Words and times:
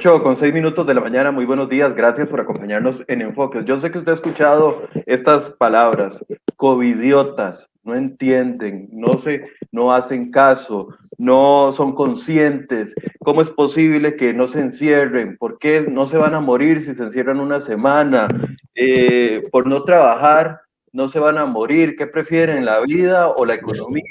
8 0.00 0.22
con 0.22 0.34
6 0.34 0.54
minutos 0.54 0.86
de 0.86 0.94
la 0.94 1.02
mañana, 1.02 1.30
muy 1.30 1.44
buenos 1.44 1.68
días, 1.68 1.94
gracias 1.94 2.26
por 2.26 2.40
acompañarnos 2.40 3.04
en 3.06 3.20
Enfoques. 3.20 3.66
Yo 3.66 3.78
sé 3.78 3.90
que 3.90 3.98
usted 3.98 4.12
ha 4.12 4.14
escuchado 4.14 4.88
estas 5.04 5.50
palabras, 5.50 6.24
covidiotas, 6.56 7.68
no 7.84 7.94
entienden, 7.94 8.88
no 8.92 9.18
se, 9.18 9.44
no 9.72 9.92
hacen 9.92 10.30
caso, 10.30 10.88
no 11.18 11.70
son 11.74 11.94
conscientes. 11.94 12.94
¿Cómo 13.22 13.42
es 13.42 13.50
posible 13.50 14.16
que 14.16 14.32
no 14.32 14.48
se 14.48 14.60
encierren? 14.60 15.36
¿Por 15.36 15.58
qué 15.58 15.86
no 15.86 16.06
se 16.06 16.16
van 16.16 16.34
a 16.34 16.40
morir 16.40 16.80
si 16.80 16.94
se 16.94 17.02
encierran 17.02 17.38
una 17.38 17.60
semana? 17.60 18.28
Eh, 18.74 19.42
por 19.52 19.66
no 19.66 19.84
trabajar, 19.84 20.62
no 20.92 21.08
se 21.08 21.18
van 21.18 21.38
a 21.38 21.46
morir. 21.46 21.96
¿Qué 21.96 22.06
prefieren, 22.06 22.64
la 22.64 22.80
vida 22.80 23.28
o 23.28 23.44
la 23.44 23.54
economía? 23.54 24.02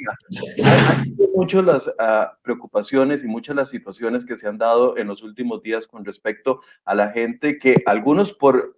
Muchas 1.36 1.64
las 1.64 1.92
ah, 2.00 2.38
preocupaciones 2.42 3.24
y 3.24 3.28
muchas 3.28 3.56
las 3.56 3.70
situaciones 3.70 4.26
que 4.26 4.38
se 4.38 4.48
han 4.48 4.58
dado 4.58 4.98
en 4.98 5.08
los 5.08 5.24
últimos 5.24 5.62
días 5.62 5.88
con 5.88 6.06
respecto 6.06 6.62
a 6.86 6.96
la 6.96 7.10
gente 7.12 7.58
que 7.58 7.82
algunos 7.86 8.34
por, 8.34 8.78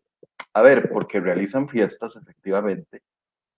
a 0.54 0.62
ver, 0.62 0.90
porque 0.92 1.20
realizan 1.20 1.68
fiestas 1.68 2.16
efectivamente, 2.16 3.02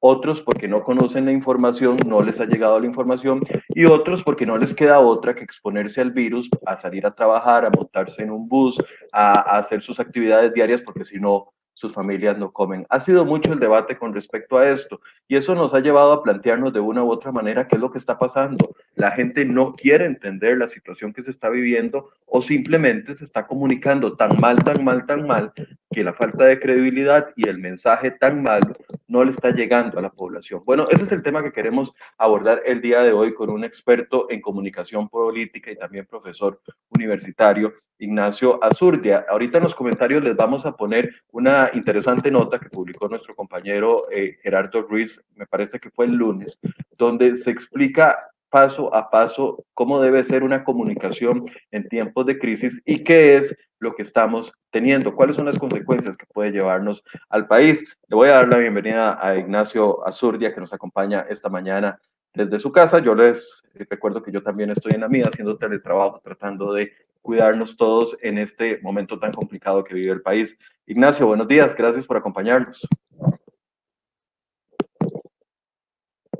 otros 0.05 0.41
porque 0.41 0.67
no 0.67 0.83
conocen 0.83 1.25
la 1.25 1.31
información, 1.31 1.97
no 2.05 2.21
les 2.21 2.41
ha 2.41 2.45
llegado 2.45 2.77
la 2.77 2.85
información, 2.85 3.41
y 3.69 3.85
otros 3.85 4.21
porque 4.21 4.45
no 4.45 4.57
les 4.57 4.73
queda 4.73 4.99
otra 4.99 5.33
que 5.33 5.45
exponerse 5.45 6.01
al 6.01 6.11
virus, 6.11 6.49
a 6.65 6.75
salir 6.75 7.05
a 7.05 7.15
trabajar, 7.15 7.65
a 7.65 7.69
montarse 7.69 8.23
en 8.23 8.31
un 8.31 8.49
bus, 8.49 8.81
a 9.13 9.57
hacer 9.57 9.81
sus 9.81 10.01
actividades 10.01 10.53
diarias, 10.53 10.81
porque 10.81 11.05
si 11.05 11.21
no, 11.21 11.53
sus 11.73 11.93
familias 11.93 12.37
no 12.37 12.51
comen. 12.51 12.85
Ha 12.89 12.99
sido 12.99 13.25
mucho 13.25 13.53
el 13.53 13.59
debate 13.59 13.97
con 13.97 14.13
respecto 14.13 14.57
a 14.57 14.69
esto 14.69 15.01
y 15.27 15.35
eso 15.35 15.55
nos 15.55 15.73
ha 15.73 15.79
llevado 15.79 16.13
a 16.13 16.23
plantearnos 16.23 16.73
de 16.73 16.79
una 16.79 17.03
u 17.03 17.11
otra 17.11 17.31
manera 17.31 17.67
qué 17.67 17.75
es 17.75 17.81
lo 17.81 17.91
que 17.91 17.97
está 17.97 18.17
pasando. 18.17 18.75
La 18.95 19.11
gente 19.11 19.45
no 19.45 19.73
quiere 19.75 20.05
entender 20.05 20.57
la 20.57 20.67
situación 20.67 21.13
que 21.13 21.23
se 21.23 21.31
está 21.31 21.49
viviendo 21.49 22.09
o 22.25 22.41
simplemente 22.41 23.15
se 23.15 23.23
está 23.23 23.47
comunicando 23.47 24.15
tan 24.15 24.39
mal, 24.39 24.63
tan 24.63 24.83
mal, 24.83 25.05
tan 25.05 25.27
mal 25.27 25.53
que 25.93 26.03
la 26.03 26.13
falta 26.13 26.45
de 26.45 26.59
credibilidad 26.59 27.29
y 27.35 27.47
el 27.47 27.59
mensaje 27.59 28.11
tan 28.11 28.41
malo 28.43 28.73
no 29.07 29.23
le 29.23 29.31
está 29.31 29.51
llegando 29.51 29.99
a 29.99 30.01
la 30.01 30.09
población. 30.09 30.63
Bueno, 30.65 30.87
ese 30.89 31.03
es 31.03 31.11
el 31.11 31.21
tema 31.21 31.43
que 31.43 31.51
queremos 31.51 31.93
abordar 32.17 32.61
el 32.65 32.81
día 32.81 33.01
de 33.01 33.13
hoy 33.13 33.33
con 33.33 33.49
un 33.49 33.63
experto 33.63 34.27
en 34.29 34.41
comunicación 34.41 35.07
política 35.07 35.71
y 35.71 35.75
también 35.75 36.05
profesor 36.05 36.59
universitario, 36.89 37.73
Ignacio 37.99 38.61
Azurdia. 38.63 39.25
Ahorita 39.29 39.59
en 39.59 39.63
los 39.63 39.75
comentarios 39.75 40.23
les 40.23 40.35
vamos 40.35 40.65
a 40.65 40.75
poner 40.75 41.13
una 41.31 41.69
interesante 41.73 42.31
nota 42.31 42.59
que 42.59 42.69
publicó 42.69 43.07
nuestro 43.07 43.35
compañero 43.35 44.07
eh, 44.11 44.37
Gerardo 44.41 44.81
Ruiz, 44.81 45.23
me 45.35 45.45
parece 45.45 45.79
que 45.79 45.91
fue 45.91 46.05
el 46.05 46.13
lunes, 46.13 46.59
donde 46.97 47.35
se 47.35 47.51
explica 47.51 48.32
paso 48.53 48.93
a 48.93 49.09
paso 49.09 49.65
cómo 49.73 49.99
debe 49.99 50.23
ser 50.23 50.43
una 50.43 50.63
comunicación 50.63 51.43
en 51.71 51.89
tiempos 51.89 52.27
de 52.27 52.37
crisis 52.37 52.79
y 52.85 53.03
qué 53.03 53.35
es 53.35 53.57
lo 53.79 53.95
que 53.95 54.03
estamos 54.03 54.53
teniendo, 54.69 55.15
cuáles 55.15 55.37
son 55.37 55.47
las 55.47 55.57
consecuencias 55.57 56.15
que 56.15 56.27
puede 56.27 56.51
llevarnos 56.51 57.03
al 57.29 57.47
país. 57.47 57.83
Le 58.09 58.15
voy 58.15 58.29
a 58.29 58.33
dar 58.33 58.49
la 58.49 58.59
bienvenida 58.59 59.17
a 59.19 59.35
Ignacio 59.35 60.07
Azurdia, 60.07 60.53
que 60.53 60.61
nos 60.61 60.71
acompaña 60.71 61.25
esta 61.27 61.49
mañana 61.49 61.99
desde 62.35 62.59
su 62.59 62.71
casa. 62.71 62.99
Yo 62.99 63.15
les 63.15 63.63
recuerdo 63.73 64.21
que 64.21 64.31
yo 64.31 64.43
también 64.43 64.69
estoy 64.69 64.91
en 64.93 65.01
la 65.01 65.09
mía 65.09 65.25
haciendo 65.29 65.57
teletrabajo, 65.57 66.21
tratando 66.23 66.73
de 66.73 66.91
cuidarnos 67.23 67.75
todos 67.75 68.15
en 68.21 68.37
este 68.37 68.79
momento 68.83 69.17
tan 69.17 69.33
complicado 69.33 69.83
que 69.83 69.95
vive 69.95 70.11
el 70.11 70.21
país. 70.21 70.59
Ignacio, 70.85 71.25
buenos 71.25 71.47
días, 71.47 71.75
gracias 71.75 72.05
por 72.05 72.17
acompañarnos. 72.17 72.87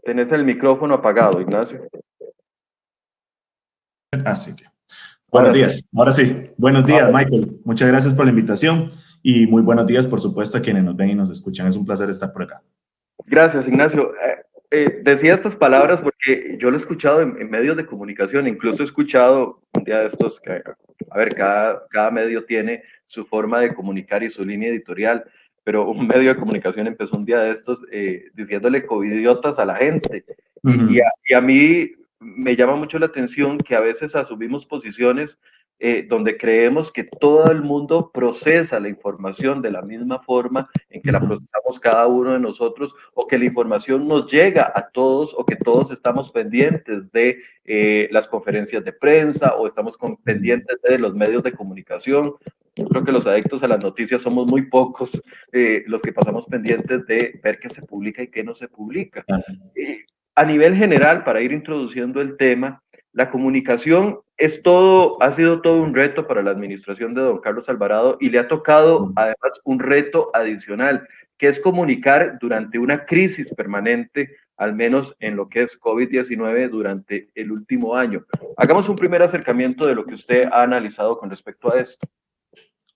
Tenés 0.04 0.32
el 0.34 0.44
micrófono 0.44 0.96
apagado, 0.96 1.40
Ignacio. 1.40 1.88
Así 4.26 4.56
que. 4.56 4.66
Buenos 5.30 5.54
días. 5.54 5.88
Ahora 5.96 6.12
sí. 6.12 6.52
Buenos 6.58 6.86
días, 6.86 7.10
Michael. 7.12 7.60
Muchas 7.64 7.88
gracias 7.88 8.14
por 8.14 8.26
la 8.26 8.32
invitación 8.32 8.92
y 9.22 9.48
muy 9.48 9.62
buenos 9.62 9.88
días, 9.88 10.06
por 10.06 10.20
supuesto, 10.20 10.58
a 10.58 10.62
quienes 10.62 10.84
nos 10.84 10.96
ven 10.96 11.10
y 11.10 11.16
nos 11.16 11.30
escuchan. 11.30 11.68
Es 11.68 11.78
un 11.78 11.86
placer 11.86 12.10
estar 12.10 12.32
por 12.34 12.44
acá. 12.44 12.62
Gracias, 13.26 13.68
Ignacio. 13.68 14.14
Eh, 14.16 14.44
eh, 14.72 15.02
decía 15.04 15.34
estas 15.34 15.56
palabras 15.56 16.02
porque 16.02 16.58
yo 16.60 16.70
lo 16.70 16.76
he 16.76 16.80
escuchado 16.80 17.22
en, 17.22 17.50
medios 17.50 17.78
de 17.78 17.86
comunicación, 17.86 18.48
incluso 18.48 18.84
he 18.84 18.86
escuchado 18.86 19.62
un 19.74 19.84
día 19.84 20.00
de 20.00 20.08
estos 20.08 20.42
que, 20.42 20.62
a 21.12 21.18
ver, 21.18 21.34
cada, 21.34 21.88
cada 21.90 22.12
medio 22.12 22.44
tiene 22.44 22.84
su 23.06 23.24
forma 23.24 23.62
de 23.62 23.74
comunicar 23.74 24.22
y 24.24 24.30
su 24.30 24.44
línea 24.44 24.70
editorial 24.70 25.24
pero 25.64 25.90
un 25.90 26.08
medio 26.08 26.34
de 26.34 26.40
comunicación 26.40 26.88
empezó 26.88 27.18
un 27.18 27.26
día 27.26 27.40
de 27.40 27.52
estos 27.52 27.86
eh, 27.92 28.26
diciéndole 28.34 28.86
covidiotas 28.86 29.60
a 29.60 29.66
la 29.66 29.76
gente. 29.76 30.26
y, 30.64 31.34
a, 31.34 31.42
mí 31.42 31.92
me 32.20 32.56
llama 32.56 32.76
mucho 32.76 33.00
la 33.00 33.08
atención 33.08 33.58
que 33.58 33.76
a 33.76 33.82
veces 33.82 34.16
asumimos 34.16 34.66
posiciones 34.66 35.40
eh, 35.86 36.06
donde 36.08 36.38
creemos 36.38 36.94
que 36.94 37.04
todo 37.04 37.52
el 37.52 37.62
mundo 37.62 38.10
procesa 38.14 38.80
la 38.80 38.88
información 38.88 39.62
de 39.62 39.70
la 39.70 39.82
misma 39.82 40.18
forma 40.18 40.70
en 40.90 41.02
que 41.02 41.12
la 41.12 41.20
procesamos 41.20 41.78
cada 41.78 42.08
uno 42.08 42.32
de 42.32 42.40
nosotros 42.40 42.96
o 43.14 43.28
que 43.28 43.38
la 43.38 43.44
información 43.44 44.08
nos 44.08 44.32
llega 44.32 44.72
a 44.74 44.88
todos 44.92 45.36
o 45.38 45.46
que 45.46 45.58
todos 45.58 45.92
estamos 45.92 46.32
pendientes 46.32 47.12
de 47.12 47.40
eh, 47.66 48.08
las 48.12 48.30
conferencias 48.30 48.86
de 48.86 48.94
prensa 48.94 49.56
o 49.56 49.68
estamos 49.68 49.98
pendientes 50.24 50.78
de 50.82 50.98
los 50.98 51.14
medios 51.16 51.44
de 51.44 51.52
comunicación. 51.52 52.34
Yo 52.78 52.86
creo 52.88 53.04
que 53.04 53.12
los 53.12 53.28
adictos 53.28 53.62
a 53.62 53.68
las 53.68 53.84
noticias 53.84 54.22
somos 54.22 54.48
muy 54.48 54.70
pocos 54.70 55.22
eh, 55.52 55.84
los 55.88 56.02
que 56.02 56.14
pasamos 56.14 56.46
pendientes 56.46 57.06
de 57.08 57.42
ver 57.44 57.60
qué 57.60 57.68
se 57.68 57.82
publica 57.82 58.24
y 58.24 58.30
qué 58.30 58.42
no 58.42 58.56
se 58.56 58.70
publica. 58.70 59.26
A 60.36 60.46
nivel 60.46 60.76
general, 60.76 61.26
para 61.26 61.42
ir 61.42 61.52
introduciendo 61.52 62.22
el 62.22 62.38
tema, 62.38 62.82
la 63.14 63.30
comunicación 63.30 64.20
es 64.38 64.64
todo, 64.64 65.22
ha 65.22 65.32
sido 65.32 65.62
todo 65.62 65.82
un 65.82 65.94
reto 65.94 66.28
para 66.28 66.42
la 66.42 66.52
administración 66.52 67.14
de 67.14 67.22
don 67.22 67.40
Carlos 67.40 67.70
Alvarado 67.70 68.18
y 68.20 68.30
le 68.30 68.40
ha 68.40 68.48
tocado 68.48 69.14
además 69.16 69.62
un 69.64 69.80
reto 69.80 70.32
adicional, 70.34 71.08
que 71.38 71.48
es 71.48 71.60
comunicar 71.60 72.40
durante 72.42 72.80
una 72.80 73.06
crisis 73.06 73.54
permanente, 73.54 74.36
al 74.58 74.74
menos 74.76 75.16
en 75.20 75.36
lo 75.36 75.48
que 75.48 75.62
es 75.62 75.80
COVID-19 75.80 76.70
durante 76.70 77.30
el 77.36 77.52
último 77.52 77.96
año. 77.96 78.26
Hagamos 78.58 78.90
un 78.90 78.96
primer 78.96 79.22
acercamiento 79.22 79.86
de 79.86 79.94
lo 79.94 80.06
que 80.06 80.16
usted 80.16 80.48
ha 80.52 80.64
analizado 80.64 81.18
con 81.20 81.30
respecto 81.30 81.72
a 81.72 81.80
esto. 81.80 82.08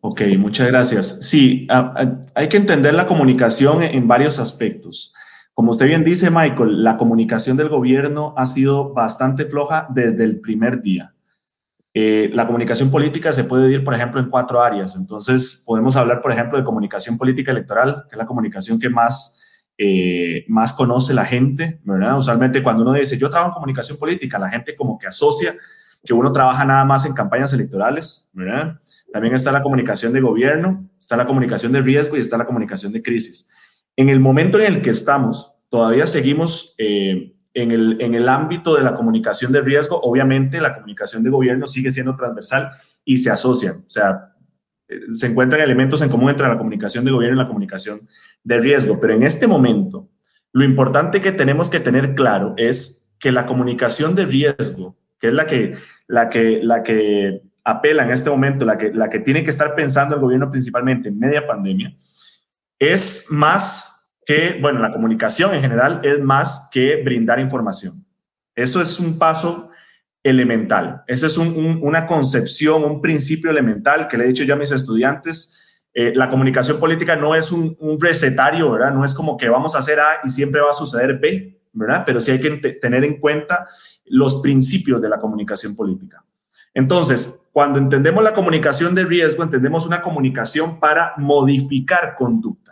Ok, 0.01 0.21
muchas 0.37 0.67
gracias. 0.67 1.27
Sí, 1.27 1.67
hay 2.33 2.49
que 2.49 2.57
entender 2.57 2.93
la 2.93 3.05
comunicación 3.05 3.83
en 3.83 4.07
varios 4.07 4.39
aspectos. 4.39 5.13
Como 5.57 5.71
usted 5.71 5.87
bien 5.87 6.03
dice, 6.03 6.29
Michael, 6.29 6.83
la 6.83 6.97
comunicación 6.97 7.57
del 7.57 7.67
gobierno 7.67 8.35
ha 8.37 8.45
sido 8.45 8.93
bastante 8.93 9.45
floja 9.45 9.87
desde 9.89 10.23
el 10.23 10.39
primer 10.39 10.83
día. 10.83 11.15
Eh, 11.95 12.29
la 12.31 12.45
comunicación 12.45 12.91
política 12.91 13.33
se 13.33 13.43
puede 13.43 13.63
dividir, 13.63 13.83
por 13.83 13.95
ejemplo, 13.95 14.21
en 14.21 14.29
cuatro 14.29 14.61
áreas. 14.61 14.95
Entonces, 14.95 15.63
podemos 15.65 15.95
hablar, 15.95 16.21
por 16.21 16.31
ejemplo, 16.31 16.59
de 16.59 16.63
comunicación 16.63 17.17
política 17.17 17.49
electoral, 17.49 18.03
que 18.07 18.13
es 18.13 18.17
la 18.19 18.27
comunicación 18.27 18.79
que 18.79 18.87
más, 18.87 19.65
eh, 19.79 20.45
más 20.47 20.73
conoce 20.73 21.15
la 21.15 21.25
gente, 21.25 21.81
¿verdad? 21.85 22.19
Usualmente 22.19 22.61
cuando 22.61 22.83
uno 22.83 22.93
dice, 22.93 23.17
yo 23.17 23.27
trabajo 23.27 23.49
en 23.49 23.55
comunicación 23.55 23.97
política, 23.97 24.37
la 24.37 24.49
gente 24.49 24.75
como 24.75 24.99
que 24.99 25.07
asocia 25.07 25.55
que 26.05 26.13
uno 26.13 26.31
trabaja 26.31 26.65
nada 26.65 26.85
más 26.85 27.03
en 27.05 27.13
campañas 27.15 27.51
electorales. 27.51 28.29
También 29.11 29.33
está 29.33 29.51
la 29.51 29.63
comunicación 29.63 30.13
de 30.13 30.21
gobierno, 30.21 30.87
está 30.99 31.17
la 31.17 31.25
comunicación 31.25 31.71
de 31.71 31.81
riesgo 31.81 32.15
y 32.15 32.19
está 32.19 32.37
la 32.37 32.45
comunicación 32.45 32.91
de 32.91 33.01
crisis. 33.01 33.49
En 33.97 34.09
el 34.09 34.19
momento 34.19 34.59
en 34.59 34.67
el 34.67 34.81
que 34.81 34.91
estamos, 34.91 35.55
todavía 35.69 36.05
seguimos 36.05 36.75
eh, 36.77 37.33
en, 37.55 37.71
el, 37.71 37.99
en 37.99 38.13
el 38.13 38.29
ámbito 38.29 38.75
de 38.75 38.83
la 38.83 38.93
comunicación 38.93 39.51
de 39.51 39.61
riesgo. 39.61 39.99
Obviamente, 40.01 40.61
la 40.61 40.73
comunicación 40.73 41.23
de 41.23 41.31
gobierno 41.31 41.65
sigue 41.65 41.91
siendo 41.91 42.15
transversal 42.15 42.69
y 43.03 43.17
se 43.17 43.31
asocian. 43.31 43.77
O 43.77 43.89
sea, 43.89 44.35
eh, 44.87 44.99
se 45.11 45.25
encuentran 45.25 45.61
elementos 45.61 46.01
en 46.03 46.09
común 46.09 46.29
entre 46.29 46.47
la 46.47 46.57
comunicación 46.57 47.05
de 47.05 47.11
gobierno 47.11 47.37
y 47.37 47.39
la 47.39 47.47
comunicación 47.47 48.01
de 48.43 48.59
riesgo. 48.59 48.99
Pero 48.99 49.13
en 49.13 49.23
este 49.23 49.47
momento, 49.47 50.07
lo 50.53 50.63
importante 50.63 51.19
que 51.19 51.31
tenemos 51.31 51.71
que 51.71 51.79
tener 51.79 52.13
claro 52.13 52.53
es 52.55 53.15
que 53.19 53.31
la 53.31 53.47
comunicación 53.47 54.13
de 54.13 54.27
riesgo, 54.27 54.95
que 55.19 55.29
es 55.29 55.33
la 55.33 55.47
que, 55.47 55.73
la 56.05 56.29
que, 56.29 56.59
la 56.61 56.83
que 56.83 57.41
apela 57.63 58.03
en 58.03 58.11
este 58.11 58.29
momento, 58.29 58.63
la 58.63 58.77
que, 58.77 58.93
la 58.93 59.09
que 59.09 59.19
tiene 59.19 59.43
que 59.43 59.49
estar 59.49 59.73
pensando 59.73 60.13
el 60.13 60.21
gobierno 60.21 60.51
principalmente 60.51 61.09
en 61.09 61.17
media 61.17 61.47
pandemia, 61.47 61.95
es 62.79 63.25
más 63.29 64.09
que, 64.25 64.57
bueno, 64.61 64.79
la 64.79 64.91
comunicación 64.91 65.55
en 65.55 65.61
general 65.61 66.01
es 66.03 66.19
más 66.19 66.69
que 66.71 67.01
brindar 67.03 67.39
información. 67.39 68.05
Eso 68.55 68.81
es 68.81 68.99
un 68.99 69.17
paso 69.17 69.71
elemental. 70.23 71.03
Esa 71.07 71.27
es 71.27 71.37
una 71.37 72.05
concepción, 72.05 72.83
un 72.83 73.01
principio 73.01 73.49
elemental 73.49 74.07
que 74.07 74.17
le 74.17 74.25
he 74.25 74.27
dicho 74.27 74.43
ya 74.43 74.55
a 74.55 74.57
mis 74.57 74.71
estudiantes. 74.71 75.81
Eh, 75.93 76.13
la 76.15 76.27
comunicación 76.27 76.79
política 76.79 77.15
no 77.15 77.33
es 77.35 77.51
un, 77.51 77.77
recetario, 77.99 78.69
¿verdad? 78.71 78.93
No 78.93 79.05
es 79.05 79.13
como 79.13 79.37
que 79.37 79.47
vamos 79.47 79.75
a 79.75 79.79
hacer 79.79 79.99
A 79.99 80.19
y 80.23 80.29
siempre 80.29 80.61
va 80.61 80.71
a 80.71 80.73
suceder 80.73 81.17
B, 81.17 81.61
¿verdad? 81.71 82.03
Pero 82.05 82.19
sí 82.19 82.31
hay 82.31 82.41
que 82.41 82.49
tener 82.81 83.03
en 83.03 83.19
cuenta 83.19 83.65
los 84.05 84.41
principios 84.41 85.01
de 85.01 85.09
la 85.09 85.19
comunicación 85.19 85.75
política. 85.75 86.23
Entonces, 86.73 87.49
cuando 87.51 87.79
entendemos 87.79 88.23
la 88.23 88.33
comunicación 88.33 88.93
de 88.93 89.05
riesgo, 89.05 89.43
entendemos 89.43 89.85
una 89.85 90.01
comunicación 90.01 90.79
para 90.79 91.13
modificar 91.17 92.13
conductas. 92.15 92.66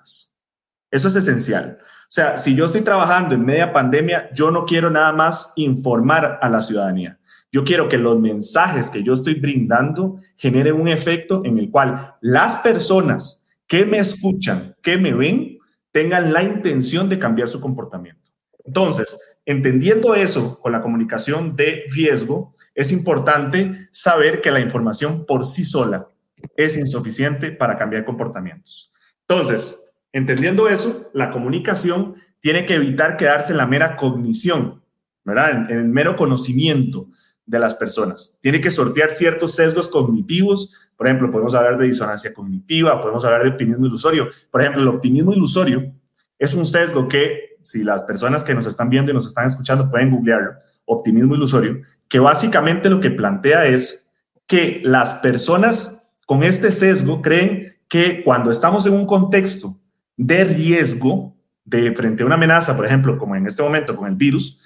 Eso 0.96 1.10
es 1.10 1.18
esencial. 1.18 1.78
O 1.82 2.08
sea, 2.08 2.38
si 2.38 2.56
yo 2.56 2.68
estoy 2.68 2.80
trabajando 2.80 3.36
en 3.36 3.44
media 3.44 3.74
pandemia, 3.74 4.30
yo 4.34 4.50
no 4.50 4.64
quiero 4.66 4.90
nada 4.90 5.12
más 5.12 5.52
informar 5.58 6.40
a 6.42 6.50
la 6.50 6.62
ciudadanía. 6.62 7.20
Yo 7.52 7.66
quiero 7.66 7.90
que 7.90 7.98
los 7.98 8.18
mensajes 8.18 8.90
que 8.90 9.04
yo 9.04 9.14
estoy 9.14 9.34
brindando 9.34 10.22
generen 10.38 10.80
un 10.80 10.88
efecto 10.88 11.42
en 11.44 11.58
el 11.58 11.70
cual 11.70 11.96
las 12.22 12.56
personas 12.58 13.46
que 13.68 13.86
me 13.86 13.98
escuchan, 13.98 14.78
que 14.82 14.98
me 14.98 15.14
ven, 15.14 15.58
tengan 15.92 16.32
la 16.32 16.44
intención 16.44 17.10
de 17.10 17.20
cambiar 17.20 17.50
su 17.50 17.60
comportamiento. 17.60 18.32
Entonces, 18.64 19.20
entendiendo 19.46 20.16
eso 20.16 20.58
con 20.62 20.72
la 20.72 20.82
comunicación 20.82 21.58
de 21.58 21.84
riesgo, 21.90 22.56
es 22.74 22.94
importante 22.94 23.90
saber 23.92 24.40
que 24.40 24.50
la 24.50 24.62
información 24.62 25.26
por 25.26 25.44
sí 25.44 25.66
sola 25.66 26.08
es 26.56 26.78
insuficiente 26.78 27.52
para 27.52 27.76
cambiar 27.76 28.06
comportamientos. 28.06 28.94
Entonces, 29.28 29.85
entendiendo 30.16 30.70
eso, 30.70 31.10
la 31.14 31.30
comunicación 31.30 32.16
tiene 32.40 32.66
que 32.66 32.76
evitar 32.76 33.18
quedarse 33.18 33.52
en 33.52 33.58
la 33.58 33.68
mera 33.68 33.98
cognición, 33.98 34.82
¿verdad? 35.26 35.70
En, 35.70 35.78
el 35.78 35.90
mero 35.90 36.16
conocimiento 36.16 37.10
de 37.46 37.60
las 37.60 37.76
personas. 37.76 38.40
Tiene 38.42 38.62
que 38.62 38.72
sortear 38.72 39.12
ciertos 39.12 39.56
sesgos 39.56 39.90
cognitivos. 39.90 40.74
Por 40.96 41.08
ejemplo, 41.08 41.30
podemos 41.32 41.54
hablar 41.54 41.78
de 41.78 41.88
disonancia 41.88 42.34
cognitiva, 42.34 43.02
podemos 43.02 43.26
hablar 43.26 43.44
de 43.44 43.50
optimismo 43.50 43.88
ilusorio. 43.88 44.30
Por 44.50 44.62
ejemplo, 44.62 44.82
el 44.82 44.88
optimismo 44.88 45.34
ilusorio 45.34 45.94
es 46.40 46.54
un 46.54 46.66
sesgo 46.66 47.10
que, 47.10 47.58
si 47.64 47.84
las 47.84 48.04
personas 48.04 48.46
que 48.46 48.56
nos 48.56 48.66
están 48.68 48.90
viendo 48.90 49.12
y 49.12 49.14
nos 49.14 49.26
están 49.26 49.46
escuchando 49.46 49.90
pueden 49.90 50.12
googlearlo, 50.12 50.54
optimismo 50.86 51.36
ilusorio, 51.36 51.82
que 52.08 52.20
básicamente 52.20 52.90
lo 52.90 53.02
que 53.02 53.12
plantea 53.12 53.66
es 53.66 54.10
que 54.48 54.80
las 54.82 55.16
personas 55.16 56.14
con 56.26 56.42
este 56.42 56.72
sesgo 56.72 57.22
creen 57.22 57.76
que 57.90 58.24
cuando 58.24 58.50
estamos 58.50 58.86
en 58.86 58.94
un 58.94 59.06
contexto 59.06 59.76
de 60.18 60.44
riesgo, 60.44 61.36
de 61.64 61.92
frente 61.94 62.24
a 62.24 62.26
una 62.26 62.36
amenaza, 62.36 62.76
por 62.76 62.86
ejemplo, 62.86 63.18
como 63.18 63.36
en 63.36 63.48
este 63.48 63.64
momento 63.64 63.96
con 63.96 64.08
el 64.08 64.16
virus, 64.16 64.62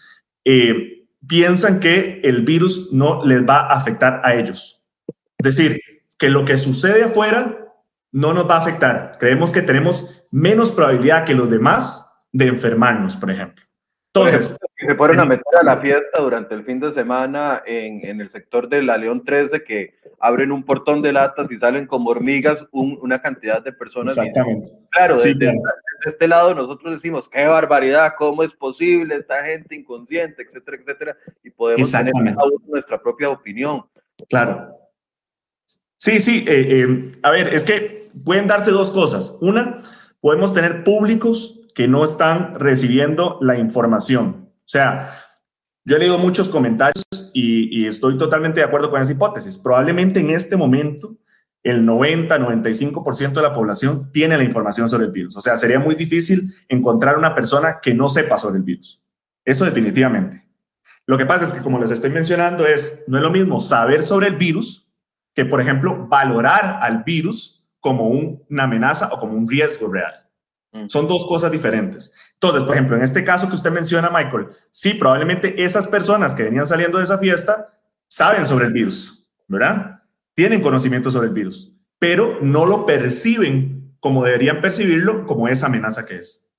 eh, 0.45 1.07
piensan 1.27 1.79
que 1.79 2.21
el 2.23 2.43
virus 2.43 2.91
no 2.93 3.25
les 3.25 3.41
va 3.47 3.61
a 3.61 3.73
afectar 3.73 4.21
a 4.23 4.35
ellos. 4.35 4.85
Es 5.37 5.55
decir, 5.55 5.79
que 6.17 6.29
lo 6.29 6.45
que 6.45 6.57
sucede 6.57 7.03
afuera 7.03 7.57
no 8.11 8.33
nos 8.33 8.49
va 8.49 8.55
a 8.55 8.59
afectar. 8.59 9.17
Creemos 9.19 9.51
que 9.51 9.61
tenemos 9.61 10.25
menos 10.31 10.71
probabilidad 10.71 11.25
que 11.25 11.35
los 11.35 11.49
demás 11.49 12.23
de 12.31 12.47
enfermarnos, 12.47 13.15
por 13.15 13.31
ejemplo. 13.31 13.68
Entonces, 14.13 14.57
se 14.75 14.95
fueron 14.95 15.19
a 15.19 15.25
meter 15.25 15.43
a 15.59 15.63
la 15.63 15.77
fiesta 15.77 16.19
durante 16.19 16.55
el 16.55 16.63
fin 16.63 16.79
de 16.79 16.91
semana 16.91 17.61
en, 17.65 18.03
en, 18.03 18.21
el 18.21 18.29
sector 18.29 18.67
de 18.67 18.81
la 18.81 18.97
León 18.97 19.23
13, 19.23 19.63
que 19.63 19.93
abren 20.19 20.51
un 20.51 20.63
portón 20.63 21.03
de 21.03 21.13
latas 21.13 21.51
y 21.51 21.59
salen 21.59 21.85
como 21.85 22.09
hormigas 22.09 22.65
una 22.71 23.21
cantidad 23.21 23.61
de 23.63 23.71
personas. 23.71 24.17
Exactamente. 24.17 24.71
claro, 24.89 25.17
desde, 25.17 25.53
este 26.05 26.27
lado 26.27 26.55
nosotros 26.55 26.93
decimos, 26.93 27.29
qué 27.29 27.45
barbaridad, 27.45 28.13
cómo 28.17 28.41
es 28.41 28.53
posible 28.55 29.15
esta 29.15 29.43
gente 29.43 29.75
inconsciente, 29.75 30.41
etcétera, 30.41 30.77
etcétera, 30.77 31.17
y 31.43 31.51
podemos 31.51 31.91
tener 31.91 32.13
nuestra 32.67 32.99
propia 32.99 33.29
opinión. 33.29 33.85
Claro. 34.27 34.75
Sí, 35.97 36.19
sí, 36.19 36.45
eh, 36.47 36.81
eh, 36.81 37.11
a 37.21 37.29
ver, 37.29 37.53
es 37.53 37.63
que 37.63 38.09
pueden 38.25 38.47
darse 38.47 38.71
dos 38.71 38.89
cosas. 38.89 39.37
Una, 39.41 39.83
podemos 40.19 40.51
tener 40.53 40.83
públicos 40.83 41.58
que 41.79 41.87
no 41.87 42.03
están 42.03 42.55
recibiendo 42.55 43.37
la 43.39 43.57
información. 43.57 44.49
O 44.53 44.67
sea, 44.67 45.15
yo 45.85 45.95
he 45.95 45.99
leído 45.99 46.17
muchos 46.17 46.49
comentarios 46.49 47.05
y, 47.33 47.85
estoy 47.85 48.17
totalmente 48.17 48.59
de 48.59 48.65
acuerdo 48.65 48.89
con 48.89 49.01
esa 49.01 49.13
hipótesis. 49.13 49.57
Probablemente 49.57 50.19
en 50.19 50.29
este 50.31 50.57
momento 50.57 51.15
el 51.63 51.87
90-95% 51.87 53.31
de 53.31 53.41
la 53.41 53.53
población 53.53 54.11
tiene 54.11 54.37
la 54.37 54.43
información 54.43 54.89
sobre 54.89 55.05
el 55.05 55.11
virus. 55.11 55.37
O 55.37 55.41
sea, 55.41 55.55
sería 55.55 55.79
muy 55.79 55.95
difícil 55.95 56.53
encontrar 56.67 57.17
una 57.17 57.33
persona 57.33 57.79
que 57.81 57.93
no 57.93 58.09
sepa 58.09 58.37
sobre 58.37 58.57
el 58.57 58.63
virus. 58.63 59.01
Eso 59.45 59.63
definitivamente. 59.63 60.49
Lo 61.05 61.17
que 61.17 61.25
pasa 61.25 61.45
es 61.45 61.53
que, 61.53 61.61
como 61.61 61.79
les 61.79 61.91
estoy 61.91 62.09
mencionando, 62.09 62.67
es 62.67 63.05
no 63.07 63.15
es 63.15 63.23
lo 63.23 63.31
mismo 63.31 63.61
saber 63.61 64.01
sobre 64.01 64.27
el 64.27 64.35
virus 64.35 64.91
que, 65.33 65.45
por 65.45 65.61
ejemplo, 65.61 66.09
valorar 66.09 66.79
al 66.81 67.05
virus 67.05 67.65
como 67.79 68.09
una 68.09 68.63
amenaza 68.63 69.07
o 69.13 69.17
como 69.17 69.37
un 69.37 69.47
riesgo 69.47 69.87
real. 69.87 70.28
Son 70.87 71.07
dos 71.07 71.25
cosas 71.25 71.51
diferentes. 71.51 72.13
Entonces, 72.33 72.63
por 72.63 72.75
ejemplo, 72.75 72.95
en 72.95 73.01
este 73.01 73.23
caso 73.23 73.49
que 73.49 73.55
usted 73.55 73.71
menciona, 73.71 74.09
Michael, 74.09 74.49
sí, 74.71 74.93
probablemente 74.93 75.63
esas 75.63 75.87
personas 75.87 76.35
que 76.35 76.43
venían 76.43 76.65
saliendo 76.65 76.99
de 76.99 77.05
esa 77.05 77.17
fiesta 77.17 77.73
saben 78.07 78.45
sobre 78.45 78.65
el 78.65 78.73
virus, 78.73 79.27
¿verdad? 79.47 80.03
Tienen 80.35 80.61
conocimiento 80.61 81.09
sobre 81.09 81.27
el 81.27 81.33
virus, 81.33 81.75
pero 81.97 82.37
no 82.41 82.65
lo 82.65 82.85
perciben 82.85 83.95
como 83.99 84.23
deberían 84.23 84.61
percibirlo, 84.61 85.25
como 85.25 85.47
esa 85.47 85.65
amenaza 85.65 86.05
que 86.05 86.15
es. 86.15 86.49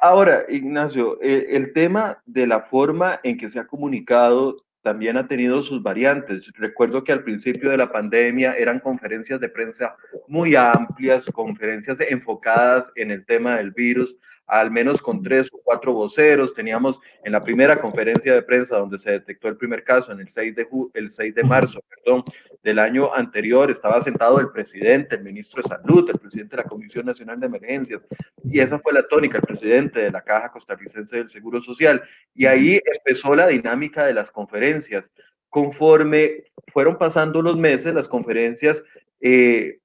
Ahora, 0.00 0.44
Ignacio, 0.48 1.20
el 1.20 1.74
tema 1.74 2.22
de 2.24 2.46
la 2.46 2.60
forma 2.60 3.20
en 3.22 3.36
que 3.36 3.50
se 3.50 3.58
ha 3.58 3.66
comunicado 3.66 4.63
también 4.84 5.16
ha 5.16 5.26
tenido 5.26 5.62
sus 5.62 5.82
variantes. 5.82 6.52
Recuerdo 6.58 7.02
que 7.02 7.12
al 7.12 7.24
principio 7.24 7.70
de 7.70 7.78
la 7.78 7.90
pandemia 7.90 8.52
eran 8.52 8.80
conferencias 8.80 9.40
de 9.40 9.48
prensa 9.48 9.96
muy 10.28 10.54
amplias, 10.54 11.24
conferencias 11.32 12.00
enfocadas 12.02 12.92
en 12.94 13.10
el 13.10 13.24
tema 13.24 13.56
del 13.56 13.70
virus 13.70 14.14
al 14.46 14.70
menos 14.70 15.00
con 15.00 15.22
tres 15.22 15.48
o 15.52 15.60
cuatro 15.62 15.92
voceros. 15.92 16.52
Teníamos 16.54 17.00
en 17.22 17.32
la 17.32 17.42
primera 17.42 17.80
conferencia 17.80 18.34
de 18.34 18.42
prensa 18.42 18.76
donde 18.76 18.98
se 18.98 19.12
detectó 19.12 19.48
el 19.48 19.56
primer 19.56 19.84
caso, 19.84 20.12
en 20.12 20.20
el 20.20 20.28
6 20.28 20.54
de, 20.54 20.66
el 20.94 21.10
6 21.10 21.34
de 21.34 21.42
marzo 21.42 21.80
perdón, 21.88 22.24
del 22.62 22.78
año 22.78 23.14
anterior, 23.14 23.70
estaba 23.70 24.00
sentado 24.00 24.40
el 24.40 24.50
presidente, 24.50 25.16
el 25.16 25.24
ministro 25.24 25.62
de 25.62 25.68
Salud, 25.68 26.08
el 26.08 26.18
presidente 26.18 26.56
de 26.56 26.62
la 26.62 26.68
Comisión 26.68 27.06
Nacional 27.06 27.38
de 27.38 27.46
Emergencias, 27.46 28.06
y 28.42 28.60
esa 28.60 28.78
fue 28.78 28.92
la 28.92 29.06
tónica, 29.06 29.38
el 29.38 29.42
presidente 29.42 30.00
de 30.00 30.10
la 30.10 30.22
Caja 30.22 30.50
Costarricense 30.50 31.16
del 31.16 31.28
Seguro 31.28 31.60
Social. 31.60 32.02
Y 32.34 32.46
ahí 32.46 32.80
empezó 32.84 33.34
la 33.34 33.48
dinámica 33.48 34.06
de 34.06 34.14
las 34.14 34.30
conferencias. 34.30 35.10
Conforme 35.48 36.44
fueron 36.68 36.96
pasando 36.96 37.42
los 37.42 37.56
meses, 37.56 37.94
las 37.94 38.08
conferencias 38.08 38.82
eh, 39.20 39.78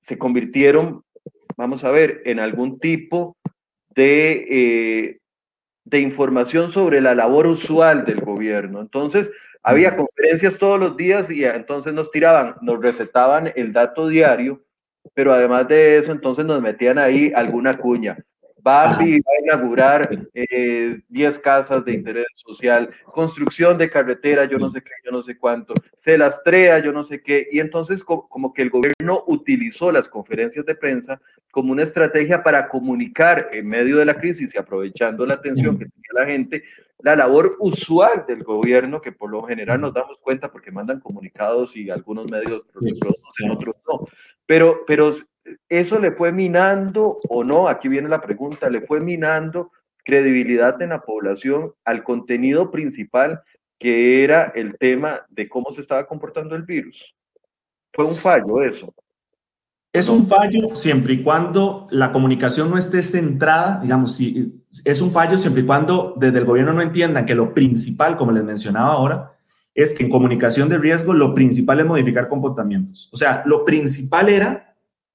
se 0.00 0.16
convirtieron, 0.16 1.04
vamos 1.56 1.84
a 1.84 1.90
ver, 1.90 2.22
en 2.24 2.40
algún 2.40 2.78
tipo 2.78 3.36
de, 3.90 4.46
eh, 4.50 5.20
de 5.84 6.00
información 6.00 6.70
sobre 6.70 7.00
la 7.00 7.14
labor 7.14 7.46
usual 7.46 8.04
del 8.04 8.20
gobierno. 8.20 8.80
Entonces, 8.80 9.32
había 9.62 9.96
conferencias 9.96 10.58
todos 10.58 10.80
los 10.80 10.96
días 10.96 11.30
y 11.30 11.44
entonces 11.44 11.92
nos 11.92 12.10
tiraban, 12.10 12.56
nos 12.62 12.80
recetaban 12.80 13.52
el 13.56 13.72
dato 13.72 14.08
diario, 14.08 14.64
pero 15.14 15.32
además 15.32 15.68
de 15.68 15.98
eso, 15.98 16.12
entonces 16.12 16.44
nos 16.44 16.62
metían 16.62 16.98
ahí 16.98 17.32
alguna 17.34 17.78
cuña. 17.78 18.24
Bambi 18.62 19.20
va 19.20 19.32
a 19.38 19.42
inaugurar 19.42 20.08
10 20.08 20.34
eh, 20.34 21.40
casas 21.42 21.84
de 21.84 21.92
interés 21.92 22.26
social, 22.34 22.90
construcción 23.06 23.78
de 23.78 23.90
carretera, 23.90 24.44
yo 24.44 24.58
no 24.58 24.70
sé 24.70 24.82
qué, 24.82 24.92
yo 25.04 25.10
no 25.10 25.22
sé 25.22 25.36
cuánto, 25.38 25.74
se 25.94 26.18
las 26.18 26.42
trea, 26.42 26.78
yo 26.78 26.92
no 26.92 27.04
sé 27.04 27.22
qué. 27.22 27.48
Y 27.50 27.60
entonces 27.60 28.04
como 28.04 28.52
que 28.52 28.62
el 28.62 28.70
gobierno 28.70 29.24
utilizó 29.26 29.92
las 29.92 30.08
conferencias 30.08 30.64
de 30.66 30.74
prensa 30.74 31.20
como 31.50 31.72
una 31.72 31.82
estrategia 31.82 32.42
para 32.42 32.68
comunicar 32.68 33.48
en 33.52 33.68
medio 33.68 33.98
de 33.98 34.04
la 34.04 34.18
crisis 34.18 34.54
y 34.54 34.58
aprovechando 34.58 35.26
la 35.26 35.34
atención 35.34 35.78
que 35.78 35.86
tenía 35.86 36.10
la 36.12 36.26
gente, 36.26 36.62
la 37.02 37.16
labor 37.16 37.56
usual 37.58 38.24
del 38.26 38.42
gobierno, 38.42 39.00
que 39.00 39.12
por 39.12 39.30
lo 39.30 39.42
general 39.42 39.80
nos 39.80 39.94
damos 39.94 40.18
cuenta 40.18 40.50
porque 40.52 40.70
mandan 40.70 41.00
comunicados 41.00 41.76
y 41.76 41.90
algunos 41.90 42.30
medios, 42.30 42.64
pero 42.72 43.54
otros 43.54 43.76
no. 43.88 44.06
Pero, 44.46 44.84
pero 44.86 45.10
¿Eso 45.68 45.98
le 45.98 46.12
fue 46.12 46.32
minando 46.32 47.18
o 47.28 47.44
no? 47.44 47.68
Aquí 47.68 47.88
viene 47.88 48.08
la 48.08 48.20
pregunta, 48.20 48.68
¿le 48.68 48.80
fue 48.80 49.00
minando 49.00 49.70
credibilidad 50.04 50.80
en 50.82 50.90
la 50.90 51.00
población 51.00 51.72
al 51.84 52.02
contenido 52.02 52.70
principal 52.70 53.42
que 53.78 54.24
era 54.24 54.52
el 54.54 54.76
tema 54.76 55.26
de 55.30 55.48
cómo 55.48 55.70
se 55.70 55.80
estaba 55.80 56.06
comportando 56.06 56.54
el 56.54 56.62
virus? 56.62 57.14
¿Fue 57.92 58.04
un 58.04 58.16
fallo 58.16 58.62
eso? 58.62 58.94
Es 59.92 60.08
un 60.08 60.28
fallo 60.28 60.74
siempre 60.74 61.14
y 61.14 61.22
cuando 61.22 61.88
la 61.90 62.12
comunicación 62.12 62.70
no 62.70 62.78
esté 62.78 63.02
centrada, 63.02 63.80
digamos, 63.82 64.14
si 64.14 64.62
es 64.84 65.00
un 65.00 65.10
fallo 65.10 65.36
siempre 65.36 65.62
y 65.62 65.66
cuando 65.66 66.14
desde 66.16 66.38
el 66.38 66.44
gobierno 66.44 66.72
no 66.72 66.82
entiendan 66.82 67.26
que 67.26 67.34
lo 67.34 67.52
principal, 67.54 68.16
como 68.16 68.30
les 68.30 68.44
mencionaba 68.44 68.92
ahora, 68.92 69.32
es 69.74 69.92
que 69.92 70.04
en 70.04 70.10
comunicación 70.10 70.68
de 70.68 70.78
riesgo 70.78 71.12
lo 71.12 71.34
principal 71.34 71.80
es 71.80 71.86
modificar 71.86 72.28
comportamientos. 72.28 73.08
O 73.12 73.16
sea, 73.16 73.42
lo 73.46 73.64
principal 73.64 74.28
era 74.28 74.69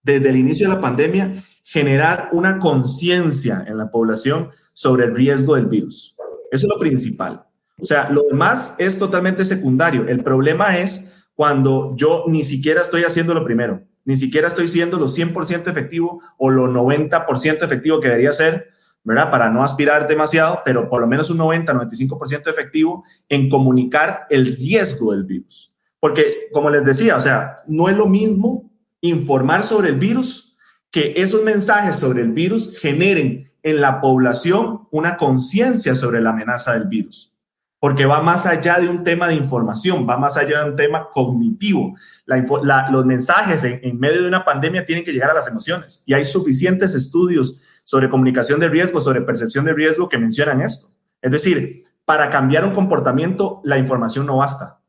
desde 0.06 0.30
el 0.30 0.38
inicio 0.38 0.70
de 0.70 0.76
la 0.76 0.82
pandemia, 0.82 1.34
generar 1.64 2.30
una 2.32 2.60
conciencia 2.60 3.66
en 3.68 3.78
la 3.78 3.90
población 3.90 4.50
sobre 4.74 5.06
el 5.06 5.16
riesgo 5.16 5.56
del 5.56 5.66
virus. 5.66 6.16
Eso 6.52 6.68
es 6.68 6.70
lo 6.70 6.80
principal. 6.80 7.44
O 7.82 7.86
sea, 7.86 8.10
lo 8.10 8.24
demás 8.30 8.76
es 8.78 8.98
totalmente 9.00 9.44
secundario. 9.44 10.08
El 10.08 10.24
problema 10.24 10.78
es 10.78 11.28
cuando 11.34 11.94
yo 11.98 12.24
ni 12.28 12.44
siquiera 12.44 12.82
estoy 12.82 13.04
haciendo 13.04 13.34
lo 13.34 13.44
primero, 13.44 13.82
ni 14.06 14.16
siquiera 14.16 14.48
estoy 14.48 14.68
siendo 14.68 14.98
lo 15.00 15.08
100% 15.08 15.70
efectivo 15.70 16.22
o 16.38 16.52
lo 16.52 16.68
90% 16.68 17.64
efectivo 17.64 18.00
que 18.00 18.08
debería 18.08 18.32
ser, 18.32 18.70
¿verdad? 19.04 19.32
Para 19.32 19.50
no 19.50 19.64
aspirar 19.64 20.08
demasiado, 20.08 20.62
pero 20.64 20.88
por 20.88 21.02
lo 21.02 21.08
menos 21.08 21.30
un 21.32 21.38
90, 21.38 21.74
95% 21.74 22.50
efectivo 22.50 23.04
en 23.28 23.50
comunicar 23.50 24.28
el 24.30 24.56
riesgo 24.56 25.12
del 25.12 25.24
virus. 25.24 25.74
Porque, 26.00 26.48
como 26.54 26.70
les 26.70 26.86
decía, 26.86 27.16
o 27.16 27.20
sea, 27.20 27.56
no 27.68 27.90
es 27.90 27.98
lo 27.98 28.06
mismo 28.06 28.72
informar 29.06 29.64
sobre 29.64 29.90
el 29.90 29.96
virus, 29.96 30.56
que 30.92 31.14
esos 31.18 31.44
mensajes 31.44 31.98
sobre 31.98 32.22
el 32.22 32.32
virus 32.32 32.78
generen 32.80 33.50
en 33.64 33.82
la 33.82 34.00
población 34.00 34.88
una 34.92 35.18
conciencia 35.18 35.96
sobre 35.96 36.22
la 36.22 36.30
amenaza 36.30 36.74
del 36.74 36.86
virus. 36.86 37.32
porque 37.78 38.08
va 38.08 38.20
más 38.20 38.48
allá 38.48 38.80
de 38.80 38.88
un 38.88 39.04
tema 39.04 39.28
de 39.28 39.36
información, 39.36 40.08
va 40.10 40.18
más 40.18 40.38
allá 40.38 40.64
de 40.64 40.72
un 40.72 40.76
tema 40.76 41.08
cognitivo. 41.12 41.94
los 42.26 43.06
mensajes 43.06 43.64
en, 43.64 44.00
medio 44.00 44.24
de 44.24 44.28
una 44.28 44.44
pandemia 44.44 44.86
tienen 44.86 45.04
que 45.04 45.12
llegar 45.12 45.30
a 45.30 45.36
las 45.36 45.48
emociones 45.48 46.02
y 46.08 46.14
hay 46.16 46.26
suficientes 46.26 46.96
estudios 46.96 47.62
sobre 47.84 48.10
comunicación 48.10 48.60
de 48.60 48.70
riesgo, 48.70 49.02
sobre 49.02 49.22
percepción 49.22 49.66
de 49.66 49.74
riesgo 49.74 50.10
que 50.10 50.18
mencionan 50.18 50.62
esto. 50.62 50.88
Es 51.22 51.32
decir, 51.32 51.84
para 52.06 52.30
cambiar 52.32 52.66
un 52.66 52.74
comportamiento, 52.74 53.62
la 53.64 53.78
información 53.78 54.26
no 54.26 54.38
basta. 54.38 54.80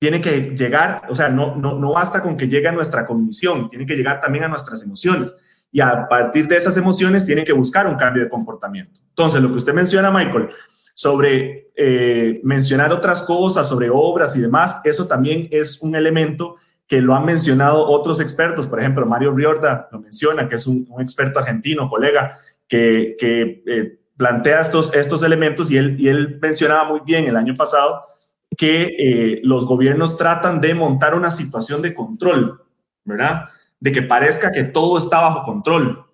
Tiene 0.00 0.20
que 0.20 0.56
llegar, 0.56 1.02
o 1.08 1.14
sea, 1.14 1.28
no, 1.28 1.54
no, 1.56 1.78
no 1.78 1.92
basta 1.92 2.22
con 2.22 2.36
que 2.36 2.48
llegue 2.48 2.66
a 2.66 2.72
nuestra 2.72 3.04
cognición, 3.04 3.68
tiene 3.68 3.84
que 3.84 3.94
llegar 3.94 4.18
también 4.18 4.44
a 4.44 4.48
nuestras 4.48 4.82
emociones. 4.82 5.36
Y 5.70 5.80
a 5.80 6.08
partir 6.08 6.48
de 6.48 6.56
esas 6.56 6.76
emociones 6.78 7.24
tienen 7.26 7.44
que 7.44 7.52
buscar 7.52 7.86
un 7.86 7.96
cambio 7.96 8.24
de 8.24 8.30
comportamiento. 8.30 8.98
Entonces, 9.10 9.42
lo 9.42 9.50
que 9.50 9.58
usted 9.58 9.74
menciona, 9.74 10.10
Michael, 10.10 10.48
sobre 10.94 11.70
eh, 11.76 12.40
mencionar 12.42 12.92
otras 12.92 13.22
cosas, 13.22 13.68
sobre 13.68 13.90
obras 13.90 14.34
y 14.36 14.40
demás, 14.40 14.80
eso 14.84 15.06
también 15.06 15.48
es 15.50 15.82
un 15.82 15.94
elemento 15.94 16.56
que 16.86 17.00
lo 17.00 17.14
han 17.14 17.24
mencionado 17.24 17.86
otros 17.86 18.20
expertos, 18.20 18.66
por 18.66 18.80
ejemplo, 18.80 19.06
Mario 19.06 19.32
Riorda 19.32 19.88
lo 19.92 20.00
menciona, 20.00 20.48
que 20.48 20.56
es 20.56 20.66
un, 20.66 20.88
experto 20.98 21.38
argentino, 21.38 21.88
colega, 21.88 22.36
que, 22.66 23.16
eh, 23.20 23.98
plantea 24.16 24.60
estos, 24.60 24.92
estos 24.92 25.22
elementos 25.22 25.70
y 25.70 25.76
él, 25.76 25.96
y 25.98 26.08
él 26.08 26.38
mencionaba 26.42 26.84
muy 26.84 27.00
bien 27.06 27.26
el 27.26 27.36
año 27.36 27.54
pasado 27.54 28.02
que 28.60 28.94
eh, 28.98 29.40
los 29.42 29.64
gobiernos 29.64 30.18
tratan 30.18 30.60
de 30.60 30.74
montar 30.74 31.14
una 31.14 31.30
situación 31.30 31.80
de 31.80 31.94
control, 31.94 32.62
¿verdad? 33.06 33.46
De 33.80 33.90
que 33.90 34.02
parezca 34.02 34.52
que 34.52 34.64
todo 34.64 34.98
está 34.98 35.18
bajo 35.18 35.42
control, 35.44 36.04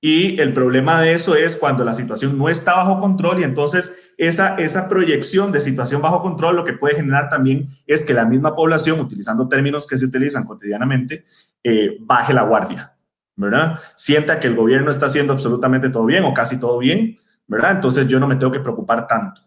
y 0.00 0.40
el 0.40 0.54
problema 0.54 1.02
de 1.02 1.12
eso 1.12 1.36
es 1.36 1.58
cuando 1.58 1.84
la 1.84 1.92
situación 1.92 2.38
no 2.38 2.48
está 2.48 2.74
bajo 2.74 2.98
control 2.98 3.38
y 3.40 3.42
entonces 3.42 4.14
esa, 4.16 4.56
esa 4.56 4.88
proyección 4.88 5.52
de 5.52 5.60
situación 5.60 6.00
bajo 6.00 6.20
control 6.20 6.56
lo 6.56 6.64
que 6.64 6.72
puede 6.72 6.96
generar 6.96 7.28
también 7.28 7.68
es 7.86 8.02
que 8.02 8.14
la 8.14 8.24
misma 8.24 8.54
población, 8.54 8.98
utilizando 8.98 9.46
términos 9.46 9.86
que 9.86 9.98
se 9.98 10.06
utilizan 10.06 10.44
cotidianamente, 10.44 11.24
eh, 11.62 11.98
baje 12.00 12.32
la 12.32 12.44
guardia, 12.44 12.96
¿verdad? 13.36 13.78
Sienta 13.94 14.40
que 14.40 14.48
el 14.48 14.56
gobierno 14.56 14.90
está 14.90 15.04
haciendo 15.04 15.34
absolutamente 15.34 15.90
todo 15.90 16.06
bien 16.06 16.24
o 16.24 16.32
casi 16.32 16.58
todo 16.58 16.78
bien, 16.78 17.18
¿verdad? 17.46 17.72
Entonces 17.72 18.08
yo 18.08 18.18
no 18.18 18.26
me 18.26 18.36
tengo 18.36 18.52
que 18.52 18.60
preocupar 18.60 19.06
tanto. 19.06 19.42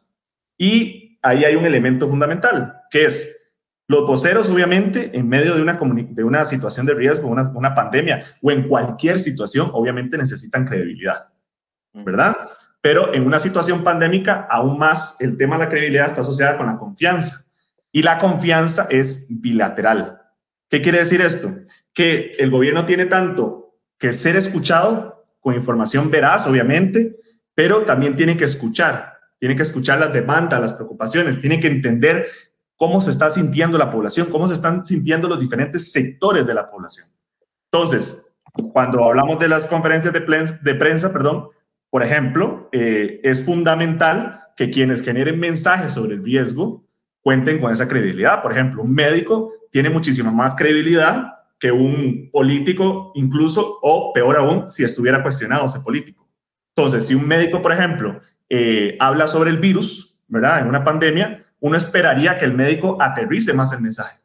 Y 0.56 1.05
ahí 1.25 1.44
hay 1.44 1.55
un 1.55 1.65
elemento 1.65 2.08
fundamental, 2.08 2.82
que 2.89 3.05
es 3.05 3.36
los 3.88 4.01
voceros, 4.01 4.50
obviamente, 4.50 5.12
en 5.13 5.27
medio 5.27 5.55
de 5.55 5.62
una, 5.62 5.74
de 5.74 6.24
una 6.24 6.46
situación 6.46 6.86
de 6.86 6.96
riesgo, 6.96 7.27
una, 7.27 7.51
una 7.53 7.75
pandemia 7.75 8.24
o 8.41 8.51
en 8.51 8.63
cualquier 8.63 9.20
situación, 9.20 9.70
obviamente 9.74 10.17
necesitan 10.17 10.65
credibilidad, 10.65 11.27
¿verdad? 11.94 12.36
Pero 12.82 13.13
en 13.13 13.25
una 13.25 13.39
situación 13.39 13.84
pandémica, 13.84 14.48
aún 14.50 14.77
más 14.77 15.17
el 15.20 15.38
tema 15.38 15.58
de 15.58 15.63
la 15.63 15.70
credibilidad 15.70 16.08
está 16.08 16.22
asociada 16.22 16.58
con 16.58 16.67
la 16.67 16.77
confianza. 16.77 17.44
Y 17.91 18.03
la 18.03 18.17
confianza 18.17 18.88
es 18.89 19.27
bilateral. 19.29 20.22
¿Qué 20.70 20.82
quiere 20.82 21.00
decir 21.00 21.22
esto? 21.22 21.51
Que 21.94 22.34
el 22.38 22.51
gobierno 22.51 22.86
tiene 22.86 23.05
tanto 23.05 23.77
que 23.98 24.13
ser 24.13 24.36
escuchado 24.36 25.25
con 25.39 25.55
información 25.55 26.12
veraz, 26.12 26.48
obviamente, 26.48 27.15
pero 27.53 27.84
también 27.84 28.15
tiene 28.15 28.36
que 28.36 28.44
escuchar, 28.44 29.15
tiene 29.46 29.56
que 29.56 29.62
escuchar 29.62 30.00
las 30.00 30.12
demandas, 30.12 30.60
las 30.60 30.74
preocupaciones, 30.74 31.38
tiene 31.38 31.60
que 31.60 31.68
entender 31.68 32.25
cómo 32.75 33.00
se 33.00 33.12
está 33.12 33.30
sintiendo 33.30 33.78
la 33.78 33.92
población, 33.92 34.25
cómo 34.32 34.48
se 34.48 34.56
están 34.56 34.84
sintiendo 34.84 35.28
los 35.28 35.40
diferentes 35.40 35.92
sectores 35.92 36.48
de 36.48 36.56
la 36.56 36.68
población. 36.68 37.10
Entonces, 37.72 38.36
cuando 38.74 39.04
hablamos 39.04 39.38
de 39.38 39.48
las 39.48 39.68
conferencias 39.68 40.12
de, 40.12 40.74
prensa, 40.74 41.14
perdón, 41.14 41.50
por 41.92 42.02
ejemplo, 42.02 42.70
eh, 42.72 43.20
es 43.22 43.46
fundamental 43.46 44.40
que 44.58 44.72
quienes 44.72 45.04
generen 45.04 45.40
mensajes 45.40 45.94
sobre 45.94 46.16
el 46.16 46.24
riesgo 46.24 46.84
cuenten 47.22 47.62
con 47.62 47.72
esa 47.72 47.88
credibilidad. 47.88 48.42
Por 48.42 48.52
ejemplo, 48.52 48.82
un 48.82 48.96
médico 48.96 49.52
tiene 49.70 49.92
muchísima 49.92 50.32
más 50.32 50.56
credibilidad 50.56 51.34
que 51.60 51.72
un 51.72 52.32
político, 52.32 53.12
incluso, 53.14 53.78
o 53.84 54.12
peor 54.12 54.38
aún, 54.38 54.68
si 54.70 54.84
estuviera 54.84 55.22
cuestionado 55.22 55.68
ese 55.68 55.82
político. 55.82 56.28
Entonces, 56.75 57.06
si 57.06 57.14
un 57.14 57.28
médico, 57.28 57.62
por 57.62 57.74
ejemplo, 57.74 58.20
eh, 58.50 58.98
habla 59.00 59.28
sobre 59.28 59.50
el 59.50 59.58
virus, 59.58 60.18
¿verdad? 60.28 60.60
En 60.62 60.68
una 60.68 60.84
pandemia, 60.84 61.46
uno 61.60 61.78
esperaría 61.78 62.38
que 62.38 62.46
el 62.46 62.54
médico 62.54 62.98
aterrice 63.02 63.54
más 63.54 63.74
el 63.74 63.82
mensaje, 63.82 64.20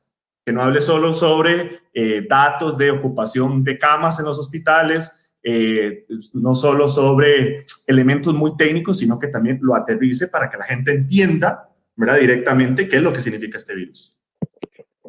que 0.44 0.52
no 0.52 0.62
hable 0.62 0.80
solo 0.80 1.14
sobre 1.14 1.80
eh, 1.94 2.26
datos 2.28 2.76
de 2.76 2.90
ocupación 2.90 3.64
de 3.64 3.78
camas 3.78 4.18
en 4.18 4.26
los 4.26 4.38
hospitales, 4.38 5.30
eh, 5.42 6.06
no 6.34 6.54
solo 6.54 6.88
sobre 6.88 7.64
elementos 7.86 8.34
muy 8.34 8.56
técnicos, 8.56 8.98
sino 8.98 9.18
que 9.18 9.28
también 9.28 9.58
lo 9.62 9.74
aterrice 9.74 10.28
para 10.28 10.50
que 10.50 10.58
la 10.58 10.64
gente 10.64 10.92
entienda 10.92 11.70
¿verdad? 11.96 12.18
directamente 12.18 12.86
qué 12.86 12.96
es 12.96 13.02
lo 13.02 13.12
que 13.12 13.20
significa 13.20 13.56
este 13.56 13.74
virus. 13.74 14.19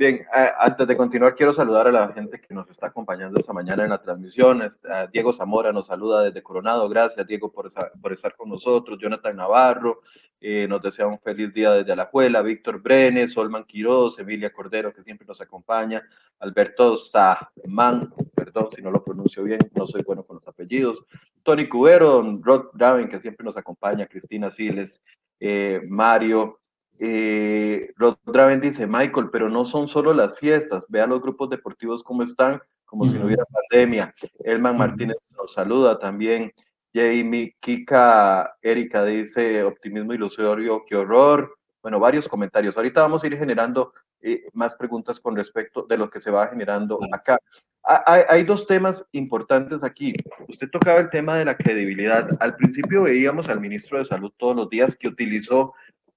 Bien, 0.02 0.26
antes 0.58 0.88
de 0.88 0.98
continuar, 0.98 1.36
quiero 1.36 1.54
saludar 1.54 1.88
a 1.88 1.92
la 1.92 2.08
gente 2.12 2.42
que 2.42 2.56
nos 2.56 2.68
está 2.72 2.88
acompañando 2.88 3.38
esta 3.38 3.54
mañana 3.54 3.84
en 3.84 3.92
la 3.92 4.02
transmisión. 4.02 4.64
Este, 4.64 4.90
Diego 5.14 5.32
Zamora 5.32 5.72
nos 5.72 5.86
saluda 5.86 6.24
desde 6.24 6.42
Coronado. 6.42 6.90
Gracias, 6.90 7.28
Diego, 7.28 7.52
por, 7.52 7.68
estar 7.68 8.36
con 8.36 8.50
nosotros. 8.50 8.98
Jonathan 9.00 9.36
Navarro 9.36 10.02
eh, 10.40 10.66
nos 10.68 10.82
desea 10.82 11.06
un 11.06 11.20
feliz 11.20 11.54
día 11.54 11.74
desde 11.74 11.92
Alajuela. 11.92 12.42
Víctor 12.42 12.82
Brenes, 12.82 13.34
Solman 13.34 13.64
Quiroz, 13.66 14.18
Emilia 14.18 14.52
Cordero, 14.52 14.92
que 14.92 15.04
siempre 15.04 15.28
nos 15.28 15.40
acompaña. 15.40 16.02
Alberto 16.40 16.98
Sahman, 16.98 18.12
perdón 18.34 18.70
si 18.72 18.82
no 18.82 18.90
lo 18.90 19.04
pronuncio 19.04 19.44
bien, 19.44 19.60
no 19.76 19.86
soy 19.86 20.02
bueno 20.02 20.24
con 20.24 20.38
los 20.38 20.48
apellidos. 20.48 21.06
Tony 21.44 21.70
Cubero, 21.70 22.24
Rod 22.42 22.72
Draven, 22.74 23.08
que 23.08 23.20
siempre 23.20 23.46
nos 23.46 23.56
acompaña. 23.56 24.08
Cristina 24.08 24.50
Siles, 24.50 25.00
eh, 25.40 25.80
Mario. 25.88 26.61
Eh, 27.04 27.92
Rodraven 27.98 28.62
dice, 28.62 28.86
Michael, 28.86 29.32
pero 29.32 29.50
no 29.50 29.66
son 29.66 29.88
solo 29.88 30.14
las 30.14 30.38
fiestas, 30.38 30.86
vea 30.88 31.08
los 31.08 31.20
grupos 31.20 31.50
deportivos 31.50 32.04
cómo 32.04 32.22
están, 32.22 32.62
como 32.86 33.08
si 33.08 33.18
no 33.18 33.26
hubiera 33.26 33.44
pandemia. 33.46 34.14
Elman 34.44 34.78
Martínez 34.78 35.18
nos 35.36 35.52
saluda 35.52 35.98
también. 35.98 36.54
Jamie, 36.94 37.56
Kika, 37.60 38.56
Erika 38.62 39.04
dice, 39.04 39.64
optimismo 39.64 40.14
ilusorio, 40.14 40.84
qué 40.86 40.96
horror. 40.96 41.58
Bueno, 41.82 42.00
varios 42.00 42.28
comentarios. 42.28 42.78
Ahorita 42.78 43.02
vamos 43.02 43.24
a 43.24 43.28
ir 43.28 43.36
generando 43.36 43.94
eh, 44.22 44.44
más 44.54 44.76
preguntas 44.76 45.20
con 45.20 45.36
respecto 45.36 45.88
de 45.90 45.98
lo 45.98 46.08
que 46.08 46.20
se 46.20 46.30
va 46.30 46.50
generando 46.50 47.00
acá. 47.12 47.40
Hay, 47.84 48.22
hay, 48.30 48.44
dos 48.44 48.68
temas 48.68 49.08
importantes 49.14 49.84
aquí. 49.84 50.14
Usted 50.48 50.70
tocaba 50.70 51.00
el 51.00 51.10
tema 51.10 51.38
de 51.38 51.46
la 51.46 51.58
credibilidad. 51.58 52.30
Al 52.40 52.56
principio 52.56 53.04
veíamos 53.04 53.50
al 53.50 53.60
ministro 53.60 53.98
de 53.98 54.06
Salud 54.06 54.32
todos 54.38 54.56
los 54.56 54.70
días 54.70 54.96
que 54.96 55.08
utilizó 55.08 55.74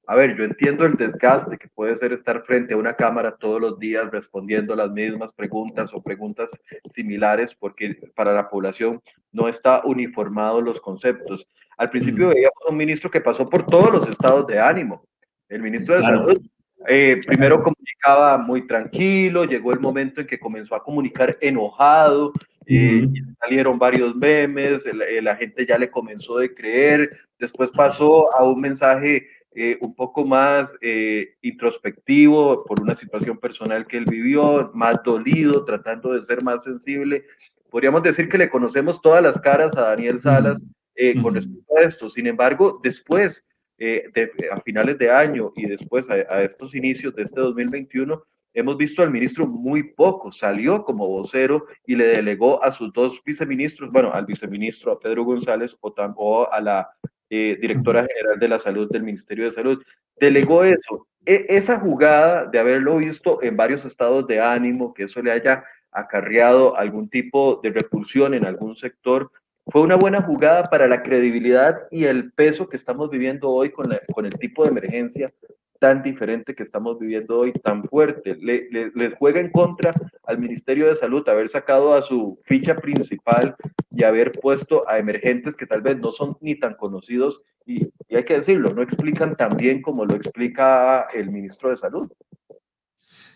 a 0.06 0.14
ver, 0.16 0.37
yo 0.37 0.44
entiendo 0.44 0.84
el 0.84 0.94
desgaste 0.94 1.56
que 1.56 1.68
puede 1.68 1.96
ser 1.96 2.12
estar 2.12 2.40
frente 2.40 2.75
a 2.75 2.76
una 2.76 2.94
cámara 2.94 3.37
todos 3.37 3.61
los 3.61 3.78
días 3.78 4.11
respondiendo 4.11 4.76
las 4.76 4.90
mismas 4.90 5.32
preguntas 5.32 5.92
o 5.94 6.02
preguntas 6.02 6.62
similares 6.87 7.54
porque 7.54 7.96
para 8.14 8.32
la 8.34 8.49
población 8.50 9.00
no 9.32 9.49
está 9.49 9.82
uniformado 9.84 10.61
los 10.61 10.80
conceptos. 10.80 11.49
Al 11.78 11.90
principio 11.90 12.28
veíamos 12.28 12.58
a 12.66 12.70
un 12.70 12.76
ministro 12.76 13.11
que 13.11 13.20
pasó 13.20 13.49
por 13.49 13.66
todos 13.66 13.90
los 13.90 14.08
estados 14.08 14.46
de 14.46 14.61
ánimo. 14.61 15.04
El 15.49 15.62
ministro 15.62 15.96
de 15.96 16.02
Salud 16.02 16.40
eh, 16.87 17.18
primero 17.26 17.62
comunicaba 17.62 18.37
muy 18.37 18.66
tranquilo, 18.66 19.44
llegó 19.44 19.73
el 19.73 19.80
momento 19.80 20.20
en 20.20 20.26
que 20.26 20.38
comenzó 20.38 20.75
a 20.75 20.82
comunicar 20.82 21.38
enojado, 21.40 22.32
eh, 22.66 23.06
salieron 23.40 23.78
varios 23.78 24.14
memes, 24.14 24.84
la 25.23 25.37
gente 25.37 25.66
ya 25.66 25.78
le 25.78 25.90
comenzó 25.90 26.38
a 26.38 26.49
creer, 26.49 27.11
después 27.38 27.70
pasó 27.70 28.34
a 28.37 28.44
un 28.44 28.61
mensaje 28.61 29.26
eh, 29.56 29.78
un 29.80 29.94
poco 29.94 30.25
más 30.25 30.76
eh, 30.80 31.37
introspectivo 31.42 32.64
por 32.64 32.80
una 32.82 32.96
situación 32.96 33.38
personal 33.38 33.87
que 33.87 33.96
él 33.96 34.04
vivió, 34.04 34.73
más 34.75 34.96
dolido, 35.04 35.64
tratando 35.64 36.12
de 36.12 36.25
ser 36.25 36.42
más 36.42 36.64
sensible. 36.64 37.23
Podríamos 37.70 38.02
decir 38.02 38.28
que 38.28 38.38
le 38.38 38.49
conocemos 38.49 39.00
todas 39.00 39.23
las 39.23 39.40
caras 39.40 39.76
a 39.76 39.82
Daniel 39.82 40.18
Salas 40.18 40.61
eh, 40.96 41.20
con 41.23 41.34
respecto 41.34 41.76
a 41.76 41.82
esto. 41.82 42.08
Sin 42.08 42.26
embargo, 42.26 42.80
después, 42.82 43.44
a 43.78 44.61
finales 44.62 44.99
de 44.99 45.11
año 45.11 45.52
y 45.54 45.66
después 45.66 46.11
a, 46.11 46.14
a 46.14 46.42
estos 46.42 46.75
inicios 46.75 47.14
de 47.14 47.23
este 47.23 47.40
2021, 47.40 48.25
hemos 48.54 48.76
visto 48.76 49.02
al 49.02 49.12
ministro 49.12 49.46
muy 49.46 49.84
poco. 49.92 50.32
Salió 50.32 50.82
como 50.82 51.06
vocero 51.06 51.66
y 51.87 51.94
le 51.94 52.06
delegó 52.06 52.61
a 52.64 52.73
sus 52.73 52.92
dos 52.92 53.23
viceministros, 53.25 53.92
bueno, 53.92 54.12
al 54.12 54.26
viceministro, 54.26 54.90
a 54.90 54.99
Pedro 54.99 55.25
González 55.25 55.76
o, 55.80 55.94
o 56.16 56.52
a 56.52 56.61
la 56.61 56.88
eh, 57.30 57.56
directora 57.60 58.06
general 58.06 58.38
de 58.38 58.48
la 58.48 58.58
salud 58.58 58.90
del 58.90 59.02
Ministerio 59.02 59.44
de 59.44 59.50
Salud, 59.50 59.82
delegó 60.18 60.64
eso. 60.64 61.06
E, 61.26 61.46
esa 61.48 61.78
jugada 61.78 62.46
de 62.46 62.58
haberlo 62.58 62.98
visto 62.98 63.42
en 63.42 63.56
varios 63.56 63.84
estados 63.84 64.26
de 64.26 64.40
ánimo, 64.40 64.94
que 64.94 65.04
eso 65.04 65.22
le 65.22 65.32
haya 65.32 65.64
acarreado 65.90 66.76
algún 66.76 67.08
tipo 67.08 67.60
de 67.62 67.70
repulsión 67.70 68.34
en 68.34 68.44
algún 68.44 68.74
sector, 68.74 69.30
fue 69.66 69.80
una 69.80 69.96
buena 69.96 70.20
jugada 70.20 70.68
para 70.68 70.86
la 70.86 71.02
credibilidad 71.02 71.88
y 71.90 72.04
el 72.04 72.32
peso 72.32 72.68
que 72.68 72.76
estamos 72.76 73.10
viviendo 73.10 73.48
hoy 73.48 73.70
con, 73.70 73.86
con 74.12 74.26
el 74.26 74.34
tipo 74.34 74.64
de 74.64 74.70
emergencia 74.70 75.32
tan 75.78 76.02
diferente 76.02 76.54
que 76.54 76.62
estamos 76.62 76.98
viviendo 76.98 77.38
hoy, 77.38 77.52
tan 77.52 77.84
fuerte. 77.84 78.36
Le, 78.36 79.10
juega 79.18 79.40
en 79.40 79.50
contra 79.50 79.94
al 80.24 80.38
Ministerio 80.38 80.88
de 80.88 80.94
Salud 80.94 81.28
haber 81.28 81.48
sacado 81.48 81.94
a 81.94 82.02
su 82.02 82.40
ficha 82.44 82.76
principal 82.76 83.56
y 83.90 84.04
haber 84.04 84.32
puesto 84.32 84.88
a 84.88 84.98
emergentes 84.98 85.56
que 85.56 85.66
tal 85.66 85.82
vez 85.82 85.98
no 85.98 86.10
son 86.12 86.36
ni 86.40 86.54
tan 86.54 86.74
conocidos 86.74 87.42
y 87.66 87.88
hay 88.14 88.24
que 88.24 88.34
decirlo, 88.34 88.74
no 88.74 88.82
explican 88.82 89.36
tan 89.36 89.56
bien 89.56 89.82
como 89.82 90.04
lo 90.04 90.14
explica 90.14 91.06
el 91.12 91.30
ministro 91.30 91.70
de 91.70 91.76
Salud. 91.76 92.10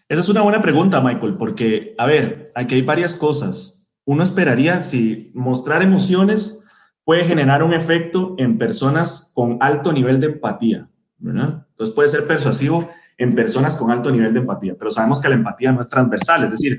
Esa 0.09 0.21
es 0.23 0.28
una 0.30 0.40
buena 0.40 0.62
pregunta, 0.62 1.02
Michael, 1.02 1.37
porque, 1.37 1.95
a 1.99 2.07
ver, 2.07 2.50
aquí 2.54 2.76
hay 2.76 2.83
varias 2.83 3.14
cosas. 3.14 3.95
Uno 4.07 4.23
esperaría 4.23 4.83
si 4.83 5.30
mostrar 5.35 5.83
emociones 5.83 6.66
puede 7.04 7.25
generar 7.25 7.62
un 7.62 7.75
efecto 7.75 8.35
en 8.38 8.57
personas 8.57 9.33
con 9.35 9.59
alto 9.61 9.92
nivel 9.92 10.18
de 10.21 10.28
empatía, 10.28 10.88
¿verdad? 11.19 11.67
Entonces 11.71 11.95
puede 11.95 12.09
ser 12.09 12.27
persuasivo 12.27 12.89
en 13.17 13.35
personas 13.35 13.77
con 13.77 13.91
alto 13.91 14.11
nivel 14.11 14.33
de 14.33 14.41
empatía, 14.41 14.77
pero 14.79 14.91
sabemos 14.91 15.21
que 15.21 15.29
la 15.29 15.35
empatía 15.35 15.73
no 15.73 15.81
es 15.81 15.89
transversal, 15.89 16.45
es 16.45 16.51
decir, 16.53 16.79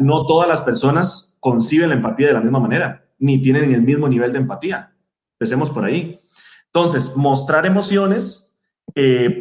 no 0.00 0.26
todas 0.26 0.48
las 0.48 0.60
personas 0.60 1.38
conciben 1.40 1.88
la 1.88 1.94
empatía 1.94 2.26
de 2.28 2.34
la 2.34 2.40
misma 2.40 2.60
manera, 2.60 3.06
ni 3.18 3.40
tienen 3.40 3.72
el 3.72 3.82
mismo 3.82 4.08
nivel 4.08 4.32
de 4.32 4.38
empatía. 4.38 4.92
Empecemos 5.38 5.70
por 5.70 5.84
ahí. 5.84 6.18
Entonces, 6.66 7.16
mostrar 7.16 7.66
emociones 7.66 8.60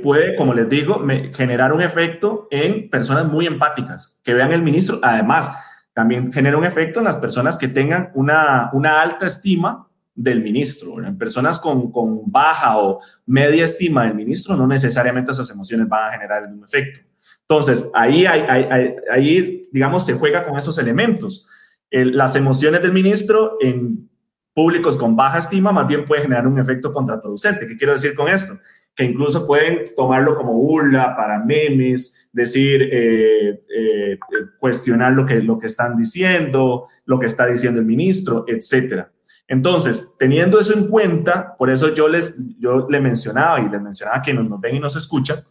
puede, 0.02 0.38
como 0.38 0.54
les 0.54 0.70
digo, 0.70 1.06
generar 1.34 1.74
un 1.74 1.82
efecto 1.82 2.48
en 2.50 2.90
personas 2.90 3.26
muy 3.26 3.46
empáticas, 3.46 4.22
que 4.24 4.34
vean 4.34 4.54
el 4.54 4.62
ministro. 4.62 5.00
Además, 5.04 5.52
también 5.94 6.32
genera 6.32 6.58
un 6.58 6.64
efecto 6.64 7.00
en 7.00 7.06
las 7.06 7.18
personas 7.18 7.58
que 7.58 7.68
tengan 7.68 8.12
una 8.16 8.72
alta 9.02 9.28
estima 9.28 9.90
del 10.13 10.41
ministro. 10.41 11.03
En 11.03 11.18
personas 11.18 11.60
con, 11.60 11.91
con, 11.91 12.30
baja 12.32 12.77
o 12.77 13.00
media 13.25 13.65
estima 13.65 14.06
del 14.06 14.15
ministro, 14.15 14.56
no 14.56 14.68
necesariamente 14.68 15.32
esas 15.32 15.50
emociones 15.50 15.88
van 15.88 16.10
a 16.10 16.12
generar 16.13 16.44
el 16.44 16.50
mismo 16.50 16.65
efecto. 16.65 17.00
Entonces, 17.41 17.89
ahí, 17.94 18.25
hay, 18.25 18.96
ahí 19.12 19.62
digamos, 19.72 20.06
se 20.06 20.13
juega 20.13 20.46
con 20.46 20.58
esos 20.58 20.77
elementos. 20.77 21.48
las 21.89 22.36
emociones 22.36 22.82
del 22.82 22.94
ministro 22.94 23.58
en 23.60 24.10
públicos 24.53 24.98
con 24.98 25.15
baja 25.15 25.39
estima 25.39 25.72
más 25.72 25.88
bien 25.88 26.06
puede 26.06 26.24
generar 26.24 26.48
un 26.48 26.60
efecto 26.60 26.91
contraproducente. 26.91 27.68
¿Qué 27.68 27.77
quiero 27.77 27.94
decir 27.94 28.13
con 28.13 28.27
esto? 28.27 28.53
Que 28.96 29.06
incluso 29.06 29.48
pueden 29.48 29.94
tomarlo 29.96 30.36
como 30.36 30.53
burla 30.53 31.15
para 31.15 31.44
memes, 31.44 32.30
decir, 32.32 32.89
eh, 32.91 33.63
eh, 33.77 34.20
cuestionar 34.60 35.13
lo 35.13 35.25
que, 35.25 35.41
lo 35.41 35.58
que 35.58 35.68
están 35.68 35.96
diciendo, 35.96 36.86
lo 37.06 37.20
que 37.20 37.25
está 37.25 37.46
diciendo 37.48 37.80
el 37.80 37.86
ministro, 37.86 38.46
etcétera. 38.48 39.12
Entonces, 39.48 40.16
teniendo 40.18 40.60
eso 40.60 40.74
en 40.74 40.88
cuenta, 40.88 41.56
por 41.58 41.70
eso 41.70 41.94
yo 41.94 42.08
les 42.08 42.36
yo 42.58 42.88
le 42.90 43.00
mencionaba 43.00 43.60
y 43.60 43.70
les 43.70 43.82
mencionaba 43.82 44.18
a 44.18 44.22
quienes 44.22 44.46
nos 44.46 44.62
ven 44.62 44.76
y 44.76 44.80
nos 44.80 44.96
escuchan, 44.96 45.44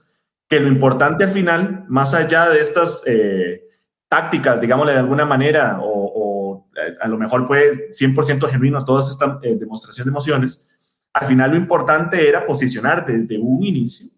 que 0.48 0.58
lo 0.58 0.68
importante 0.68 1.24
al 1.24 1.30
final, 1.30 1.84
más 1.88 2.12
allá 2.14 2.48
de 2.48 2.60
estas 2.60 3.04
eh, 3.06 3.68
tácticas, 4.08 4.60
digámosle 4.60 4.92
de 4.92 4.98
alguna 4.98 5.24
manera, 5.24 5.78
o, 5.80 6.68
a 7.00 7.08
lo 7.08 7.18
mejor 7.18 7.46
fue 7.46 7.90
100% 7.90 8.48
genuino 8.48 8.84
todas 8.84 9.10
estas 9.10 9.38
eh, 9.42 9.54
demostraciones 9.56 10.06
de 10.06 10.10
emociones, 10.10 11.06
al 11.12 11.26
final 11.26 11.50
lo 11.50 11.56
importante 11.56 12.28
era 12.28 12.44
posicionar 12.44 13.04
desde 13.04 13.38
un 13.38 13.62
inicio, 13.64 14.08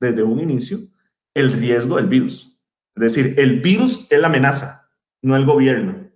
desde 0.00 0.22
un 0.22 0.40
inicio, 0.40 0.78
el 1.34 1.52
riesgo 1.52 1.96
del 1.96 2.06
virus. 2.06 2.58
Es 2.94 3.02
decir, 3.02 3.34
el 3.38 3.60
virus 3.60 4.06
es 4.10 4.18
la 4.18 4.28
amenaza, 4.28 4.88
no 5.22 5.36
el 5.36 5.44
gobierno. 5.44 6.08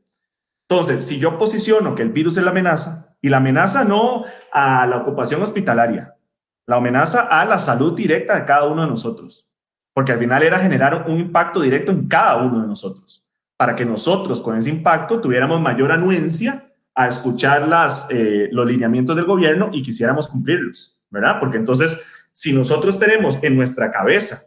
Entonces, 0.68 1.04
si 1.04 1.18
yo 1.18 1.38
posiciono 1.38 1.94
que 1.94 2.02
el 2.02 2.10
virus 2.10 2.36
es 2.36 2.44
la 2.44 2.50
amenaza, 2.50 2.99
y 3.20 3.28
la 3.28 3.38
amenaza 3.38 3.84
no 3.84 4.24
a 4.52 4.86
la 4.86 4.98
ocupación 4.98 5.42
hospitalaria, 5.42 6.14
la 6.66 6.76
amenaza 6.76 7.22
a 7.22 7.44
la 7.44 7.58
salud 7.58 7.94
directa 7.94 8.36
de 8.36 8.44
cada 8.44 8.66
uno 8.66 8.82
de 8.82 8.88
nosotros, 8.88 9.48
porque 9.92 10.12
al 10.12 10.18
final 10.18 10.42
era 10.42 10.58
generar 10.58 11.06
un 11.08 11.20
impacto 11.20 11.60
directo 11.60 11.92
en 11.92 12.06
cada 12.08 12.36
uno 12.36 12.60
de 12.60 12.66
nosotros, 12.66 13.26
para 13.56 13.74
que 13.76 13.84
nosotros 13.84 14.40
con 14.40 14.56
ese 14.56 14.70
impacto 14.70 15.20
tuviéramos 15.20 15.60
mayor 15.60 15.92
anuencia 15.92 16.72
a 16.94 17.06
escuchar 17.06 17.68
las, 17.68 18.06
eh, 18.10 18.48
los 18.52 18.66
lineamientos 18.66 19.16
del 19.16 19.24
gobierno 19.24 19.70
y 19.72 19.82
quisiéramos 19.82 20.28
cumplirlos, 20.28 20.98
¿verdad? 21.10 21.38
Porque 21.38 21.56
entonces, 21.56 22.00
si 22.32 22.52
nosotros 22.52 22.98
tenemos 22.98 23.42
en 23.42 23.56
nuestra 23.56 23.90
cabeza, 23.90 24.42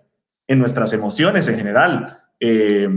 en 0.47 0.59
nuestras 0.59 0.93
emociones 0.93 1.47
en 1.47 1.57
general, 1.57 2.21
eh, 2.39 2.89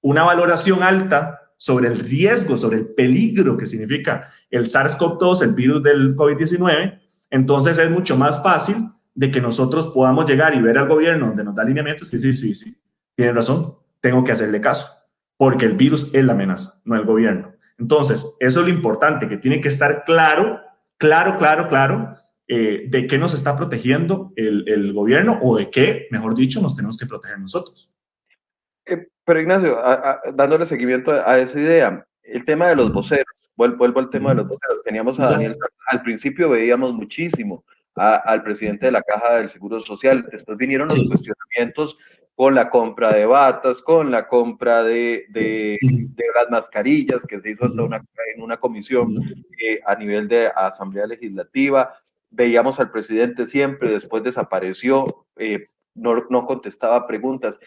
una 0.00 0.24
valoración 0.24 0.82
alta 0.82 1.41
sobre 1.62 1.86
el 1.86 1.96
riesgo, 1.96 2.56
sobre 2.56 2.78
el 2.78 2.88
peligro 2.88 3.56
que 3.56 3.66
significa 3.66 4.28
el 4.50 4.64
SARS-CoV-2, 4.64 5.44
el 5.44 5.54
virus 5.54 5.80
del 5.80 6.16
COVID-19, 6.16 6.98
entonces 7.30 7.78
es 7.78 7.88
mucho 7.88 8.16
más 8.16 8.42
fácil 8.42 8.88
de 9.14 9.30
que 9.30 9.40
nosotros 9.40 9.86
podamos 9.86 10.28
llegar 10.28 10.56
y 10.56 10.60
ver 10.60 10.76
al 10.76 10.88
gobierno 10.88 11.28
donde 11.28 11.44
nos 11.44 11.54
da 11.54 11.62
alineamientos 11.62 12.12
y 12.12 12.16
decir, 12.16 12.36
sí, 12.36 12.56
sí, 12.56 12.82
tiene 13.14 13.32
razón, 13.32 13.76
tengo 14.00 14.24
que 14.24 14.32
hacerle 14.32 14.60
caso, 14.60 14.88
porque 15.36 15.66
el 15.66 15.74
virus 15.74 16.10
es 16.12 16.24
la 16.24 16.32
amenaza, 16.32 16.80
no 16.84 16.96
el 16.96 17.04
gobierno. 17.04 17.52
Entonces, 17.78 18.34
eso 18.40 18.60
es 18.60 18.66
lo 18.66 18.72
importante, 18.72 19.28
que 19.28 19.36
tiene 19.36 19.60
que 19.60 19.68
estar 19.68 20.02
claro, 20.02 20.58
claro, 20.96 21.38
claro, 21.38 21.68
claro, 21.68 22.16
eh, 22.48 22.86
de 22.88 23.06
qué 23.06 23.18
nos 23.18 23.34
está 23.34 23.56
protegiendo 23.56 24.32
el, 24.34 24.64
el 24.66 24.92
gobierno 24.92 25.38
o 25.40 25.56
de 25.56 25.70
qué, 25.70 26.08
mejor 26.10 26.34
dicho, 26.34 26.60
nos 26.60 26.74
tenemos 26.74 26.98
que 26.98 27.06
proteger 27.06 27.38
nosotros. 27.38 27.88
Pero 29.24 29.40
Ignacio, 29.40 29.80
dándole 30.34 30.66
seguimiento 30.66 31.12
a, 31.12 31.38
esa 31.38 31.58
idea, 31.58 32.06
el 32.22 32.44
tema 32.44 32.68
de 32.68 32.76
los 32.76 32.92
voceros, 32.92 33.50
vuelvo, 33.56 33.84
al 33.84 34.10
tema 34.10 34.30
de 34.30 34.36
los 34.36 34.48
voceros, 34.48 34.82
teníamos 34.84 35.20
a 35.20 35.30
Daniel, 35.30 35.56
al 35.86 36.02
principio 36.02 36.50
veíamos 36.50 36.92
muchísimo 36.94 37.64
al 37.94 38.42
presidente 38.42 38.86
de 38.86 38.92
la 38.92 39.02
Caja 39.02 39.36
del 39.36 39.48
Seguro 39.48 39.78
Social, 39.80 40.26
después 40.30 40.56
vinieron 40.56 40.88
los 40.88 41.06
cuestionamientos 41.08 41.98
con 42.34 42.54
la 42.54 42.70
compra 42.70 43.12
de 43.12 43.26
batas, 43.26 43.82
con 43.82 44.10
la 44.10 44.26
compra 44.26 44.82
de, 44.82 45.26
de, 45.28 45.78
las 46.34 46.50
mascarillas, 46.50 47.24
que 47.26 47.40
se 47.40 47.50
hizo 47.50 47.66
hasta 47.66 47.82
una, 47.82 48.02
en 48.34 48.42
una 48.42 48.56
comisión 48.56 49.14
eh, 49.62 49.80
a 49.86 49.94
nivel 49.94 50.28
de 50.28 50.50
Asamblea 50.56 51.06
Legislativa, 51.06 51.94
veíamos 52.30 52.80
al 52.80 52.90
presidente 52.90 53.46
siempre, 53.46 53.90
después 53.90 54.22
desapareció, 54.22 55.26
eh, 55.36 55.66
no, 55.94 56.46
contestaba 56.46 57.06
preguntas. 57.06 57.58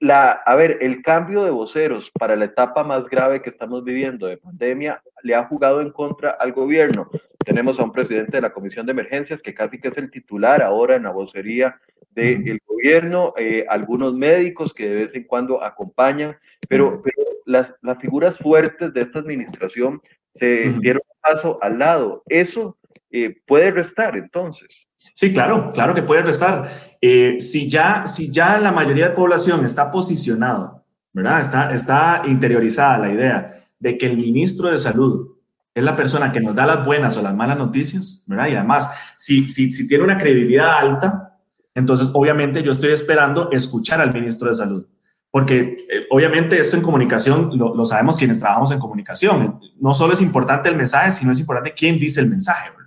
La, 0.00 0.30
a 0.30 0.54
ver, 0.54 0.78
el 0.80 1.02
cambio 1.02 1.44
de 1.44 1.50
voceros 1.50 2.10
para 2.10 2.36
la 2.36 2.46
etapa 2.46 2.84
más 2.84 3.08
grave 3.08 3.42
que 3.42 3.50
estamos 3.50 3.84
viviendo 3.84 4.26
de 4.26 4.38
pandemia 4.38 5.02
le 5.22 5.34
ha 5.34 5.44
jugado 5.44 5.80
en 5.80 5.90
contra 5.90 6.30
al 6.30 6.52
gobierno. 6.52 7.10
Tenemos 7.44 7.78
a 7.78 7.84
un 7.84 7.92
presidente 7.92 8.38
de 8.38 8.40
la 8.40 8.52
Comisión 8.52 8.86
de 8.86 8.92
Emergencias 8.92 9.42
que 9.42 9.54
casi 9.54 9.78
que 9.78 9.88
es 9.88 9.96
el 9.96 10.10
titular 10.10 10.62
ahora 10.62 10.96
en 10.96 11.04
la 11.04 11.10
vocería 11.10 11.80
del 12.10 12.60
gobierno, 12.66 13.34
eh, 13.36 13.66
algunos 13.68 14.14
médicos 14.14 14.72
que 14.72 14.88
de 14.88 14.94
vez 14.94 15.14
en 15.14 15.24
cuando 15.24 15.62
acompañan, 15.62 16.34
pero, 16.66 17.02
pero 17.02 17.16
las, 17.44 17.74
las, 17.82 17.98
figuras 17.98 18.38
fuertes 18.38 18.94
de 18.94 19.02
esta 19.02 19.18
administración 19.18 20.00
se 20.32 20.72
dieron 20.80 21.02
paso 21.20 21.58
al 21.60 21.78
lado. 21.78 22.22
Eso 22.26 22.78
eh, 23.10 23.36
puede 23.46 23.70
restar 23.70 24.16
entonces. 24.16 24.88
Sí, 25.14 25.32
claro, 25.32 25.70
claro 25.72 25.94
que 25.94 26.02
puede 26.02 26.22
restar. 26.22 26.68
Eh, 27.00 27.36
si, 27.40 27.70
ya, 27.70 28.06
si 28.06 28.32
ya 28.32 28.58
la 28.58 28.72
mayoría 28.72 29.08
de 29.08 29.14
población 29.14 29.64
está 29.64 29.90
posicionado, 29.90 30.84
¿verdad? 31.12 31.40
Está, 31.40 31.72
está 31.72 32.22
interiorizada 32.26 32.98
la 32.98 33.12
idea 33.12 33.46
de 33.78 33.96
que 33.96 34.06
el 34.06 34.16
ministro 34.16 34.70
de 34.70 34.78
Salud 34.78 35.36
es 35.74 35.82
la 35.82 35.94
persona 35.94 36.32
que 36.32 36.40
nos 36.40 36.54
da 36.54 36.66
las 36.66 36.84
buenas 36.84 37.16
o 37.16 37.22
las 37.22 37.34
malas 37.34 37.58
noticias, 37.58 38.24
¿verdad? 38.26 38.48
Y 38.48 38.54
además, 38.54 38.90
si, 39.16 39.46
si, 39.46 39.70
si 39.70 39.86
tiene 39.86 40.04
una 40.04 40.18
credibilidad 40.18 40.78
alta, 40.78 41.38
entonces 41.74 42.08
obviamente 42.14 42.62
yo 42.62 42.72
estoy 42.72 42.92
esperando 42.92 43.50
escuchar 43.52 44.00
al 44.00 44.12
ministro 44.12 44.48
de 44.48 44.54
Salud. 44.54 44.86
Porque 45.30 45.76
eh, 45.90 46.06
obviamente 46.10 46.58
esto 46.58 46.76
en 46.76 46.82
comunicación 46.82 47.50
lo, 47.58 47.74
lo, 47.74 47.84
sabemos 47.84 48.16
quienes 48.16 48.38
trabajamos 48.38 48.72
en 48.72 48.78
comunicación. 48.78 49.60
No 49.78 49.92
solo 49.92 50.14
es 50.14 50.22
importante 50.22 50.70
el 50.70 50.76
mensaje, 50.76 51.12
sino 51.12 51.32
es 51.32 51.38
importante 51.38 51.74
quién 51.74 51.98
dice 51.98 52.20
el 52.20 52.28
mensaje. 52.30 52.70
¿verdad? 52.74 52.85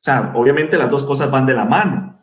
O 0.00 0.02
sea, 0.02 0.32
obviamente 0.34 0.78
las 0.78 0.88
dos 0.88 1.04
cosas 1.04 1.30
van 1.30 1.44
de 1.44 1.52
la 1.52 1.66
mano. 1.66 2.18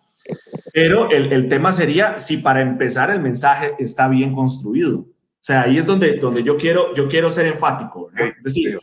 Pero 0.73 1.09
el, 1.11 1.31
el, 1.31 1.47
tema 1.47 1.71
sería 1.71 2.17
si 2.17 2.37
para 2.37 2.61
empezar 2.61 3.11
el 3.11 3.21
mensaje 3.21 3.75
está 3.77 4.07
bien 4.07 4.33
construido. 4.33 4.99
O 4.99 5.39
sea, 5.39 5.61
ahí 5.61 5.77
es 5.77 5.85
donde, 5.85 6.13
donde 6.15 6.43
yo, 6.43 6.57
quiero, 6.57 6.93
yo 6.95 7.07
quiero 7.07 7.29
ser 7.29 7.45
enfático. 7.45 8.09
Es 8.15 8.43
decir, 8.43 8.79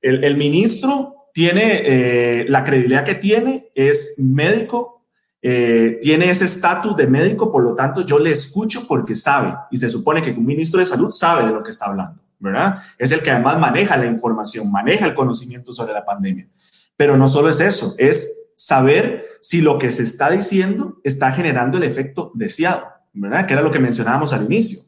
el, 0.00 0.24
el 0.24 0.36
ministro 0.36 1.28
tiene 1.34 1.82
eh, 1.84 2.46
la 2.48 2.64
credibilidad 2.64 3.04
que 3.04 3.16
tiene, 3.16 3.70
es 3.74 4.14
médico, 4.18 5.04
eh, 5.42 5.98
tiene 6.00 6.30
ese 6.30 6.46
estatus 6.46 6.96
de 6.96 7.06
médico, 7.06 7.52
por 7.52 7.62
lo 7.62 7.74
tanto 7.74 8.00
yo 8.00 8.18
le 8.18 8.30
escucho 8.30 8.86
porque 8.86 9.14
sabe, 9.14 9.54
y 9.70 9.76
se 9.76 9.90
supone 9.90 10.22
que 10.22 10.30
un 10.30 10.46
ministro 10.46 10.80
de 10.80 10.86
salud 10.86 11.10
sabe 11.10 11.44
de 11.44 11.52
lo 11.52 11.62
que 11.62 11.70
está 11.70 11.86
hablando, 11.86 12.22
¿verdad? 12.38 12.76
Es 12.96 13.12
el 13.12 13.20
que 13.20 13.30
además 13.30 13.58
maneja 13.58 13.96
la 13.96 14.06
información, 14.06 14.70
maneja 14.70 15.06
el 15.06 15.14
conocimiento 15.14 15.72
sobre 15.72 15.92
la 15.92 16.04
pandemia. 16.04 16.48
Pero 16.96 17.16
no 17.16 17.28
solo 17.28 17.50
es 17.50 17.60
eso, 17.60 17.94
es 17.98 18.52
saber 18.56 19.24
si 19.40 19.60
lo 19.60 19.78
que 19.78 19.90
se 19.90 20.02
está 20.02 20.30
diciendo 20.30 21.00
está 21.04 21.32
generando 21.32 21.78
el 21.78 21.84
efecto 21.84 22.30
deseado, 22.34 22.86
¿verdad? 23.12 23.46
Que 23.46 23.54
era 23.54 23.62
lo 23.62 23.70
que 23.70 23.78
mencionábamos 23.80 24.32
al 24.32 24.44
inicio. 24.44 24.80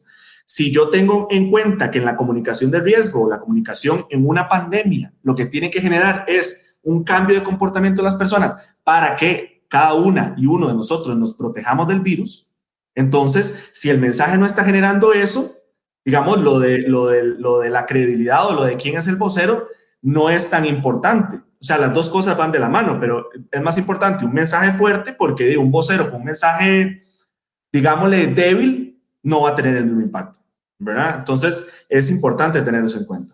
Si 0.45 0.71
yo 0.71 0.89
tengo 0.89 1.27
en 1.29 1.49
cuenta 1.49 1.91
que 1.91 1.99
en 1.99 2.05
la 2.05 2.15
comunicación 2.15 2.71
de 2.71 2.79
riesgo 2.79 3.23
o 3.23 3.29
la 3.29 3.39
comunicación 3.39 4.05
en 4.09 4.27
una 4.27 4.47
pandemia, 4.47 5.13
lo 5.23 5.35
que 5.35 5.45
tiene 5.45 5.69
que 5.69 5.81
generar 5.81 6.23
es 6.27 6.79
un 6.83 7.03
cambio 7.03 7.35
de 7.35 7.43
comportamiento 7.43 8.01
de 8.01 8.05
las 8.05 8.15
personas 8.15 8.55
para 8.83 9.15
que 9.17 9.65
cada 9.67 9.93
una 9.93 10.33
y 10.37 10.45
uno 10.45 10.67
de 10.69 10.73
nosotros 10.73 11.17
nos 11.17 11.33
protejamos 11.33 11.87
del 11.89 11.99
virus, 11.99 12.47
entonces, 12.97 13.69
si 13.73 13.91
el 13.91 13.99
mensaje 13.99 14.39
no 14.39 14.47
está 14.47 14.63
generando 14.63 15.13
eso, 15.13 15.51
digamos, 16.03 16.41
lo 16.41 16.57
de, 16.57 16.79
lo 16.79 17.05
de, 17.05 17.23
lo 17.23 17.59
de 17.59 17.69
la 17.69 17.85
credibilidad 17.85 18.47
o 18.47 18.53
lo 18.53 18.63
de 18.63 18.75
quién 18.75 18.97
es 18.97 19.07
el 19.07 19.17
vocero, 19.17 19.67
no 20.01 20.31
es 20.31 20.49
tan 20.49 20.65
importante. 20.65 21.39
O 21.59 21.63
sea, 21.63 21.77
las 21.77 21.93
dos 21.93 22.09
cosas 22.09 22.37
van 22.37 22.51
de 22.51 22.59
la 22.59 22.69
mano, 22.69 22.99
pero 22.99 23.29
es 23.51 23.61
más 23.61 23.77
importante 23.77 24.25
un 24.25 24.33
mensaje 24.33 24.71
fuerte 24.73 25.13
porque 25.13 25.57
un 25.57 25.71
vocero 25.71 26.09
con 26.09 26.19
un 26.19 26.25
mensaje, 26.25 27.01
digámosle, 27.71 28.27
débil, 28.27 29.01
no 29.23 29.41
va 29.41 29.49
a 29.49 29.55
tener 29.55 29.75
el 29.75 29.85
mismo 29.85 30.01
impacto, 30.01 30.39
¿verdad? 30.77 31.15
Entonces, 31.19 31.85
es 31.89 32.11
importante 32.11 32.61
tener 32.61 32.83
eso 32.83 32.99
en 32.99 33.05
cuenta. 33.05 33.33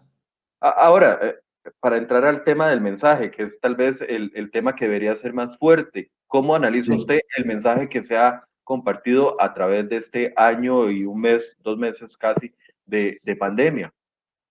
Ahora, 0.60 1.20
eh, 1.22 1.36
para 1.80 1.98
entrar 1.98 2.26
al 2.26 2.44
tema 2.44 2.70
del 2.70 2.82
mensaje, 2.82 3.32
que 3.32 3.44
es 3.44 3.60
tal 3.60 3.76
vez 3.76 4.02
el, 4.02 4.32
el 4.34 4.50
tema 4.52 4.76
que 4.76 4.86
debería 4.86 5.16
ser 5.16 5.34
más 5.34 5.58
fuerte, 5.58 6.10
¿cómo 6.28 6.56
analiza 6.56 6.96
usted 6.96 7.20
el 7.38 7.46
mensaje 7.46 7.90
que 7.90 8.02
se 8.02 8.18
ha 8.18 8.44
compartido 8.64 9.40
a 9.42 9.54
través 9.54 9.88
de 9.90 9.98
este 9.98 10.34
año 10.36 10.90
y 10.90 11.06
un 11.06 11.20
mes, 11.20 11.58
dos 11.62 11.78
meses 11.78 12.18
casi 12.18 12.54
de, 12.86 13.20
de 13.24 13.36
pandemia? 13.36 13.94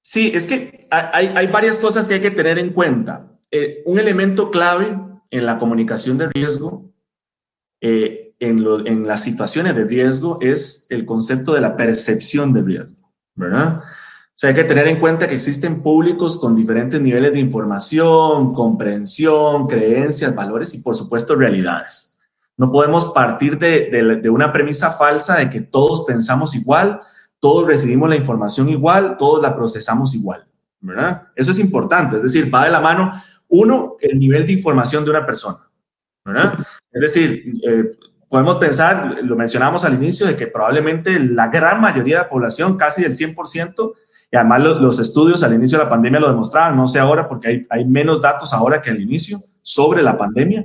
Sí, 0.00 0.32
es 0.34 0.46
que 0.46 0.86
hay, 0.90 1.32
hay, 1.34 1.46
varias 1.46 1.78
cosas 1.78 2.08
que 2.08 2.14
hay 2.14 2.20
que 2.20 2.30
tener 2.30 2.58
en 2.58 2.70
cuenta. 2.70 3.31
Eh, 3.52 3.82
un 3.86 3.98
elemento 4.00 4.50
clave 4.50 4.98
en 5.30 5.46
la 5.46 5.58
comunicación 5.58 6.18
de 6.18 6.28
riesgo, 6.28 6.90
eh, 7.80 8.34
en, 8.40 9.06
las 9.06 9.22
situaciones 9.22 9.76
de 9.76 9.84
riesgo, 9.84 10.38
es 10.40 10.88
el 10.90 11.04
concepto 11.04 11.54
de 11.54 11.60
la 11.60 11.76
percepción 11.76 12.52
de 12.52 12.62
riesgo, 12.62 13.12
¿verdad? 13.36 13.78
O 13.78 14.34
sea, 14.34 14.50
hay 14.50 14.56
que 14.56 14.64
tener 14.64 14.88
en 14.88 14.98
cuenta 14.98 15.28
que 15.28 15.36
existen 15.36 15.80
públicos 15.80 16.36
con 16.36 16.56
diferentes 16.56 17.00
niveles 17.00 17.32
de 17.32 17.38
información, 17.38 18.52
comprensión, 18.52 19.68
creencias, 19.68 20.34
valores 20.34 20.74
y, 20.74 20.80
por 20.80 20.96
supuesto, 20.96 21.36
realidades. 21.36 22.18
No 22.56 22.72
podemos 22.72 23.12
partir 23.12 23.58
de, 23.58 23.88
de, 23.90 24.16
de 24.16 24.30
una 24.30 24.52
premisa 24.52 24.90
falsa 24.90 25.36
de 25.36 25.48
que 25.48 25.60
todos 25.60 26.04
pensamos 26.04 26.56
igual 26.56 27.00
todos 27.42 27.66
recibimos 27.66 28.08
la 28.08 28.14
información 28.14 28.68
igual, 28.68 29.16
todos 29.16 29.42
la 29.42 29.56
procesamos 29.56 30.14
igual, 30.14 30.46
¿verdad? 30.80 31.24
Eso 31.34 31.50
es 31.50 31.58
importante, 31.58 32.14
es 32.14 32.22
decir, 32.22 32.54
va 32.54 32.66
de 32.66 32.70
la 32.70 32.80
mano, 32.80 33.10
uno, 33.52 33.96
el 34.00 34.18
nivel 34.18 34.46
de 34.46 34.54
información 34.54 35.04
de 35.04 35.10
una 35.10 35.26
persona, 35.26 35.58
¿verdad? 36.24 36.58
Es 36.90 37.00
decir, 37.00 37.52
eh, 37.66 37.84
podemos 38.28 38.56
pensar, 38.56 39.18
lo 39.22 39.36
mencionamos 39.36 39.84
al 39.84 39.94
inicio, 39.94 40.26
de 40.26 40.34
que 40.34 40.46
probablemente 40.46 41.18
la 41.20 41.48
gran 41.48 41.80
mayoría 41.80 42.16
de 42.16 42.22
la 42.22 42.28
población, 42.30 42.78
casi 42.78 43.02
del 43.02 43.12
100%, 43.12 43.92
y 44.30 44.36
además 44.36 44.60
los, 44.60 44.80
los 44.80 44.98
estudios 44.98 45.42
al 45.42 45.52
inicio 45.52 45.76
de 45.76 45.84
la 45.84 45.90
pandemia 45.90 46.18
lo 46.18 46.28
demostraban, 46.28 46.76
no 46.76 46.88
sé 46.88 46.98
ahora 46.98 47.28
porque 47.28 47.48
hay, 47.48 47.62
hay 47.68 47.84
menos 47.84 48.22
datos 48.22 48.54
ahora 48.54 48.80
que 48.80 48.88
al 48.88 49.00
inicio 49.00 49.38
sobre 49.60 50.02
la 50.02 50.16
pandemia, 50.16 50.64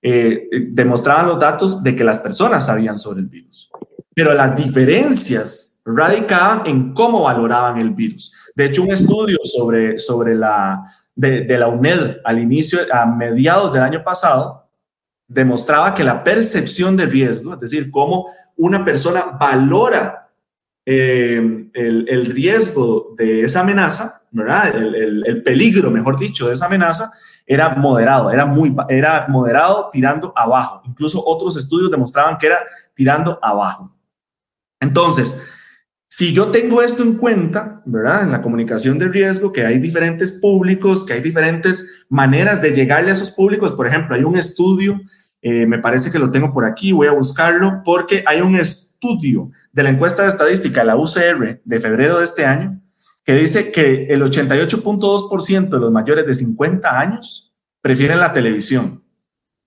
eh, 0.00 0.48
demostraban 0.70 1.26
los 1.26 1.38
datos 1.38 1.82
de 1.82 1.94
que 1.94 2.02
las 2.02 2.18
personas 2.18 2.64
sabían 2.64 2.96
sobre 2.96 3.20
el 3.20 3.26
virus. 3.26 3.70
Pero 4.14 4.32
las 4.32 4.56
diferencias 4.56 5.82
radicaban 5.84 6.66
en 6.66 6.94
cómo 6.94 7.24
valoraban 7.24 7.76
el 7.76 7.90
virus. 7.90 8.32
De 8.56 8.64
hecho, 8.64 8.82
un 8.82 8.90
estudio 8.90 9.36
sobre, 9.44 9.98
sobre 9.98 10.34
la, 10.34 10.82
de, 11.14 11.58
la 11.58 11.68
UNED 11.68 12.18
al 12.24 12.38
inicio, 12.38 12.80
a 12.92 13.06
mediados 13.06 13.72
del 13.72 13.82
año 13.82 14.02
pasado, 14.02 14.68
demostraba 15.28 15.94
que 15.94 16.04
la 16.04 16.22
percepción 16.24 16.96
de 16.96 17.06
riesgo, 17.06 17.54
es 17.54 17.60
decir, 17.60 17.90
cómo 17.90 18.26
una 18.56 18.84
persona 18.84 19.36
valora 19.38 20.30
eh, 20.84 21.68
el, 21.74 22.26
riesgo 22.26 23.14
de 23.16 23.42
esa 23.42 23.60
amenaza, 23.60 24.22
¿verdad? 24.30 24.74
El, 24.74 25.24
el, 25.26 25.42
peligro, 25.42 25.90
mejor 25.90 26.18
dicho, 26.18 26.48
de 26.48 26.54
esa 26.54 26.66
amenaza, 26.66 27.12
era 27.46 27.70
moderado, 27.70 28.30
era 28.30 28.46
muy, 28.46 28.74
era 28.88 29.26
moderado 29.28 29.90
tirando 29.92 30.32
abajo. 30.36 30.82
Incluso 30.84 31.22
otros 31.24 31.56
estudios 31.56 31.90
demostraban 31.90 32.38
que 32.38 32.46
era 32.46 32.60
tirando 32.94 33.38
abajo. 33.42 33.94
Entonces, 34.80 35.40
si 36.14 36.34
yo 36.34 36.48
tengo 36.48 36.82
esto 36.82 37.02
en 37.02 37.14
cuenta, 37.14 37.80
¿verdad? 37.86 38.24
En 38.24 38.32
la 38.32 38.42
comunicación 38.42 38.98
de 38.98 39.08
riesgo, 39.08 39.50
que 39.50 39.64
hay 39.64 39.78
diferentes 39.78 40.30
públicos, 40.30 41.04
que 41.04 41.14
hay 41.14 41.22
diferentes 41.22 42.04
maneras 42.10 42.60
de 42.60 42.72
llegarle 42.72 43.08
a 43.08 43.14
esos 43.14 43.30
públicos. 43.30 43.72
Por 43.72 43.86
ejemplo, 43.86 44.14
hay 44.14 44.22
un 44.22 44.36
estudio, 44.36 45.00
eh, 45.40 45.64
me 45.64 45.78
parece 45.78 46.10
que 46.10 46.18
lo 46.18 46.30
tengo 46.30 46.52
por 46.52 46.66
aquí, 46.66 46.92
voy 46.92 47.06
a 47.06 47.12
buscarlo, 47.12 47.80
porque 47.82 48.22
hay 48.26 48.42
un 48.42 48.56
estudio 48.56 49.50
de 49.72 49.82
la 49.84 49.88
encuesta 49.88 50.24
de 50.24 50.28
estadística 50.28 50.84
la 50.84 50.96
UCR 50.96 51.62
de 51.64 51.80
febrero 51.80 52.18
de 52.18 52.24
este 52.24 52.44
año, 52.44 52.78
que 53.24 53.34
dice 53.34 53.72
que 53.72 54.08
el 54.10 54.20
88.2% 54.20 55.70
de 55.70 55.80
los 55.80 55.90
mayores 55.90 56.26
de 56.26 56.34
50 56.34 57.00
años 57.00 57.54
prefieren 57.80 58.20
la 58.20 58.34
televisión, 58.34 59.02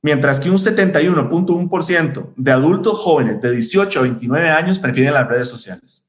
mientras 0.04 0.40
que 0.40 0.52
un 0.52 0.58
71.1% 0.58 2.34
de 2.36 2.52
adultos 2.52 3.00
jóvenes 3.00 3.42
de 3.42 3.50
18 3.50 3.98
a 3.98 4.04
29 4.04 4.50
años 4.52 4.78
prefieren 4.78 5.16
las 5.16 5.28
redes 5.28 5.48
sociales. 5.48 6.05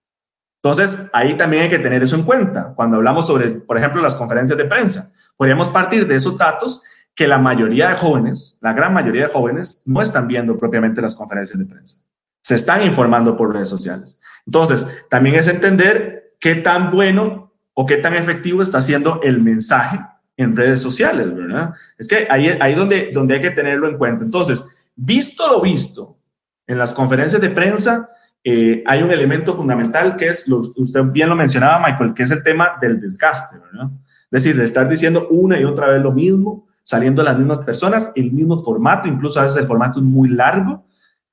Entonces, 0.66 1.08
ahí 1.12 1.36
también 1.36 1.62
hay 1.62 1.68
que 1.68 1.78
tener 1.78 2.02
eso 2.02 2.16
en 2.16 2.24
cuenta 2.24 2.72
cuando 2.74 2.96
hablamos 2.96 3.24
sobre, 3.24 3.50
por 3.50 3.78
ejemplo, 3.78 4.02
las 4.02 4.16
conferencias 4.16 4.58
de 4.58 4.64
prensa. 4.64 5.12
Podríamos 5.36 5.68
partir 5.68 6.08
de 6.08 6.16
esos 6.16 6.36
datos 6.36 6.82
que 7.14 7.28
la 7.28 7.38
mayoría 7.38 7.90
de 7.90 7.94
jóvenes, 7.94 8.58
la 8.60 8.72
gran 8.72 8.92
mayoría 8.92 9.22
de 9.22 9.32
jóvenes, 9.32 9.82
no 9.86 10.02
están 10.02 10.26
viendo 10.26 10.58
propiamente 10.58 11.00
las 11.00 11.14
conferencias 11.14 11.56
de 11.56 11.66
prensa. 11.66 11.98
Se 12.42 12.56
están 12.56 12.82
informando 12.82 13.36
por 13.36 13.54
redes 13.54 13.68
sociales. 13.68 14.18
Entonces, 14.44 14.84
también 15.08 15.36
es 15.36 15.46
entender 15.46 16.34
qué 16.40 16.56
tan 16.56 16.90
bueno 16.90 17.52
o 17.72 17.86
qué 17.86 17.98
tan 17.98 18.14
efectivo 18.14 18.60
está 18.60 18.82
siendo 18.82 19.20
el 19.22 19.40
mensaje 19.40 20.00
en 20.36 20.56
redes 20.56 20.80
sociales, 20.80 21.32
¿verdad? 21.32 21.74
Es 21.96 22.08
que 22.08 22.26
ahí, 22.28 22.58
ahí 22.60 22.74
donde, 22.74 23.10
donde 23.14 23.34
hay 23.34 23.40
que 23.40 23.50
tenerlo 23.52 23.88
en 23.88 23.98
cuenta. 23.98 24.24
Entonces, 24.24 24.90
visto 24.96 25.48
lo 25.48 25.60
visto 25.60 26.18
en 26.66 26.76
las 26.76 26.92
conferencias 26.92 27.40
de 27.40 27.50
prensa, 27.50 28.10
eh, 28.48 28.84
hay 28.86 29.02
un 29.02 29.10
elemento 29.10 29.56
fundamental 29.56 30.14
que 30.14 30.28
es, 30.28 30.48
usted 30.48 31.02
bien 31.06 31.28
lo 31.28 31.34
mencionaba, 31.34 31.84
Michael, 31.84 32.14
que 32.14 32.22
es 32.22 32.30
el 32.30 32.44
tema 32.44 32.74
del 32.80 33.00
desgaste, 33.00 33.58
¿verdad? 33.58 33.90
Es 34.30 34.44
decir, 34.44 34.56
de 34.56 34.64
estar 34.64 34.88
diciendo 34.88 35.26
una 35.30 35.58
y 35.58 35.64
otra 35.64 35.88
vez 35.88 36.00
lo 36.00 36.12
mismo, 36.12 36.68
saliendo 36.84 37.24
las 37.24 37.36
mismas 37.36 37.58
personas, 37.64 38.12
el 38.14 38.30
mismo 38.30 38.62
formato, 38.62 39.08
incluso 39.08 39.40
a 39.40 39.42
veces 39.42 39.56
el 39.56 39.66
formato 39.66 39.98
es 39.98 40.04
muy 40.04 40.28
largo. 40.28 40.86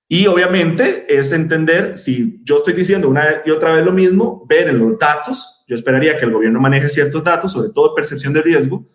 Y 0.07 0.25
obviamente 0.25 1.05
es 1.07 1.31
entender, 1.33 1.99
si 1.99 2.41
yo 2.43 2.57
estoy 2.57 2.73
diciendo 2.73 3.07
una 3.07 3.25
y 3.45 3.51
otra 3.51 3.73
vez 3.73 3.85
lo 3.85 3.91
mismo, 3.91 4.43
ver 4.49 4.69
en 4.69 4.79
los 4.79 4.97
datos, 4.97 5.63
yo 5.67 5.75
esperaría 5.75 6.17
que 6.17 6.25
el 6.25 6.31
gobierno 6.31 6.59
maneje 6.59 6.89
ciertos 6.89 7.23
datos, 7.23 7.51
sobre 7.51 7.69
todo 7.69 7.93
percepción 7.93 8.33
de 8.33 8.41
riesgo, 8.41 8.87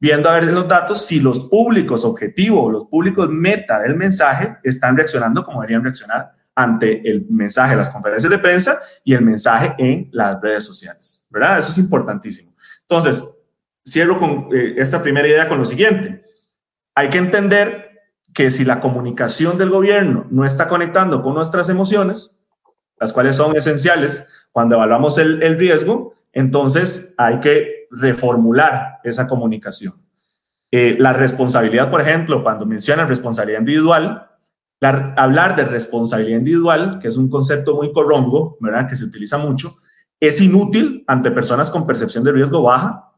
viendo 0.00 0.28
a 0.28 0.34
ver 0.34 0.48
en 0.48 0.56
los 0.56 0.66
datos 0.66 1.00
si 1.06 1.20
los 1.20 1.38
públicos 1.38 2.04
objetivos, 2.04 2.72
los 2.72 2.86
públicos 2.86 3.30
meta 3.30 3.78
del 3.78 3.94
mensaje 3.94 4.56
están 4.64 4.96
reaccionando 4.96 5.44
como 5.44 5.60
deberían 5.60 5.84
reaccionar 5.84 6.41
ante 6.54 7.08
el 7.08 7.26
mensaje 7.30 7.70
de 7.70 7.78
las 7.78 7.90
conferencias 7.90 8.30
de 8.30 8.38
prensa 8.38 8.78
y 9.04 9.14
el 9.14 9.22
mensaje 9.22 9.74
en 9.78 10.08
las 10.12 10.40
redes 10.40 10.64
sociales, 10.64 11.26
¿verdad? 11.30 11.58
Eso 11.58 11.70
es 11.70 11.78
importantísimo. 11.78 12.52
Entonces, 12.82 13.24
cierro 13.86 14.18
con 14.18 14.48
eh, 14.52 14.74
esta 14.76 15.02
primera 15.02 15.26
idea 15.26 15.48
con 15.48 15.58
lo 15.58 15.64
siguiente. 15.64 16.22
Hay 16.94 17.08
que 17.08 17.18
entender 17.18 17.90
que 18.34 18.50
si 18.50 18.64
la 18.64 18.80
comunicación 18.80 19.58
del 19.58 19.70
gobierno 19.70 20.26
no 20.30 20.44
está 20.44 20.68
conectando 20.68 21.22
con 21.22 21.34
nuestras 21.34 21.68
emociones, 21.68 22.44
las 22.98 23.12
cuales 23.12 23.36
son 23.36 23.56
esenciales 23.56 24.46
cuando 24.52 24.76
evaluamos 24.76 25.18
el, 25.18 25.58
riesgo, 25.58 26.14
entonces 26.32 27.14
hay 27.18 27.40
que 27.40 27.88
reformular 27.90 29.00
esa 29.04 29.26
comunicación. 29.26 29.94
Eh, 30.70 30.96
la 30.98 31.12
responsabilidad, 31.12 31.90
por 31.90 32.00
ejemplo, 32.00 32.42
cuando 32.42 32.64
mencionan 32.64 33.08
responsabilidad 33.08 33.60
individual, 33.60 34.30
hablar 34.82 35.56
de 35.56 35.64
responsabilidad 35.64 36.38
individual, 36.38 36.98
que 36.98 37.08
es 37.08 37.16
un 37.16 37.28
concepto 37.28 37.76
muy 37.76 37.92
corrongo, 37.92 38.56
¿verdad? 38.60 38.88
Que 38.88 38.96
se 38.96 39.04
utiliza 39.04 39.38
mucho, 39.38 39.76
es 40.18 40.40
inútil 40.40 41.04
ante 41.06 41.30
personas 41.30 41.70
con 41.70 41.86
percepción 41.86 42.24
de 42.24 42.32
riesgo 42.32 42.62
baja 42.62 43.12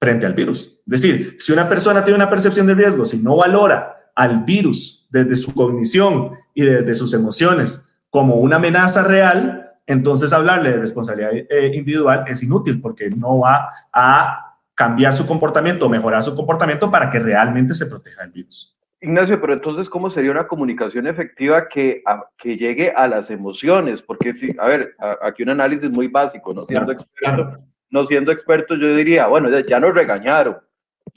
frente 0.00 0.26
al 0.26 0.34
virus. 0.34 0.80
Es 0.86 1.02
decir, 1.02 1.36
si 1.40 1.52
una 1.52 1.68
persona 1.68 2.04
tiene 2.04 2.16
una 2.16 2.30
percepción 2.30 2.66
de 2.66 2.74
riesgo, 2.74 3.04
si 3.04 3.18
no 3.18 3.36
valora 3.36 4.12
al 4.14 4.44
virus 4.44 5.06
desde 5.10 5.36
su 5.36 5.54
cognición 5.54 6.32
y 6.54 6.62
desde 6.62 6.94
sus 6.94 7.14
emociones 7.14 7.88
como 8.10 8.36
una 8.36 8.56
amenaza 8.56 9.02
real, 9.02 9.72
entonces 9.86 10.32
hablarle 10.32 10.70
de 10.70 10.78
responsabilidad 10.78 11.32
eh, 11.32 11.72
individual 11.74 12.24
es 12.26 12.42
inútil 12.42 12.80
porque 12.80 13.10
no 13.10 13.38
va 13.40 13.68
a 13.92 14.56
cambiar 14.74 15.14
su 15.14 15.26
comportamiento, 15.26 15.88
mejorar 15.88 16.22
su 16.22 16.34
comportamiento 16.34 16.90
para 16.90 17.10
que 17.10 17.18
realmente 17.18 17.74
se 17.74 17.86
proteja 17.86 18.22
del 18.22 18.30
virus. 18.30 18.77
Ignacio, 19.00 19.40
pero 19.40 19.52
entonces, 19.52 19.88
¿cómo 19.88 20.10
sería 20.10 20.32
una 20.32 20.48
comunicación 20.48 21.06
efectiva 21.06 21.68
que, 21.68 22.02
que 22.36 22.56
llegue 22.56 22.90
a 22.90 23.06
las 23.06 23.30
emociones? 23.30 24.02
Porque 24.02 24.32
si, 24.32 24.54
a 24.58 24.66
ver, 24.66 24.96
aquí 25.22 25.44
un 25.44 25.50
análisis 25.50 25.88
muy 25.88 26.08
básico, 26.08 26.52
no 26.52 26.64
siendo 26.64 26.90
experto, 26.90 27.58
no 27.90 28.04
siendo 28.04 28.32
experto, 28.32 28.74
yo 28.74 28.96
diría, 28.96 29.28
bueno, 29.28 29.48
ya 29.60 29.78
nos 29.78 29.94
regañaron, 29.94 30.58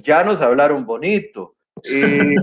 ya 0.04 0.24
nos 0.24 0.41
hablaron 0.41 0.86
bonito. 0.86 1.56
Eh, 1.84 2.36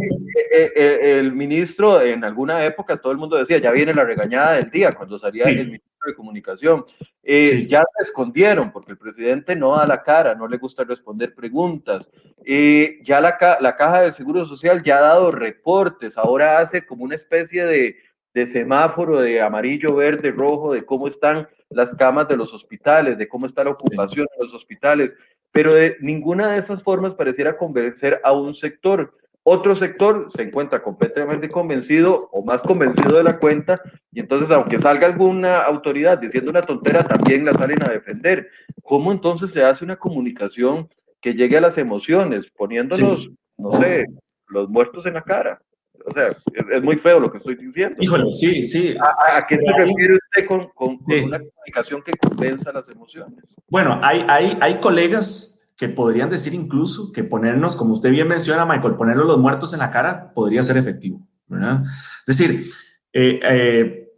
eh, 0.52 0.72
eh, 0.74 1.18
el 1.18 1.32
ministro, 1.32 2.00
en 2.00 2.24
alguna 2.24 2.64
época, 2.64 2.96
todo 2.96 3.12
el 3.12 3.18
mundo 3.18 3.36
decía, 3.36 3.58
ya 3.58 3.70
viene 3.70 3.94
la 3.94 4.04
regañada 4.04 4.54
del 4.54 4.70
día, 4.70 4.92
cuando 4.92 5.18
salía 5.18 5.44
el 5.44 5.66
ministro 5.66 5.88
de 6.06 6.14
Comunicación. 6.14 6.84
Eh, 7.22 7.66
ya 7.68 7.82
se 7.96 8.04
escondieron 8.04 8.72
porque 8.72 8.92
el 8.92 8.98
presidente 8.98 9.54
no 9.54 9.76
da 9.76 9.86
la 9.86 10.02
cara, 10.02 10.34
no 10.34 10.48
le 10.48 10.56
gusta 10.56 10.84
responder 10.84 11.34
preguntas. 11.34 12.10
Eh, 12.44 12.98
ya 13.02 13.20
la, 13.20 13.36
la 13.60 13.76
Caja 13.76 14.02
del 14.02 14.14
Seguro 14.14 14.44
Social 14.44 14.82
ya 14.82 14.98
ha 14.98 15.02
dado 15.02 15.30
reportes, 15.30 16.16
ahora 16.16 16.58
hace 16.58 16.86
como 16.86 17.04
una 17.04 17.14
especie 17.16 17.64
de, 17.64 17.96
de 18.32 18.46
semáforo 18.46 19.20
de 19.20 19.40
amarillo, 19.40 19.94
verde, 19.96 20.30
rojo, 20.30 20.72
de 20.72 20.84
cómo 20.84 21.08
están 21.08 21.48
las 21.70 21.94
camas 21.94 22.28
de 22.28 22.36
los 22.36 22.54
hospitales, 22.54 23.18
de 23.18 23.28
cómo 23.28 23.46
está 23.46 23.64
la 23.64 23.70
ocupación 23.70 24.26
de 24.36 24.44
los 24.44 24.54
hospitales. 24.54 25.14
pero 25.50 25.74
de 25.74 25.96
ninguna 26.00 26.52
de 26.52 26.58
esas 26.58 26.82
formas 26.82 27.14
pareciera 27.14 27.56
convencer 27.56 28.20
a 28.22 28.32
un 28.32 28.54
sector. 28.54 29.14
Otro 29.42 29.74
sector 29.74 30.26
se 30.30 30.42
encuentra 30.42 30.82
completamente 30.82 31.48
convencido 31.48 32.28
o 32.32 32.44
más 32.44 32.62
convencido 32.62 33.16
de 33.16 33.22
la 33.22 33.38
cuenta 33.38 33.80
y 34.12 34.20
entonces 34.20 34.50
aunque 34.50 34.78
salga 34.78 35.06
alguna 35.06 35.62
autoridad 35.62 36.18
diciendo 36.18 36.50
una 36.50 36.62
tontera, 36.62 37.06
también 37.06 37.44
la 37.44 37.54
salen 37.54 37.82
a 37.82 37.88
defender. 37.88 38.48
¿Cómo 38.82 39.10
entonces 39.10 39.50
se 39.50 39.64
hace 39.64 39.84
una 39.84 39.96
comunicación 39.96 40.88
que 41.20 41.34
llegue 41.34 41.56
a 41.56 41.62
las 41.62 41.78
emociones, 41.78 42.50
poniéndonos, 42.50 43.30
no 43.56 43.72
sé, 43.72 44.04
los 44.48 44.68
muertos 44.68 45.06
en 45.06 45.14
la 45.14 45.22
cara? 45.22 45.62
O 46.04 46.12
sea, 46.12 46.28
es, 46.28 46.82
muy 46.82 46.96
feo 46.96 47.20
lo 47.20 47.30
que 47.30 47.38
estoy 47.38 47.54
diciendo. 47.54 47.96
Híjole, 48.00 48.32
sí, 48.32 48.64
sí. 48.64 48.96
¿A, 49.00 49.46
qué 49.46 49.58
se 49.58 49.72
refiere 49.72 50.14
usted 50.14 50.46
con, 50.46 50.68
con, 50.74 50.98
una 51.24 51.38
comunicación 51.38 52.02
que 52.02 52.12
convenza 52.12 52.72
las 52.72 52.88
emociones? 52.88 53.56
Bueno, 53.68 53.98
hay, 54.02 54.24
hay, 54.28 54.56
hay 54.60 54.80
colegas 54.80 55.57
que 55.78 55.88
podrían 55.88 56.28
decir 56.28 56.54
incluso 56.54 57.12
que 57.12 57.22
ponernos, 57.22 57.76
como 57.76 57.92
usted 57.92 58.10
bien 58.10 58.26
menciona, 58.26 58.66
Michael, 58.66 58.96
ponernos 58.96 59.26
los 59.26 59.38
muertos 59.38 59.72
en 59.72 59.78
la 59.78 59.92
cara 59.92 60.32
podría 60.34 60.64
ser 60.64 60.76
efectivo, 60.76 61.24
¿verdad? 61.46 61.84
Es 62.26 62.36
decir, 62.36 62.68
eh, 63.12 63.40
eh, 63.42 64.12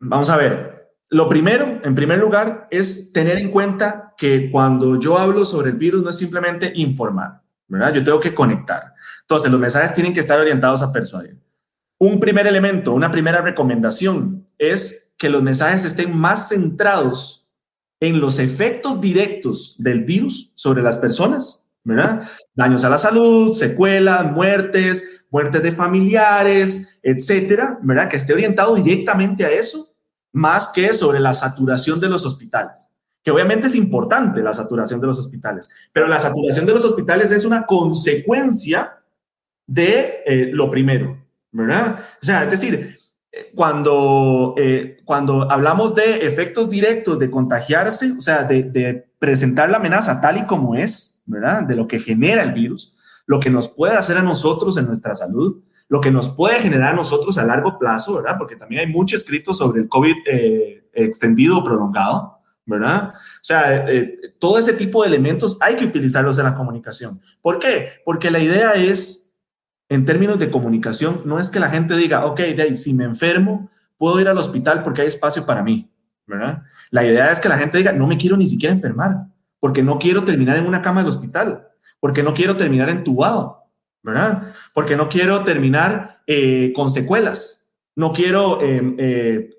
vamos 0.00 0.30
a 0.30 0.36
ver, 0.38 0.94
lo 1.10 1.28
primero, 1.28 1.82
en 1.84 1.94
primer 1.94 2.18
lugar, 2.18 2.68
es 2.70 3.12
tener 3.12 3.36
en 3.36 3.50
cuenta 3.50 4.14
que 4.16 4.50
cuando 4.50 4.98
yo 4.98 5.18
hablo 5.18 5.44
sobre 5.44 5.70
el 5.70 5.76
virus 5.76 6.02
no 6.02 6.08
es 6.08 6.16
simplemente 6.16 6.72
informar, 6.74 7.42
¿verdad? 7.68 7.92
Yo 7.92 8.02
tengo 8.02 8.18
que 8.18 8.34
conectar. 8.34 8.94
Entonces, 9.20 9.52
los 9.52 9.60
mensajes 9.60 9.92
tienen 9.92 10.14
que 10.14 10.20
estar 10.20 10.40
orientados 10.40 10.82
a 10.82 10.90
persuadir. 10.90 11.38
Un 11.98 12.18
primer 12.18 12.46
elemento, 12.46 12.94
una 12.94 13.10
primera 13.10 13.42
recomendación 13.42 14.46
es 14.56 15.14
que 15.18 15.28
los 15.28 15.42
mensajes 15.42 15.84
estén 15.84 16.16
más 16.16 16.48
centrados 16.48 17.41
en 18.02 18.20
los 18.20 18.40
efectos 18.40 19.00
directos 19.00 19.76
del 19.78 20.02
virus 20.02 20.50
sobre 20.56 20.82
las 20.82 20.98
personas, 20.98 21.68
¿verdad? 21.84 22.28
Daños 22.52 22.82
a 22.82 22.88
la 22.88 22.98
salud, 22.98 23.52
secuelas, 23.52 24.32
muertes, 24.32 25.24
muertes 25.30 25.62
de 25.62 25.70
familiares, 25.70 26.98
etcétera, 27.00 27.78
¿verdad? 27.80 28.08
Que 28.08 28.16
esté 28.16 28.32
orientado 28.32 28.74
directamente 28.74 29.44
a 29.44 29.52
eso, 29.52 29.94
más 30.32 30.70
que 30.70 30.92
sobre 30.92 31.20
la 31.20 31.32
saturación 31.32 32.00
de 32.00 32.08
los 32.08 32.26
hospitales. 32.26 32.88
Que 33.22 33.30
obviamente 33.30 33.68
es 33.68 33.76
importante 33.76 34.42
la 34.42 34.52
saturación 34.52 35.00
de 35.00 35.06
los 35.06 35.20
hospitales, 35.20 35.70
pero 35.92 36.08
la 36.08 36.18
saturación 36.18 36.66
de 36.66 36.74
los 36.74 36.84
hospitales 36.84 37.30
es 37.30 37.44
una 37.44 37.66
consecuencia 37.66 38.98
de 39.64 40.24
eh, 40.26 40.50
lo 40.52 40.68
primero, 40.68 41.24
¿verdad? 41.52 42.00
O 42.20 42.26
sea, 42.26 42.42
es 42.42 42.50
decir, 42.50 42.98
cuando, 43.54 44.54
eh, 44.58 44.98
cuando 45.04 45.50
hablamos 45.50 45.94
de 45.94 46.26
efectos 46.26 46.68
directos 46.68 47.18
de 47.18 47.30
contagiarse, 47.30 48.12
o 48.12 48.20
sea, 48.20 48.44
de, 48.44 49.06
presentar 49.18 49.70
la 49.70 49.76
amenaza 49.76 50.20
tal 50.20 50.38
y 50.38 50.46
como 50.46 50.74
es, 50.74 51.22
¿verdad? 51.26 51.62
De 51.62 51.76
lo 51.76 51.86
que 51.86 52.00
genera 52.00 52.42
el 52.42 52.52
virus, 52.52 52.96
lo 53.24 53.38
que 53.38 53.50
nos 53.50 53.68
puede 53.68 53.94
hacer 53.94 54.16
a 54.16 54.22
nosotros 54.22 54.76
en 54.76 54.86
nuestra 54.86 55.14
salud, 55.14 55.62
lo 55.88 56.00
que 56.00 56.10
nos 56.10 56.30
puede 56.30 56.58
generar 56.58 56.92
a 56.92 56.96
nosotros 56.96 57.38
a 57.38 57.44
largo 57.44 57.78
plazo, 57.78 58.16
¿verdad? 58.16 58.34
Porque 58.36 58.56
también 58.56 58.80
hay 58.80 58.92
mucho 58.92 59.14
escrito 59.14 59.54
sobre 59.54 59.80
el 59.80 59.88
COVID 59.88 60.14
eh, 60.26 60.88
extendido 60.92 61.58
o 61.58 61.64
prolongado, 61.64 62.38
¿verdad? 62.66 63.10
O 63.14 63.44
sea, 63.44 63.88
eh, 63.88 64.18
todo 64.40 64.58
ese 64.58 64.72
tipo 64.72 65.02
de 65.02 65.08
elementos 65.08 65.56
hay 65.60 65.76
que 65.76 65.84
utilizarlos 65.84 66.36
en 66.38 66.44
la 66.44 66.54
comunicación. 66.54 67.20
¿Por 67.40 67.60
qué? 67.60 67.86
Porque 68.04 68.30
la 68.30 68.40
idea 68.40 68.72
es 68.72 69.21
en 69.92 70.06
términos 70.06 70.38
de 70.38 70.50
comunicación, 70.50 71.20
no 71.26 71.38
es 71.38 71.50
que 71.50 71.60
la 71.60 71.68
gente 71.68 71.94
diga, 71.94 72.24
ok, 72.24 72.40
Dave, 72.56 72.76
si 72.76 72.94
me 72.94 73.04
enfermo, 73.04 73.68
puedo 73.98 74.18
ir 74.18 74.26
al 74.26 74.38
hospital 74.38 74.82
porque 74.82 75.02
hay 75.02 75.08
espacio 75.08 75.44
para 75.44 75.62
mí, 75.62 75.92
¿verdad? 76.26 76.62
La 76.90 77.04
idea 77.04 77.30
es 77.30 77.38
que 77.38 77.50
la 77.50 77.58
gente 77.58 77.76
diga, 77.76 77.92
no 77.92 78.06
me 78.06 78.16
quiero 78.16 78.38
ni 78.38 78.46
siquiera 78.46 78.74
enfermar, 78.74 79.26
porque 79.60 79.82
no 79.82 79.98
quiero 79.98 80.24
terminar 80.24 80.56
en 80.56 80.66
una 80.66 80.80
cama 80.80 81.02
del 81.02 81.10
hospital, 81.10 81.68
porque 82.00 82.22
no 82.22 82.32
quiero 82.32 82.56
terminar 82.56 82.88
entubado, 82.88 83.64
¿verdad? 84.02 84.50
Porque 84.72 84.96
no 84.96 85.10
quiero 85.10 85.44
terminar 85.44 86.22
eh, 86.26 86.72
con 86.74 86.88
secuelas, 86.88 87.68
no 87.94 88.12
quiero, 88.14 88.62
em, 88.62 88.96
eh, 88.98 89.50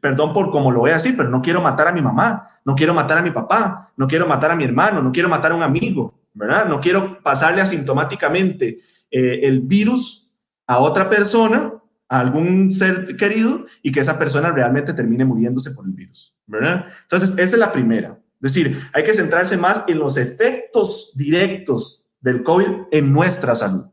perdón 0.00 0.32
por 0.32 0.50
cómo 0.50 0.72
lo 0.72 0.80
voy 0.80 0.92
a 0.92 0.94
decir, 0.94 1.14
pero 1.14 1.28
no 1.28 1.42
quiero 1.42 1.60
matar 1.60 1.88
a 1.88 1.92
mi 1.92 2.00
mamá, 2.00 2.48
no 2.64 2.74
quiero 2.74 2.94
matar 2.94 3.18
a 3.18 3.22
mi 3.22 3.32
papá, 3.32 3.92
no 3.98 4.06
quiero 4.06 4.26
matar 4.26 4.50
a 4.50 4.56
mi 4.56 4.64
hermano, 4.64 5.02
no 5.02 5.12
quiero 5.12 5.28
matar 5.28 5.52
a 5.52 5.56
un 5.56 5.62
amigo, 5.62 6.22
¿verdad? 6.32 6.64
No 6.64 6.80
quiero 6.80 7.22
pasarle 7.22 7.60
asintomáticamente 7.60 8.78
eh, 9.16 9.46
el 9.46 9.60
virus 9.60 10.34
a 10.66 10.78
otra 10.80 11.08
persona, 11.08 11.72
a 12.08 12.18
algún 12.18 12.72
ser 12.72 13.16
querido, 13.16 13.64
y 13.80 13.92
que 13.92 14.00
esa 14.00 14.18
persona 14.18 14.50
realmente 14.50 14.92
termine 14.92 15.24
muriéndose 15.24 15.70
por 15.70 15.86
el 15.86 15.92
virus, 15.92 16.36
¿verdad? 16.46 16.84
Entonces, 17.02 17.30
esa 17.30 17.42
es 17.42 17.58
la 17.58 17.70
primera. 17.70 18.18
Es 18.42 18.52
decir, 18.52 18.80
hay 18.92 19.04
que 19.04 19.14
centrarse 19.14 19.56
más 19.56 19.84
en 19.86 20.00
los 20.00 20.16
efectos 20.16 21.12
directos 21.14 22.08
del 22.20 22.42
COVID 22.42 22.88
en 22.90 23.12
nuestra 23.12 23.54
salud, 23.54 23.84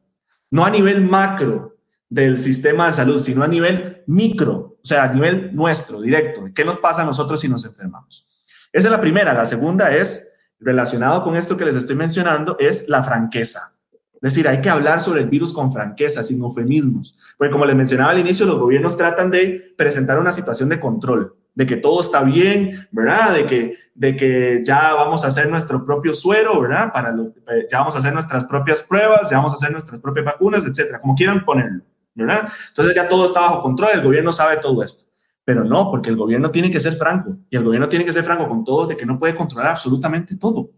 no 0.49 0.65
a 0.65 0.71
nivel 0.71 1.01
macro 1.01 1.77
del 2.09 2.39
sistema 2.39 2.87
de 2.87 2.93
salud, 2.93 3.21
sino 3.21 3.43
a 3.43 3.47
nivel 3.47 4.01
micro, 4.07 4.55
o 4.55 4.79
sea, 4.83 5.03
a 5.03 5.13
nivel 5.13 5.55
nuestro, 5.55 6.01
directo, 6.01 6.45
qué 6.55 6.65
nos 6.65 6.77
pasa 6.77 7.03
a 7.03 7.05
nosotros 7.05 7.39
si 7.39 7.47
nos 7.47 7.63
enfermamos. 7.63 8.27
Esa 8.73 8.87
es 8.87 8.91
la 8.91 9.01
primera. 9.01 9.35
La 9.35 9.45
segunda 9.45 9.95
es, 9.95 10.33
relacionado 10.59 11.23
con 11.23 11.35
esto 11.35 11.55
que 11.57 11.65
les 11.65 11.75
estoy 11.75 11.95
mencionando, 11.95 12.57
es 12.59 12.89
la 12.89 13.03
franqueza. 13.03 13.75
Es 14.21 14.33
decir, 14.33 14.47
hay 14.47 14.61
que 14.61 14.69
hablar 14.69 15.01
sobre 15.01 15.21
el 15.21 15.29
virus 15.29 15.51
con 15.51 15.73
franqueza, 15.73 16.21
sin 16.21 16.39
eufemismos. 16.41 17.15
Porque 17.37 17.51
como 17.51 17.65
les 17.65 17.75
mencionaba 17.75 18.11
al 18.11 18.19
inicio, 18.19 18.45
los 18.45 18.59
gobiernos 18.59 18.95
tratan 18.95 19.31
de 19.31 19.73
presentar 19.75 20.19
una 20.19 20.31
situación 20.31 20.69
de 20.69 20.79
control, 20.79 21.35
de 21.55 21.65
que 21.65 21.77
todo 21.77 21.99
está 22.01 22.21
bien, 22.21 22.87
¿verdad? 22.91 23.33
De 23.33 23.47
que, 23.47 23.75
de 23.95 24.15
que 24.15 24.61
ya 24.63 24.93
vamos 24.93 25.25
a 25.25 25.29
hacer 25.29 25.49
nuestro 25.49 25.83
propio 25.83 26.13
suero, 26.13 26.61
¿verdad? 26.61 26.93
Para 26.93 27.09
eh, 27.09 27.67
ya 27.71 27.79
vamos 27.79 27.95
a 27.95 27.97
hacer 27.97 28.13
nuestras 28.13 28.45
propias 28.45 28.83
pruebas, 28.83 29.27
ya 29.27 29.37
vamos 29.37 29.53
a 29.53 29.55
hacer 29.55 29.71
nuestras 29.71 29.99
propias 29.99 30.25
vacunas, 30.25 30.65
etcétera, 30.67 30.99
como 30.99 31.15
quieran 31.15 31.43
ponerlo, 31.43 31.83
¿verdad? 32.13 32.47
Entonces 32.67 32.93
ya 32.93 33.07
todo 33.07 33.25
está 33.25 33.41
bajo 33.41 33.61
control, 33.61 33.89
el 33.95 34.03
gobierno 34.03 34.31
sabe 34.31 34.57
todo 34.57 34.83
esto. 34.83 35.05
Pero 35.43 35.63
no, 35.63 35.89
porque 35.89 36.11
el 36.11 36.15
gobierno 36.15 36.51
tiene 36.51 36.69
que 36.69 36.79
ser 36.79 36.93
franco 36.93 37.37
y 37.49 37.57
el 37.57 37.63
gobierno 37.63 37.89
tiene 37.89 38.05
que 38.05 38.13
ser 38.13 38.23
franco 38.23 38.47
con 38.47 38.63
todo 38.63 38.85
de 38.85 38.95
que 38.95 39.07
no 39.07 39.17
puede 39.17 39.33
controlar 39.33 39.71
absolutamente 39.71 40.35
todo. 40.35 40.69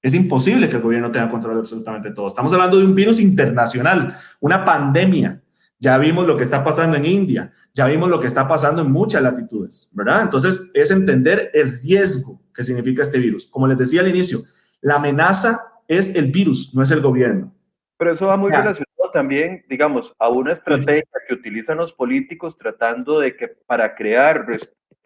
Es 0.00 0.14
imposible 0.14 0.68
que 0.68 0.76
el 0.76 0.82
gobierno 0.82 1.10
tenga 1.10 1.28
control 1.28 1.54
de 1.54 1.60
absolutamente 1.60 2.10
todo. 2.12 2.28
Estamos 2.28 2.52
hablando 2.52 2.78
de 2.78 2.84
un 2.84 2.94
virus 2.94 3.18
internacional, 3.18 4.14
una 4.40 4.64
pandemia. 4.64 5.42
Ya 5.80 5.96
vimos 5.98 6.26
lo 6.26 6.36
que 6.36 6.44
está 6.44 6.64
pasando 6.64 6.96
en 6.96 7.04
India, 7.04 7.52
ya 7.72 7.86
vimos 7.86 8.08
lo 8.08 8.18
que 8.18 8.26
está 8.26 8.48
pasando 8.48 8.82
en 8.82 8.90
muchas 8.90 9.22
latitudes, 9.22 9.90
¿verdad? 9.92 10.22
Entonces, 10.22 10.72
es 10.74 10.90
entender 10.90 11.52
el 11.54 11.78
riesgo 11.80 12.42
que 12.52 12.64
significa 12.64 13.02
este 13.02 13.18
virus. 13.18 13.46
Como 13.46 13.68
les 13.68 13.78
decía 13.78 14.00
al 14.00 14.08
inicio, 14.08 14.40
la 14.80 14.96
amenaza 14.96 15.60
es 15.86 16.16
el 16.16 16.32
virus, 16.32 16.74
no 16.74 16.82
es 16.82 16.90
el 16.90 17.00
gobierno. 17.00 17.54
Pero 17.96 18.12
eso 18.12 18.26
va 18.26 18.36
muy 18.36 18.50
relacionado 18.50 18.88
también, 19.12 19.64
digamos, 19.68 20.14
a 20.18 20.28
una 20.28 20.52
estrategia 20.52 21.04
que 21.26 21.34
utilizan 21.34 21.78
los 21.78 21.92
políticos 21.92 22.56
tratando 22.56 23.20
de 23.20 23.36
que 23.36 23.48
para 23.48 23.94
crear 23.94 24.46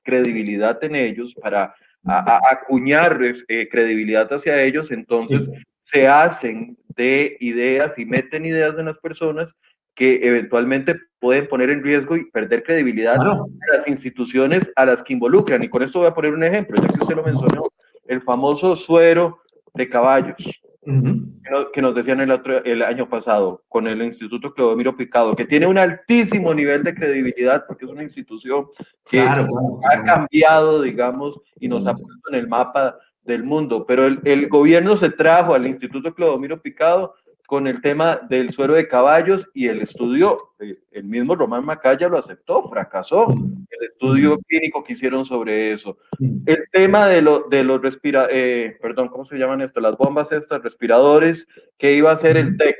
credibilidad 0.03 0.83
en 0.83 0.97
ellos, 0.97 1.35
para 1.35 1.75
a, 2.05 2.41
acuñar 2.51 3.19
eh, 3.49 3.69
credibilidad 3.69 4.33
hacia 4.33 4.63
ellos, 4.63 4.91
entonces 4.91 5.49
se 5.81 6.09
hacen 6.09 6.77
de 6.97 7.37
ideas 7.41 7.99
y 7.99 8.05
meten 8.05 8.47
ideas 8.47 8.79
en 8.79 8.87
las 8.87 8.99
personas 8.99 9.57
que 9.95 10.21
eventualmente 10.23 10.97
pueden 11.19 11.47
poner 11.49 11.71
en 11.71 11.83
riesgo 11.83 12.17
y 12.17 12.31
perder 12.31 12.63
credibilidad 12.63 13.21
a 13.21 13.45
las 13.73 13.87
instituciones 13.87 14.73
a 14.77 14.87
las 14.87 15.03
que 15.03 15.13
involucran. 15.13 15.63
Y 15.63 15.69
con 15.69 15.83
esto 15.83 15.99
voy 15.99 16.09
a 16.09 16.15
poner 16.15 16.33
un 16.33 16.45
ejemplo, 16.45 16.81
ya 16.81 16.89
que 16.89 17.01
usted 17.01 17.17
lo 17.17 17.23
mencionó, 17.23 17.69
el 18.07 18.21
famoso 18.21 18.75
suero 18.75 19.41
de 19.75 19.89
caballos 19.89 20.63
que, 20.85 21.83
nos, 21.83 21.95
decían 21.95 22.21
el, 22.21 22.33
otro, 22.33 22.63
el 22.65 22.83
año 22.83 23.09
pasado 23.09 23.63
con 23.69 23.87
el 23.87 24.03
Instituto 24.03 24.53
Clodomiro 24.53 24.97
Picado, 24.97 25.37
que 25.37 25.45
tiene 25.45 25.67
un 25.67 25.79
altísimo 25.79 26.53
nivel 26.53 26.83
de 26.83 26.95
credibilidad 26.95 27.65
porque 27.67 27.85
es 27.85 27.91
una 27.91 28.03
institución 28.03 28.67
que 29.09 29.21
ha 29.21 30.03
cambiado, 30.05 30.83
digamos, 30.83 31.41
y 31.61 31.69
nos 31.69 31.87
ha 31.87 31.95
puesto 31.95 32.31
en 32.31 32.35
el 32.35 32.49
mapa 32.49 32.97
del 33.23 33.45
mundo. 33.45 33.87
Pero 33.87 34.07
el, 34.07 34.21
el 34.25 34.49
gobierno 34.49 34.97
se 34.97 35.11
trajo 35.11 35.55
al 35.55 35.67
Instituto 35.67 36.15
Clodomiro 36.15 36.61
Picado 36.61 37.15
con 37.53 37.67
el 37.67 37.83
tema 37.83 38.19
del 38.31 38.49
suero 38.49 38.73
de 38.73 38.89
caballos 38.89 39.47
y 39.53 39.69
el 39.69 39.83
estudio, 39.83 40.55
eh, 40.59 40.79
el 40.91 41.05
mismo 41.05 41.35
Román 41.35 41.67
Macaya 41.67 42.09
lo 42.09 42.17
aceptó, 42.17 42.63
fracasó 42.63 43.27
el 43.29 43.87
estudio 43.87 44.39
clínico 44.49 44.83
que 44.83 44.95
hicieron 44.95 45.23
sobre 45.27 45.71
eso. 45.73 45.99
El 46.47 46.65
tema 46.73 47.09
de, 47.09 47.21
lo, 47.21 47.41
de 47.51 47.63
los 47.63 47.83
respira, 47.83 48.27
eh, 48.31 48.79
perdón, 48.81 49.09
¿cómo 49.09 49.27
se 49.27 49.37
llaman 49.37 49.61
esto? 49.61 49.83
Las 49.83 49.99
bombas 49.99 50.33
estas, 50.33 50.63
respiradores, 50.63 51.47
que 51.77 51.93
iba 51.93 52.11
a 52.11 52.17
ser 52.17 52.39
el 52.39 52.57
TEC. 52.57 52.75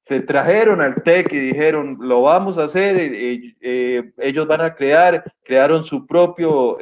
Se 0.00 0.20
trajeron 0.20 0.82
al 0.82 1.02
TEC 1.02 1.32
y 1.32 1.38
dijeron, 1.38 1.96
lo 1.98 2.20
vamos 2.20 2.58
a 2.58 2.64
hacer, 2.64 2.98
eh, 2.98 4.12
ellos 4.18 4.46
van 4.46 4.60
a 4.60 4.74
crear, 4.74 5.24
crearon 5.42 5.84
su 5.84 6.06
propio 6.06 6.76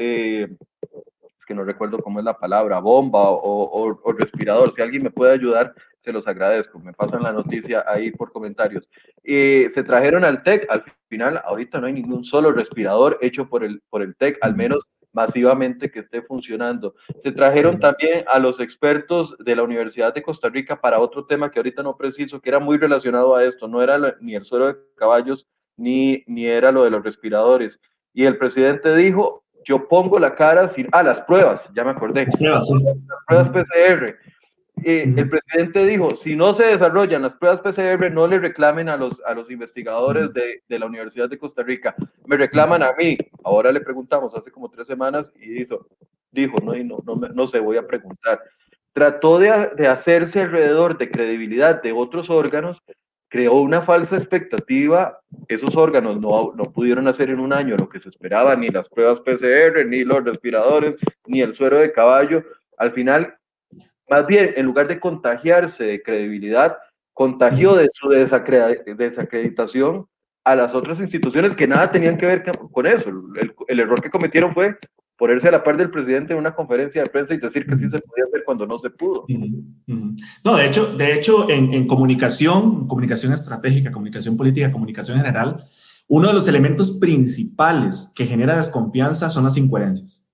que 1.50 1.54
no 1.56 1.64
recuerdo 1.64 1.98
cómo 1.98 2.20
es 2.20 2.24
la 2.24 2.38
palabra, 2.38 2.78
bomba 2.78 3.24
o, 3.28 4.14
respirador. 4.16 4.70
Si 4.70 4.80
alguien 4.80 5.02
me 5.02 5.10
puede 5.10 5.32
ayudar, 5.32 5.74
se 5.98 6.12
los 6.12 6.28
agradezco. 6.28 6.78
Me 6.78 6.92
pasan 6.92 7.24
la 7.24 7.32
noticia 7.32 7.84
ahí 7.88 8.12
por 8.12 8.30
comentarios. 8.30 8.88
Eh, 9.24 9.66
se 9.68 9.82
trajeron 9.82 10.22
al 10.22 10.44
TEC, 10.44 10.70
al 10.70 10.80
final, 11.08 11.42
ahorita 11.44 11.80
no 11.80 11.88
hay 11.88 11.92
ningún 11.92 12.22
solo 12.22 12.52
respirador 12.52 13.18
hecho 13.20 13.48
por 13.48 13.64
el, 13.64 13.82
por 13.90 14.00
el 14.00 14.14
TEC, 14.14 14.38
al 14.42 14.54
menos 14.54 14.86
masivamente 15.12 15.90
que 15.90 15.98
esté 15.98 16.22
funcionando. 16.22 16.94
Se 17.18 17.32
trajeron 17.32 17.80
también 17.80 18.24
a 18.28 18.38
los 18.38 18.60
expertos 18.60 19.36
de 19.40 19.56
la 19.56 19.64
Universidad 19.64 20.14
de 20.14 20.22
Costa 20.22 20.50
Rica 20.50 20.80
para 20.80 21.00
otro 21.00 21.26
tema 21.26 21.50
que 21.50 21.58
ahorita 21.58 21.82
no 21.82 21.96
preciso, 21.96 22.40
que 22.40 22.50
era 22.50 22.60
muy 22.60 22.78
relacionado 22.78 23.34
a 23.34 23.42
esto, 23.42 23.66
no 23.66 23.82
era 23.82 23.98
ni 24.20 24.36
el 24.36 24.44
suelo 24.44 24.68
de 24.68 24.76
caballos, 24.94 25.48
ni, 25.76 26.22
ni 26.28 26.46
era 26.46 26.70
lo 26.70 26.84
de 26.84 26.90
los 26.90 27.02
respiradores. 27.02 27.80
Y 28.12 28.26
el 28.26 28.38
presidente 28.38 28.94
dijo, 28.94 29.44
yo 29.64 29.88
pongo 29.88 30.18
la 30.18 30.34
cara 30.34 30.68
sin, 30.68 30.88
ah, 30.92 31.02
las 31.02 31.22
pruebas, 31.22 31.70
ya 31.74 31.84
me 31.84 31.90
acordé, 31.90 32.26
las 32.26 32.36
pruebas, 33.26 33.48
PCR. 33.48 34.16
Eh, 34.82 35.12
el 35.14 35.28
presidente 35.28 35.84
dijo, 35.84 36.14
si 36.14 36.34
no 36.34 36.52
se 36.54 36.64
desarrollan 36.64 37.22
las 37.22 37.34
pruebas 37.34 37.60
PCR, 37.60 38.10
no 38.10 38.26
le 38.26 38.38
reclamen 38.38 38.88
a 38.88 38.96
los, 38.96 39.20
a 39.26 39.34
los 39.34 39.50
investigadores 39.50 40.32
de, 40.32 40.62
de, 40.66 40.78
la 40.78 40.86
Universidad 40.86 41.28
de 41.28 41.36
Costa 41.36 41.62
Rica, 41.62 41.94
me 42.26 42.36
reclaman 42.36 42.82
a 42.82 42.92
mí. 42.94 43.18
Ahora 43.44 43.72
le 43.72 43.80
preguntamos 43.80 44.34
hace 44.34 44.50
como 44.50 44.70
tres 44.70 44.86
semanas 44.86 45.32
y 45.38 45.50
dijo, 45.50 45.86
dijo 46.30 46.56
no, 46.62 46.74
y 46.74 46.84
no, 46.84 46.98
no, 47.04 47.16
no 47.16 47.46
sé, 47.46 47.60
voy 47.60 47.76
a 47.76 47.86
preguntar. 47.86 48.40
Trató 48.92 49.38
de, 49.38 49.70
de 49.76 49.86
hacerse 49.86 50.40
alrededor 50.40 50.96
de 50.96 51.10
credibilidad 51.10 51.82
de 51.82 51.92
otros 51.92 52.30
órganos 52.30 52.82
creó 53.30 53.54
una 53.60 53.80
falsa 53.80 54.16
expectativa. 54.16 55.20
Esos 55.48 55.76
órganos 55.76 56.20
no, 56.20 56.52
no, 56.54 56.64
pudieron 56.64 57.08
hacer 57.08 57.30
en 57.30 57.40
un 57.40 57.52
año 57.52 57.76
lo 57.76 57.88
que 57.88 58.00
se 58.00 58.10
esperaba, 58.10 58.56
ni 58.56 58.68
las 58.68 58.88
pruebas 58.88 59.20
PCR, 59.20 59.86
ni 59.86 60.04
los 60.04 60.22
respiradores, 60.22 60.96
ni 61.26 61.40
el 61.40 61.54
suero 61.54 61.78
de 61.78 61.92
caballo. 61.92 62.44
Al 62.76 62.90
final, 62.90 63.38
más 64.10 64.26
bien, 64.26 64.52
en 64.56 64.66
lugar 64.66 64.88
de 64.88 64.98
contagiarse 64.98 65.84
de 65.84 66.02
credibilidad, 66.02 66.76
contagió 67.14 67.74
de 67.76 67.88
su 67.92 68.08
desacreditación 68.08 70.06
a 70.44 70.56
las 70.56 70.74
otras 70.74 71.00
instituciones 71.00 71.54
que 71.54 71.68
nada 71.68 71.90
tenían 71.90 72.18
que 72.18 72.26
ver 72.26 72.42
con 72.72 72.86
eso. 72.86 73.10
El, 73.36 73.54
el 73.68 73.80
error 73.80 74.00
que 74.02 74.10
cometieron 74.10 74.52
fue 74.52 74.76
ponerse 75.20 75.48
a 75.48 75.50
la 75.50 75.62
par 75.62 75.76
del 75.76 75.90
presidente 75.90 76.32
en 76.32 76.38
una 76.38 76.54
conferencia 76.54 77.02
de 77.02 77.10
prensa 77.10 77.34
y 77.34 77.36
decir 77.36 77.66
que 77.66 77.76
sí 77.76 77.90
se 77.90 78.00
podía 78.00 78.24
hacer 78.24 78.42
cuando 78.42 78.66
no 78.66 78.78
se 78.78 78.88
pudo. 78.88 79.26
No, 80.42 80.56
de 80.56 80.64
hecho, 80.64 80.96
de 80.96 81.12
hecho 81.12 81.50
en, 81.50 81.74
en 81.74 81.86
comunicación, 81.86 82.88
comunicación 82.88 83.34
estratégica, 83.34 83.92
comunicación 83.92 84.38
política, 84.38 84.72
comunicación 84.72 85.18
general, 85.18 85.62
uno 86.08 86.28
de 86.28 86.32
los 86.32 86.48
elementos 86.48 86.92
principales 86.92 88.10
que 88.16 88.24
genera 88.24 88.56
desconfianza 88.56 89.28
son 89.28 89.44
las 89.44 89.58
incoherencias. 89.58 90.24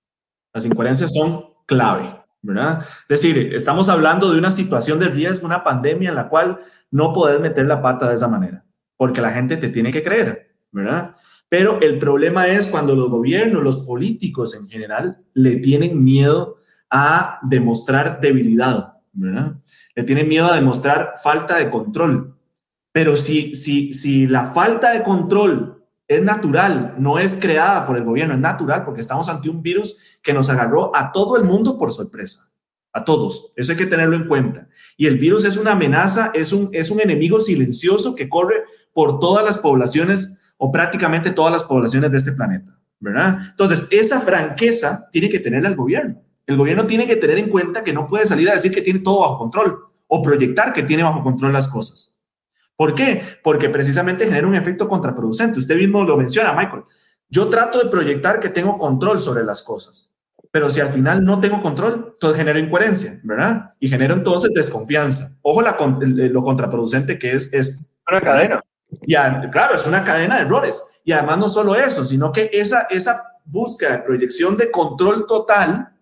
Las 0.53 0.63
incoherencias 0.63 1.11
son 1.13 1.43
clave, 1.65 2.23
¿verdad? 2.41 2.79
Es 3.09 3.21
decir, 3.21 3.53
estamos 3.53 3.89
hablando 3.89 4.31
de 4.31 4.39
una 4.39 4.51
situación 4.51 4.99
de 4.99 5.09
riesgo, 5.09 5.47
una 5.47 5.65
pandemia 5.65 6.07
en 6.07 6.15
la 6.15 6.29
cual 6.29 6.59
no 6.91 7.11
puedes 7.11 7.41
meter 7.41 7.65
la 7.65 7.81
pata 7.81 8.07
de 8.07 8.15
esa 8.15 8.29
manera, 8.29 8.63
porque 8.95 9.19
la 9.19 9.31
gente 9.31 9.57
te 9.57 9.67
tiene 9.67 9.91
que 9.91 10.01
creer, 10.01 10.55
¿verdad? 10.71 11.13
Pero 11.49 11.79
el 11.81 11.97
problema 11.97 12.47
es 12.47 12.67
cuando 12.67 12.95
los 12.95 13.09
gobiernos, 13.09 13.63
los 13.63 13.79
políticos 13.79 14.53
en 14.53 14.67
general, 14.67 15.23
le 15.33 15.57
tienen 15.57 16.03
miedo 16.03 16.57
a 16.89 17.39
demostrar 17.43 18.19
debilidad, 18.19 18.97
¿verdad? 19.13 19.55
Le 19.95 20.03
tienen 20.03 20.27
miedo 20.27 20.47
a 20.47 20.55
demostrar 20.55 21.13
falta 21.21 21.57
de 21.57 21.69
control. 21.69 22.35
Pero 22.91 23.15
si, 23.15 23.55
si, 23.55 23.93
si 23.93 24.27
la 24.27 24.45
falta 24.45 24.91
de 24.91 25.03
control 25.03 25.85
es 26.07 26.21
natural, 26.23 26.95
no 26.97 27.19
es 27.19 27.35
creada 27.39 27.85
por 27.85 27.97
el 27.97 28.03
gobierno, 28.03 28.33
es 28.33 28.39
natural 28.39 28.83
porque 28.83 29.01
estamos 29.01 29.29
ante 29.29 29.49
un 29.49 29.61
virus 29.61 30.19
que 30.21 30.33
nos 30.33 30.49
agarró 30.49 30.95
a 30.95 31.11
todo 31.11 31.37
el 31.37 31.43
mundo 31.43 31.77
por 31.77 31.91
sorpresa, 31.91 32.49
a 32.93 33.03
todos. 33.03 33.51
Eso 33.55 33.71
hay 33.71 33.77
que 33.77 33.85
tenerlo 33.85 34.15
en 34.15 34.25
cuenta. 34.25 34.67
Y 34.97 35.07
el 35.07 35.17
virus 35.17 35.45
es 35.45 35.57
una 35.57 35.73
amenaza, 35.73 36.31
es 36.33 36.53
un, 36.53 36.69
es 36.73 36.91
un 36.91 37.01
enemigo 37.01 37.39
silencioso 37.39 38.15
que 38.15 38.29
corre 38.29 38.63
por 38.93 39.19
todas 39.19 39.43
las 39.43 39.57
poblaciones 39.57 40.37
o 40.57 40.71
prácticamente 40.71 41.31
todas 41.31 41.51
las 41.51 41.63
poblaciones 41.63 42.11
de 42.11 42.17
este 42.17 42.31
planeta, 42.31 42.77
¿verdad? 42.99 43.37
Entonces, 43.51 43.87
esa 43.91 44.19
franqueza 44.21 45.07
tiene 45.11 45.29
que 45.29 45.39
tener 45.39 45.65
el 45.65 45.75
gobierno. 45.75 46.21
El 46.45 46.57
gobierno 46.57 46.85
tiene 46.85 47.05
que 47.05 47.15
tener 47.15 47.39
en 47.39 47.49
cuenta 47.49 47.83
que 47.83 47.93
no 47.93 48.07
puede 48.07 48.25
salir 48.25 48.49
a 48.49 48.53
decir 48.53 48.71
que 48.71 48.81
tiene 48.81 48.99
todo 48.99 49.21
bajo 49.21 49.37
control 49.37 49.79
o 50.07 50.21
proyectar 50.21 50.73
que 50.73 50.83
tiene 50.83 51.03
bajo 51.03 51.21
control 51.21 51.53
las 51.53 51.67
cosas. 51.67 52.23
¿Por 52.75 52.95
qué? 52.95 53.21
Porque 53.43 53.69
precisamente 53.69 54.25
genera 54.25 54.47
un 54.47 54.55
efecto 54.55 54.87
contraproducente. 54.87 55.59
Usted 55.59 55.75
mismo 55.75 56.03
lo 56.03 56.15
menciona, 56.15 56.53
Michael. 56.53 56.83
Yo 57.29 57.49
trato 57.49 57.83
de 57.83 57.89
proyectar 57.89 58.39
que 58.39 58.49
tengo 58.49 58.77
control 58.77 59.19
sobre 59.19 59.43
las 59.43 59.61
cosas, 59.63 60.09
pero 60.51 60.69
si 60.69 60.79
al 60.79 60.89
final 60.89 61.25
no 61.25 61.39
tengo 61.41 61.61
control, 61.61 62.11
entonces 62.13 62.37
genero 62.37 62.57
incoherencia, 62.57 63.19
¿verdad? 63.23 63.73
Y 63.79 63.89
genero 63.89 64.13
entonces 64.13 64.51
desconfianza. 64.53 65.37
Ojo 65.41 65.61
lo 65.61 66.41
contraproducente 66.41 67.19
que 67.19 67.33
es 67.33 67.51
esto. 67.51 67.85
Una 68.09 68.21
cadena. 68.21 68.63
Y 68.89 69.15
claro, 69.49 69.75
es 69.75 69.85
una 69.85 70.03
cadena 70.03 70.37
de 70.37 70.43
errores. 70.43 70.83
Y 71.03 71.11
además 71.11 71.37
no 71.37 71.49
solo 71.49 71.75
eso, 71.75 72.03
sino 72.05 72.31
que 72.31 72.49
esa, 72.53 72.87
esa 72.89 73.21
búsqueda 73.45 73.91
de 73.91 73.99
proyección 73.99 74.57
de 74.57 74.71
control 74.71 75.25
total 75.27 75.93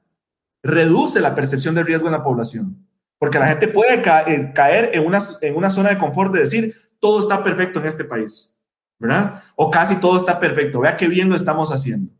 reduce 0.63 1.21
la 1.21 1.35
percepción 1.35 1.75
de 1.75 1.83
riesgo 1.83 2.07
en 2.07 2.13
la 2.13 2.23
población. 2.23 2.87
Porque 3.19 3.39
la 3.39 3.47
gente 3.47 3.67
puede 3.67 4.01
eh, 4.27 4.51
caer 4.53 4.91
en 4.93 5.05
una, 5.05 5.19
en 5.41 5.55
una 5.55 5.69
zona 5.69 5.89
de 5.89 5.97
confort 5.97 6.33
de 6.33 6.39
decir, 6.39 6.73
todo 6.99 7.19
está 7.19 7.43
perfecto 7.43 7.79
en 7.79 7.85
este 7.85 8.03
país, 8.03 8.61
¿verdad? 8.99 9.43
O 9.55 9.69
casi 9.69 9.95
todo 9.97 10.17
está 10.17 10.39
perfecto, 10.39 10.81
vea 10.81 10.97
qué 10.97 11.07
bien 11.07 11.29
lo 11.29 11.35
estamos 11.35 11.71
haciendo. 11.71 12.11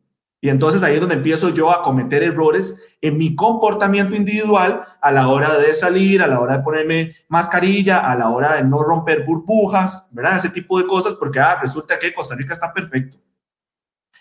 Y 0.46 0.50
entonces 0.50 0.84
ahí 0.84 0.94
es 0.94 1.00
donde 1.00 1.16
empiezo 1.16 1.50
yo 1.50 1.72
a 1.72 1.82
cometer 1.82 2.22
errores 2.22 2.96
en 3.02 3.18
mi 3.18 3.34
comportamiento 3.34 4.16
individual 4.16 4.82
a 5.02 5.12
la 5.12 5.28
hora 5.30 5.58
de 5.58 5.74
salir, 5.74 6.22
a 6.22 6.28
la 6.28 6.40
hora 6.40 6.58
de 6.58 6.64
ponerme 6.64 7.12
mascarilla, 7.30 8.12
a 8.12 8.16
la 8.16 8.30
hora 8.30 8.54
de 8.54 8.64
no 8.64 8.84
romper 8.84 9.26
burbujas, 9.26 10.08
¿verdad? 10.12 10.38
Ese 10.38 10.52
tipo 10.52 10.78
de 10.78 10.86
cosas, 10.86 11.16
porque 11.16 11.40
ah, 11.40 11.58
resulta 11.60 11.98
que 11.98 12.14
Costa 12.14 12.36
Rica 12.36 12.54
está 12.54 12.72
perfecto. 12.72 13.18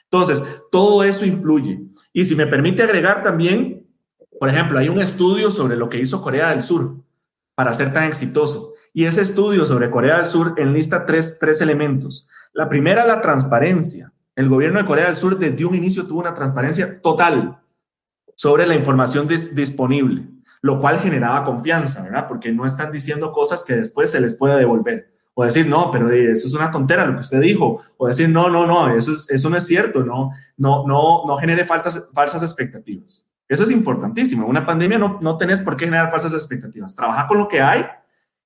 Entonces, 0.05 0.43
todo 0.73 1.05
eso 1.05 1.27
influye. 1.27 1.83
Y 2.15 2.25
si 2.25 2.35
me 2.35 2.47
permite 2.47 2.83
agregar 2.83 3.23
también, 3.23 3.87
por 4.41 4.49
ejemplo, 4.49 4.79
hay 4.79 4.89
un 4.89 5.03
estudio 5.03 5.51
sobre 5.51 5.77
lo 5.77 5.91
que 5.91 5.99
hizo 5.99 6.23
Corea 6.23 6.49
del 6.49 6.63
Sur 6.63 7.05
para 7.55 7.75
ser 7.75 7.93
tan 7.93 8.05
exitoso. 8.05 8.73
Y 8.95 9.05
ese 9.05 9.21
estudio 9.21 9.67
sobre 9.67 9.91
Corea 9.91 10.17
del 10.17 10.25
Sur 10.25 10.55
enlista 10.57 11.05
tres, 11.05 11.37
tres 11.39 11.61
elementos. 11.61 12.31
La 12.55 12.71
primera, 12.71 13.05
la 13.05 13.21
transparencia. 13.21 14.14
El 14.37 14.49
gobierno 14.49 14.79
de 14.81 14.87
Corea 14.87 15.07
del 15.07 15.17
Sur 15.17 15.39
desde 15.39 15.65
un 15.65 15.75
inicio 15.75 16.07
tuvo 16.07 16.21
una 16.21 16.35
transparencia 16.35 17.01
total 17.01 17.61
sobre 18.35 18.67
la 18.67 18.75
información 18.75 19.29
disponible, 19.29 20.27
lo 20.61 20.79
cual 20.79 20.99
generaba 20.99 21.45
confianza, 21.45 22.03
¿verdad? 22.03 22.27
Porque 22.27 22.53
no 22.53 22.67
están 22.67 22.91
diciendo 22.91 23.31
cosas 23.31 23.65
que 23.65 23.75
después 23.75 24.11
se 24.11 24.21
les 24.21 24.35
puede 24.35 24.59
devolver. 24.59 25.15
O 25.35 25.45
decir, 25.45 25.67
no, 25.67 25.91
pero 25.91 26.11
eh, 26.11 26.33
eso 26.33 26.47
es 26.47 26.55
una 26.55 26.71
tontera 26.71 27.07
lo 27.07 27.15
que 27.15 27.21
usted 27.21 27.41
dijo. 27.41 27.81
O 27.97 28.07
decir, 28.07 28.29
no, 28.29 28.49
no, 28.49 28.67
no, 28.67 28.95
eso, 28.97 29.13
eso 29.29 29.51
no 29.51 29.57
es 29.57 29.67
cierto, 29.67 30.05
no, 30.05 30.31
no, 30.57 30.87
no, 30.87 31.27
no 31.27 31.37
genere 31.37 31.65
faltas, 31.65 32.09
falsas 32.13 32.43
expectativas. 32.43 33.29
Eso 33.49 33.65
es 33.65 33.71
importantísimo. 33.71 34.45
En 34.45 34.51
una 34.51 34.65
pandemia 34.65 34.99
no, 34.99 35.19
no 35.21 35.37
tenés 35.37 35.61
por 35.61 35.77
qué 35.77 35.87
generar 35.87 36.11
falsas 36.11 36.33
expectativas. 36.33 36.95
Trabaja 36.95 37.27
con 37.27 37.39
lo 37.39 37.49
que 37.49 37.61
hay 37.61 37.85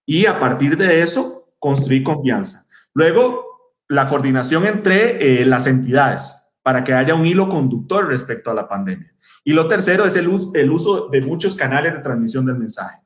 y 0.07 0.27
a 0.27 0.38
partir 0.38 0.77
de 0.77 1.03
eso 1.03 1.53
construir 1.59 2.03
confianza. 2.03 2.64
Luego, 2.94 3.48
la 3.88 4.07
coordinación 4.07 4.66
entre 4.66 5.40
eh, 5.40 5.44
las 5.44 5.66
entidades 5.66 6.48
para 6.62 6.85
que 6.85 6.92
haya 6.92 7.14
un 7.14 7.24
hilo 7.24 7.49
conductor 7.49 8.07
respecto 8.07 8.51
a 8.51 8.55
la 8.55 8.68
pandemia. 8.68 9.12
Y 9.43 9.53
lo 9.53 9.66
tercero 9.66 10.05
es 10.05 10.16
el, 10.16 10.28
uso 10.28 11.09
de 11.09 11.22
muchos 11.22 11.55
canales 11.55 11.95
de 11.95 12.01
transmisión 12.01 12.45
del 12.45 12.59
mensaje. 12.59 13.01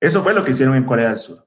Eso 0.00 0.22
fue 0.22 0.34
lo 0.34 0.44
que 0.44 0.50
hicieron 0.50 0.74
en 0.74 0.84
Corea 0.84 1.10
del 1.10 1.18
Sur. 1.18 1.46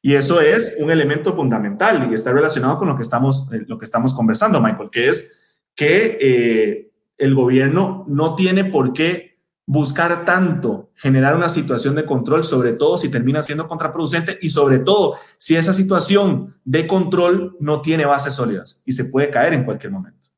Y 0.00 0.14
eso 0.14 0.40
es 0.40 0.78
un 0.80 0.90
elemento 0.90 1.36
fundamental 1.36 2.08
y 2.10 2.14
está 2.14 2.32
relacionado 2.32 2.78
con 2.78 2.88
lo 2.88 2.96
que 2.96 3.02
estamos, 3.02 3.52
eh, 3.52 3.64
lo 3.66 3.76
que 3.76 3.84
estamos 3.84 4.14
conversando, 4.14 4.60
Michael, 4.60 4.88
que 4.90 5.08
es 5.08 5.60
que 5.76 6.18
eh, 6.20 6.92
el 7.18 7.34
gobierno 7.34 8.04
no 8.08 8.34
tiene 8.34 8.64
por 8.64 8.92
qué 8.92 9.31
buscar 9.72 10.26
tanto 10.26 10.90
generar 10.94 11.34
una 11.34 11.48
situación 11.48 11.94
de 11.94 12.04
control, 12.04 12.44
sobre 12.44 12.74
todo 12.74 12.98
si 12.98 13.10
termina 13.10 13.42
siendo 13.42 13.66
contraproducente 13.66 14.38
y 14.42 14.50
sobre 14.50 14.80
todo 14.80 15.16
si 15.38 15.56
esa 15.56 15.72
situación 15.72 16.54
de 16.62 16.86
control 16.86 17.56
no 17.58 17.80
tiene 17.80 18.04
bases 18.04 18.34
sólidas 18.34 18.82
y 18.84 18.92
se 18.92 19.06
puede 19.06 19.30
caer 19.30 19.54
en 19.54 19.64
cualquier 19.64 19.90
momento. 19.90 20.28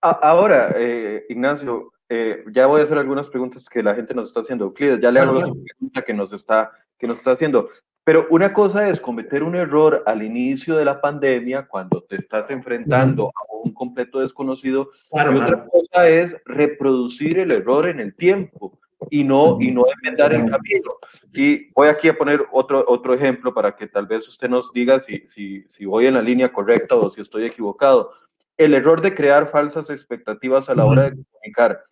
Ahora, 0.00 0.74
eh, 0.76 1.24
Ignacio, 1.28 1.92
eh, 2.08 2.44
ya 2.52 2.66
voy 2.66 2.80
a 2.80 2.84
hacer 2.84 2.98
algunas 2.98 3.28
preguntas 3.28 3.68
que 3.68 3.80
la 3.80 3.94
gente 3.94 4.12
nos 4.12 4.28
está 4.28 4.40
haciendo. 4.40 4.64
Euclides, 4.64 5.00
ya 5.00 5.12
le 5.12 5.20
hago 5.20 5.34
la 5.34 5.52
pregunta 5.52 6.02
que 6.02 6.12
nos, 6.12 6.32
está, 6.32 6.72
que 6.98 7.06
nos 7.06 7.18
está 7.18 7.30
haciendo. 7.30 7.68
Pero 8.04 8.26
una 8.28 8.52
cosa 8.52 8.88
es 8.88 9.00
cometer 9.00 9.42
un 9.42 9.56
error 9.56 10.02
al 10.06 10.22
inicio 10.22 10.76
de 10.76 10.84
la 10.84 11.00
pandemia, 11.00 11.66
cuando 11.66 12.02
te 12.02 12.16
estás 12.16 12.50
enfrentando 12.50 13.28
a 13.28 13.56
un 13.64 13.72
completo 13.72 14.20
desconocido, 14.20 14.90
y 15.10 15.18
otra 15.18 15.64
cosa 15.64 16.08
es 16.08 16.36
reproducir 16.44 17.38
el 17.38 17.50
error 17.50 17.88
en 17.88 18.00
el 18.00 18.14
tiempo 18.14 18.78
y 19.10 19.24
no, 19.24 19.56
y 19.58 19.70
no 19.70 19.84
enmendar 19.90 20.34
el 20.34 20.50
camino. 20.50 20.96
Y 21.32 21.72
voy 21.72 21.88
aquí 21.88 22.08
a 22.08 22.16
poner 22.16 22.46
otro, 22.52 22.84
otro 22.86 23.14
ejemplo 23.14 23.54
para 23.54 23.74
que 23.74 23.86
tal 23.86 24.06
vez 24.06 24.28
usted 24.28 24.50
nos 24.50 24.70
diga 24.72 25.00
si, 25.00 25.26
si, 25.26 25.64
si 25.66 25.86
voy 25.86 26.06
en 26.06 26.14
la 26.14 26.22
línea 26.22 26.52
correcta 26.52 26.94
o 26.96 27.08
si 27.08 27.22
estoy 27.22 27.44
equivocado. 27.44 28.10
El 28.58 28.74
error 28.74 29.00
de 29.00 29.14
crear 29.14 29.46
falsas 29.46 29.88
expectativas 29.88 30.68
a 30.68 30.74
la 30.74 30.84
hora 30.84 31.10
de 31.10 31.24
comunicar. 31.24 31.82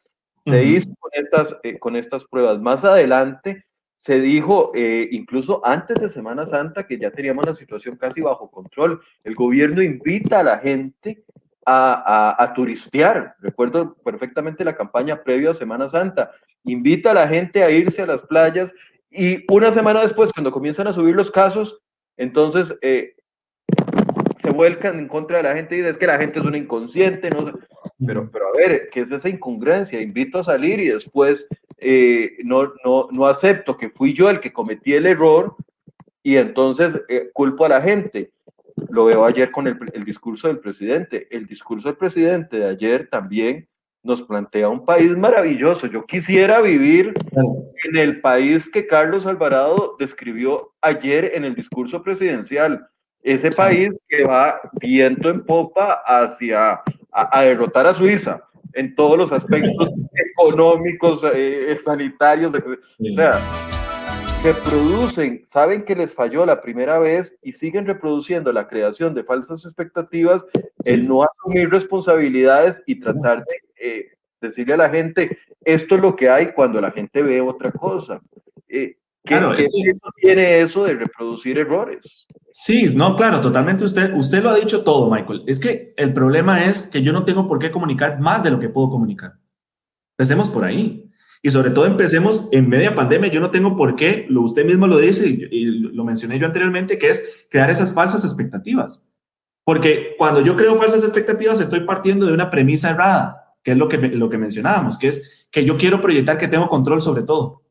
Se 0.44 0.62
hizo 0.62 0.90
con 1.00 1.10
estas, 1.14 1.56
eh, 1.62 1.78
con 1.78 1.96
estas 1.96 2.24
pruebas. 2.24 2.60
Más 2.60 2.84
adelante 2.84 3.64
se 4.02 4.18
dijo, 4.18 4.72
eh, 4.74 5.10
incluso 5.12 5.64
antes 5.64 5.96
de 6.00 6.08
Semana 6.08 6.44
Santa, 6.44 6.88
que 6.88 6.98
ya 6.98 7.12
teníamos 7.12 7.46
la 7.46 7.54
situación 7.54 7.94
casi 7.94 8.20
bajo 8.20 8.50
control. 8.50 8.98
El 9.22 9.36
gobierno 9.36 9.80
invita 9.80 10.40
a 10.40 10.42
la 10.42 10.58
gente 10.58 11.22
a, 11.64 12.34
a, 12.42 12.52
turistear. 12.52 13.36
Recuerdo 13.38 13.94
perfectamente 14.04 14.64
la 14.64 14.74
campaña 14.74 15.22
previa 15.22 15.52
a 15.52 15.54
Semana 15.54 15.88
Santa. 15.88 16.32
Invita 16.64 17.12
a 17.12 17.14
la 17.14 17.28
gente 17.28 17.62
a 17.62 17.70
irse 17.70 18.02
a 18.02 18.06
las 18.06 18.22
playas 18.22 18.74
y 19.08 19.44
una 19.48 19.70
semana 19.70 20.02
después, 20.02 20.32
cuando 20.32 20.50
comienzan 20.50 20.88
a 20.88 20.92
subir 20.92 21.14
los 21.14 21.30
casos, 21.30 21.80
entonces 22.16 22.76
eh, 22.82 23.14
se 24.38 24.50
vuelcan 24.50 24.98
en 24.98 25.08
contra 25.08 25.38
de 25.38 25.42
la 25.44 25.54
gente 25.54 25.76
y 25.76 25.80
es 25.80 25.98
que 25.98 26.06
la 26.06 26.18
gente 26.18 26.38
es 26.38 26.44
una 26.44 26.58
inconsciente, 26.58 27.30
no 27.30 27.52
pero, 28.04 28.30
pero 28.30 28.48
a 28.48 28.56
ver, 28.56 28.88
¿qué 28.90 29.00
es 29.00 29.12
esa 29.12 29.28
incongruencia? 29.28 30.00
Invito 30.00 30.38
a 30.38 30.44
salir 30.44 30.80
y 30.80 30.88
después 30.88 31.46
eh, 31.78 32.36
no, 32.44 32.72
no, 32.84 33.08
no 33.10 33.26
acepto 33.26 33.76
que 33.76 33.90
fui 33.90 34.12
yo 34.12 34.28
el 34.30 34.40
que 34.40 34.52
cometí 34.52 34.94
el 34.94 35.06
error 35.06 35.56
y 36.22 36.36
entonces 36.36 37.00
eh, 37.08 37.30
culpo 37.32 37.64
a 37.64 37.70
la 37.70 37.82
gente. 37.82 38.32
Lo 38.88 39.04
veo 39.04 39.24
ayer 39.24 39.50
con 39.50 39.66
el, 39.66 39.78
el, 39.92 40.04
discurso 40.04 40.48
del 40.48 40.58
presidente. 40.58 41.28
El 41.30 41.46
discurso 41.46 41.88
del 41.88 41.96
presidente 41.96 42.58
de 42.58 42.66
ayer 42.66 43.08
también 43.08 43.68
nos 44.02 44.22
plantea 44.22 44.68
un 44.68 44.84
país 44.84 45.16
maravilloso. 45.16 45.86
Yo 45.86 46.04
quisiera 46.04 46.60
vivir 46.60 47.14
en 47.84 47.96
el 47.96 48.20
país 48.20 48.68
que 48.68 48.86
Carlos 48.86 49.26
Alvarado 49.26 49.96
describió 49.98 50.72
ayer 50.80 51.32
en 51.34 51.44
el 51.44 51.54
discurso 51.54 52.02
presidencial. 52.02 52.88
Ese 53.22 53.50
país 53.50 53.90
que 54.08 54.24
va 54.24 54.60
viento 54.80 55.30
en 55.30 55.44
popa 55.44 56.02
hacia 56.04 56.80
a, 57.12 57.42
derrotar 57.42 57.86
a 57.86 57.94
Suiza 57.94 58.42
en 58.74 58.94
todos 58.94 59.18
los 59.18 59.32
aspectos 59.32 59.90
económicos, 60.32 61.22
eh, 61.34 61.76
sanitarios, 61.84 62.54
o 62.54 63.12
sea, 63.14 63.40
reproducen, 64.42 65.42
saben 65.44 65.84
que 65.84 65.94
les 65.94 66.12
falló 66.12 66.44
la 66.44 66.60
primera 66.60 66.98
vez 66.98 67.38
y 67.42 67.52
siguen 67.52 67.86
reproduciendo 67.86 68.52
la 68.52 68.66
creación 68.66 69.14
de 69.14 69.22
falsas 69.22 69.64
expectativas, 69.64 70.44
el 70.84 71.06
no 71.06 71.22
asumir 71.22 71.70
responsabilidades 71.70 72.82
y 72.86 72.98
tratar 72.98 73.44
de 73.44 73.54
eh, 73.76 74.06
decirle 74.40 74.74
a 74.74 74.78
la 74.78 74.90
gente, 74.90 75.38
esto 75.64 75.94
es 75.94 76.00
lo 76.00 76.16
que 76.16 76.28
hay 76.28 76.52
cuando 76.52 76.80
la 76.80 76.90
gente 76.90 77.22
ve 77.22 77.40
otra 77.40 77.70
cosa. 77.70 78.20
Eh, 78.68 78.96
¿Qué, 79.24 79.38
claro, 79.38 79.54
tiene 80.16 80.60
eso 80.62 80.84
de 80.84 80.94
reproducir 80.94 81.56
errores? 81.56 82.26
Sí, 82.50 82.92
no, 82.92 83.14
claro, 83.14 83.40
totalmente 83.40 83.84
usted, 83.84 84.12
usted 84.14 84.42
lo 84.42 84.50
ha 84.50 84.56
dicho 84.56 84.82
todo, 84.82 85.08
Michael. 85.08 85.44
Es 85.46 85.60
que 85.60 85.94
el 85.96 86.12
problema 86.12 86.64
es 86.64 86.84
que 86.84 87.02
yo 87.02 87.12
no 87.12 87.24
tengo 87.24 87.46
por 87.46 87.60
qué 87.60 87.70
comunicar 87.70 88.18
más 88.18 88.42
de 88.42 88.50
lo 88.50 88.58
que 88.58 88.68
puedo 88.68 88.90
comunicar. 88.90 89.34
Empecemos 90.18 90.48
por 90.48 90.64
ahí. 90.64 91.08
Y 91.40 91.50
sobre 91.50 91.70
todo 91.70 91.86
empecemos 91.86 92.48
en 92.52 92.68
media 92.68 92.94
pandemia. 92.94 93.30
Yo 93.30 93.40
no 93.40 93.50
tengo 93.50 93.76
por 93.76 93.94
qué, 93.94 94.26
lo 94.28 94.42
usted 94.42 94.64
mismo 94.64 94.86
lo 94.86 94.98
dice 94.98 95.28
y, 95.28 95.64
lo 95.66 96.04
mencioné 96.04 96.38
yo 96.38 96.46
anteriormente, 96.46 96.98
que 96.98 97.10
es 97.10 97.46
crear 97.50 97.70
esas 97.70 97.94
falsas 97.94 98.24
expectativas. 98.24 99.06
Porque 99.64 100.14
cuando 100.18 100.40
yo 100.40 100.56
creo 100.56 100.76
falsas 100.76 101.02
expectativas, 101.02 101.60
estoy 101.60 101.80
partiendo 101.80 102.26
de 102.26 102.32
una 102.32 102.50
premisa 102.50 102.90
errada, 102.90 103.56
que 103.62 103.72
es 103.72 103.76
lo 103.76 103.88
que, 103.88 103.98
lo 103.98 104.28
que 104.28 104.38
mencionábamos, 104.38 104.98
que 104.98 105.08
es 105.08 105.46
que 105.50 105.64
yo 105.64 105.76
quiero 105.76 106.00
proyectar 106.00 106.38
que 106.38 106.48
tengo 106.48 106.68
control 106.68 107.00
sobre 107.00 107.22
todo 107.22 107.61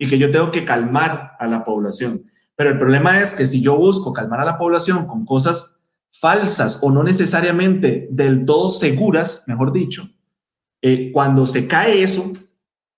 y 0.00 0.08
que 0.08 0.18
yo 0.18 0.30
tengo 0.30 0.50
que 0.50 0.64
calmar 0.64 1.36
a 1.38 1.46
la 1.46 1.62
población. 1.62 2.24
Pero 2.56 2.70
el 2.70 2.78
problema 2.78 3.20
es 3.20 3.34
que 3.34 3.46
si 3.46 3.60
yo 3.60 3.76
busco 3.76 4.14
calmar 4.14 4.40
a 4.40 4.46
la 4.46 4.58
población 4.58 5.06
con 5.06 5.26
cosas 5.26 5.84
falsas 6.10 6.78
o 6.80 6.90
no 6.90 7.02
necesariamente 7.02 8.08
del 8.10 8.46
todo 8.46 8.70
seguras, 8.70 9.44
mejor 9.46 9.72
dicho, 9.72 10.08
eh, 10.80 11.12
cuando 11.12 11.44
se 11.44 11.66
cae 11.66 12.02
eso, 12.02 12.32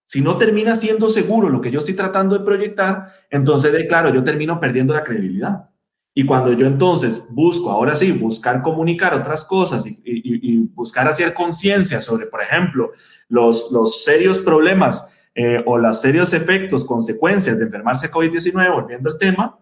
si 0.07 0.21
no 0.21 0.39
termina 0.39 0.77
siendo 0.77 1.09
seguro 1.09 1.49
lo 1.49 1.61
que 1.61 1.73
yo 1.73 1.81
estoy 1.81 1.95
tratando 1.95 2.39
de 2.39 2.45
proyectar, 2.45 3.13
entonces, 3.31 3.73
de 3.73 3.87
claro, 3.89 4.15
yo 4.15 4.23
termino 4.23 4.61
perdiendo 4.61 4.95
la 4.95 5.03
credibilidad. 5.03 5.71
Y 6.15 6.25
cuando 6.25 6.53
yo 6.53 6.67
entonces 6.67 7.25
busco, 7.31 7.71
ahora 7.71 7.97
sí, 7.97 8.13
buscar 8.13 8.63
comunicar 8.63 9.13
otras 9.13 9.45
cosas 9.45 9.85
y, 9.87 10.59
buscar 10.75 11.09
hacer 11.09 11.35
conciencia 11.35 12.01
sobre, 12.01 12.27
por 12.27 12.43
ejemplo, 12.43 12.91
los, 13.29 13.73
los 13.73 14.05
serios 14.05 14.39
problemas 14.39 15.22
eh, 15.35 15.63
o 15.67 15.79
los 15.79 16.01
serios 16.01 16.33
efectos, 16.33 16.85
consecuencias 16.85 17.59
de 17.59 17.65
enfermarse 17.65 18.11
COVID-19, 18.11 18.73
volviendo 18.73 19.11
al 19.11 19.19
tema, 19.19 19.59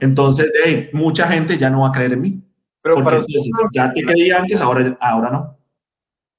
entonces 0.00 0.50
mucha 0.92 1.26
gente 1.28 1.56
ya 1.56 1.70
no 1.70 1.82
va 1.82 1.88
a 1.88 1.92
creer 1.92 2.14
en 2.14 2.20
mí. 2.20 2.42
Pero 2.82 2.96
porque 2.96 3.16
entonces, 3.16 3.50
ya 3.72 3.92
te 3.92 4.02
creía 4.02 4.38
antes, 4.38 4.60
ahora, 4.60 4.96
ahora 5.00 5.30
no. 5.30 5.58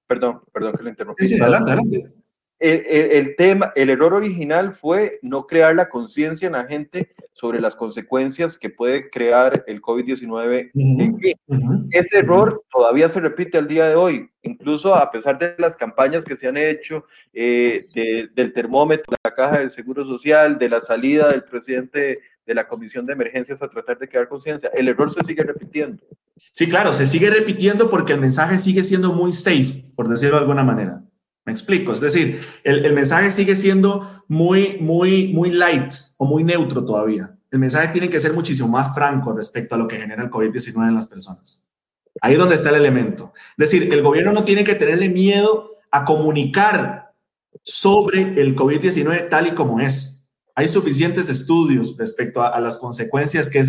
Perdón, 0.08 0.42
perdón 0.54 0.74
que 0.78 0.84
le 0.84 0.90
interrumpí. 0.92 1.26
Sí, 1.26 1.42
adelante, 1.42 1.72
adelante 1.72 2.25
el, 2.66 3.36
tema, 3.36 3.72
el 3.76 3.90
error 3.90 4.14
original 4.14 4.72
fue 4.72 5.20
no 5.22 5.46
crear 5.46 5.76
la 5.76 5.90
conciencia 5.90 6.48
en 6.48 6.54
la 6.54 6.66
gente 6.66 7.14
sobre 7.34 7.60
las 7.60 7.76
consecuencias 7.76 8.58
que 8.58 8.70
puede 8.70 9.10
crear 9.10 9.64
el 9.68 9.82
COVID-19 9.82 10.72
Ese 11.92 12.18
error 12.18 12.64
todavía 12.72 13.10
se 13.10 13.20
repite 13.20 13.58
al 13.58 13.68
día 13.68 13.88
de 13.88 13.96
hoy, 13.96 14.30
incluso 14.42 14.96
a 14.96 15.12
pesar 15.12 15.38
de 15.38 15.54
las 15.58 15.76
campañas 15.76 16.24
que 16.26 16.38
se 16.38 16.48
han 16.48 16.58
hecho, 16.58 17.06
eh, 17.34 17.86
del 18.34 18.54
termómetro, 18.54 19.12
de 19.12 19.18
la 19.24 19.34
caja 19.34 19.60
del 19.60 19.72
Seguro 19.72 20.06
Social, 20.06 20.58
de 20.58 20.70
la 20.70 20.82
salida 20.82 21.30
del 21.30 21.44
presidente 21.44 22.20
de 22.46 22.54
la 22.54 22.68
Comisión 22.68 23.06
de 23.06 23.14
Emergencias 23.14 23.62
a 23.62 23.68
tratar 23.68 23.98
de 23.98 24.08
crear 24.08 24.28
conciencia. 24.28 24.70
El 24.74 24.88
error 24.88 25.12
se 25.12 25.24
sigue 25.24 25.44
repitiendo. 25.44 26.04
Sí, 26.38 26.70
claro, 26.70 26.94
se 26.94 27.08
sigue 27.08 27.30
repitiendo 27.30 27.90
porque 27.90 28.14
el 28.14 28.22
mensaje 28.22 28.58
sigue 28.58 28.84
siendo 28.84 29.14
muy 29.14 29.34
safe, 29.34 29.84
por 29.96 30.08
decirlo 30.08 30.36
de 30.36 30.42
alguna 30.42 30.64
manera. 30.64 31.02
Me 31.46 31.52
explico, 31.52 31.94
es 31.94 32.02
decir, 32.02 32.42
el, 32.64 32.92
mensaje 32.94 33.32
sigue 33.32 33.56
siendo 33.56 34.02
muy, 34.28 34.78
muy, 34.80 35.32
muy 35.32 35.52
light 35.52 35.94
o 36.18 36.26
muy 36.26 36.44
neutro 36.44 36.84
todavía. 36.84 37.38
El 37.52 37.60
mensaje 37.60 37.90
tiene 37.90 38.10
que 38.10 38.20
ser 38.20 38.34
muchísimo 38.34 38.68
más 38.68 38.96
franco 38.96 39.32
respecto 39.32 39.76
a 39.76 39.78
lo 39.78 39.88
que 39.88 39.98
genera 39.98 40.24
el 40.24 40.32
COVID-19 40.32 40.88
en 40.88 40.96
las 40.96 41.06
personas. 41.06 41.68
Ahí 42.20 42.34
es 42.34 42.40
donde 42.40 42.56
está 42.56 42.70
el 42.70 42.78
elemento. 42.78 43.32
Es 43.58 43.70
decir, 43.70 43.94
el 43.94 44.02
gobierno 44.02 44.34
no 44.34 44.44
tiene 44.44 44.64
que 44.64 44.74
tenerle 44.74 45.08
miedo 45.08 45.76
a 45.92 46.04
comunicar 46.04 47.14
sobre 47.62 48.42
el 48.42 48.56
COVID-19 48.56 49.30
tal 49.30 49.46
y 49.48 49.52
como 49.52 49.80
es. 49.80 50.32
Hay 50.56 50.68
suficientes 50.68 51.30
estudios 51.30 51.96
respecto 51.96 52.42
a, 52.42 52.60
las 52.60 52.80
consecuencias 52.80 53.50
que, 53.50 53.62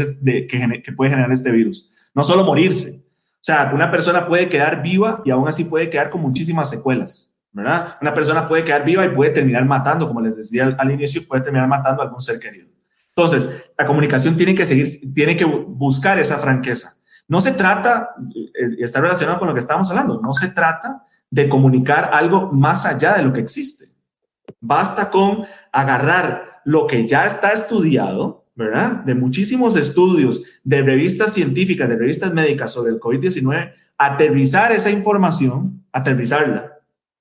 que 0.47 0.93
puede 0.93 1.11
generar 1.11 1.31
este 1.31 1.51
virus. 1.51 2.11
No 2.15 2.25
solo 2.25 2.43
morirse. 2.43 3.03
O 3.03 3.47
sea, 3.47 3.71
una 3.75 3.91
persona 3.91 4.27
puede 4.27 4.49
quedar 4.49 4.83
viva 4.83 5.21
y 5.27 5.31
aún 5.31 5.47
así 5.47 5.65
puede 5.65 5.91
quedar 5.91 6.09
con 6.09 6.23
muchísimas 6.23 6.71
secuelas. 6.71 7.36
¿Verdad? 7.57 7.97
Una 8.03 8.13
persona 8.13 8.47
puede 8.47 8.65
quedar 8.65 8.85
viva 8.85 9.03
y 9.07 9.09
puede 9.09 9.31
terminar 9.31 9.65
matando, 9.65 10.07
como 10.07 10.21
les 10.21 10.37
decía 10.37 10.77
al, 10.79 10.91
inicio, 10.91 11.27
puede 11.27 11.43
terminar 11.43 11.67
matando 11.67 12.03
a 12.03 12.05
algún 12.05 12.21
ser 12.21 12.39
querido. 12.39 12.69
Entonces, 13.09 13.73
la 13.79 13.87
comunicación 13.87 14.37
tiene 14.37 14.55
que 14.55 14.67
seguir, 14.67 14.87
tiene 15.15 15.39
que 15.39 15.47
buscar 15.47 16.19
esa 16.19 16.37
franqueza. 16.37 16.97
No 17.29 17.41
se 17.41 17.53
trata, 17.53 18.11
y 18.31 18.85
está 18.85 19.01
relacionado 19.01 19.39
con 19.39 19.49
lo 19.49 19.55
que 19.55 19.61
estamos 19.61 19.89
hablando, 19.89 20.21
no 20.21 20.35
se 20.35 20.49
trata 20.49 21.03
de 21.31 21.49
comunicar 21.49 22.11
algo 22.13 22.53
más 22.53 22.85
allá 22.85 23.15
de 23.15 23.23
lo 23.23 23.33
que 23.33 23.41
existe. 23.41 23.87
Basta 24.61 25.11
con 25.11 25.47
agarrar 25.73 26.61
lo 26.67 26.87
que 26.87 27.09
ya 27.09 27.25
está 27.25 27.53
estudiado, 27.53 28.45
¿verdad? 28.55 28.97
De 28.97 29.15
muchísimos 29.15 29.77
estudios, 29.77 30.61
de 30.63 30.83
revistas 30.83 31.33
científicas, 31.33 31.89
de 31.89 31.97
revistas 31.97 32.35
médicas 32.35 32.71
sobre 32.71 32.93
el 32.93 33.01
COVID-19, 33.01 33.73
aterrizar 33.97 34.73
esa 34.73 34.91
información, 34.91 35.87
aterrizarla 35.91 36.76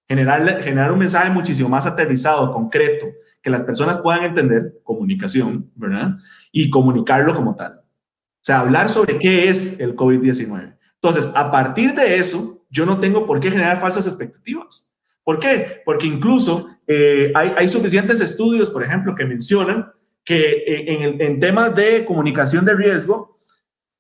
Generar, 0.08 0.62
generar 0.62 0.92
un 0.92 1.00
mensaje 1.00 1.30
muchísimo 1.32 1.68
más 1.68 1.88
aterrizado, 1.88 2.52
concreto, 2.52 3.08
que 3.42 3.50
las 3.50 3.64
personas 3.64 3.98
puedan 3.98 4.24
entender, 4.24 4.80
comunicación, 4.84 5.72
¿verdad? 5.76 6.18
Y 6.52 6.70
comunicarlo 6.70 7.34
como 7.34 7.56
tal. 7.56 7.80
O 7.80 8.46
sea, 8.46 8.60
hablar 8.60 8.90
sobre 8.90 9.18
qué 9.18 9.50
es 9.50 9.80
el 9.80 9.96
COVID-19. 9.96 10.78
Entonces, 10.94 11.32
a 11.36 11.52
partir 11.52 11.94
de 11.96 12.18
eso, 12.18 12.66
yo 12.70 12.86
no 12.86 13.00
tengo 13.00 13.26
por 13.26 13.40
qué 13.40 13.50
generar 13.50 13.80
falsas 13.80 14.06
expectativas. 14.06 14.92
¿Por 15.24 15.40
qué? 15.40 15.82
Porque 15.84 16.06
incluso 16.06 16.68
eh, 16.86 17.32
hay, 17.34 17.54
hay, 17.58 17.68
suficientes 17.68 18.22
estudios, 18.22 18.70
por 18.70 18.84
ejemplo, 18.84 19.16
que 19.16 19.26
mencionan 19.26 19.92
que 20.24 20.64
en, 20.68 21.22
en 21.22 21.40
temas 21.40 21.74
de 21.76 22.06
comunicación 22.06 22.66
de 22.66 22.76
riesgo, 22.76 23.36